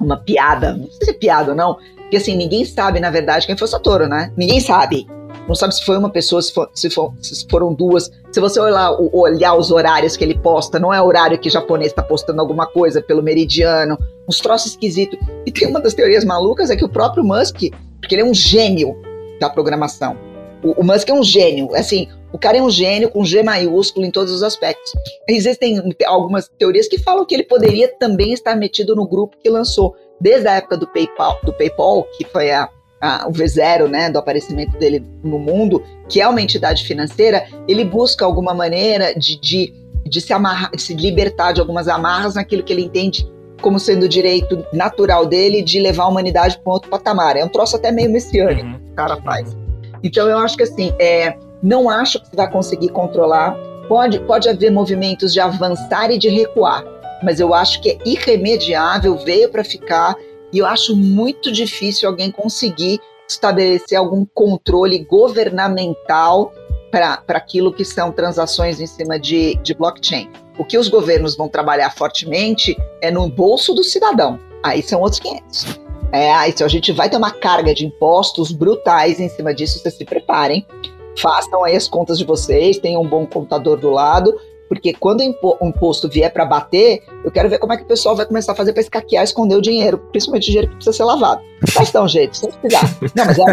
uma 0.00 0.16
piada, 0.16 0.74
não 0.74 0.90
sei 0.90 1.04
se 1.04 1.10
é 1.10 1.14
piada 1.14 1.50
ou 1.50 1.56
não, 1.56 1.78
que 2.10 2.16
assim, 2.16 2.36
ninguém 2.36 2.64
sabe, 2.64 3.00
na 3.00 3.10
verdade, 3.10 3.46
quem 3.46 3.56
foi 3.56 3.66
o 3.66 3.70
Satoru, 3.70 4.08
né? 4.08 4.32
Ninguém 4.36 4.60
sabe. 4.60 5.06
Não 5.46 5.54
sabe 5.54 5.74
se 5.74 5.84
foi 5.84 5.96
uma 5.96 6.10
pessoa, 6.10 6.42
se, 6.42 6.52
for, 6.52 6.70
se, 6.74 6.90
for, 6.90 7.14
se 7.22 7.46
foram 7.48 7.72
duas. 7.72 8.10
Se 8.30 8.40
você 8.40 8.60
olhar, 8.60 8.90
olhar 9.12 9.54
os 9.54 9.70
horários 9.70 10.16
que 10.16 10.22
ele 10.22 10.38
posta, 10.38 10.78
não 10.78 10.92
é 10.92 11.00
horário 11.00 11.38
que 11.38 11.48
japonês 11.48 11.90
está 11.90 12.02
postando 12.02 12.40
alguma 12.40 12.66
coisa 12.66 13.00
pelo 13.00 13.22
meridiano, 13.22 13.96
uns 14.28 14.40
troços 14.40 14.72
esquisitos. 14.72 15.18
E 15.46 15.50
tem 15.50 15.68
uma 15.68 15.80
das 15.80 15.94
teorias 15.94 16.24
malucas 16.24 16.70
é 16.70 16.76
que 16.76 16.84
o 16.84 16.88
próprio 16.88 17.24
Musk, 17.24 17.70
porque 18.00 18.14
ele 18.14 18.22
é 18.22 18.24
um 18.24 18.34
gênio, 18.34 18.94
da 19.38 19.48
programação. 19.48 20.16
O, 20.62 20.80
o 20.80 20.84
Musk 20.84 21.08
é 21.08 21.14
um 21.14 21.22
gênio, 21.22 21.74
assim, 21.74 22.08
o 22.32 22.38
cara 22.38 22.58
é 22.58 22.62
um 22.62 22.70
gênio 22.70 23.10
com 23.10 23.24
G 23.24 23.42
maiúsculo 23.42 24.04
em 24.04 24.10
todos 24.10 24.32
os 24.32 24.42
aspectos. 24.42 24.92
Existem 25.28 25.82
algumas 26.06 26.48
teorias 26.58 26.88
que 26.88 26.98
falam 26.98 27.24
que 27.24 27.34
ele 27.34 27.44
poderia 27.44 27.88
também 27.88 28.32
estar 28.32 28.54
metido 28.54 28.94
no 28.94 29.06
grupo 29.06 29.36
que 29.42 29.48
lançou, 29.48 29.94
desde 30.20 30.48
a 30.48 30.56
época 30.56 30.76
do 30.76 30.86
PayPal, 30.86 31.38
do 31.42 31.52
PayPal 31.52 32.04
que 32.16 32.24
foi 32.24 32.50
a, 32.50 32.68
a, 33.00 33.28
o 33.28 33.32
V0, 33.32 33.88
né, 33.88 34.10
do 34.10 34.18
aparecimento 34.18 34.76
dele 34.78 35.04
no 35.22 35.38
mundo, 35.38 35.82
que 36.08 36.20
é 36.20 36.28
uma 36.28 36.42
entidade 36.42 36.84
financeira, 36.84 37.46
ele 37.66 37.84
busca 37.84 38.24
alguma 38.24 38.52
maneira 38.52 39.14
de, 39.14 39.40
de, 39.40 39.72
de 40.04 40.20
se 40.20 40.32
amarrar, 40.32 40.70
de 40.72 40.82
se 40.82 40.94
libertar 40.94 41.52
de 41.52 41.60
algumas 41.60 41.88
amarras 41.88 42.34
naquilo 42.34 42.62
que 42.62 42.72
ele 42.72 42.82
entende 42.82 43.26
como 43.60 43.80
sendo 43.80 44.04
o 44.04 44.08
direito 44.08 44.64
natural 44.72 45.26
dele 45.26 45.62
de 45.62 45.80
levar 45.80 46.04
a 46.04 46.08
humanidade 46.08 46.58
para 46.58 46.70
um 46.70 46.74
outro 46.74 46.88
patamar. 46.88 47.36
É 47.36 47.44
um 47.44 47.48
troço 47.48 47.74
até 47.74 47.90
meio 47.90 48.10
messiânico 48.10 48.68
uhum. 48.68 48.78
que 48.78 48.90
o 48.92 48.94
cara 48.94 49.16
faz. 49.22 49.56
Então 50.02 50.28
eu 50.28 50.38
acho 50.38 50.56
que 50.56 50.62
assim, 50.62 50.92
é, 50.98 51.36
não 51.62 51.88
acho 51.88 52.20
que 52.22 52.36
vai 52.36 52.50
conseguir 52.50 52.88
controlar. 52.88 53.56
Pode, 53.88 54.20
pode 54.20 54.48
haver 54.48 54.70
movimentos 54.70 55.32
de 55.32 55.40
avançar 55.40 56.10
e 56.10 56.18
de 56.18 56.28
recuar, 56.28 56.84
mas 57.22 57.40
eu 57.40 57.54
acho 57.54 57.80
que 57.80 57.90
é 57.90 57.98
irremediável, 58.04 59.16
veio 59.16 59.50
para 59.50 59.64
ficar 59.64 60.14
E 60.52 60.58
eu 60.58 60.66
acho 60.66 60.94
muito 60.96 61.50
difícil 61.50 62.08
alguém 62.08 62.30
conseguir 62.30 63.00
estabelecer 63.28 63.98
algum 63.98 64.24
controle 64.24 64.98
governamental 65.04 66.52
para 66.90 67.22
aquilo 67.28 67.72
que 67.72 67.84
são 67.84 68.10
transações 68.10 68.80
em 68.80 68.86
cima 68.86 69.18
de, 69.18 69.56
de 69.56 69.74
blockchain. 69.74 70.30
O 70.58 70.64
que 70.64 70.78
os 70.78 70.88
governos 70.88 71.36
vão 71.36 71.48
trabalhar 71.48 71.90
fortemente 71.90 72.76
é 73.02 73.10
no 73.10 73.28
bolso 73.28 73.74
do 73.74 73.84
cidadão. 73.84 74.40
Aí 74.62 74.82
são 74.82 75.00
outros 75.00 75.20
500. 75.20 75.80
É, 76.10 76.32
aí 76.32 76.54
a 76.58 76.68
gente 76.68 76.90
vai 76.92 77.10
ter 77.10 77.18
uma 77.18 77.30
carga 77.30 77.74
de 77.74 77.84
impostos 77.84 78.50
brutais 78.50 79.20
em 79.20 79.28
cima 79.28 79.54
disso, 79.54 79.78
vocês 79.78 79.94
se 79.94 80.04
preparem. 80.04 80.66
Façam 81.20 81.64
aí 81.64 81.76
as 81.76 81.88
contas 81.88 82.18
de 82.18 82.24
vocês, 82.24 82.78
tenham 82.78 83.02
um 83.02 83.08
bom 83.08 83.26
contador 83.26 83.76
do 83.76 83.90
lado, 83.90 84.34
porque 84.68 84.92
quando 84.92 85.20
o 85.20 85.66
imposto 85.66 86.08
vier 86.08 86.30
para 86.32 86.44
bater, 86.44 87.02
eu 87.24 87.30
quero 87.30 87.48
ver 87.48 87.58
como 87.58 87.72
é 87.72 87.76
que 87.76 87.84
o 87.84 87.86
pessoal 87.86 88.14
vai 88.14 88.26
começar 88.26 88.52
a 88.52 88.54
fazer 88.54 88.72
para 88.72 88.82
escaquear, 88.82 89.24
esconder 89.24 89.56
o 89.56 89.62
dinheiro, 89.62 89.98
principalmente 90.10 90.44
o 90.44 90.46
dinheiro 90.46 90.68
que 90.68 90.74
precisa 90.74 90.96
ser 90.96 91.04
lavado. 91.04 91.40
Se 91.84 91.92
dar 91.92 92.02
um 92.02 92.08
jeito, 92.08 92.36
sem 92.36 92.50
precisar. 92.50 92.98
Não, 93.16 93.24
mas 93.24 93.38
é, 93.38 93.44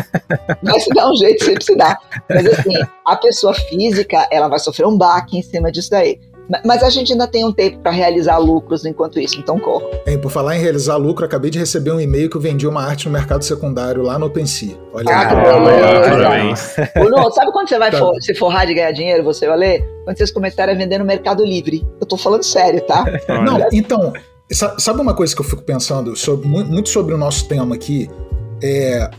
vai 0.61 0.79
se 0.79 0.89
dar 0.93 1.09
um 1.09 1.15
jeito 1.15 1.43
sem 1.43 1.53
precisar. 1.55 1.97
Mas 2.29 2.45
assim, 2.47 2.73
a 3.05 3.15
pessoa 3.15 3.53
física, 3.53 4.27
ela 4.29 4.47
vai 4.47 4.59
sofrer 4.59 4.85
um 4.85 4.97
baque 4.97 5.37
em 5.37 5.41
cima 5.41 5.71
disso 5.71 5.89
daí. 5.89 6.19
Mas 6.63 6.83
a 6.83 6.89
gente 6.89 7.11
ainda 7.11 7.27
tem 7.27 7.43
um 7.43 7.51
tempo 7.51 7.79
para 7.79 7.91
realizar 7.91 8.37
lucros 8.37 8.85
enquanto 8.85 9.19
isso, 9.19 9.39
então 9.39 9.59
corra. 9.59 9.85
Bem, 10.05 10.19
por 10.19 10.29
falar 10.29 10.55
em 10.55 10.59
realizar 10.59 10.95
lucro, 10.95 11.25
acabei 11.25 11.49
de 11.49 11.57
receber 11.57 11.91
um 11.91 11.99
e-mail 11.99 12.29
que 12.29 12.37
eu 12.37 12.41
vendi 12.41 12.67
uma 12.67 12.83
arte 12.83 13.07
no 13.07 13.11
mercado 13.11 13.43
secundário 13.43 14.03
lá 14.03 14.19
no 14.19 14.27
OpenSea. 14.27 14.77
Olha 14.93 15.05
ah, 15.09 15.25
que 15.25 15.35
beleza. 15.35 16.91
Bruno, 16.95 17.31
sabe 17.31 17.51
quando 17.51 17.69
você 17.69 17.79
vai 17.79 17.91
tá. 17.91 17.97
for, 17.97 18.21
se 18.21 18.35
forrar 18.35 18.65
de 18.65 18.73
ganhar 18.73 18.91
dinheiro, 18.91 19.23
você 19.23 19.47
vai 19.47 19.57
ler? 19.57 19.89
Quando 20.03 20.17
vocês 20.17 20.31
começarem 20.31 20.75
a 20.75 20.77
vender 20.77 20.99
no 20.99 21.05
Mercado 21.05 21.43
Livre. 21.43 21.85
Eu 21.99 22.05
tô 22.05 22.17
falando 22.17 22.43
sério, 22.43 22.81
tá? 22.81 23.05
Não, 23.27 23.67
então, 23.71 24.13
sabe 24.77 25.01
uma 25.01 25.15
coisa 25.15 25.35
que 25.35 25.41
eu 25.41 25.45
fico 25.45 25.63
pensando 25.63 26.15
sobre, 26.15 26.47
muito 26.47 26.89
sobre 26.89 27.13
o 27.13 27.17
nosso 27.17 27.47
tema 27.47 27.75
aqui? 27.75 28.09
É, 28.61 29.09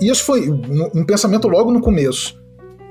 isso 0.00 0.24
foi 0.24 0.50
um 0.50 1.04
pensamento 1.04 1.48
logo 1.48 1.70
no 1.70 1.80
começo. 1.80 2.42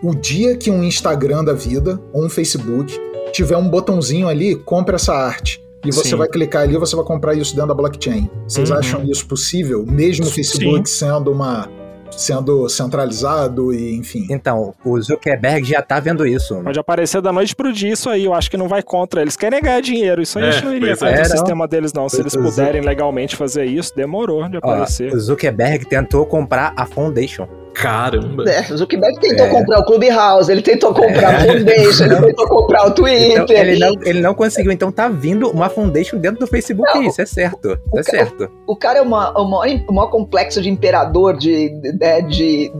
O 0.02 0.14
dia 0.14 0.58
que 0.58 0.70
um 0.70 0.84
Instagram 0.84 1.44
da 1.44 1.54
vida, 1.54 2.00
ou 2.12 2.26
um 2.26 2.30
Facebook, 2.30 3.00
tiver 3.34 3.58
um 3.58 3.68
botãozinho 3.68 4.30
ali, 4.30 4.56
compre 4.56 4.96
essa 4.96 5.14
arte. 5.14 5.62
E 5.84 5.92
você 5.92 6.10
Sim. 6.10 6.16
vai 6.16 6.30
clicar 6.30 6.62
ali 6.62 6.76
e 6.76 6.78
você 6.78 6.96
vai 6.96 7.04
comprar 7.04 7.34
isso 7.34 7.54
dentro 7.54 7.70
da 7.70 7.74
blockchain. 7.74 8.30
Vocês 8.48 8.70
uhum. 8.70 8.78
acham 8.78 9.04
isso 9.04 9.26
possível? 9.26 9.86
Mesmo 9.86 10.28
o 10.28 10.30
Facebook 10.30 10.90
Sim. 10.90 11.08
sendo 11.08 11.30
uma 11.32 11.70
sendo 12.12 12.70
centralizado 12.70 13.74
e 13.74 13.96
enfim. 13.96 14.28
Então, 14.30 14.74
o 14.86 15.02
Zuckerberg 15.02 15.68
já 15.68 15.82
tá 15.82 16.00
vendo 16.00 16.26
isso. 16.26 16.56
Pode 16.64 16.80
aparecer 16.80 17.22
da 17.22 17.34
noite 17.34 17.56
pro 17.56 17.74
dia 17.74 17.92
isso 17.92 18.08
aí, 18.08 18.26
eu 18.26 18.34
acho 18.34 18.52
que 18.52 18.56
não 18.56 18.68
vai 18.68 18.84
contra. 18.84 19.22
Eles 19.22 19.36
querem 19.36 19.60
ganhar 19.60 19.82
dinheiro, 19.82 20.22
isso 20.22 20.38
aí 20.38 20.46
é, 20.46 20.48
a 20.50 20.52
gente 20.52 20.66
não 20.66 20.76
iria 20.76 20.96
contra 20.96 21.18
é, 21.18 21.22
o 21.22 21.26
sistema 21.26 21.68
deles 21.68 21.92
não. 21.92 22.08
Se 22.08 22.22
eles 22.22 22.36
puderem 22.36 22.82
legalmente 22.82 23.36
fazer 23.36 23.66
isso, 23.66 23.96
demorou 23.96 24.48
de 24.48 24.58
aparecer. 24.58 25.12
Ó, 25.12 25.16
o 25.16 25.20
Zuckerberg 25.20 25.86
tentou 25.86 26.26
comprar 26.26 26.72
a 26.78 26.86
Foundation. 26.86 27.48
Caramba. 27.74 28.50
É, 28.50 28.62
o 28.72 28.78
Zuckerberg 28.78 29.20
tentou 29.20 29.48
é. 29.48 29.50
comprar 29.50 29.80
o 29.80 29.86
Clubhouse, 29.86 30.52
ele 30.52 30.62
tentou 30.62 30.94
comprar 30.94 31.34
é. 31.34 31.36
a 31.36 31.40
Foundation, 31.40 32.04
ele 32.06 32.22
tentou 32.22 32.48
comprar 32.48 32.88
o 32.88 32.92
Twitter. 32.92 33.42
Então, 33.42 33.56
ele, 33.56 33.80
não, 33.80 33.94
ele 34.04 34.22
não 34.22 34.34
conseguiu, 34.34 34.72
então 34.72 34.92
tá 34.92 35.10
vindo 35.10 35.50
uma 35.50 35.70
Foundation 35.70 36.18
dentro 36.18 36.40
do 36.40 36.48
Facebook, 36.48 36.94
não, 36.94 37.04
isso 37.04 37.22
é 37.22 37.26
certo. 37.26 37.80
Isso 37.88 38.00
é 38.00 38.04
certo. 38.04 38.52
O, 38.68 38.74
o 38.74 38.76
cara 38.76 39.00
é 39.00 39.02
uma, 39.02 39.32
o, 39.40 39.50
maior, 39.50 39.84
o 39.88 39.94
maior 39.94 40.10
complexo 40.10 40.62
de 40.62 40.70
imperador 40.70 41.36
de, 41.36 41.70
de, 41.70 42.22
de, 42.30 42.74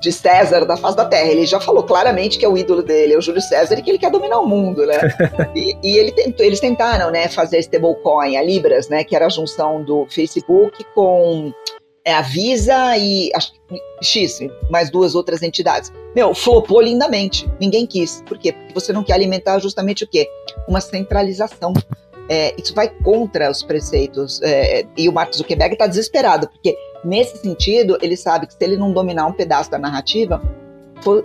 de 0.00 0.12
César 0.12 0.64
da 0.64 0.76
face 0.76 0.96
da 0.96 1.04
Terra. 1.04 1.30
Ele 1.30 1.44
já 1.44 1.60
falou 1.60 1.82
claramente 1.82 2.38
que 2.38 2.44
é 2.44 2.48
o 2.48 2.56
ídolo 2.56 2.82
dele, 2.82 3.14
é 3.14 3.18
o 3.18 3.22
Júlio 3.22 3.40
César, 3.40 3.74
e 3.78 3.82
que 3.82 3.90
ele 3.90 3.98
quer 3.98 4.10
dominar 4.10 4.38
o 4.40 4.46
mundo, 4.46 4.86
né? 4.86 4.98
e, 5.54 5.76
e 5.82 5.98
ele 5.98 6.12
tentou, 6.12 6.46
eles 6.46 6.60
tentaram, 6.60 7.10
né, 7.10 7.28
fazer 7.28 7.56
a 7.56 7.60
stablecoin, 7.60 8.36
a 8.36 8.42
Libras, 8.42 8.88
né, 8.88 9.02
que 9.02 9.16
era 9.16 9.26
a 9.26 9.30
junção 9.30 9.82
do 9.82 10.06
Facebook 10.08 10.84
com 10.94 11.52
é 12.04 12.12
a 12.12 12.22
Visa 12.22 12.96
e 12.96 13.30
X, 14.02 14.40
mais 14.70 14.90
duas 14.90 15.14
outras 15.14 15.42
entidades. 15.42 15.92
Meu, 16.14 16.34
flopou 16.34 16.80
lindamente. 16.80 17.48
Ninguém 17.60 17.86
quis. 17.86 18.22
Por 18.26 18.38
quê? 18.38 18.52
Porque 18.52 18.74
você 18.74 18.92
não 18.92 19.04
quer 19.04 19.14
alimentar 19.14 19.58
justamente 19.60 20.04
o 20.04 20.08
quê? 20.08 20.28
Uma 20.68 20.80
centralização. 20.80 21.72
É, 22.28 22.54
isso 22.58 22.74
vai 22.74 22.88
contra 22.88 23.50
os 23.50 23.62
preceitos. 23.62 24.40
É, 24.42 24.84
e 24.96 25.08
o 25.08 25.12
Mark 25.12 25.34
Zuckerberg 25.34 25.74
está 25.74 25.86
desesperado, 25.86 26.48
porque 26.48 26.76
nesse 27.04 27.38
sentido, 27.38 27.96
ele 28.02 28.16
sabe 28.16 28.46
que 28.46 28.54
se 28.54 28.64
ele 28.64 28.76
não 28.76 28.92
dominar 28.92 29.26
um 29.26 29.32
pedaço 29.32 29.70
da 29.70 29.78
narrativa, 29.78 30.40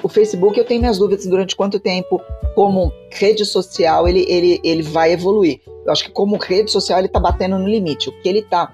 o 0.02 0.10
Facebook, 0.10 0.58
eu 0.58 0.66
tenho 0.66 0.82
minhas 0.82 0.98
dúvidas 0.98 1.26
durante 1.28 1.56
quanto 1.56 1.80
tempo, 1.80 2.20
como 2.56 2.92
rede 3.12 3.46
social, 3.46 4.08
ele, 4.08 4.26
ele, 4.28 4.60
ele 4.64 4.82
vai 4.82 5.12
evoluir. 5.12 5.62
Eu 5.86 5.92
acho 5.92 6.04
que 6.04 6.12
como 6.12 6.36
rede 6.38 6.72
social, 6.72 6.98
ele 7.00 7.08
está 7.08 7.20
batendo 7.20 7.60
no 7.60 7.68
limite. 7.68 8.10
O 8.10 8.22
que 8.22 8.28
ele 8.28 8.40
está 8.40 8.74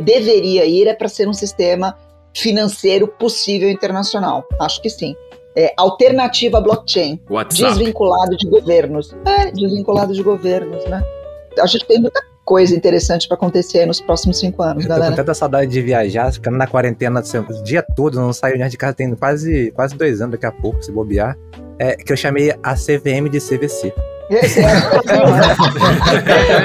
deveria 0.00 0.64
ir 0.64 0.86
é 0.86 0.94
para 0.94 1.08
ser 1.08 1.28
um 1.28 1.32
sistema 1.32 1.96
financeiro 2.34 3.08
possível 3.08 3.68
internacional. 3.68 4.44
Acho 4.58 4.80
que 4.80 4.90
sim. 4.90 5.14
É, 5.56 5.72
alternativa 5.76 6.58
à 6.58 6.60
blockchain. 6.60 7.20
WhatsApp. 7.28 7.74
Desvinculado 7.74 8.36
de 8.36 8.48
governos. 8.48 9.14
É, 9.26 9.50
desvinculado 9.50 10.12
de 10.12 10.22
governos, 10.22 10.84
né? 10.86 11.02
A 11.58 11.66
gente 11.66 11.84
tem 11.86 12.00
muita 12.00 12.22
coisa 12.44 12.74
interessante 12.74 13.28
para 13.28 13.36
acontecer 13.36 13.86
nos 13.86 14.00
próximos 14.00 14.38
cinco 14.38 14.62
anos, 14.62 14.84
eu 14.84 14.88
galera. 14.88 15.10
Tô 15.10 15.12
com 15.12 15.22
tanta 15.22 15.34
saudade 15.34 15.70
de 15.70 15.82
viajar, 15.82 16.32
ficando 16.32 16.56
na 16.56 16.66
quarentena 16.66 17.20
o 17.20 17.62
dia 17.62 17.80
todo, 17.82 18.20
não 18.20 18.32
saio 18.32 18.68
de 18.68 18.76
casa, 18.76 18.94
tem 18.94 19.14
quase, 19.14 19.70
quase 19.72 19.96
dois 19.96 20.20
anos 20.20 20.32
daqui 20.32 20.46
a 20.46 20.52
pouco, 20.52 20.82
se 20.82 20.90
bobear. 20.90 21.36
É, 21.78 21.96
que 21.96 22.12
eu 22.12 22.16
chamei 22.16 22.52
a 22.62 22.74
CVM 22.74 23.28
de 23.30 23.38
CVC. 23.40 23.94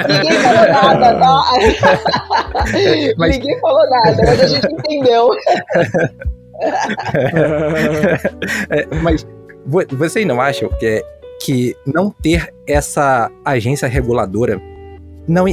Ninguém 0.08 0.40
falou 0.40 0.68
nada, 0.70 1.20
tá? 1.20 1.44
Mas... 3.18 3.38
Ninguém 3.38 3.60
falou 3.60 3.90
nada, 3.90 4.24
mas 4.24 4.40
a 4.40 4.48
gente 4.48 4.72
entendeu. 4.72 5.30
é, 8.70 8.86
mas 9.02 9.26
vocês 9.66 10.26
não 10.28 10.40
acham 10.40 10.70
que, 10.78 10.86
é, 10.86 11.02
que 11.42 11.76
não 11.86 12.12
ter 12.12 12.54
essa 12.68 13.32
agência 13.44 13.88
reguladora 13.88 14.62
não, 15.28 15.46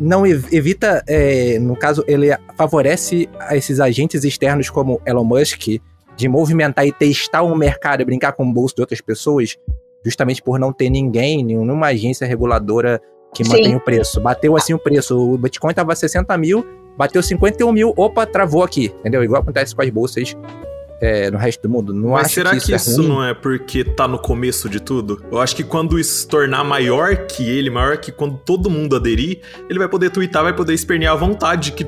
não 0.00 0.26
evita, 0.26 1.04
é, 1.06 1.60
no 1.60 1.76
caso, 1.76 2.04
ele 2.08 2.36
favorece 2.56 3.28
esses 3.52 3.78
agentes 3.78 4.24
externos 4.24 4.68
como 4.68 5.00
Elon 5.06 5.24
Musk 5.24 5.80
de 6.16 6.28
movimentar 6.28 6.86
e 6.86 6.92
testar 6.92 7.42
o 7.42 7.54
mercado 7.54 8.02
e 8.02 8.04
brincar 8.04 8.32
com 8.32 8.44
o 8.44 8.52
bolso 8.52 8.74
de 8.74 8.82
outras 8.82 9.00
pessoas 9.00 9.56
justamente 10.04 10.42
por 10.42 10.58
não 10.58 10.72
ter 10.72 10.90
ninguém, 10.90 11.44
nenhuma 11.44 11.86
agência 11.88 12.26
reguladora 12.26 13.00
que 13.34 13.46
mantém 13.46 13.74
o 13.74 13.80
preço. 13.80 14.20
Bateu 14.20 14.56
assim 14.56 14.74
o 14.74 14.78
preço, 14.78 15.18
o 15.18 15.38
Bitcoin 15.38 15.70
estava 15.70 15.94
60 15.94 16.36
mil, 16.36 16.66
bateu 16.96 17.22
51 17.22 17.72
mil, 17.72 17.94
opa, 17.96 18.26
travou 18.26 18.62
aqui, 18.62 18.92
entendeu? 19.00 19.24
Igual 19.24 19.42
acontece 19.42 19.74
com 19.74 19.82
as 19.82 19.90
bolsas 19.90 20.36
é, 21.02 21.30
no 21.30 21.36
resto 21.36 21.62
do 21.62 21.68
mundo. 21.68 21.92
Não 21.92 22.10
Mas 22.10 22.26
acho 22.26 22.34
será 22.34 22.50
que 22.50 22.58
isso, 22.58 22.66
que 22.66 22.74
isso 22.74 23.02
é 23.02 23.08
não 23.08 23.24
é 23.24 23.34
porque 23.34 23.82
tá 23.82 24.06
no 24.06 24.18
começo 24.18 24.68
de 24.68 24.80
tudo? 24.80 25.22
Eu 25.32 25.40
acho 25.40 25.56
que 25.56 25.64
quando 25.64 25.98
isso 25.98 26.20
se 26.20 26.28
tornar 26.28 26.62
maior 26.62 27.26
que 27.26 27.48
ele, 27.48 27.70
maior 27.70 27.96
que 27.96 28.12
quando 28.12 28.38
todo 28.38 28.70
mundo 28.70 28.94
aderir, 28.94 29.40
ele 29.68 29.78
vai 29.78 29.88
poder 29.88 30.10
twittar, 30.10 30.44
vai 30.44 30.54
poder 30.54 30.74
espernear 30.74 31.14
à 31.14 31.16
vontade 31.16 31.72
que 31.72 31.84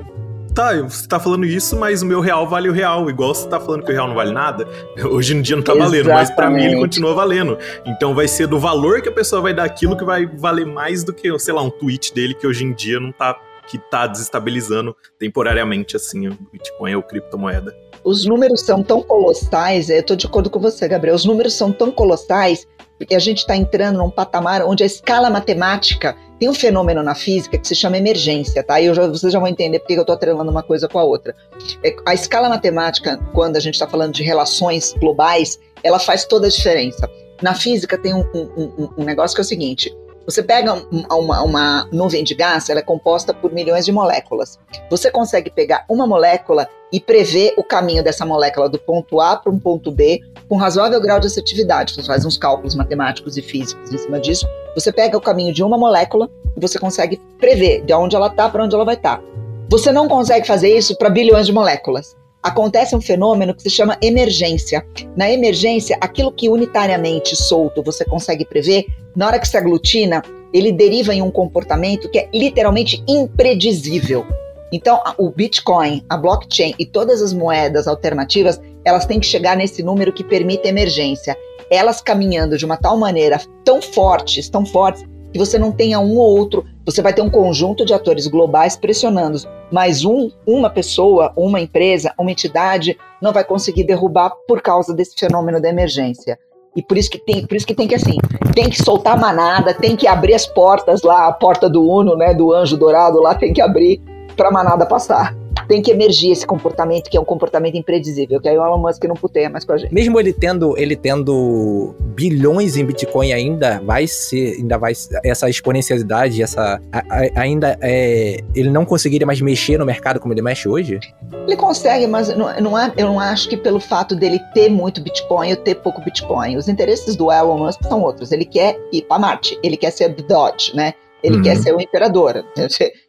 tá, 0.54 0.80
você 0.82 1.06
tá 1.06 1.18
falando 1.18 1.44
isso, 1.44 1.76
mas 1.76 2.00
o 2.00 2.06
meu 2.06 2.20
real 2.20 2.48
vale 2.48 2.68
o 2.68 2.72
real. 2.72 3.10
Igual 3.10 3.34
você 3.34 3.48
tá 3.48 3.60
falando 3.60 3.82
que 3.84 3.90
o 3.90 3.94
real 3.94 4.08
não 4.08 4.14
vale 4.14 4.32
nada, 4.32 4.66
hoje 5.10 5.36
em 5.36 5.42
dia 5.42 5.56
não 5.56 5.62
tá 5.62 5.72
Exatamente. 5.72 6.02
valendo, 6.02 6.14
mas 6.14 6.30
para 6.30 6.50
mim 6.50 6.64
ele 6.64 6.76
continua 6.76 7.14
valendo. 7.14 7.58
Então 7.84 8.14
vai 8.14 8.28
ser 8.28 8.46
do 8.46 8.58
valor 8.58 9.02
que 9.02 9.08
a 9.08 9.12
pessoa 9.12 9.42
vai 9.42 9.52
dar 9.52 9.64
aquilo 9.64 9.96
que 9.96 10.04
vai 10.04 10.26
valer 10.26 10.66
mais 10.66 11.02
do 11.02 11.12
que, 11.12 11.36
sei 11.38 11.52
lá, 11.52 11.62
um 11.62 11.70
tweet 11.70 12.14
dele 12.14 12.34
que 12.34 12.46
hoje 12.46 12.64
em 12.64 12.72
dia 12.72 13.00
não 13.00 13.12
tá 13.12 13.38
que 13.66 13.78
tá 13.78 14.06
desestabilizando 14.06 14.94
temporariamente 15.18 15.96
assim 15.96 16.28
o 16.28 16.38
Bitcoin 16.52 16.94
ou 16.94 17.02
criptomoeda. 17.02 17.74
Os 18.04 18.26
números 18.26 18.60
são 18.60 18.82
tão 18.82 19.02
colossais, 19.02 19.88
eu 19.88 20.02
tô 20.02 20.14
de 20.14 20.26
acordo 20.26 20.50
com 20.50 20.60
você, 20.60 20.86
Gabriel. 20.86 21.16
Os 21.16 21.24
números 21.24 21.54
são 21.54 21.72
tão 21.72 21.90
colossais 21.90 22.66
porque 22.98 23.14
a 23.14 23.18
gente 23.18 23.38
está 23.38 23.56
entrando 23.56 23.96
num 23.96 24.10
patamar 24.10 24.62
onde 24.62 24.82
a 24.82 24.86
escala 24.86 25.30
matemática 25.30 26.14
tem 26.38 26.48
um 26.48 26.54
fenômeno 26.54 27.02
na 27.02 27.14
física 27.14 27.56
que 27.56 27.66
se 27.66 27.74
chama 27.74 27.96
emergência, 27.96 28.62
tá? 28.62 28.80
E 28.80 28.92
já, 28.92 29.06
vocês 29.06 29.32
já 29.32 29.38
vão 29.38 29.48
entender 29.48 29.78
porque 29.78 29.94
eu 29.94 30.02
estou 30.02 30.14
atrelando 30.14 30.50
uma 30.50 30.62
coisa 30.62 30.86
com 30.86 30.98
a 30.98 31.04
outra. 31.04 31.34
É, 31.82 31.96
a 32.06 32.12
escala 32.12 32.48
matemática, 32.48 33.18
quando 33.32 33.56
a 33.56 33.60
gente 33.60 33.74
está 33.74 33.88
falando 33.88 34.12
de 34.12 34.22
relações 34.22 34.94
globais, 35.00 35.58
ela 35.82 35.98
faz 35.98 36.24
toda 36.24 36.46
a 36.46 36.50
diferença. 36.50 37.08
Na 37.42 37.54
física 37.54 37.96
tem 37.96 38.14
um, 38.14 38.24
um, 38.34 38.90
um 38.98 39.04
negócio 39.04 39.34
que 39.34 39.40
é 39.40 39.44
o 39.44 39.46
seguinte: 39.46 39.94
você 40.26 40.42
pega 40.42 40.74
uma, 41.10 41.42
uma, 41.42 41.88
nuvem 41.92 42.24
de 42.24 42.34
gás, 42.34 42.68
ela 42.68 42.80
é 42.80 42.82
composta 42.82 43.34
por 43.34 43.52
milhões 43.52 43.84
de 43.84 43.92
moléculas. 43.92 44.58
Você 44.90 45.10
consegue 45.10 45.50
pegar 45.50 45.84
uma 45.88 46.06
molécula 46.06 46.68
e 46.92 47.00
prever 47.00 47.54
o 47.56 47.64
caminho 47.64 48.02
dessa 48.02 48.24
molécula 48.24 48.68
do 48.68 48.78
ponto 48.78 49.20
A 49.20 49.36
para 49.36 49.52
um 49.52 49.58
ponto 49.58 49.90
B 49.90 50.20
com 50.48 50.56
razoável 50.56 51.00
grau 51.00 51.20
de 51.20 51.26
assertividade. 51.26 51.94
Você 51.94 52.02
faz 52.02 52.24
uns 52.24 52.38
cálculos 52.38 52.74
matemáticos 52.74 53.36
e 53.36 53.42
físicos 53.42 53.92
em 53.92 53.98
cima 53.98 54.20
disso. 54.20 54.46
Você 54.74 54.92
pega 54.92 55.16
o 55.16 55.20
caminho 55.20 55.52
de 55.52 55.62
uma 55.62 55.76
molécula 55.76 56.30
e 56.56 56.60
você 56.60 56.78
consegue 56.78 57.20
prever 57.38 57.84
de 57.84 57.92
onde 57.92 58.16
ela 58.16 58.28
está 58.28 58.48
para 58.48 58.64
onde 58.64 58.74
ela 58.74 58.84
vai 58.84 58.94
estar. 58.94 59.18
Tá. 59.18 59.22
Você 59.68 59.90
não 59.90 60.08
consegue 60.08 60.46
fazer 60.46 60.76
isso 60.76 60.96
para 60.96 61.10
bilhões 61.10 61.46
de 61.46 61.52
moléculas 61.52 62.16
acontece 62.44 62.94
um 62.94 63.00
fenômeno 63.00 63.54
que 63.54 63.62
se 63.62 63.70
chama 63.70 63.96
emergência. 64.02 64.84
Na 65.16 65.30
emergência, 65.30 65.96
aquilo 65.98 66.30
que 66.30 66.50
unitariamente 66.50 67.34
solto 67.34 67.82
você 67.82 68.04
consegue 68.04 68.44
prever, 68.44 68.84
na 69.16 69.26
hora 69.26 69.38
que 69.38 69.48
se 69.48 69.56
aglutina, 69.56 70.22
ele 70.52 70.70
deriva 70.70 71.14
em 71.14 71.22
um 71.22 71.30
comportamento 71.30 72.10
que 72.10 72.18
é 72.18 72.28
literalmente 72.34 73.02
impredizível. 73.08 74.26
Então, 74.70 75.00
o 75.16 75.30
Bitcoin, 75.30 76.04
a 76.08 76.18
blockchain 76.18 76.74
e 76.78 76.84
todas 76.84 77.22
as 77.22 77.32
moedas 77.32 77.88
alternativas, 77.88 78.60
elas 78.84 79.06
têm 79.06 79.18
que 79.18 79.26
chegar 79.26 79.56
nesse 79.56 79.82
número 79.82 80.12
que 80.12 80.22
permite 80.22 80.68
emergência. 80.68 81.36
Elas 81.70 82.02
caminhando 82.02 82.58
de 82.58 82.66
uma 82.66 82.76
tal 82.76 82.98
maneira 82.98 83.40
tão 83.64 83.80
fortes, 83.80 84.50
tão 84.50 84.66
fortes, 84.66 85.02
que 85.34 85.38
você 85.38 85.58
não 85.58 85.72
tenha 85.72 85.98
um 85.98 86.16
ou 86.16 86.38
outro, 86.38 86.64
você 86.86 87.02
vai 87.02 87.12
ter 87.12 87.20
um 87.20 87.28
conjunto 87.28 87.84
de 87.84 87.92
atores 87.92 88.28
globais 88.28 88.76
pressionando, 88.76 89.36
mas 89.68 90.04
um, 90.04 90.30
uma 90.46 90.70
pessoa, 90.70 91.32
uma 91.36 91.60
empresa, 91.60 92.14
uma 92.16 92.30
entidade 92.30 92.96
não 93.20 93.32
vai 93.32 93.42
conseguir 93.42 93.82
derrubar 93.82 94.30
por 94.46 94.62
causa 94.62 94.94
desse 94.94 95.16
fenômeno 95.18 95.60
da 95.60 95.68
emergência. 95.68 96.38
E 96.76 96.80
por 96.80 96.96
isso 96.96 97.10
que 97.10 97.18
tem, 97.18 97.44
por 97.44 97.56
isso 97.56 97.66
que 97.66 97.74
tem 97.74 97.88
que 97.88 97.96
assim, 97.96 98.16
tem 98.54 98.70
que 98.70 98.80
soltar 98.80 99.18
manada, 99.18 99.74
tem 99.74 99.96
que 99.96 100.06
abrir 100.06 100.34
as 100.34 100.46
portas 100.46 101.02
lá, 101.02 101.26
a 101.26 101.32
porta 101.32 101.68
do 101.68 101.84
Uno, 101.84 102.16
né, 102.16 102.32
do 102.32 102.52
anjo 102.52 102.76
dourado 102.76 103.20
lá 103.20 103.34
tem 103.34 103.52
que 103.52 103.60
abrir 103.60 104.00
para 104.36 104.50
a 104.50 104.52
manada 104.52 104.86
passar 104.86 105.34
tem 105.68 105.82
que 105.82 105.90
emergir 105.90 106.30
esse 106.30 106.46
comportamento 106.46 107.08
que 107.08 107.16
é 107.16 107.20
um 107.20 107.24
comportamento 107.24 107.76
imprevisível, 107.76 108.40
que 108.40 108.48
aí 108.48 108.58
o 108.58 108.64
Elon 108.64 108.78
Musk 108.78 109.04
não 109.04 109.14
puteia 109.14 109.48
mais 109.48 109.64
com 109.64 109.72
a 109.72 109.78
gente. 109.78 109.92
Mesmo 109.92 110.18
ele 110.18 110.32
tendo, 110.32 110.76
ele 110.78 110.96
tendo 110.96 111.94
bilhões 112.00 112.76
em 112.76 112.84
Bitcoin 112.84 113.32
ainda 113.32 113.80
vai 113.84 114.06
ser, 114.06 114.56
ainda 114.56 114.78
vai 114.78 114.92
essa 115.24 115.48
exponencialidade, 115.48 116.42
essa 116.42 116.80
a, 116.92 116.98
a, 116.98 117.40
ainda 117.40 117.78
é, 117.80 118.38
ele 118.54 118.70
não 118.70 118.84
conseguiria 118.84 119.26
mais 119.26 119.40
mexer 119.40 119.78
no 119.78 119.84
mercado 119.84 120.20
como 120.20 120.32
ele 120.32 120.42
mexe 120.42 120.68
hoje? 120.68 121.00
Ele 121.46 121.56
consegue, 121.56 122.06
mas 122.06 122.28
não, 122.36 122.54
não 122.60 122.78
é, 122.78 122.92
eu 122.96 123.06
não 123.06 123.20
acho 123.20 123.48
que 123.48 123.56
pelo 123.56 123.80
fato 123.80 124.14
dele 124.14 124.38
ter 124.52 124.68
muito 124.68 125.00
Bitcoin 125.00 125.50
ou 125.50 125.56
ter 125.56 125.74
pouco 125.76 126.02
Bitcoin. 126.02 126.56
Os 126.56 126.68
interesses 126.68 127.16
do 127.16 127.30
Elon 127.30 127.58
Musk 127.58 127.82
são 127.84 128.02
outros. 128.02 128.32
Ele 128.32 128.44
quer 128.44 128.78
ir 128.92 129.02
para 129.02 129.18
Marte, 129.18 129.58
ele 129.62 129.76
quer 129.76 129.90
ser 129.90 130.08
Dodge, 130.08 130.74
né? 130.74 130.94
Ele 131.24 131.36
uhum. 131.36 131.42
quer 131.42 131.56
ser 131.56 131.74
o 131.74 131.80
imperador. 131.80 132.44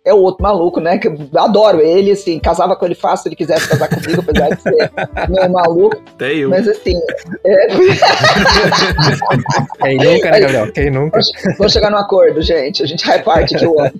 É 0.05 0.13
o 0.13 0.19
outro 0.19 0.41
maluco, 0.41 0.79
né? 0.79 0.97
Que 0.97 1.09
eu 1.09 1.17
adoro 1.35 1.81
ele, 1.81 2.11
assim, 2.11 2.39
casava 2.39 2.73
com 2.73 2.85
ele 2.85 2.95
fácil 2.95 3.23
se 3.23 3.29
ele 3.29 3.35
quisesse 3.35 3.67
casar 3.67 3.89
comigo, 3.89 4.21
apesar 4.21 4.55
de 4.55 4.61
ser 4.61 4.89
meio 5.27 5.51
maluco. 5.51 6.01
Até 6.15 6.33
eu. 6.33 6.49
Mas 6.49 6.65
assim. 6.65 6.97
É... 7.45 7.67
Quem 9.83 9.97
nunca, 9.97 10.31
né, 10.31 10.39
Gabriel? 10.39 10.71
Quem 10.71 10.89
nunca? 10.89 11.19
Vamos 11.57 11.73
chegar 11.73 11.91
no 11.91 11.97
acordo, 11.97 12.41
gente. 12.41 12.81
A 12.81 12.85
gente 12.85 13.05
reparte 13.05 13.53
que 13.53 13.65
eu 13.65 13.77
amo. 13.77 13.99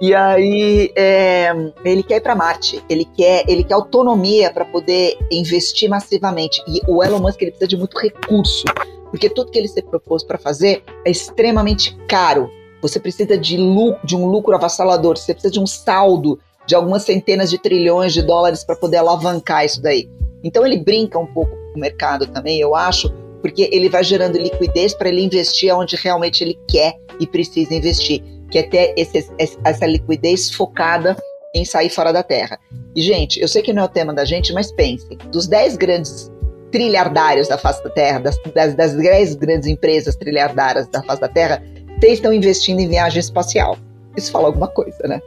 E 0.00 0.14
aí, 0.14 0.92
é, 0.96 1.52
ele 1.84 2.04
quer 2.04 2.18
ir 2.18 2.20
para 2.20 2.36
Marte, 2.36 2.80
ele 2.88 3.04
quer, 3.04 3.42
ele 3.46 3.64
quer 3.64 3.74
autonomia 3.74 4.50
para 4.50 4.64
poder 4.64 5.18
investir 5.30 5.90
massivamente. 5.90 6.62
E 6.68 6.80
o 6.86 7.02
Elon 7.02 7.18
Musk 7.18 7.42
ele 7.42 7.50
precisa 7.50 7.68
de 7.68 7.76
muito 7.76 7.98
recurso, 7.98 8.64
porque 9.10 9.28
tudo 9.28 9.50
que 9.50 9.58
ele 9.58 9.68
se 9.68 9.82
propôs 9.82 10.24
para 10.24 10.38
fazer 10.38 10.82
é 11.04 11.10
extremamente 11.10 11.94
caro 12.08 12.48
você 12.80 12.98
precisa 12.98 13.36
de, 13.36 13.56
lucro, 13.56 14.06
de 14.06 14.16
um 14.16 14.26
lucro 14.26 14.54
avassalador, 14.54 15.16
você 15.16 15.32
precisa 15.32 15.52
de 15.52 15.60
um 15.60 15.66
saldo 15.66 16.38
de 16.66 16.74
algumas 16.74 17.02
centenas 17.02 17.50
de 17.50 17.58
trilhões 17.58 18.12
de 18.12 18.22
dólares 18.22 18.62
para 18.64 18.76
poder 18.76 18.98
alavancar 18.98 19.64
isso 19.64 19.80
daí. 19.82 20.08
Então 20.42 20.66
ele 20.66 20.78
brinca 20.78 21.18
um 21.18 21.26
pouco 21.26 21.50
com 21.50 21.78
o 21.78 21.80
mercado 21.80 22.26
também, 22.26 22.60
eu 22.60 22.74
acho, 22.74 23.12
porque 23.40 23.68
ele 23.72 23.88
vai 23.88 24.04
gerando 24.04 24.38
liquidez 24.38 24.94
para 24.94 25.08
ele 25.08 25.22
investir 25.22 25.74
onde 25.74 25.96
realmente 25.96 26.42
ele 26.42 26.58
quer 26.68 26.98
e 27.18 27.26
precisa 27.26 27.74
investir, 27.74 28.22
que 28.50 28.58
é 28.58 28.62
ter 28.62 28.94
esse, 28.96 29.30
essa 29.64 29.86
liquidez 29.86 30.50
focada 30.50 31.16
em 31.54 31.64
sair 31.64 31.90
fora 31.90 32.12
da 32.12 32.22
terra. 32.22 32.58
E, 32.94 33.02
gente, 33.02 33.40
eu 33.40 33.48
sei 33.48 33.62
que 33.62 33.72
não 33.72 33.82
é 33.82 33.86
o 33.86 33.88
tema 33.88 34.14
da 34.14 34.24
gente, 34.24 34.52
mas 34.52 34.72
pensem, 34.72 35.18
dos 35.30 35.46
10 35.46 35.76
grandes 35.76 36.30
trilhardários 36.70 37.48
da 37.48 37.58
face 37.58 37.82
da 37.82 37.90
Terra, 37.90 38.20
das, 38.20 38.38
das, 38.54 38.74
das 38.74 38.94
10 38.94 39.34
grandes 39.36 39.68
empresas 39.68 40.14
trilhardárias 40.16 40.86
da 40.88 41.02
face 41.02 41.20
da 41.20 41.28
Terra, 41.28 41.62
vocês 42.00 42.14
estão 42.14 42.32
investindo 42.32 42.80
em 42.80 42.88
viagem 42.88 43.20
espacial. 43.20 43.76
Isso 44.16 44.32
fala 44.32 44.46
alguma 44.46 44.68
coisa, 44.68 45.06
né? 45.06 45.20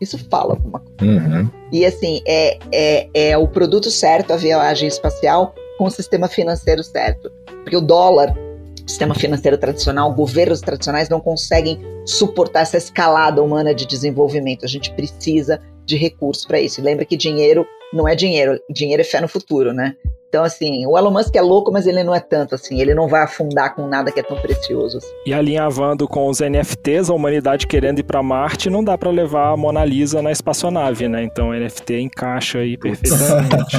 Isso 0.00 0.18
fala 0.28 0.54
alguma 0.54 0.80
coisa. 0.80 0.96
Uhum. 1.00 1.48
E 1.70 1.86
assim, 1.86 2.20
é, 2.26 2.58
é, 2.72 3.08
é 3.14 3.38
o 3.38 3.46
produto 3.46 3.88
certo, 3.88 4.32
a 4.32 4.36
viagem 4.36 4.88
espacial, 4.88 5.54
com 5.78 5.84
o 5.84 5.90
sistema 5.90 6.26
financeiro 6.26 6.82
certo. 6.82 7.30
Porque 7.62 7.76
o 7.76 7.80
dólar, 7.80 8.36
sistema 8.84 9.14
financeiro 9.14 9.56
tradicional, 9.56 10.12
governos 10.12 10.60
tradicionais 10.60 11.08
não 11.08 11.20
conseguem 11.20 11.80
suportar 12.04 12.62
essa 12.62 12.76
escalada 12.76 13.40
humana 13.40 13.72
de 13.72 13.86
desenvolvimento. 13.86 14.64
A 14.64 14.68
gente 14.68 14.92
precisa 14.92 15.60
de 15.86 15.96
recursos 15.96 16.44
para 16.44 16.60
isso. 16.60 16.80
E 16.80 16.82
lembra 16.82 17.04
que 17.04 17.16
dinheiro 17.16 17.64
não 17.92 18.08
é 18.08 18.16
dinheiro, 18.16 18.60
dinheiro 18.68 19.02
é 19.02 19.04
fé 19.04 19.20
no 19.20 19.28
futuro, 19.28 19.72
né? 19.72 19.94
Então, 20.32 20.44
assim, 20.44 20.86
o 20.86 20.96
Elon 20.96 21.10
Musk 21.10 21.36
é 21.36 21.42
louco, 21.42 21.70
mas 21.70 21.86
ele 21.86 22.02
não 22.02 22.14
é 22.14 22.18
tanto 22.18 22.54
assim. 22.54 22.80
Ele 22.80 22.94
não 22.94 23.06
vai 23.06 23.22
afundar 23.22 23.74
com 23.74 23.86
nada 23.86 24.10
que 24.10 24.18
é 24.18 24.22
tão 24.22 24.38
precioso. 24.38 24.96
Assim. 24.96 25.12
E 25.26 25.34
alinhavando 25.34 26.08
com 26.08 26.26
os 26.26 26.40
NFTs, 26.40 27.10
a 27.10 27.12
humanidade 27.12 27.66
querendo 27.66 27.98
ir 27.98 28.02
para 28.02 28.22
Marte, 28.22 28.70
não 28.70 28.82
dá 28.82 28.96
para 28.96 29.10
levar 29.10 29.52
a 29.52 29.56
Mona 29.58 29.84
Lisa 29.84 30.22
na 30.22 30.32
espaçonave, 30.32 31.06
né? 31.06 31.22
Então, 31.22 31.50
o 31.50 31.52
NFT 31.52 32.00
encaixa 32.00 32.60
aí 32.60 32.78
perfeitamente. 32.78 33.76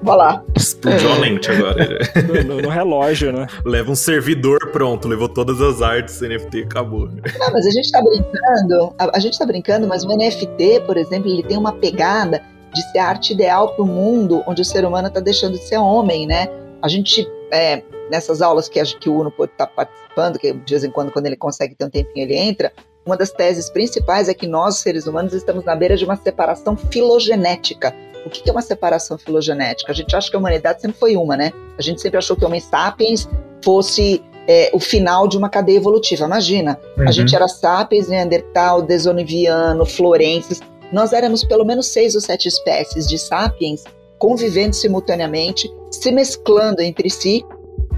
vai 0.00 0.14
lá. 0.16 0.44
Explodiu 0.54 1.12
a 1.12 1.18
mente 1.18 1.50
agora. 1.50 1.98
No, 2.46 2.62
no, 2.62 2.68
relógio, 2.68 3.32
né? 3.32 3.48
Leva 3.64 3.90
um 3.90 3.96
servidor 3.96 4.70
pronto, 4.70 5.08
levou 5.08 5.28
todas 5.28 5.60
as 5.60 5.82
artes 5.82 6.20
NFT 6.20 6.62
acabou. 6.62 7.08
Não, 7.08 7.52
mas 7.52 7.66
a 7.66 7.70
gente 7.70 7.90
tá 7.90 8.00
brincando, 8.00 8.94
a, 9.00 9.16
a 9.16 9.18
gente 9.18 9.36
tá 9.36 9.44
brincando, 9.44 9.88
mas 9.88 10.04
o 10.04 10.16
NFT, 10.16 10.82
por 10.86 10.96
exemplo, 10.96 11.28
ele 11.28 11.42
tem 11.42 11.58
uma 11.58 11.72
pegada 11.72 12.40
de 12.74 12.82
ser 12.90 12.98
a 12.98 13.06
arte 13.06 13.32
ideal 13.32 13.74
para 13.74 13.82
o 13.82 13.86
mundo 13.86 14.42
onde 14.46 14.60
o 14.60 14.64
ser 14.64 14.84
humano 14.84 15.08
está 15.08 15.20
deixando 15.20 15.52
de 15.52 15.64
ser 15.64 15.78
homem, 15.78 16.26
né? 16.26 16.48
A 16.82 16.88
gente, 16.88 17.26
é, 17.50 17.82
nessas 18.10 18.42
aulas 18.42 18.68
que, 18.68 18.82
que 18.96 19.08
o 19.08 19.20
Uno 19.20 19.30
pode 19.30 19.52
estar 19.52 19.66
tá 19.66 19.72
participando, 19.74 20.38
que 20.38 20.52
de 20.52 20.70
vez 20.70 20.84
em 20.84 20.90
quando, 20.90 21.10
quando 21.10 21.26
ele 21.26 21.36
consegue 21.36 21.74
ter 21.74 21.84
um 21.84 21.90
tempinho, 21.90 22.24
ele 22.24 22.36
entra, 22.36 22.72
uma 23.06 23.16
das 23.16 23.30
teses 23.30 23.68
principais 23.68 24.28
é 24.28 24.34
que 24.34 24.46
nós, 24.46 24.78
seres 24.78 25.06
humanos, 25.06 25.32
estamos 25.32 25.64
na 25.64 25.76
beira 25.76 25.96
de 25.96 26.04
uma 26.04 26.16
separação 26.16 26.76
filogenética. 26.76 27.94
O 28.24 28.30
que 28.30 28.48
é 28.48 28.52
uma 28.52 28.62
separação 28.62 29.18
filogenética? 29.18 29.92
A 29.92 29.94
gente 29.94 30.16
acha 30.16 30.30
que 30.30 30.36
a 30.36 30.38
humanidade 30.38 30.80
sempre 30.80 30.98
foi 30.98 31.14
uma, 31.14 31.36
né? 31.36 31.52
A 31.78 31.82
gente 31.82 32.00
sempre 32.00 32.16
achou 32.16 32.34
que 32.34 32.44
o 32.44 32.48
Homo 32.48 32.58
sapiens 32.58 33.28
fosse 33.62 34.22
é, 34.48 34.70
o 34.72 34.80
final 34.80 35.28
de 35.28 35.36
uma 35.36 35.50
cadeia 35.50 35.76
evolutiva. 35.76 36.24
Imagina, 36.24 36.78
uhum. 36.96 37.06
a 37.06 37.12
gente 37.12 37.36
era 37.36 37.46
sapiens, 37.46 38.08
neandertal, 38.08 38.80
desoniviano, 38.80 39.84
florenses, 39.84 40.60
nós 40.94 41.12
éramos 41.12 41.44
pelo 41.44 41.64
menos 41.64 41.88
seis 41.88 42.14
ou 42.14 42.20
sete 42.20 42.48
espécies 42.48 43.06
de 43.06 43.18
sapiens 43.18 43.82
convivendo 44.18 44.74
simultaneamente, 44.74 45.70
se 45.90 46.10
mesclando 46.10 46.80
entre 46.80 47.10
si. 47.10 47.44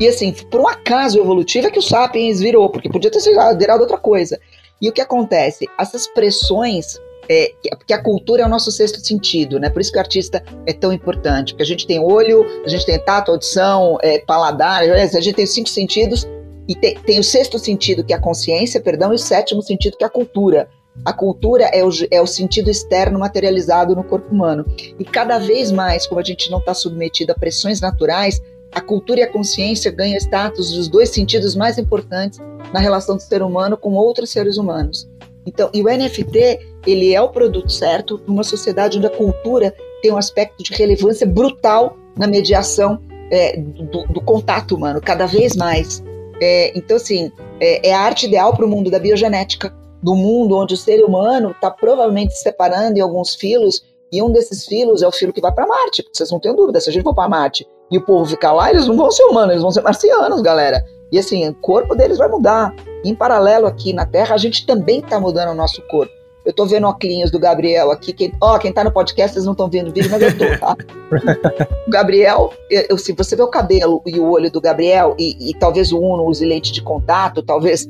E 0.00 0.08
assim, 0.08 0.32
por 0.50 0.60
um 0.60 0.66
acaso 0.66 1.20
evolutivo 1.20 1.68
é 1.68 1.70
que 1.70 1.78
o 1.78 1.82
sapiens 1.82 2.40
virou, 2.40 2.68
porque 2.70 2.88
podia 2.88 3.10
ter 3.10 3.20
sido 3.20 3.38
virado 3.56 3.82
outra 3.82 3.98
coisa. 3.98 4.40
E 4.80 4.88
o 4.88 4.92
que 4.92 5.00
acontece? 5.00 5.66
Essas 5.78 6.06
pressões 6.06 6.98
é, 7.28 7.52
porque 7.76 7.92
a 7.92 8.02
cultura 8.02 8.42
é 8.42 8.46
o 8.46 8.48
nosso 8.48 8.70
sexto 8.70 8.98
sentido, 9.04 9.58
né? 9.58 9.68
Por 9.68 9.80
isso 9.80 9.90
que 9.90 9.98
o 9.98 10.00
artista 10.00 10.42
é 10.64 10.72
tão 10.72 10.92
importante, 10.92 11.52
porque 11.52 11.62
a 11.62 11.66
gente 11.66 11.86
tem 11.86 11.98
olho, 11.98 12.44
a 12.64 12.68
gente 12.68 12.86
tem 12.86 12.98
tato, 12.98 13.30
audição, 13.30 13.98
é, 14.02 14.18
paladar, 14.20 14.82
a 14.82 15.20
gente 15.20 15.34
tem 15.34 15.46
cinco 15.46 15.68
sentidos 15.68 16.26
e 16.68 16.74
tem, 16.74 16.94
tem, 17.00 17.18
o 17.18 17.24
sexto 17.24 17.58
sentido 17.58 18.04
que 18.04 18.12
é 18.12 18.16
a 18.16 18.20
consciência, 18.20 18.80
perdão, 18.80 19.12
e 19.12 19.16
o 19.16 19.18
sétimo 19.18 19.62
sentido 19.62 19.96
que 19.96 20.04
é 20.04 20.06
a 20.06 20.10
cultura. 20.10 20.68
A 21.04 21.12
cultura 21.12 21.64
é 21.64 21.84
o, 21.84 21.90
é 22.10 22.20
o 22.20 22.26
sentido 22.26 22.70
externo 22.70 23.18
materializado 23.18 23.94
no 23.94 24.02
corpo 24.02 24.32
humano. 24.32 24.64
E 24.98 25.04
cada 25.04 25.38
vez 25.38 25.70
mais, 25.70 26.06
como 26.06 26.20
a 26.20 26.24
gente 26.24 26.50
não 26.50 26.58
está 26.58 26.74
submetido 26.74 27.32
a 27.32 27.34
pressões 27.34 27.80
naturais, 27.80 28.42
a 28.72 28.80
cultura 28.80 29.20
e 29.20 29.22
a 29.22 29.30
consciência 29.30 29.90
ganham 29.90 30.18
status 30.18 30.72
dos 30.72 30.88
dois 30.88 31.10
sentidos 31.10 31.54
mais 31.54 31.78
importantes 31.78 32.40
na 32.72 32.80
relação 32.80 33.16
do 33.16 33.22
ser 33.22 33.42
humano 33.42 33.76
com 33.76 33.94
outros 33.94 34.30
seres 34.30 34.56
humanos. 34.58 35.08
Então, 35.46 35.70
e 35.72 35.80
o 35.80 35.84
NFT, 35.84 36.58
ele 36.86 37.14
é 37.14 37.22
o 37.22 37.28
produto 37.28 37.70
certo 37.70 38.20
numa 38.26 38.42
sociedade 38.42 38.98
onde 38.98 39.06
a 39.06 39.10
cultura 39.10 39.72
tem 40.02 40.12
um 40.12 40.16
aspecto 40.16 40.62
de 40.62 40.72
relevância 40.72 41.26
brutal 41.26 41.96
na 42.16 42.26
mediação 42.26 43.00
é, 43.30 43.56
do, 43.56 44.04
do, 44.08 44.20
contato 44.20 44.74
humano, 44.74 45.00
cada 45.00 45.26
vez 45.26 45.54
mais. 45.54 46.02
É, 46.40 46.76
então, 46.76 46.96
assim, 46.96 47.30
é, 47.60 47.88
é 47.90 47.94
a 47.94 48.00
arte 48.00 48.26
ideal 48.26 48.54
para 48.54 48.66
o 48.66 48.68
mundo 48.68 48.90
da 48.90 48.98
biogenética, 48.98 49.72
do 50.02 50.14
mundo 50.14 50.56
onde 50.56 50.74
o 50.74 50.76
ser 50.76 51.04
humano 51.04 51.50
está 51.50 51.70
provavelmente 51.70 52.34
se 52.34 52.42
separando 52.42 52.98
em 52.98 53.00
alguns 53.00 53.34
filos, 53.34 53.82
e 54.12 54.22
um 54.22 54.30
desses 54.30 54.64
filos 54.66 55.02
é 55.02 55.08
o 55.08 55.12
filo 55.12 55.32
que 55.32 55.40
vai 55.40 55.52
para 55.52 55.66
Marte. 55.66 56.04
Vocês 56.12 56.30
não 56.30 56.38
têm 56.38 56.54
dúvida, 56.54 56.80
se 56.80 56.88
a 56.88 56.92
gente 56.92 57.02
for 57.02 57.14
para 57.14 57.28
Marte 57.28 57.66
e 57.90 57.98
o 57.98 58.04
povo 58.04 58.24
ficar 58.24 58.52
lá, 58.52 58.70
eles 58.70 58.86
não 58.86 58.96
vão 58.96 59.10
ser 59.10 59.24
humanos, 59.24 59.50
eles 59.50 59.62
vão 59.62 59.70
ser 59.70 59.82
marcianos, 59.82 60.42
galera. 60.42 60.84
E 61.10 61.18
assim, 61.18 61.48
o 61.48 61.54
corpo 61.54 61.94
deles 61.94 62.18
vai 62.18 62.28
mudar. 62.28 62.74
Em 63.04 63.14
paralelo 63.14 63.66
aqui 63.66 63.92
na 63.92 64.04
Terra, 64.04 64.34
a 64.34 64.38
gente 64.38 64.66
também 64.66 65.00
está 65.00 65.20
mudando 65.20 65.50
o 65.50 65.54
nosso 65.54 65.80
corpo. 65.88 66.12
Eu 66.44 66.52
tô 66.52 66.64
vendo 66.64 66.86
óculos 66.86 67.30
do 67.32 67.40
Gabriel 67.40 67.90
aqui. 67.90 68.12
Quem, 68.12 68.32
ó, 68.40 68.56
quem 68.56 68.72
tá 68.72 68.84
no 68.84 68.92
podcast, 68.92 69.34
vocês 69.34 69.44
não 69.44 69.52
estão 69.52 69.68
vendo 69.68 69.88
o 69.88 69.92
vídeo, 69.92 70.08
mas 70.08 70.22
eu 70.22 70.38
tô, 70.38 70.58
tá? 70.60 70.76
o 71.84 71.90
Gabriel, 71.90 72.52
eu, 72.70 72.96
se 72.96 73.12
você 73.12 73.34
vê 73.34 73.42
o 73.42 73.48
cabelo 73.48 74.00
e 74.06 74.20
o 74.20 74.30
olho 74.30 74.48
do 74.48 74.60
Gabriel, 74.60 75.16
e, 75.18 75.50
e 75.50 75.54
talvez 75.58 75.90
o 75.90 75.98
Uno 75.98 76.24
use 76.24 76.46
lente 76.46 76.70
de 76.70 76.80
contato, 76.80 77.42
talvez 77.42 77.88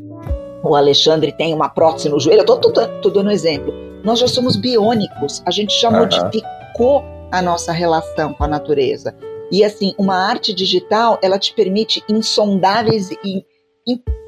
o 0.71 0.75
Alexandre 0.75 1.33
tem 1.33 1.55
uma 1.55 1.69
prótese 1.69 2.09
no 2.09 2.21
joelho, 2.21 2.41
eu 2.41 2.47
tô, 2.47 2.59
tô, 2.59 2.73
tô 2.73 3.11
dando 3.11 3.29
um 3.29 3.33
exemplo. 3.33 3.73
Nós 4.03 4.19
já 4.19 4.29
somos 4.29 4.57
biônicos, 4.57 5.43
a 5.45 5.51
gente 5.51 5.79
já 5.81 5.91
uhum. 5.91 5.99
modificou 5.99 7.05
a 7.31 7.43
nossa 7.43 7.73
relação 7.73 8.33
com 8.33 8.45
a 8.45 8.49
natureza. 8.49 9.15
E 9.51 9.65
assim, 9.65 9.95
uma 9.99 10.17
arte 10.17 10.53
digital, 10.53 11.19
ela 11.23 11.39
te 11.39 11.55
permite 11.55 12.03
insondáveis 12.09 13.11
e, 13.25 13.45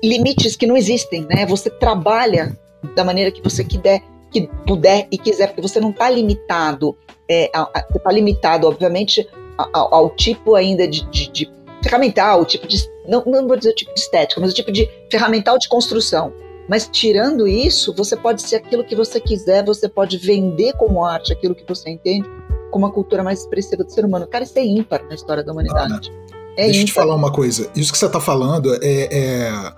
limites 0.03 0.55
que 0.55 0.67
não 0.67 0.77
existem, 0.77 1.27
né? 1.29 1.45
Você 1.47 1.69
trabalha 1.69 2.57
da 2.95 3.05
maneira 3.05 3.31
que 3.31 3.43
você 3.43 3.65
quiser, 3.65 4.01
que 4.31 4.49
puder 4.67 5.09
e 5.11 5.19
quiser, 5.19 5.49
porque 5.49 5.63
você 5.63 5.81
não 5.81 5.91
está 5.91 6.09
limitado, 6.09 6.97
é, 7.29 7.51
a, 7.53 7.63
a, 7.63 7.85
você 7.89 7.99
está 7.99 8.13
limitado, 8.13 8.69
obviamente, 8.69 9.29
ao, 9.73 9.93
ao 9.93 10.11
tipo 10.11 10.55
ainda 10.55 10.87
de, 10.87 11.05
de, 11.11 11.31
de, 11.31 11.51
ferramental, 11.83 12.43
o 12.43 12.45
tipo 12.45 12.69
de, 12.69 12.79
não, 13.09 13.25
não 13.25 13.49
vou 13.49 13.57
dizer 13.57 13.71
o 13.71 13.75
tipo 13.75 13.93
de 13.95 14.01
estética, 14.01 14.41
mas 14.41 14.51
o 14.51 14.55
tipo 14.55 14.71
de 14.71 14.89
ferramental 15.11 15.59
de 15.59 15.69
construção. 15.69 16.33
Mas 16.69 16.89
tirando 16.93 17.49
isso, 17.49 17.95
você 17.95 18.15
pode 18.15 18.43
ser 18.43 18.57
aquilo 18.57 18.85
que 18.85 18.95
você 18.95 19.19
quiser, 19.19 19.65
você 19.65 19.89
pode 19.89 20.19
vender 20.19 20.75
como 20.75 21.03
arte 21.03 21.33
aquilo 21.33 21.55
que 21.55 21.65
você 21.67 21.89
entende 21.89 22.29
como 22.71 22.85
a 22.85 22.93
cultura 22.93 23.23
mais 23.23 23.41
expressiva 23.41 23.83
do 23.83 23.91
ser 23.91 24.05
humano. 24.05 24.27
Cara, 24.27 24.45
isso 24.45 24.59
é 24.59 24.63
ímpar 24.63 25.03
na 25.09 25.15
história 25.15 25.43
da 25.43 25.51
humanidade. 25.51 26.13
Ah, 26.13 26.35
é 26.59 26.65
Deixa 26.67 26.81
eu 26.81 26.85
te 26.85 26.93
falar 26.93 27.15
uma 27.15 27.33
coisa. 27.33 27.71
Isso 27.75 27.91
que 27.91 27.97
você 27.97 28.05
está 28.05 28.21
falando 28.21 28.75
é, 28.75 29.09
é, 29.11 29.73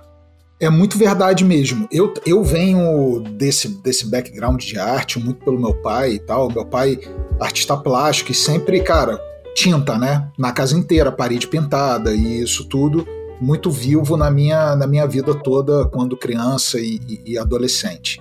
é, 0.59 0.69
muito 0.69 0.99
verdade 0.99 1.45
mesmo. 1.45 1.87
Eu, 1.93 2.13
eu 2.27 2.43
venho 2.43 3.21
desse, 3.21 3.69
desse 3.69 4.11
background 4.11 4.61
de 4.61 4.77
arte 4.77 5.21
muito 5.21 5.45
pelo 5.45 5.61
meu 5.61 5.75
pai 5.75 6.15
e 6.15 6.19
tal. 6.19 6.51
Meu 6.51 6.67
pai, 6.67 6.99
artista 7.39 7.77
plástico, 7.77 8.33
e 8.33 8.35
sempre, 8.35 8.81
cara, 8.81 9.21
tinta, 9.55 9.97
né? 9.97 10.29
Na 10.37 10.51
casa 10.51 10.77
inteira, 10.77 11.13
parede 11.13 11.47
pintada 11.47 12.13
e 12.13 12.43
isso 12.43 12.65
tudo 12.65 13.07
muito 13.41 13.71
vivo 13.71 14.17
na 14.17 14.31
minha, 14.31 14.77
na 14.77 14.87
minha 14.87 15.07
vida 15.07 15.35
toda 15.35 15.87
quando 15.87 16.17
criança 16.17 16.79
e, 16.79 17.01
e, 17.25 17.39
adolescente. 17.39 18.21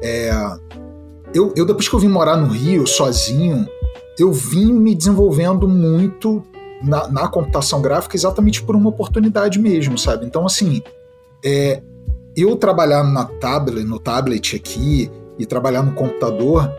É, 0.00 0.30
eu, 1.34 1.52
eu, 1.54 1.66
depois 1.66 1.88
que 1.88 1.94
eu 1.94 1.98
vim 1.98 2.08
morar 2.08 2.36
no 2.36 2.48
Rio 2.48 2.86
sozinho, 2.86 3.68
eu 4.18 4.32
vim 4.32 4.72
me 4.72 4.94
desenvolvendo 4.94 5.68
muito 5.68 6.42
na, 6.82 7.08
na 7.08 7.28
computação 7.28 7.82
gráfica 7.82 8.16
exatamente 8.16 8.62
por 8.62 8.74
uma 8.74 8.88
oportunidade 8.88 9.58
mesmo, 9.58 9.98
sabe? 9.98 10.24
Então, 10.24 10.46
assim, 10.46 10.82
é, 11.44 11.82
eu 12.36 12.56
trabalhar 12.56 13.04
na 13.04 13.24
tablet, 13.24 13.84
no 13.84 13.98
tablet 13.98 14.56
aqui 14.56 15.10
e 15.38 15.44
trabalhar 15.44 15.82
no 15.82 15.92
computador 15.92 16.72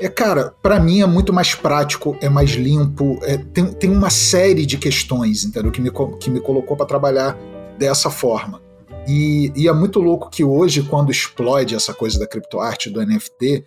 é, 0.00 0.08
cara, 0.08 0.54
para 0.62 0.78
mim 0.78 1.00
é 1.00 1.06
muito 1.06 1.32
mais 1.32 1.54
prático, 1.54 2.16
é 2.20 2.28
mais 2.28 2.50
limpo, 2.50 3.18
é, 3.22 3.36
tem, 3.36 3.66
tem 3.72 3.90
uma 3.90 4.10
série 4.10 4.66
de 4.66 4.76
questões, 4.76 5.44
entendeu? 5.44 5.70
Que 5.70 5.80
me, 5.80 5.90
que 6.20 6.30
me 6.30 6.40
colocou 6.40 6.76
para 6.76 6.86
trabalhar 6.86 7.38
dessa 7.78 8.10
forma. 8.10 8.60
E, 9.08 9.52
e, 9.54 9.68
é 9.68 9.72
muito 9.72 10.00
louco 10.00 10.28
que 10.28 10.42
hoje, 10.42 10.82
quando 10.82 11.12
explode 11.12 11.74
essa 11.74 11.94
coisa 11.94 12.18
da 12.18 12.26
criptoarte, 12.26 12.90
do 12.90 13.04
NFT, 13.04 13.64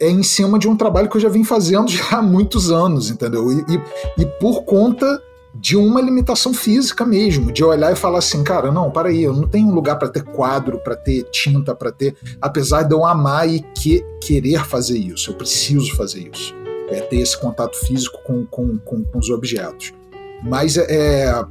é 0.00 0.08
em 0.08 0.22
cima 0.22 0.58
de 0.58 0.68
um 0.68 0.76
trabalho 0.76 1.08
que 1.08 1.16
eu 1.16 1.20
já 1.20 1.28
vim 1.28 1.44
fazendo 1.44 1.90
já 1.92 2.18
há 2.18 2.22
muitos 2.22 2.70
anos, 2.70 3.10
entendeu? 3.10 3.50
E, 3.50 3.64
e, 3.68 4.22
e 4.22 4.26
por 4.40 4.62
conta 4.62 5.20
de 5.54 5.76
uma 5.76 6.00
limitação 6.00 6.54
física 6.54 7.04
mesmo, 7.04 7.52
de 7.52 7.62
olhar 7.62 7.92
e 7.92 7.96
falar 7.96 8.18
assim, 8.18 8.42
cara, 8.42 8.70
não, 8.72 8.90
para 8.90 9.10
aí, 9.10 9.22
eu 9.22 9.34
não 9.34 9.46
tenho 9.46 9.70
lugar 9.70 9.98
para 9.98 10.08
ter 10.08 10.22
quadro, 10.22 10.78
para 10.78 10.96
ter 10.96 11.24
tinta, 11.24 11.74
para 11.74 11.92
ter, 11.92 12.16
apesar 12.40 12.82
de 12.82 12.94
eu 12.94 13.04
amar 13.04 13.48
e 13.48 13.60
que, 13.60 14.04
querer 14.20 14.64
fazer 14.64 14.98
isso, 14.98 15.30
eu 15.30 15.34
preciso 15.34 15.94
fazer 15.94 16.30
isso, 16.32 16.54
é 16.88 17.00
ter 17.00 17.16
esse 17.16 17.38
contato 17.38 17.76
físico 17.76 18.18
com, 18.24 18.46
com, 18.46 18.78
com, 18.78 19.04
com 19.04 19.18
os 19.18 19.28
objetos. 19.28 19.92
Mas 20.42 20.76
é, 20.76 20.86
é 20.90 21.44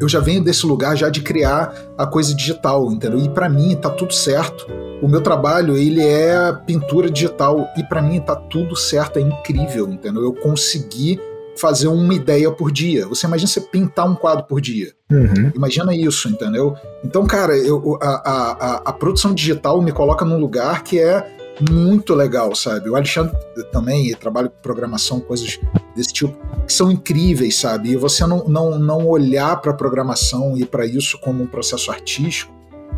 eu 0.00 0.08
já 0.08 0.20
venho 0.20 0.42
desse 0.42 0.66
lugar 0.66 0.96
já 0.96 1.08
de 1.08 1.20
criar 1.20 1.74
a 1.96 2.06
coisa 2.06 2.34
digital, 2.34 2.90
entendeu? 2.90 3.20
E 3.20 3.28
para 3.28 3.48
mim 3.48 3.76
tá 3.76 3.88
tudo 3.88 4.12
certo. 4.12 4.66
O 5.00 5.08
meu 5.08 5.20
trabalho 5.20 5.76
ele 5.76 6.04
é 6.04 6.52
pintura 6.66 7.10
digital 7.10 7.68
e 7.76 7.84
para 7.84 8.02
mim 8.02 8.20
tá 8.20 8.34
tudo 8.34 8.76
certo, 8.76 9.18
é 9.18 9.22
incrível, 9.22 9.88
entendeu? 9.88 10.22
Eu 10.22 10.32
consegui 10.34 11.20
fazer 11.56 11.88
uma 11.88 12.14
ideia 12.14 12.50
por 12.50 12.70
dia. 12.70 13.06
Você 13.06 13.26
imagina 13.26 13.48
você 13.48 13.60
pintar 13.60 14.08
um 14.08 14.14
quadro 14.14 14.44
por 14.44 14.60
dia. 14.60 14.92
Uhum. 15.10 15.52
Imagina 15.54 15.94
isso, 15.94 16.28
entendeu? 16.28 16.74
Então, 17.04 17.26
cara, 17.26 17.56
eu, 17.56 17.98
a, 18.00 18.08
a, 18.08 18.82
a, 18.86 18.92
produção 18.92 19.34
digital 19.34 19.80
me 19.82 19.92
coloca 19.92 20.24
num 20.24 20.38
lugar 20.38 20.82
que 20.82 20.98
é 20.98 21.26
muito 21.70 22.14
legal, 22.14 22.54
sabe? 22.54 22.88
O 22.88 22.96
Alexandre 22.96 23.36
também 23.70 24.12
trabalha 24.14 24.48
com 24.48 24.60
programação, 24.62 25.20
coisas 25.20 25.60
desse 25.94 26.12
tipo, 26.12 26.34
que 26.66 26.72
são 26.72 26.90
incríveis, 26.90 27.56
sabe? 27.56 27.90
E 27.90 27.96
você 27.96 28.26
não, 28.26 28.44
não, 28.48 28.78
não 28.78 29.06
olhar 29.06 29.60
para 29.60 29.72
a 29.72 29.74
programação 29.74 30.56
e 30.56 30.64
para 30.64 30.86
isso 30.86 31.18
como 31.20 31.42
um 31.42 31.46
processo 31.46 31.90
artístico 31.90 32.52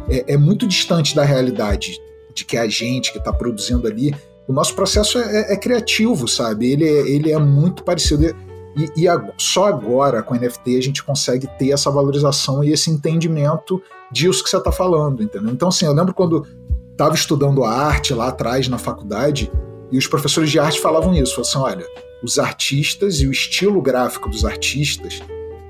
é, 0.09 0.35
é, 0.35 0.37
muito 0.37 0.67
distante 0.67 1.15
da 1.15 1.25
realidade 1.25 1.99
de 2.35 2.45
que 2.45 2.57
a 2.57 2.69
gente 2.69 3.13
que 3.13 3.19
está 3.19 3.33
produzindo 3.33 3.87
ali 3.87 4.15
o 4.47 4.53
nosso 4.53 4.75
processo 4.75 5.19
é, 5.19 5.23
é, 5.23 5.53
é, 5.55 5.57
criativo, 5.57 6.29
sabe? 6.29 6.71
Ele 6.71 6.85
é, 6.85 7.09
ele 7.09 7.33
é 7.33 7.39
muito 7.39 7.83
parecido. 7.83 8.35
E, 8.77 9.03
e 9.03 9.09
a, 9.09 9.33
só 9.39 9.67
agora, 9.67 10.23
com 10.23 10.35
NFT, 10.35 10.77
a 10.77 10.83
gente 10.83 11.03
consegue 11.03 11.47
ter 11.59 11.71
essa 11.71 11.91
valorização 11.91 12.63
e 12.65 12.73
esse 12.73 12.91
entendimento 12.91 13.81
disso 14.11 14.43
que 14.43 14.51
você 14.51 14.57
está 14.57 14.73
falando, 14.73 15.23
entendeu? 15.23 15.51
Então, 15.51 15.69
assim, 15.69 15.87
eu 15.87 15.93
lembro 15.93 16.15
quando 16.15 16.47
estava 16.91 17.15
estudando 17.15 17.65
arte 17.65 18.15
lá 18.15 18.29
atrás 18.29 18.69
na 18.69 18.79
faculdade 18.79 19.51
e 19.91 19.99
os 19.99 20.07
professores 20.07 20.51
de 20.51 20.59
arte 20.59 20.81
falavam 20.81 21.15
isso, 21.15 21.35
falavam 21.35 21.67
assim, 21.67 21.77
olha, 21.77 21.87
os 22.23 22.39
artistas 22.39 23.21
e 23.21 23.27
o 23.27 23.31
estilo 23.31 23.83
gráfico 23.83 24.29
dos 24.29 24.45
artistas 24.45 25.21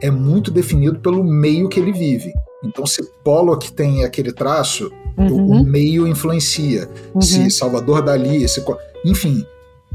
é 0.01 0.10
muito 0.10 0.51
definido 0.51 0.98
pelo 1.01 1.24
meio 1.24 1.68
que 1.68 1.81
ele 1.81 1.93
vive. 1.93 2.32
Então, 2.62 2.86
se 2.86 3.02
Pollock 3.22 3.72
tem 3.72 4.05
aquele 4.05 4.32
traço, 4.32 4.90
uhum. 5.16 5.60
o, 5.60 5.64
meio 5.64 6.06
influencia. 6.06 6.89
Uhum. 7.14 7.20
Se 7.20 7.51
Salvador 7.51 8.02
Dali, 8.02 8.48
se, 8.48 8.64
enfim, 9.05 9.44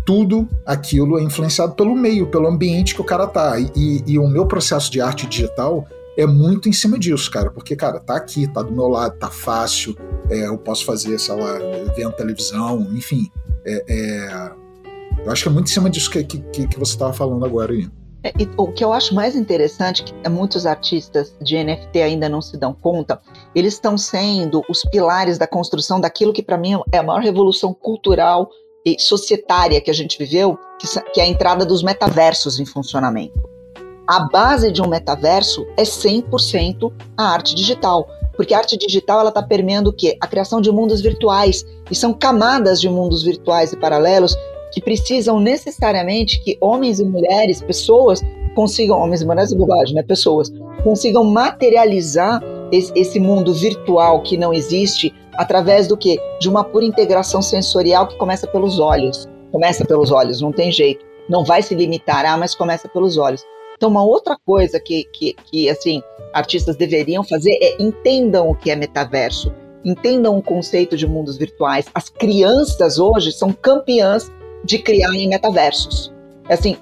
tudo 0.10 0.50
aquilo 0.66 1.20
é 1.20 1.22
influenciado 1.22 1.76
pelo 1.76 1.96
meio, 1.96 2.26
pelo 2.26 2.48
ambiente 2.48 2.96
que 2.96 3.02
o 3.02 3.04
cara 3.04 3.28
tá. 3.28 3.60
E, 3.60 3.70
e, 3.76 4.04
e, 4.14 4.18
o 4.18 4.28
meu 4.28 4.48
processo 4.48 4.92
de 4.92 5.00
arte 5.00 5.28
digital 5.28 5.86
é 6.18 6.26
muito 6.26 6.68
em 6.68 6.74
cima 6.74 6.98
disso, 6.98 7.30
cara, 7.30 7.52
porque, 7.52 7.76
cara, 7.76 8.00
tá 8.00 8.16
aqui, 8.16 8.48
tá 8.52 8.64
do 8.64 8.72
meu 8.72 8.88
lado, 8.88 9.20
tá 9.20 9.30
fácil, 9.30 9.96
é, 10.28 10.48
eu 10.48 10.58
posso 10.58 10.84
fazer, 10.84 11.20
sei 11.20 11.36
lá, 11.36 11.60
vendo 11.96 12.12
televisão, 12.14 12.88
enfim. 12.92 13.30
É, 13.64 13.86
é, 13.88 14.52
eu 15.24 15.32
acho 15.32 15.44
que 15.44 15.50
é 15.50 15.52
muito 15.52 15.68
em 15.68 15.74
cima 15.74 15.92
disso 15.92 16.10
que, 16.10 16.24
que, 16.24 16.40
que 16.40 16.80
você 16.80 16.94
estava 16.94 17.14
falando 17.14 17.46
agora 17.46 17.72
aí. 17.72 17.88
É, 18.24 18.32
o 18.58 18.72
que 18.72 18.84
eu 18.84 18.92
acho 18.92 19.14
mais 19.14 19.36
interessante, 19.36 20.04
que 20.04 20.28
muitos 20.28 20.66
artistas 20.66 21.36
de 21.40 21.64
NFT 21.64 22.02
ainda 22.02 22.28
não 22.28 22.42
se 22.42 22.58
dão 22.58 22.74
conta, 22.74 23.22
eles 23.54 23.76
estão 23.76 23.96
sendo 23.96 24.64
os 24.68 24.84
pilares 24.86 25.38
da 25.38 25.46
construção 25.46 26.02
daquilo 26.02 26.34
que 26.34 26.42
para 26.42 26.58
mim 26.58 26.82
é 26.92 26.98
a 26.98 27.04
maior 27.04 27.22
revolução 27.22 27.76
cultural 27.76 28.50
e 28.50 28.69
societária 28.98 29.82
que 29.82 29.92
a 29.92 29.94
gente 29.94 30.18
viveu, 30.18 30.58
que 31.14 31.20
é 31.20 31.24
a 31.24 31.28
entrada 31.28 31.66
dos 31.66 31.84
metaversos 31.84 32.60
em 32.60 32.66
funcionamento. 32.66 33.50
A 34.08 34.22
base 34.22 34.72
de 34.72 34.82
um 34.82 34.88
metaverso 34.88 35.68
é 35.78 35.84
100% 35.84 36.92
a 37.16 37.26
arte 37.26 37.54
digital, 37.54 38.08
porque 38.36 38.54
a 38.54 38.58
arte 38.58 38.78
digital 38.78 39.20
ela 39.20 39.30
está 39.30 39.44
permeando 39.44 39.90
o 39.90 39.94
quê? 39.94 40.18
A 40.20 40.26
criação 40.26 40.62
de 40.62 40.72
mundos 40.72 41.02
virtuais, 41.02 41.66
e 41.92 41.96
são 41.96 42.14
camadas 42.14 42.80
de 42.80 42.90
mundos 42.90 43.22
virtuais 43.22 43.74
e 43.74 43.78
paralelos 43.78 44.36
que 44.72 44.82
precisam 44.82 45.40
necessariamente 45.40 46.42
que 46.44 46.58
homens 46.62 47.00
e 47.00 47.06
mulheres, 47.06 47.62
pessoas, 47.62 48.22
consigam, 48.56 49.00
homens 49.00 49.22
e 49.22 49.26
mulheres 49.26 49.52
é 49.52 49.56
bobagem, 49.56 49.96
né? 49.96 50.04
Pessoas, 50.04 50.52
consigam 50.84 51.24
materializar 51.24 52.42
esse, 52.72 52.92
esse 52.96 53.20
mundo 53.20 53.54
virtual 53.54 54.22
que 54.22 54.38
não 54.38 54.54
existe 54.54 55.14
através 55.36 55.88
do 55.88 55.98
que? 55.98 56.20
De 56.40 56.50
uma 56.50 56.64
pura 56.64 56.86
integração 56.86 57.42
sensorial 57.42 58.08
que 58.08 58.18
começa 58.18 58.48
pelos 58.48 58.80
olhos. 58.80 59.28
Começa 59.52 59.86
pelos 59.86 60.12
olhos, 60.12 60.42
não 60.42 60.52
tem 60.52 60.72
jeito. 60.72 61.06
Não 61.28 61.44
vai 61.44 61.62
se 61.62 61.76
limitar, 61.76 62.26
ah, 62.26 62.38
mas 62.38 62.56
começa 62.56 62.88
pelos 62.88 63.18
olhos. 63.18 63.44
Então, 63.80 63.90
uma 63.90 64.04
outra 64.04 64.38
coisa 64.46 64.80
que, 64.80 65.06
que, 65.06 65.34
que 65.46 65.70
assim, 65.70 66.04
artistas 66.34 66.76
deveriam 66.76 67.24
fazer 67.24 67.58
é 67.62 67.82
entendam 67.82 68.50
o 68.50 68.56
que 68.56 68.70
é 68.70 68.76
metaverso, 68.76 69.54
entendam 69.86 70.38
o 70.38 70.42
conceito 70.42 70.98
de 70.98 71.08
mundos 71.08 71.38
virtuais. 71.38 71.86
As 71.94 72.10
crianças 72.10 73.00
hoje 73.00 73.32
são 73.32 73.54
campeãs 73.54 74.30
de 74.66 74.80
criarem 74.80 75.30
metaversos. 75.30 76.12
Assim, 76.50 76.76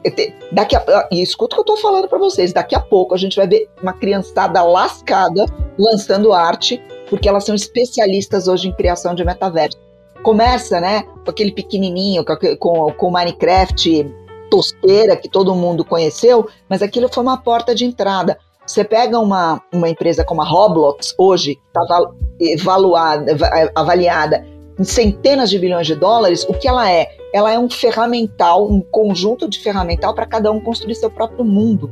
daqui 0.51 0.75
a, 0.75 1.07
e 1.11 1.21
escuta 1.21 1.53
o 1.53 1.63
que 1.63 1.71
eu 1.71 1.75
estou 1.75 1.77
falando 1.77 2.07
para 2.07 2.17
vocês, 2.17 2.53
daqui 2.53 2.73
a 2.73 2.79
pouco 2.79 3.13
a 3.13 3.17
gente 3.17 3.35
vai 3.35 3.45
ver 3.45 3.69
uma 3.83 3.93
criançada 3.93 4.63
lascada 4.63 5.45
lançando 5.77 6.33
arte, 6.33 6.81
porque 7.09 7.27
elas 7.27 7.45
são 7.45 7.55
especialistas 7.55 8.47
hoje 8.47 8.67
em 8.67 8.73
criação 8.73 9.15
de 9.15 9.23
metaverso. 9.23 9.77
Começa, 10.23 10.79
né, 10.79 11.03
com 11.23 11.29
aquele 11.29 11.51
pequenininho, 11.51 12.23
com, 12.59 12.91
com 12.91 13.11
Minecraft 13.11 14.13
tosqueira 14.49 15.15
que 15.15 15.29
todo 15.29 15.55
mundo 15.55 15.85
conheceu, 15.85 16.47
mas 16.69 16.81
aquilo 16.81 17.09
foi 17.11 17.23
uma 17.23 17.37
porta 17.37 17.75
de 17.75 17.85
entrada. 17.85 18.37
Você 18.65 18.83
pega 18.83 19.17
uma, 19.19 19.61
uma 19.71 19.89
empresa 19.89 20.25
como 20.25 20.41
a 20.41 20.45
Roblox 20.45 21.13
hoje, 21.17 21.55
que 21.55 21.61
está 21.79 23.71
avaliada 23.75 24.45
em 24.77 24.83
centenas 24.83 25.49
de 25.49 25.57
bilhões 25.57 25.87
de 25.87 25.95
dólares, 25.95 26.45
o 26.47 26.53
que 26.53 26.67
ela 26.67 26.91
é? 26.91 27.09
Ela 27.33 27.53
é 27.53 27.57
um 27.57 27.69
ferramental, 27.69 28.69
um 28.69 28.81
conjunto 28.81 29.49
de 29.49 29.59
ferramental 29.59 30.13
para 30.13 30.25
cada 30.25 30.51
um 30.51 30.59
construir 30.59 30.95
seu 30.95 31.09
próprio 31.09 31.43
mundo. 31.43 31.89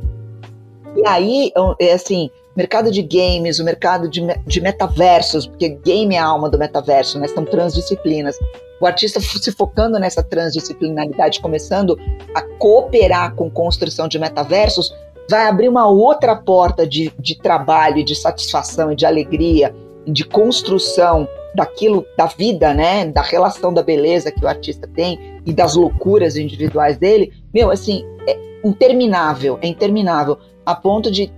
E 0.94 1.06
aí, 1.06 1.52
é 1.80 1.92
assim, 1.92 2.30
mercado 2.56 2.90
de 2.90 3.02
games, 3.02 3.58
o 3.58 3.64
mercado 3.64 4.08
de, 4.08 4.22
de 4.46 4.60
metaversos, 4.60 5.46
porque 5.46 5.68
game 5.84 6.14
é 6.14 6.18
a 6.18 6.24
alma 6.24 6.48
do 6.48 6.58
metaverso, 6.58 7.18
né? 7.18 7.28
São 7.28 7.44
transdisciplinas. 7.44 8.36
O 8.80 8.86
artista 8.86 9.20
se 9.20 9.52
focando 9.52 9.98
nessa 9.98 10.22
transdisciplinaridade, 10.22 11.40
começando 11.40 11.98
a 12.34 12.42
cooperar 12.42 13.34
com 13.34 13.50
construção 13.50 14.08
de 14.08 14.18
metaversos, 14.18 14.94
vai 15.28 15.46
abrir 15.46 15.68
uma 15.68 15.88
outra 15.88 16.36
porta 16.36 16.86
de, 16.86 17.12
de 17.18 17.38
trabalho, 17.38 18.04
de 18.04 18.14
satisfação 18.14 18.92
e 18.92 18.96
de 18.96 19.04
alegria, 19.04 19.74
de 20.06 20.24
construção 20.24 21.28
daquilo, 21.54 22.06
da 22.16 22.26
vida, 22.26 22.72
né? 22.72 23.06
Da 23.06 23.22
relação 23.22 23.72
da 23.72 23.82
beleza 23.82 24.30
que 24.30 24.44
o 24.44 24.48
artista 24.48 24.88
tem 24.94 25.40
e 25.44 25.52
das 25.52 25.74
loucuras 25.74 26.36
individuais 26.36 26.96
dele, 26.98 27.32
meu, 27.52 27.70
assim, 27.70 28.04
é 28.28 28.38
interminável, 28.62 29.58
é 29.62 29.66
interminável, 29.66 30.38
a 30.64 30.74
ponto 30.74 31.10
de 31.10 31.32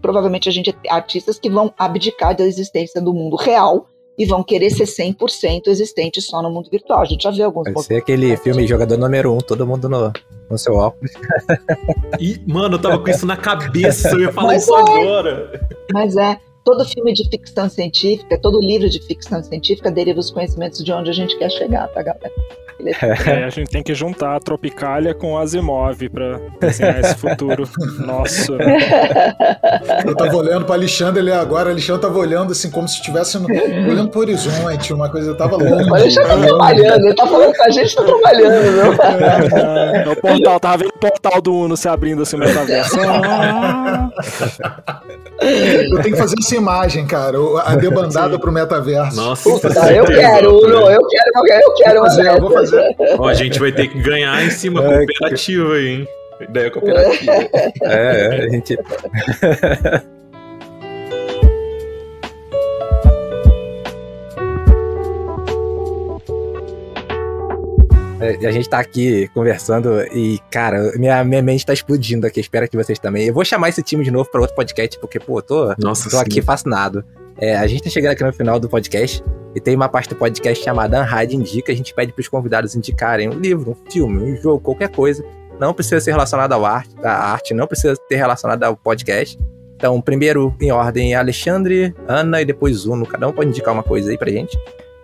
provavelmente 0.00 0.48
a 0.48 0.52
gente 0.52 0.70
é 0.84 0.92
artistas 0.92 1.38
que 1.38 1.50
vão 1.50 1.72
abdicar 1.78 2.36
da 2.36 2.44
existência 2.44 3.00
do 3.00 3.12
mundo 3.12 3.36
real 3.36 3.86
e 4.18 4.26
vão 4.26 4.42
querer 4.42 4.70
ser 4.70 4.84
100% 4.84 5.68
existente 5.68 6.20
só 6.20 6.42
no 6.42 6.50
mundo 6.50 6.68
virtual. 6.70 7.00
A 7.00 7.04
gente 7.06 7.22
já 7.22 7.30
viu 7.30 7.46
alguns... 7.46 7.72
Vai 7.72 7.82
ser 7.82 7.96
aquele 7.96 8.36
filme 8.36 8.66
Jogador 8.66 8.98
Número 8.98 9.32
1, 9.32 9.34
um, 9.34 9.38
todo 9.38 9.66
mundo 9.66 9.88
no, 9.88 10.12
no 10.50 10.58
seu 10.58 10.74
óculos. 10.74 11.10
e, 12.20 12.38
mano, 12.46 12.74
eu 12.74 12.78
tava 12.78 12.98
com 12.98 13.08
isso 13.08 13.24
na 13.24 13.36
cabeça, 13.36 14.10
eu 14.10 14.20
ia 14.20 14.32
falar 14.32 14.48
Mas 14.48 14.62
isso 14.64 14.76
é. 14.76 14.80
agora. 14.80 15.68
Mas 15.92 16.16
é, 16.16 16.38
todo 16.64 16.84
filme 16.84 17.14
de 17.14 17.28
ficção 17.30 17.68
científica, 17.70 18.38
todo 18.38 18.60
livro 18.60 18.90
de 18.90 19.00
ficção 19.00 19.42
científica 19.42 19.90
deriva 19.90 20.20
os 20.20 20.30
conhecimentos 20.30 20.84
de 20.84 20.92
onde 20.92 21.08
a 21.08 21.14
gente 21.14 21.38
quer 21.38 21.50
chegar, 21.50 21.88
tá, 21.88 22.02
galera? 22.02 22.30
É, 23.26 23.44
a 23.44 23.50
gente 23.50 23.70
tem 23.70 23.82
que 23.82 23.94
juntar 23.94 24.36
a 24.36 24.40
Tropicália 24.40 25.14
com 25.14 25.38
Asimov 25.38 26.08
para 26.08 26.40
desenhar 26.60 27.00
esse 27.00 27.14
futuro 27.14 27.68
nosso. 27.98 28.56
Eu 30.04 30.14
tava 30.14 30.36
olhando 30.36 30.64
para 30.64 30.74
Alexandre 30.74 31.20
ele 31.20 31.32
agora, 31.32 31.70
Alexandre 31.70 32.02
tava 32.02 32.18
olhando 32.18 32.52
assim 32.52 32.70
como 32.70 32.88
se 32.88 32.96
estivesse 32.96 33.36
olhando 33.36 34.08
pro 34.08 34.20
horizonte, 34.20 34.92
uma 34.92 35.08
coisa 35.08 35.34
tava 35.34 35.56
longe. 35.56 35.90
O 35.90 35.94
Alexandre 35.94 36.28
tá 36.28 36.38
trabalhando, 36.38 37.04
ele 37.06 37.14
tá 37.14 37.26
falando 37.26 37.54
com 37.54 37.62
a 37.62 37.70
gente, 37.70 37.94
tá 37.94 38.02
trabalhando, 38.02 38.62
viu? 38.62 38.92
É, 39.58 40.04
é, 40.04 40.08
o 40.08 40.16
portal, 40.16 40.60
tava 40.60 40.78
vendo 40.78 40.90
o 40.90 40.98
portal 40.98 41.40
do 41.40 41.54
Uno 41.54 41.76
se 41.76 41.88
abrindo 41.88 42.22
assim, 42.22 42.36
metaverso. 42.36 42.96
Eu 45.40 46.02
tenho 46.02 46.14
que 46.14 46.20
fazer 46.20 46.36
essa 46.38 46.54
imagem, 46.54 47.06
cara, 47.06 47.38
a 47.64 47.74
debandada 47.74 48.34
Sim. 48.34 48.40
pro 48.40 48.52
metaverso. 48.52 49.16
Nossa, 49.16 49.48
Puta, 49.48 49.68
eu 49.92 50.04
quero, 50.04 50.56
Uno, 50.56 50.90
eu 50.90 51.06
quero, 51.06 51.30
eu 51.34 51.42
quero, 51.44 51.62
eu 51.64 51.74
quero. 51.74 51.98
Eu 52.36 52.40
vou 52.40 52.52
fazer, 52.52 52.69
Ó, 53.18 53.28
a 53.28 53.34
gente 53.34 53.58
vai 53.58 53.72
ter 53.72 53.88
que 53.88 54.00
ganhar 54.00 54.44
em 54.44 54.50
cima 54.50 54.80
é, 54.80 55.06
cooperativa 55.06 55.74
aí, 55.74 55.88
hein? 55.88 56.08
Ideia 56.40 56.70
cooperativa. 56.70 57.32
É, 57.82 58.42
é, 58.42 58.44
a 58.44 58.48
gente. 58.48 58.78
É, 68.20 68.46
a 68.46 68.50
gente 68.50 68.68
tá 68.68 68.78
aqui 68.78 69.28
conversando 69.28 70.02
e, 70.12 70.38
cara, 70.50 70.92
minha, 70.98 71.24
minha 71.24 71.40
mente 71.40 71.64
tá 71.64 71.72
explodindo 71.72 72.26
aqui. 72.26 72.38
Espero 72.38 72.68
que 72.68 72.76
vocês 72.76 72.98
também. 72.98 73.26
Eu 73.28 73.32
vou 73.32 73.44
chamar 73.46 73.70
esse 73.70 73.82
time 73.82 74.04
de 74.04 74.10
novo 74.10 74.30
pra 74.30 74.42
outro 74.42 74.54
podcast, 74.54 74.98
porque, 75.00 75.18
pô, 75.18 75.38
eu 75.38 75.42
tô, 75.42 75.74
Nossa, 75.78 76.10
tô 76.10 76.18
aqui 76.18 76.42
fascinado. 76.42 77.02
É, 77.40 77.56
a 77.56 77.66
gente 77.66 77.82
tá 77.82 77.90
chegando 77.90 78.12
aqui 78.12 78.22
no 78.22 78.32
final 78.32 78.60
do 78.60 78.68
podcast 78.68 79.24
e 79.54 79.60
tem 79.60 79.74
uma 79.74 79.88
parte 79.88 80.10
do 80.10 80.14
podcast 80.16 80.62
chamada 80.62 81.02
Unhide 81.02 81.36
Indica. 81.36 81.72
A 81.72 81.74
gente 81.74 81.94
pede 81.94 82.12
pros 82.12 82.28
convidados 82.28 82.74
indicarem 82.74 83.30
um 83.30 83.32
livro, 83.32 83.70
um 83.70 83.90
filme, 83.90 84.32
um 84.32 84.36
jogo, 84.36 84.60
qualquer 84.60 84.90
coisa. 84.90 85.24
Não 85.58 85.72
precisa 85.72 86.00
ser 86.00 86.10
relacionado 86.10 86.52
ao 86.52 86.66
arte, 86.66 86.94
à 87.02 87.32
arte, 87.32 87.54
não 87.54 87.66
precisa 87.66 87.94
ter 88.08 88.16
relacionado 88.16 88.62
ao 88.64 88.76
podcast. 88.76 89.38
Então, 89.74 89.98
primeiro 90.02 90.54
em 90.60 90.70
ordem 90.70 91.14
Alexandre, 91.14 91.94
Ana 92.06 92.42
e 92.42 92.44
depois 92.44 92.84
Uno. 92.84 93.06
Cada 93.06 93.26
um 93.26 93.32
pode 93.32 93.48
indicar 93.48 93.72
uma 93.72 93.82
coisa 93.82 94.10
aí 94.10 94.18
pra 94.18 94.30
gente. 94.30 94.58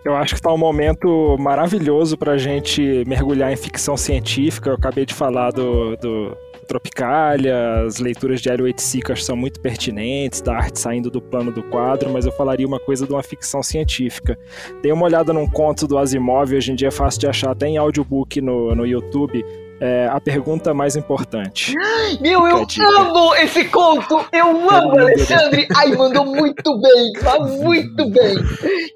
Eu 0.05 0.15
acho 0.15 0.35
que 0.35 0.39
está 0.39 0.53
um 0.53 0.57
momento 0.57 1.35
maravilhoso 1.39 2.17
para 2.17 2.33
a 2.33 2.37
gente 2.37 3.03
mergulhar 3.07 3.51
em 3.51 3.57
ficção 3.57 3.97
científica. 3.97 4.69
Eu 4.69 4.75
acabei 4.75 5.05
de 5.05 5.13
falar 5.13 5.51
do, 5.51 5.97
do 5.97 6.37
Tropicália, 6.67 7.83
as 7.85 7.97
leituras 7.97 8.41
de 8.41 8.49
Hélio 8.49 8.71
Sikas 8.77 9.23
são 9.23 9.35
muito 9.35 9.59
pertinentes, 9.59 10.41
da 10.41 10.55
arte 10.55 10.79
saindo 10.79 11.09
do 11.09 11.21
plano 11.21 11.51
do 11.51 11.63
quadro, 11.63 12.09
mas 12.11 12.25
eu 12.25 12.31
falaria 12.31 12.67
uma 12.67 12.79
coisa 12.79 13.07
de 13.07 13.11
uma 13.11 13.23
ficção 13.23 13.63
científica. 13.63 14.37
Dei 14.81 14.91
uma 14.91 15.05
olhada 15.05 15.33
num 15.33 15.47
conto 15.47 15.87
do 15.87 15.97
Asimov, 15.97 16.53
hoje 16.53 16.71
em 16.71 16.75
dia 16.75 16.89
é 16.89 16.91
fácil 16.91 17.21
de 17.21 17.27
achar 17.27 17.51
até 17.51 17.67
em 17.67 17.77
audiobook 17.77 18.41
no, 18.41 18.75
no 18.75 18.85
YouTube, 18.85 19.43
é, 19.79 20.07
a 20.11 20.19
pergunta 20.19 20.73
mais 20.73 20.95
importante. 20.95 21.73
Meu, 22.19 22.47
eu 22.47 22.65
amo 22.97 23.35
esse 23.35 23.65
conto! 23.65 24.25
Eu 24.31 24.69
amo, 24.69 24.99
Alexandre! 24.99 25.67
Ai, 25.75 25.95
mandou 25.95 26.25
muito 26.25 26.79
bem! 26.79 27.11
muito 27.57 28.09
bem! 28.09 28.35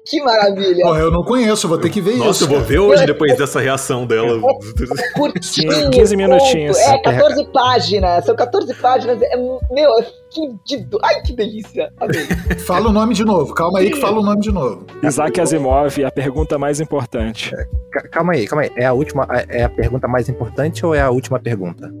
Que 0.04 0.22
maravilha! 0.22 0.84
eu 0.84 1.10
não 1.10 1.22
conheço, 1.22 1.68
vou 1.68 1.78
ter 1.78 1.90
que 1.90 2.00
ver 2.00 2.16
Nossa, 2.16 2.30
isso. 2.30 2.44
Nossa, 2.44 2.44
eu 2.44 2.58
vou 2.58 2.60
ver 2.60 2.78
hoje 2.78 3.06
depois 3.06 3.36
dessa 3.36 3.60
reação 3.60 4.06
dela. 4.06 4.38
É 4.38 5.12
curtinho, 5.18 5.90
15 5.90 6.16
minutinhos. 6.16 6.78
É, 6.78 6.98
14 6.98 7.44
páginas. 7.52 8.24
São 8.24 8.34
14 8.34 8.74
páginas. 8.74 9.20
É, 9.22 9.36
meu, 9.36 9.90
é 9.98 10.21
fudido. 10.34 10.98
Ai, 11.02 11.20
que 11.22 11.32
delícia. 11.32 11.92
Amei. 12.00 12.24
fala 12.66 12.88
o 12.88 12.92
nome 12.92 13.14
de 13.14 13.24
novo. 13.24 13.54
Calma 13.54 13.80
aí 13.80 13.90
que 13.90 14.00
fala 14.00 14.20
o 14.20 14.22
nome 14.22 14.40
de 14.40 14.52
novo. 14.52 14.86
Isaac 15.02 15.40
Asimov, 15.40 16.04
a 16.04 16.10
pergunta 16.10 16.58
mais 16.58 16.80
importante. 16.80 17.54
É, 17.54 17.66
calma 18.08 18.32
aí, 18.32 18.46
calma 18.46 18.62
aí. 18.62 18.70
É 18.76 18.86
a 18.86 18.92
última, 18.92 19.26
é 19.48 19.64
a 19.64 19.68
pergunta 19.68 20.08
mais 20.08 20.28
importante 20.28 20.84
ou 20.84 20.94
é 20.94 21.00
a 21.00 21.10
última 21.10 21.38
pergunta? 21.38 21.92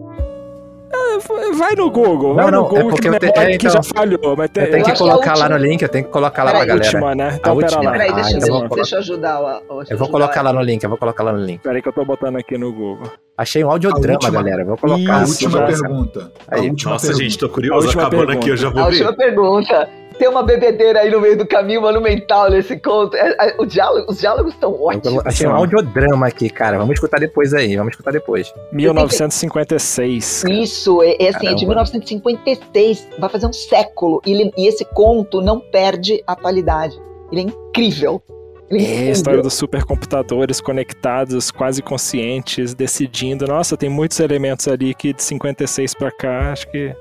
Vai 1.54 1.74
no 1.74 1.90
Google, 1.90 2.34
vai 2.34 2.50
não, 2.50 2.62
no 2.62 2.68
Google, 2.68 2.78
é 2.78 2.90
porque 2.90 3.10
que, 3.10 3.18
te, 3.18 3.26
é, 3.26 3.28
então, 3.28 3.58
que 3.58 3.68
já 3.70 3.82
falhou. 3.82 4.36
Mas 4.36 4.50
tem, 4.50 4.64
eu 4.64 4.70
tenho 4.70 4.84
que 4.84 4.98
colocar 4.98 5.36
lá 5.36 5.48
no 5.48 5.56
link, 5.56 5.82
eu 5.82 5.88
tenho 5.88 6.04
que 6.04 6.10
colocar 6.10 6.44
lá 6.44 6.50
pra 6.50 6.64
galera. 6.64 6.84
Última, 6.84 7.14
né? 7.14 7.36
Então, 7.38 7.52
a 7.52 7.54
última, 7.54 7.82
lá. 7.82 7.92
Peraí, 7.92 8.12
deixa, 8.12 8.30
ah, 8.30 8.38
então 8.38 8.68
deixa 8.68 8.96
eu 8.96 8.98
ajudar. 9.00 9.40
O, 9.40 9.82
eu 9.88 9.98
vou 9.98 10.08
colocar 10.08 10.42
lá 10.42 10.52
no 10.52 10.60
link, 10.60 10.82
eu 10.82 10.88
vou 10.88 10.98
colocar 10.98 11.22
lá 11.22 11.32
no 11.32 11.40
link. 11.40 11.60
Peraí 11.60 11.82
que 11.82 11.88
eu 11.88 11.92
tô 11.92 12.04
botando 12.04 12.36
aqui 12.36 12.58
no 12.58 12.72
Google. 12.72 13.10
Achei 13.36 13.64
um 13.64 13.70
audiodrama, 13.70 14.14
última, 14.14 14.42
galera. 14.42 14.64
Vou 14.64 14.76
colocar. 14.76 15.20
A 15.20 15.20
última 15.20 15.66
pergunta. 15.66 16.32
A 16.48 16.60
última 16.60 16.92
Nossa, 16.92 17.06
pergunta. 17.06 17.24
gente, 17.24 17.38
tô 17.38 17.48
curioso. 17.48 17.88
Acabando 17.88 18.10
pergunta. 18.10 18.32
aqui, 18.38 18.48
eu 18.50 18.56
já 18.56 18.68
vou 18.68 18.82
a 18.82 18.84
ver. 18.86 18.90
última 18.90 19.12
pergunta 19.14 19.88
tem 20.12 20.28
uma 20.28 20.42
bebedeira 20.42 21.00
aí 21.00 21.10
no 21.10 21.20
meio 21.20 21.36
do 21.36 21.46
caminho 21.46 21.82
monumental 21.82 22.50
nesse 22.50 22.78
conto. 22.78 23.16
É, 23.16 23.36
é, 23.38 23.54
o 23.58 23.64
diálogo, 23.64 24.10
os 24.10 24.18
diálogos 24.18 24.54
estão 24.54 24.80
ótimos. 24.80 25.24
Achei 25.26 25.46
um 25.46 25.54
audiodrama 25.54 26.26
aqui, 26.26 26.48
cara. 26.48 26.78
Vamos 26.78 26.94
escutar 26.94 27.18
depois 27.18 27.52
aí, 27.54 27.76
vamos 27.76 27.92
escutar 27.92 28.10
depois. 28.10 28.52
1956. 28.72 30.44
Isso, 30.48 31.02
é, 31.02 31.16
é 31.18 31.28
assim, 31.28 31.48
é 31.48 31.54
de 31.54 31.66
1956. 31.66 33.08
Vai 33.18 33.30
fazer 33.30 33.46
um 33.46 33.52
século. 33.52 34.20
E, 34.26 34.32
ele, 34.32 34.52
e 34.56 34.66
esse 34.66 34.84
conto 34.84 35.40
não 35.40 35.60
perde 35.60 36.22
a 36.26 36.32
atualidade. 36.32 37.00
Ele 37.30 37.40
é 37.40 37.44
incrível. 37.44 38.22
É, 38.70 39.08
a 39.08 39.10
história 39.10 39.42
dos 39.42 39.52
supercomputadores 39.54 40.60
conectados, 40.60 41.50
quase 41.50 41.82
conscientes, 41.82 42.72
decidindo. 42.72 43.46
Nossa, 43.46 43.76
tem 43.76 43.90
muitos 43.90 44.18
elementos 44.18 44.66
ali 44.66 44.94
que 44.94 45.12
de 45.12 45.22
56 45.22 45.94
para 45.94 46.10
cá, 46.10 46.52
acho 46.52 46.70
que 46.70 46.94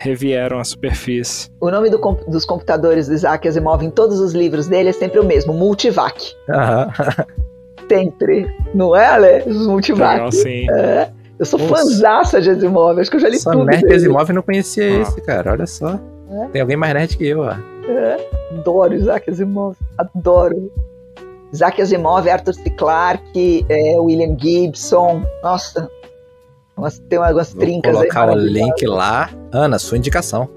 revieram 0.00 0.58
a 0.58 0.64
superfície. 0.64 1.50
O 1.60 1.70
nome 1.70 1.90
do, 1.90 1.98
dos 2.28 2.44
computadores 2.44 3.08
do 3.08 3.14
Isaac 3.14 3.46
Asimov 3.46 3.84
em 3.84 3.90
todos 3.90 4.20
os 4.20 4.32
livros 4.32 4.66
dele 4.66 4.90
é 4.90 4.92
sempre 4.92 5.18
o 5.18 5.24
mesmo, 5.24 5.52
Multivac. 5.52 6.34
sempre. 7.88 8.46
Não 8.74 8.94
é, 8.94 9.06
Ale? 9.06 9.42
Os 9.46 9.66
Multivac. 9.66 10.14
Legal, 10.14 10.32
sim. 10.32 10.70
É. 10.70 11.10
Eu 11.38 11.46
sou 11.46 11.58
fãzaça 11.58 12.40
de 12.40 12.50
Asimov, 12.50 12.98
acho 12.98 13.10
que 13.10 13.16
eu 13.16 13.20
já 13.20 13.28
li 13.28 13.38
só 13.38 13.52
tudo 13.52 13.64
nerd 13.64 13.82
dele. 13.82 13.94
Asimov 13.94 14.32
não 14.32 14.42
conhecia 14.42 14.84
ah. 14.84 15.00
esse, 15.02 15.20
cara, 15.20 15.52
olha 15.52 15.66
só. 15.66 15.98
É. 16.30 16.48
Tem 16.52 16.60
alguém 16.60 16.76
mais 16.76 16.92
nerd 16.94 17.16
que 17.16 17.26
eu, 17.26 17.40
ó. 17.40 17.52
É. 17.88 18.28
Adoro 18.52 18.94
Isaac 18.94 19.30
Asimov, 19.30 19.76
adoro. 19.96 20.70
Isaac 21.52 21.80
Asimov, 21.80 22.28
Arthur 22.28 22.54
C. 22.54 22.70
Clarke, 22.70 23.64
é, 23.68 23.98
William 23.98 24.36
Gibson, 24.38 25.22
nossa, 25.42 25.90
umas, 26.78 26.98
tem 26.98 27.18
umas 27.18 27.52
vou 27.52 27.60
trincas 27.60 27.94
aí. 27.94 28.02
Vou 28.02 28.14
colocar 28.14 28.32
o 28.32 28.38
link 28.38 28.86
lá. 28.86 29.30
Ana, 29.52 29.78
sua 29.78 29.98
indicação. 29.98 30.48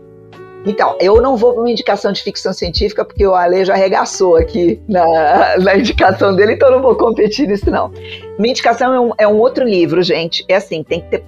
Então, 0.65 0.95
eu 0.99 1.19
não 1.21 1.35
vou 1.35 1.53
para 1.53 1.61
uma 1.61 1.71
indicação 1.71 2.11
de 2.11 2.21
ficção 2.21 2.53
científica, 2.53 3.03
porque 3.03 3.25
o 3.25 3.33
Ale 3.33 3.65
já 3.65 3.73
arregaçou 3.73 4.35
aqui 4.35 4.81
na, 4.87 5.03
na 5.57 5.75
indicação 5.75 6.35
dele, 6.35 6.53
então 6.53 6.69
eu 6.69 6.75
não 6.75 6.81
vou 6.81 6.95
competir 6.95 7.47
nisso, 7.47 7.69
não. 7.71 7.91
Minha 8.37 8.51
indicação 8.51 8.93
é 8.93 8.99
um, 8.99 9.11
é 9.17 9.27
um 9.27 9.39
outro 9.39 9.65
livro, 9.65 10.03
gente. 10.03 10.45
É 10.47 10.55
assim, 10.55 10.83
tem 10.83 11.01
que 11.01 11.09
ter. 11.09 11.23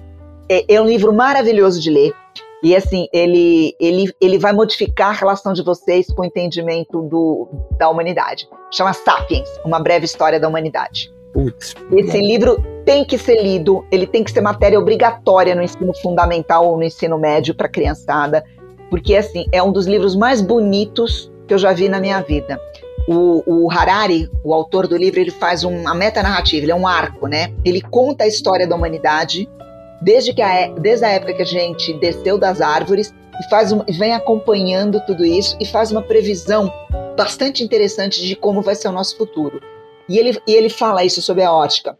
É, 0.48 0.74
é, 0.74 0.80
um 0.80 0.86
livro 0.86 1.12
maravilhoso 1.12 1.80
de 1.80 1.90
ler. 1.90 2.14
E 2.62 2.74
assim, 2.74 3.08
ele, 3.12 3.74
ele, 3.78 4.14
ele 4.20 4.38
vai 4.38 4.52
modificar 4.52 5.10
a 5.10 5.12
relação 5.12 5.52
de 5.52 5.62
vocês 5.62 6.06
com 6.06 6.22
o 6.22 6.24
entendimento 6.24 7.02
do, 7.02 7.48
da 7.76 7.90
humanidade. 7.90 8.48
Chama 8.70 8.92
Sapiens, 8.92 9.48
uma 9.64 9.80
breve 9.80 10.06
história 10.06 10.40
da 10.40 10.48
humanidade. 10.48 11.12
Putz. 11.34 11.74
Esse 11.92 12.18
livro 12.18 12.64
tem 12.86 13.04
que 13.04 13.18
ser 13.18 13.42
lido, 13.42 13.84
ele 13.90 14.06
tem 14.06 14.22
que 14.22 14.30
ser 14.30 14.40
matéria 14.40 14.78
obrigatória 14.78 15.54
no 15.54 15.62
ensino 15.62 15.92
fundamental 16.00 16.66
ou 16.66 16.76
no 16.76 16.84
ensino 16.84 17.18
médio 17.18 17.54
para 17.54 17.68
criançada, 17.68 18.44
porque 18.88 19.16
assim, 19.16 19.44
é 19.50 19.60
um 19.60 19.72
dos 19.72 19.86
livros 19.86 20.14
mais 20.14 20.40
bonitos 20.40 21.30
que 21.48 21.52
eu 21.52 21.58
já 21.58 21.72
vi 21.72 21.88
na 21.88 21.98
minha 21.98 22.20
vida. 22.20 22.60
O, 23.08 23.42
o, 23.46 23.70
Harari, 23.70 24.30
o 24.44 24.54
autor 24.54 24.86
do 24.86 24.96
livro, 24.96 25.20
ele 25.20 25.32
faz 25.32 25.64
uma 25.64 25.94
metanarrativa, 25.94 26.64
ele 26.64 26.72
é 26.72 26.74
um 26.74 26.86
arco, 26.86 27.26
né? 27.26 27.52
Ele 27.64 27.82
conta 27.82 28.24
a 28.24 28.26
história 28.26 28.66
da 28.66 28.76
humanidade 28.76 29.48
desde, 30.00 30.32
que 30.32 30.40
a, 30.40 30.68
desde 30.68 31.04
a 31.04 31.10
época 31.10 31.34
que 31.34 31.42
a 31.42 31.46
gente 31.46 31.92
desceu 31.94 32.38
das 32.38 32.60
árvores 32.60 33.12
e 33.40 33.50
faz 33.50 33.72
um, 33.72 33.80
vem 33.88 34.14
acompanhando 34.14 35.00
tudo 35.04 35.24
isso 35.24 35.56
e 35.60 35.66
faz 35.66 35.90
uma 35.90 36.02
previsão 36.02 36.72
bastante 37.16 37.62
interessante 37.62 38.24
de 38.24 38.36
como 38.36 38.62
vai 38.62 38.74
ser 38.74 38.88
o 38.88 38.92
nosso 38.92 39.16
futuro. 39.16 39.60
E 40.08 40.18
ele, 40.18 40.38
e 40.46 40.52
ele 40.52 40.68
fala 40.68 41.04
isso 41.04 41.22
sobre 41.22 41.42
a 41.42 41.52
ótica 41.52 41.96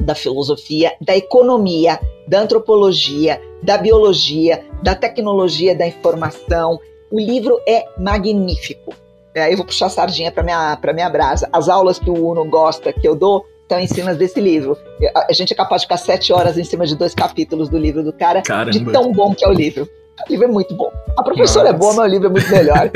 da 0.00 0.14
filosofia, 0.14 0.92
da 1.00 1.16
economia, 1.16 1.98
da 2.28 2.40
antropologia, 2.40 3.40
da 3.62 3.78
biologia, 3.78 4.64
da 4.82 4.94
tecnologia 4.94 5.74
da 5.74 5.86
informação. 5.86 6.78
O 7.10 7.18
livro 7.18 7.60
é 7.66 7.86
magnífico. 7.98 8.94
aí 9.34 9.52
eu 9.52 9.56
vou 9.56 9.66
puxar 9.66 9.86
a 9.86 9.90
sardinha 9.90 10.30
para 10.30 10.42
minha, 10.42 10.76
pra 10.76 10.92
minha 10.92 11.08
brasa. 11.08 11.48
As 11.52 11.68
aulas 11.68 11.98
que 11.98 12.10
o 12.10 12.30
Uno 12.30 12.44
gosta, 12.44 12.92
que 12.92 13.06
eu 13.06 13.16
dou, 13.16 13.46
estão 13.62 13.80
em 13.80 13.86
cima 13.86 14.14
desse 14.14 14.40
livro. 14.40 14.76
A 15.14 15.32
gente 15.32 15.52
é 15.52 15.56
capaz 15.56 15.82
de 15.82 15.86
ficar 15.86 15.96
sete 15.96 16.32
horas 16.32 16.58
em 16.58 16.64
cima 16.64 16.86
de 16.86 16.94
dois 16.94 17.14
capítulos 17.14 17.68
do 17.68 17.78
livro 17.78 18.02
do 18.02 18.12
cara, 18.12 18.42
Caramba. 18.42 18.70
de 18.70 18.84
tão 18.92 19.12
bom 19.12 19.34
que 19.34 19.44
é 19.44 19.48
o 19.48 19.52
livro. 19.52 19.88
O 20.28 20.32
livro 20.32 20.44
é 20.44 20.48
muito 20.48 20.74
bom. 20.74 20.90
A 21.16 21.22
professora 21.22 21.72
Nossa. 21.72 21.76
é 21.76 21.78
boa, 21.78 21.94
mas 21.94 22.06
o 22.06 22.14
livro 22.14 22.26
é 22.26 22.30
muito 22.30 22.50
melhor. 22.50 22.90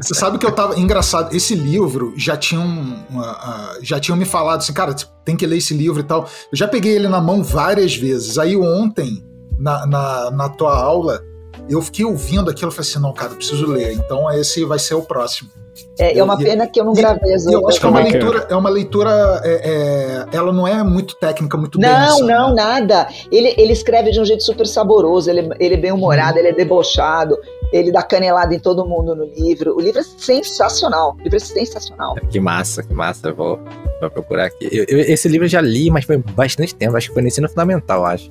Você 0.00 0.14
sabe 0.14 0.38
que 0.38 0.46
eu 0.46 0.52
tava. 0.52 0.78
Engraçado, 0.78 1.34
esse 1.34 1.54
livro 1.54 2.12
já 2.16 2.36
tinham. 2.36 2.66
uh, 3.10 3.78
já 3.82 3.98
tinham 3.98 4.16
me 4.16 4.24
falado 4.24 4.58
assim, 4.58 4.72
cara, 4.72 4.94
tem 5.24 5.36
que 5.36 5.46
ler 5.46 5.56
esse 5.56 5.74
livro 5.74 6.00
e 6.00 6.04
tal. 6.04 6.28
Eu 6.52 6.56
já 6.56 6.68
peguei 6.68 6.94
ele 6.94 7.08
na 7.08 7.20
mão 7.20 7.42
várias 7.42 7.96
vezes. 7.96 8.38
Aí 8.38 8.56
ontem, 8.56 9.24
na, 9.58 9.86
na, 9.86 10.30
na 10.30 10.48
tua 10.50 10.76
aula, 10.76 11.22
eu 11.68 11.80
fiquei 11.82 12.04
ouvindo 12.04 12.50
aquilo 12.50 12.70
e 12.70 12.74
falei 12.74 12.88
assim, 12.90 12.98
não, 13.00 13.12
cara, 13.12 13.32
eu 13.32 13.36
preciso 13.36 13.66
ler. 13.66 13.92
Então 13.94 14.30
esse 14.32 14.64
vai 14.64 14.78
ser 14.78 14.94
o 14.94 15.02
próximo. 15.02 15.50
É, 15.98 16.18
é 16.18 16.22
uma 16.22 16.34
E- 16.40 16.44
pena 16.44 16.66
que 16.66 16.78
eu 16.80 16.84
não 16.84 16.92
gravei 16.92 17.32
as 17.34 17.44
E 17.46 17.52
eu 17.52 17.66
acho 17.68 17.80
que 17.80 17.86
é 17.86 17.88
uma 17.88 18.00
leitura, 18.02 18.46
é 18.50 18.56
uma 18.56 18.68
leitura. 18.68 19.40
é, 19.44 20.26
é, 20.32 20.36
ela 20.36 20.52
não 20.52 20.66
é 20.68 20.82
muito 20.82 21.14
técnica, 21.16 21.56
muito 21.56 21.78
Não, 21.78 21.88
densa, 21.88 22.24
não, 22.24 22.54
né? 22.54 22.62
nada. 22.62 23.08
Ele, 23.30 23.54
ele 23.56 23.72
escreve 23.72 24.10
de 24.10 24.20
um 24.20 24.24
jeito 24.24 24.42
super 24.42 24.66
saboroso, 24.66 25.30
ele, 25.30 25.48
ele 25.58 25.74
é 25.74 25.78
bem 25.78 25.92
humorado, 25.92 26.38
ele 26.38 26.48
é 26.48 26.52
debochado, 26.52 27.38
ele 27.72 27.90
dá 27.90 28.02
canelada 28.02 28.54
em 28.54 28.58
todo 28.58 28.84
mundo 28.86 29.14
no 29.14 29.24
livro. 29.24 29.74
O 29.74 29.80
livro 29.80 30.00
é 30.00 30.04
sensacional. 30.04 31.14
O 31.18 31.22
livro 31.22 31.36
é 31.36 31.40
sensacional. 31.40 32.16
Que 32.30 32.38
massa, 32.40 32.82
que 32.82 32.92
massa. 32.92 33.28
Eu 33.28 33.34
vou, 33.34 33.60
vou 34.00 34.10
procurar 34.10 34.46
aqui. 34.46 34.68
Eu- 34.70 34.84
eu- 34.88 34.98
esse 35.00 35.26
livro 35.28 35.46
eu 35.46 35.50
já 35.50 35.60
li, 35.60 35.90
mas 35.90 36.04
foi 36.04 36.18
bastante 36.18 36.74
tempo. 36.74 36.96
Acho 36.96 37.08
que 37.08 37.14
foi 37.14 37.22
no 37.22 37.28
ensino 37.28 37.48
fundamental, 37.48 38.04
acho. 38.04 38.30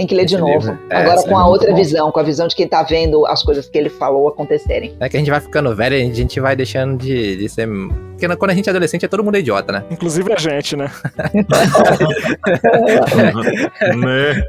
Tem 0.00 0.06
que 0.06 0.14
ler 0.14 0.24
de 0.24 0.32
Esse 0.34 0.40
novo. 0.40 0.54
livro- 0.54 0.78
é, 0.88 0.96
Agora 0.96 1.22
com 1.24 1.36
a 1.36 1.42
é 1.42 1.44
outra 1.44 1.70
bom. 1.72 1.76
visão, 1.76 2.10
com 2.10 2.20
a 2.20 2.22
visão 2.22 2.48
de 2.48 2.56
quem 2.56 2.66
tá 2.66 2.82
vendo 2.82 3.26
as 3.26 3.42
coisas 3.42 3.68
que 3.68 3.76
ele 3.76 3.90
falou 3.90 4.28
acontecerem. 4.28 4.96
É 4.98 5.10
que 5.10 5.16
a 5.18 5.20
gente 5.20 5.30
vai 5.30 5.40
ficando 5.40 5.76
velho 5.76 5.94
e 5.94 6.10
a 6.10 6.14
gente 6.14 6.40
vai 6.40 6.56
deixando 6.56 6.96
de, 6.96 7.36
de 7.36 7.48
ser. 7.50 7.68
Porque 8.18 8.34
quando 8.36 8.50
a 8.50 8.54
gente 8.54 8.66
é 8.66 8.70
adolescente 8.70 9.04
é 9.04 9.08
todo 9.08 9.22
mundo 9.22 9.36
idiota, 9.36 9.70
né? 9.72 9.84
Inclusive 9.90 10.32
a 10.32 10.38
gente, 10.38 10.74
né? 10.74 10.90
né? 13.96 14.42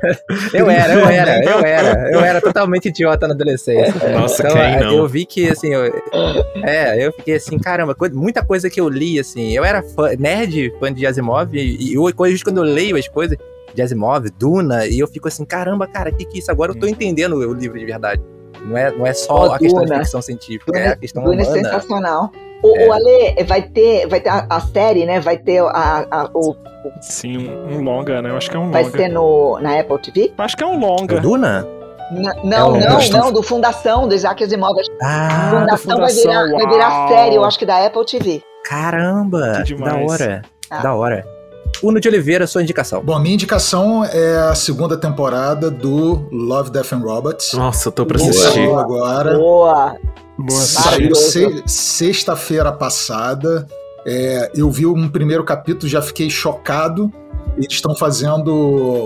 Eu 0.53 0.69
era, 0.69 0.93
eu 0.93 1.07
era, 1.09 1.43
eu 1.43 1.59
era. 1.65 2.11
Eu 2.13 2.19
era 2.21 2.41
totalmente 2.41 2.87
idiota 2.87 3.27
na 3.27 3.33
adolescência. 3.33 3.93
Nossa, 4.17 4.41
Então, 4.43 4.55
quem 4.55 4.63
é, 4.75 4.79
não? 4.79 4.97
eu 4.97 5.07
vi 5.07 5.25
que, 5.25 5.49
assim, 5.49 5.73
eu, 5.73 5.83
é, 6.63 7.05
eu 7.05 7.11
fiquei 7.13 7.35
assim, 7.35 7.57
caramba, 7.59 7.95
muita 8.13 8.43
coisa 8.43 8.69
que 8.69 8.79
eu 8.79 8.87
li, 8.87 9.19
assim, 9.19 9.51
eu 9.55 9.65
era 9.65 9.83
fã, 9.83 10.11
nerd, 10.17 10.73
fã 10.79 10.91
de 10.93 11.05
Asimov, 11.05 11.53
e, 11.53 11.93
e 11.93 12.13
coisas 12.13 12.41
quando 12.41 12.57
eu 12.57 12.63
leio 12.63 12.95
as 12.95 13.07
coisas 13.07 13.37
de 13.73 13.81
Asimov, 13.81 14.29
Duna, 14.37 14.85
e 14.87 14.99
eu 14.99 15.07
fico 15.07 15.27
assim, 15.27 15.45
caramba, 15.45 15.87
cara, 15.87 16.11
que 16.11 16.25
que 16.25 16.35
é 16.37 16.39
isso? 16.39 16.51
Agora 16.51 16.71
eu 16.71 16.79
tô 16.79 16.87
entendendo 16.87 17.33
o 17.35 17.53
livro 17.53 17.77
de 17.79 17.85
verdade. 17.85 18.21
Não 18.65 18.77
é, 18.77 18.91
não 18.91 19.07
é 19.07 19.13
só 19.13 19.47
Pô, 19.47 19.53
a 19.53 19.57
questão 19.59 19.81
de 19.81 19.87
Duna. 19.87 19.99
ficção 20.03 20.21
científica, 20.21 20.77
é 20.77 20.87
a 20.89 20.95
questão 20.95 21.23
Duna 21.23 21.41
é 21.41 21.45
humana. 21.45 21.63
sensacional. 21.63 22.31
O, 22.63 22.77
É. 22.77 22.87
o 22.87 22.93
Ale 22.93 23.43
vai 23.45 23.61
ter, 23.63 24.07
vai 24.07 24.19
ter 24.19 24.29
a, 24.29 24.45
a 24.49 24.59
série, 24.59 25.03
né? 25.05 25.19
Vai 25.19 25.35
ter 25.37 25.59
a, 25.63 26.05
a- 26.11 26.29
o, 26.33 26.55
Sim, 27.01 27.49
um, 27.49 27.81
longa, 27.83 28.21
né? 28.21 28.29
Eu 28.29 28.37
acho 28.37 28.51
que 28.51 28.55
é 28.55 28.59
um 28.59 28.69
vai 28.69 28.83
longa. 28.83 28.97
ser 28.97 29.07
no, 29.07 29.59
na 29.59 29.79
Apple 29.79 29.97
TV? 29.99 30.31
Acho 30.37 30.55
que 30.57 30.63
é 30.63 30.67
um 30.67 30.75
O 30.77 30.79
longa. 30.79 31.19
Duna? 31.19 31.67
N- 32.11 32.27
É 32.27 32.45
não, 32.45 32.73
um- 32.73 32.79
não, 32.79 32.95
Gostam- 32.95 33.19
não, 33.25 33.31
do 33.31 33.41
Fundação, 33.41 34.07
do 34.07 34.13
Isaac 34.13 34.43
Asimov. 34.43 34.75
Ah, 35.01 35.49
Fundação, 35.59 35.97
vai 35.97 36.09
Fundação, 36.11 36.21
virar, 36.45 36.51
vai 36.65 36.67
virar 36.73 37.07
série, 37.07 37.35
eu 37.35 37.43
acho 37.45 37.57
que 37.57 37.65
da 37.65 37.83
Apple 37.85 38.05
TV. 38.05 38.43
caramba, 38.63 39.63
Que 39.65 39.73
que 39.73 39.81
da 39.81 39.89
demais. 39.91 40.11
hora, 40.11 40.41
Ah. 40.69 40.81
da 40.83 40.93
hora. 40.93 41.25
Uno 41.83 41.99
de 41.99 42.07
Oliveira, 42.07 42.45
sua 42.45 42.61
indicação. 42.61 43.01
Bom, 43.03 43.13
a 43.15 43.19
minha 43.19 43.33
indicação 43.33 44.05
é 44.05 44.37
a 44.37 44.53
segunda 44.55 44.95
temporada 44.97 45.71
do 45.71 46.27
Love, 46.31 46.69
Death 46.69 46.93
and 46.93 46.99
Robots. 46.99 47.53
Nossa, 47.53 47.87
eu 47.87 47.91
tô 47.91 48.05
pra 48.05 48.17
Boa. 48.17 48.29
assistir. 48.29 48.51
Saiu 48.53 48.77
agora. 48.79 49.33
Boa! 49.37 49.95
Boa 50.37 50.59
Saiu 50.59 51.15
se- 51.15 51.63
sexta-feira 51.67 52.71
passada. 52.71 53.67
É, 54.05 54.51
eu 54.55 54.69
vi 54.71 54.85
um 54.85 55.07
primeiro 55.09 55.43
capítulo, 55.43 55.87
já 55.89 56.01
fiquei 56.01 56.29
chocado. 56.29 57.11
Eles 57.57 57.73
estão 57.73 57.93
fazendo 57.95 58.53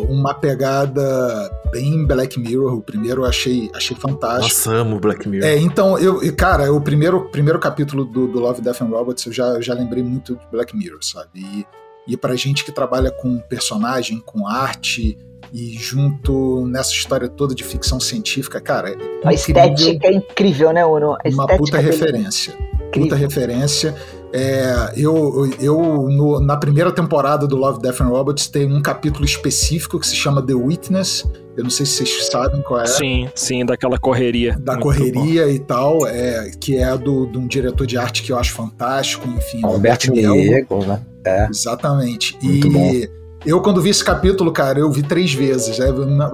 uma 0.07 0.33
pegada 0.33 1.49
bem 1.71 2.05
Black 2.05 2.39
Mirror. 2.39 2.75
O 2.75 2.81
primeiro 2.81 3.21
eu 3.21 3.25
achei, 3.25 3.69
achei 3.73 3.97
fantástico. 3.97 4.43
Nossa, 4.43 4.71
amo 4.71 4.99
Black 4.99 5.27
Mirror. 5.27 5.47
É, 5.47 5.57
então, 5.57 5.97
eu, 5.97 6.23
e, 6.23 6.31
cara, 6.31 6.71
o 6.71 6.79
primeiro, 6.79 7.21
primeiro 7.29 7.57
capítulo 7.59 8.05
do, 8.05 8.27
do 8.27 8.39
Love, 8.39 8.61
Death 8.61 8.81
and 8.81 8.85
Robots 8.85 9.25
eu 9.25 9.33
já, 9.33 9.59
já 9.61 9.73
lembrei 9.73 10.03
muito 10.03 10.35
de 10.35 10.41
Black 10.51 10.77
Mirror, 10.77 10.99
sabe? 11.01 11.29
E, 11.35 11.65
e 12.07 12.15
pra 12.15 12.35
gente 12.35 12.63
que 12.63 12.71
trabalha 12.71 13.11
com 13.11 13.39
personagem, 13.39 14.19
com 14.19 14.47
arte 14.47 15.17
e 15.53 15.73
junto 15.73 16.65
nessa 16.67 16.91
história 16.91 17.29
toda 17.29 17.55
de 17.55 17.63
ficção 17.63 17.99
científica, 17.99 18.59
cara, 18.59 18.89
é 18.89 18.95
A 19.23 19.33
estética 19.33 20.07
é 20.07 20.13
incrível, 20.13 20.71
né, 20.71 20.85
Uno? 20.85 21.17
Uma 21.25 21.47
puta 21.47 21.77
é 21.77 21.81
referência. 21.81 22.53
Puta 22.53 22.97
incrível. 22.97 23.17
referência. 23.17 23.95
É, 24.33 24.93
eu, 24.97 25.49
eu 25.61 25.77
no- 26.09 26.39
na 26.39 26.57
primeira 26.57 26.91
temporada 26.91 27.47
do 27.47 27.55
Love, 27.55 27.79
Death 27.81 28.01
and 28.01 28.07
Robots 28.07 28.47
tem 28.47 28.71
um 28.71 28.81
capítulo 28.81 29.23
específico 29.23 29.99
que 29.99 30.05
se 30.07 30.15
chama 30.15 30.41
The 30.41 30.53
Witness. 30.53 31.25
Eu 31.55 31.63
não 31.63 31.69
sei 31.69 31.85
se 31.85 31.93
vocês 32.05 32.27
sabem 32.27 32.61
qual 32.61 32.81
é 32.81 32.85
Sim, 32.85 33.29
sim, 33.33 33.65
daquela 33.65 33.97
correria. 33.97 34.57
da 34.59 34.73
Muito 34.73 34.83
correria 34.83 35.49
e 35.49 35.57
tal, 35.59 36.05
é, 36.05 36.51
que 36.59 36.75
é 36.75 36.97
do, 36.97 37.25
de 37.27 37.37
um 37.37 37.47
diretor 37.47 37.87
de 37.87 37.97
arte 37.97 38.23
que 38.23 38.31
eu 38.33 38.37
acho 38.37 38.51
fantástico, 38.51 39.25
enfim, 39.29 39.61
Alberto. 39.63 40.11
Diego, 40.11 40.85
né? 40.85 41.01
É. 41.25 41.47
Exatamente. 41.49 42.37
Muito 42.43 42.67
e 42.67 43.09
eu, 43.45 43.61
quando 43.61 43.79
vi 43.79 43.91
esse 43.91 44.03
capítulo, 44.03 44.51
cara, 44.51 44.79
eu 44.79 44.91
vi 44.91 45.03
três 45.03 45.31
vezes. 45.33 45.77
né? 45.77 45.85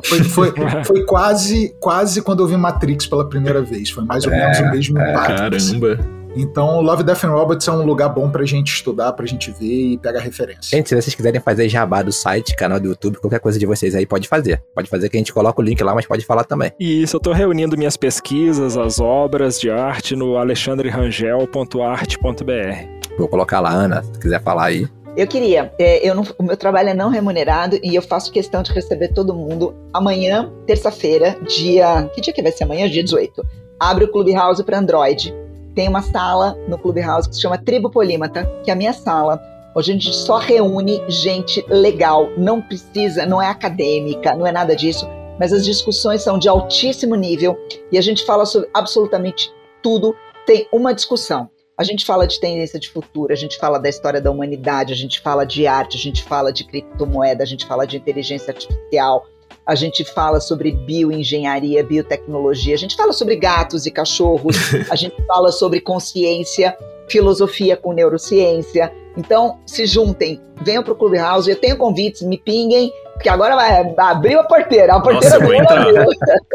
Foi, 0.06 0.24
foi, 0.24 0.54
foi 0.86 1.04
quase, 1.06 1.76
quase 1.80 2.22
quando 2.22 2.42
eu 2.42 2.48
vi 2.48 2.56
Matrix 2.56 3.06
pela 3.06 3.28
primeira 3.28 3.62
vez. 3.62 3.90
Foi 3.90 4.04
mais 4.06 4.24
ou 4.26 4.32
menos 4.32 4.58
o 4.60 4.72
mesmo 4.72 4.98
impacto. 4.98 5.56
assim. 5.56 5.80
Caramba. 5.80 6.21
Então, 6.36 6.82
Love, 6.82 7.04
Death 7.04 7.24
and 7.26 7.32
Robots 7.32 7.68
é 7.68 7.72
um 7.72 7.86
lugar 7.86 8.10
bom 8.10 8.30
pra 8.30 8.46
gente 8.46 8.74
estudar, 8.74 9.12
pra 9.14 9.26
gente 9.26 9.52
ver 9.52 9.94
e 9.94 9.98
pegar 9.98 10.22
referência. 10.22 10.76
Gente, 10.78 10.90
se 10.90 10.96
vocês 10.96 11.14
quiserem 11.14 11.42
fazer 11.42 11.68
jabá 11.68 12.02
do 12.02 12.12
site, 12.12 12.56
canal 12.56 12.80
do 12.80 12.88
YouTube, 12.88 13.18
qualquer 13.18 13.40
coisa 13.40 13.60
de 13.60 13.66
vocês 13.66 13.94
aí, 13.96 14.06
pode 14.06 14.28
fazer. 14.28 14.62
Pode 14.74 14.90
fazer 14.90 15.10
que 15.10 15.18
a 15.18 15.20
gente 15.20 15.34
coloca 15.34 15.62
o 15.62 15.64
link 15.64 15.82
lá, 15.84 15.94
mas 15.94 16.06
pode 16.06 16.26
falar 16.26 16.44
também. 16.46 16.72
E 16.80 17.02
isso, 17.04 17.18
eu 17.18 17.20
tô 17.20 17.34
reunindo 17.34 17.78
minhas 17.78 17.98
pesquisas, 17.98 18.78
as 18.78 19.00
obras 19.00 19.60
de 19.60 19.70
arte 19.70 20.16
no 20.16 20.38
alexandrerangel.arte.br. 20.38 23.18
Vou 23.18 23.28
colocar 23.28 23.60
lá, 23.60 23.72
Ana, 23.72 24.02
se 24.04 24.20
quiser 24.20 24.42
falar 24.42 24.66
aí. 24.66 24.88
Eu 25.18 25.28
queria, 25.28 25.74
é, 25.78 26.08
eu 26.08 26.16
não- 26.16 26.24
o 26.38 26.44
meu 26.44 26.56
trabalho 26.56 26.88
é 26.90 26.94
não 26.94 27.10
remunerado 27.10 27.78
e 27.84 27.94
eu 27.94 28.02
faço 28.02 28.32
questão 28.32 28.64
de 28.64 28.72
receber 28.72 29.10
todo 29.10 29.34
mundo 29.34 29.76
amanhã, 29.94 30.50
terça-feira, 30.66 31.36
dia. 31.46 32.10
Que 32.16 32.22
dia 32.22 32.32
que 32.34 32.42
vai 32.42 32.54
ser 32.54 32.64
amanhã? 32.64 32.90
Dia 32.90 33.04
18. 33.04 33.44
Abre 33.78 34.06
o 34.06 34.12
Clubhouse 34.12 34.64
para 34.64 34.80
Android. 34.80 35.36
Tem 35.74 35.88
uma 35.88 36.02
sala 36.02 36.58
no 36.68 36.78
Clubhouse 36.78 37.30
que 37.30 37.36
se 37.36 37.42
chama 37.42 37.58
Tribo 37.58 37.90
Polímata, 37.90 38.46
que 38.64 38.70
é 38.70 38.74
a 38.74 38.78
minha 38.78 38.92
sala. 38.92 39.42
Hoje 39.74 39.92
a 39.92 39.94
gente 39.94 40.14
só 40.14 40.38
reúne 40.38 41.02
gente 41.08 41.66
legal, 41.70 42.30
não 42.38 42.62
precisa, 42.62 43.26
não 43.26 43.42
é 43.42 43.48
acadêmica, 43.48 44.36
não 44.36 44.46
é 44.46 44.52
nada 44.52 44.76
disso, 44.76 45.08
mas 45.40 45.54
as 45.54 45.64
discussões 45.64 46.22
são 46.22 46.38
de 46.38 46.50
altíssimo 46.50 47.16
nível 47.16 47.58
e 47.90 47.98
a 47.98 48.02
gente 48.02 48.26
fala 48.26 48.46
sobre 48.46 48.70
absolutamente 48.74 49.50
tudo. 49.82 50.14
Tem 50.46 50.68
uma 50.74 50.94
discussão. 50.94 51.50
A 51.78 51.84
gente 51.84 52.06
fala 52.06 52.28
de 52.28 52.40
tendência 52.40 52.78
de 52.78 52.90
futuro, 52.90 53.32
a 53.32 53.36
gente 53.36 53.58
fala 53.58 53.80
da 53.80 53.88
história 53.88 54.20
da 54.20 54.30
humanidade, 54.30 54.92
a 54.92 54.96
gente 54.96 55.22
fala 55.22 55.46
de 55.46 55.66
arte, 55.66 55.96
a 55.96 56.00
gente 56.00 56.22
fala 56.22 56.52
de 56.52 56.66
criptomoeda, 56.66 57.42
a 57.42 57.48
gente 57.48 57.66
fala 57.66 57.88
de 57.88 57.96
inteligência 57.96 58.52
artificial, 58.52 59.26
a 59.66 59.76
gente 59.76 60.04
fala 60.04 60.40
sobre 60.40 60.72
bioengenharia, 60.72 61.84
biotecnologia, 61.84 62.74
a 62.76 62.78
gente 62.78 62.96
fala 62.96 63.14
sobre 63.14 63.36
gatos 63.36 63.86
e 63.86 63.92
cachorros, 63.92 64.56
a 64.90 64.96
gente 64.96 65.16
fala 65.28 65.52
sobre 65.52 65.80
consciência, 65.82 66.76
filosofia 67.08 67.76
com 67.76 67.94
neurociência. 67.94 68.92
Então, 69.18 69.60
se 69.66 69.86
juntem, 69.86 70.40
venham 70.62 70.82
para 70.84 70.94
o 70.94 70.96
Clubhouse, 70.96 71.50
eu 71.50 71.56
tenho 71.58 71.76
convites, 71.78 72.22
me 72.22 72.38
pinguem, 72.38 72.92
porque 73.14 73.28
agora 73.28 73.56
vai 73.56 73.94
abrir 73.98 74.36
a 74.36 74.44
porteira, 74.44 74.96
a 74.96 75.02
porteira 75.02 75.26
Nossa, 75.30 75.36
eu 75.36 75.42
vou 75.42 75.54
entrar. 75.54 75.88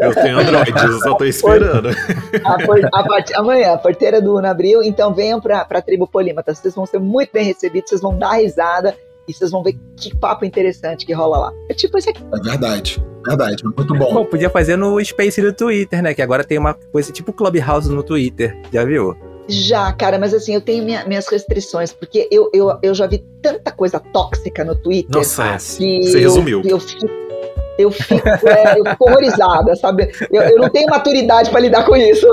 Eu 0.01 0.13
tenho 0.15 0.39
Android, 0.39 0.71
eu 0.71 0.99
só 0.99 1.13
tô 1.13 1.23
esperando. 1.23 1.89
A 2.43 2.65
por- 2.65 2.83
a 2.91 3.03
part- 3.03 3.33
amanhã, 3.35 3.73
a 3.73 3.77
porteira 3.77 4.19
do 4.19 4.35
Uno 4.35 4.47
abriu, 4.47 4.83
então 4.83 5.13
venham 5.13 5.39
para 5.39 5.61
a 5.69 5.81
tribo 5.81 6.07
Polímata. 6.07 6.53
Vocês 6.53 6.73
vão 6.75 6.85
ser 6.85 6.99
muito 6.99 7.29
bem 7.31 7.45
recebidos, 7.45 7.89
vocês 7.89 8.01
vão 8.01 8.17
dar 8.17 8.31
risada 8.33 8.97
e 9.27 9.33
vocês 9.33 9.51
vão 9.51 9.61
ver 9.63 9.75
que 9.95 10.15
papo 10.17 10.45
interessante 10.45 11.05
que 11.05 11.13
rola 11.13 11.37
lá. 11.37 11.53
É 11.69 11.73
tipo 11.73 11.97
esse 11.97 12.09
aqui. 12.09 12.21
É 12.33 12.39
verdade, 12.39 13.03
verdade, 13.25 13.63
muito 13.63 13.93
bom. 13.95 14.13
Bom, 14.13 14.25
podia 14.25 14.49
fazer 14.49 14.75
no 14.77 15.03
Space 15.03 15.41
do 15.41 15.51
Twitter, 15.53 16.01
né? 16.01 16.13
Que 16.13 16.21
agora 16.21 16.43
tem 16.43 16.57
uma 16.57 16.73
coisa 16.73 17.11
tipo 17.11 17.33
Clubhouse 17.33 17.89
no 17.89 18.03
Twitter. 18.03 18.57
Já 18.71 18.83
viu? 18.85 19.15
Já, 19.49 19.93
cara, 19.93 20.19
mas 20.19 20.33
assim, 20.33 20.53
eu 20.55 20.61
tenho 20.61 20.83
minha- 20.83 21.05
minhas 21.05 21.25
restrições, 21.27 21.93
porque 21.93 22.27
eu, 22.29 22.49
eu, 22.53 22.77
eu 22.83 22.93
já 22.93 23.07
vi 23.07 23.23
tanta 23.41 23.71
coisa 23.71 23.97
tóxica 23.97 24.63
no 24.65 24.75
Twitter 24.75 25.15
Nossa, 25.15 25.43
é. 25.45 25.53
que 25.57 26.03
você 26.03 26.17
eu- 26.17 26.21
resumiu. 26.21 26.61
Eu, 26.65 26.79
fico, 26.79 27.05
eu, 27.77 27.91
fico, 27.91 28.27
é, 28.27 28.79
eu 28.79 28.85
fico 28.85 29.09
horrorizada, 29.09 29.75
sabe? 29.75 30.09
Eu, 30.31 30.41
eu 30.41 30.57
não 30.57 30.69
tenho 30.69 30.89
maturidade 30.89 31.49
para 31.49 31.59
lidar 31.59 31.85
com 31.85 31.95
isso. 31.95 32.27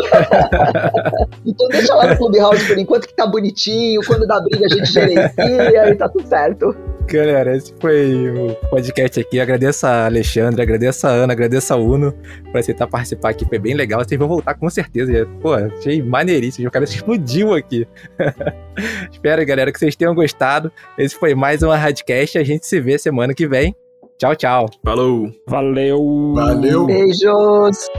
então 1.44 1.68
deixa 1.68 1.94
lá 1.94 2.06
no 2.06 2.16
Clubhouse 2.16 2.66
por 2.66 2.78
enquanto 2.78 3.06
que 3.06 3.14
tá 3.14 3.26
bonitinho, 3.26 4.00
quando 4.06 4.26
dá 4.26 4.40
briga 4.40 4.66
a 4.66 4.68
gente 4.68 4.90
gerencia 4.90 5.88
e 5.90 5.94
tá 5.94 6.08
tudo 6.08 6.26
certo. 6.26 6.74
Galera, 7.06 7.56
esse 7.56 7.72
foi 7.80 8.30
o 8.30 8.54
podcast 8.70 9.20
aqui. 9.20 9.38
Agradeço 9.38 9.86
a 9.86 10.06
Alexandre, 10.06 10.62
agradeço 10.62 11.06
a 11.06 11.10
Ana, 11.10 11.32
agradeço 11.32 11.72
a 11.72 11.76
Uno 11.76 12.14
por 12.50 12.58
aceitar 12.58 12.86
participar 12.86 13.30
aqui. 13.30 13.44
Foi 13.44 13.58
bem 13.58 13.74
legal. 13.74 14.02
Vocês 14.02 14.18
vão 14.18 14.26
voltar 14.26 14.54
com 14.54 14.68
certeza. 14.70 15.28
Pô, 15.40 15.54
achei 15.54 16.02
maneiríssimo. 16.02 16.66
O 16.66 16.70
cara 16.70 16.84
explodiu 16.84 17.52
aqui. 17.54 17.86
Espero, 19.12 19.44
galera, 19.44 19.70
que 19.70 19.78
vocês 19.78 19.94
tenham 19.94 20.14
gostado. 20.14 20.72
Esse 20.96 21.14
foi 21.14 21.34
mais 21.34 21.62
uma 21.62 21.76
Radcast. 21.76 22.38
A 22.38 22.44
gente 22.44 22.66
se 22.66 22.80
vê 22.80 22.98
semana 22.98 23.34
que 23.34 23.46
vem. 23.46 23.76
Tchau, 24.16 24.34
tchau. 24.36 24.66
Falou. 24.84 25.28
Valeu. 25.48 26.34
Valeu. 26.34 26.86
Beijos. 26.86 27.90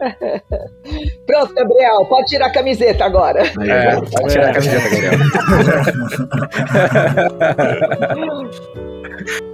Pronto, 1.26 1.54
Gabriel, 1.54 2.06
pode 2.08 2.24
tirar 2.26 2.46
a 2.46 2.50
camiseta 2.50 3.04
agora. 3.04 3.42
É, 3.42 3.94
pode 4.00 4.32
tirar 4.32 4.50
a 4.50 4.54
camiseta, 4.54 4.88
Gabriel. 4.90 5.20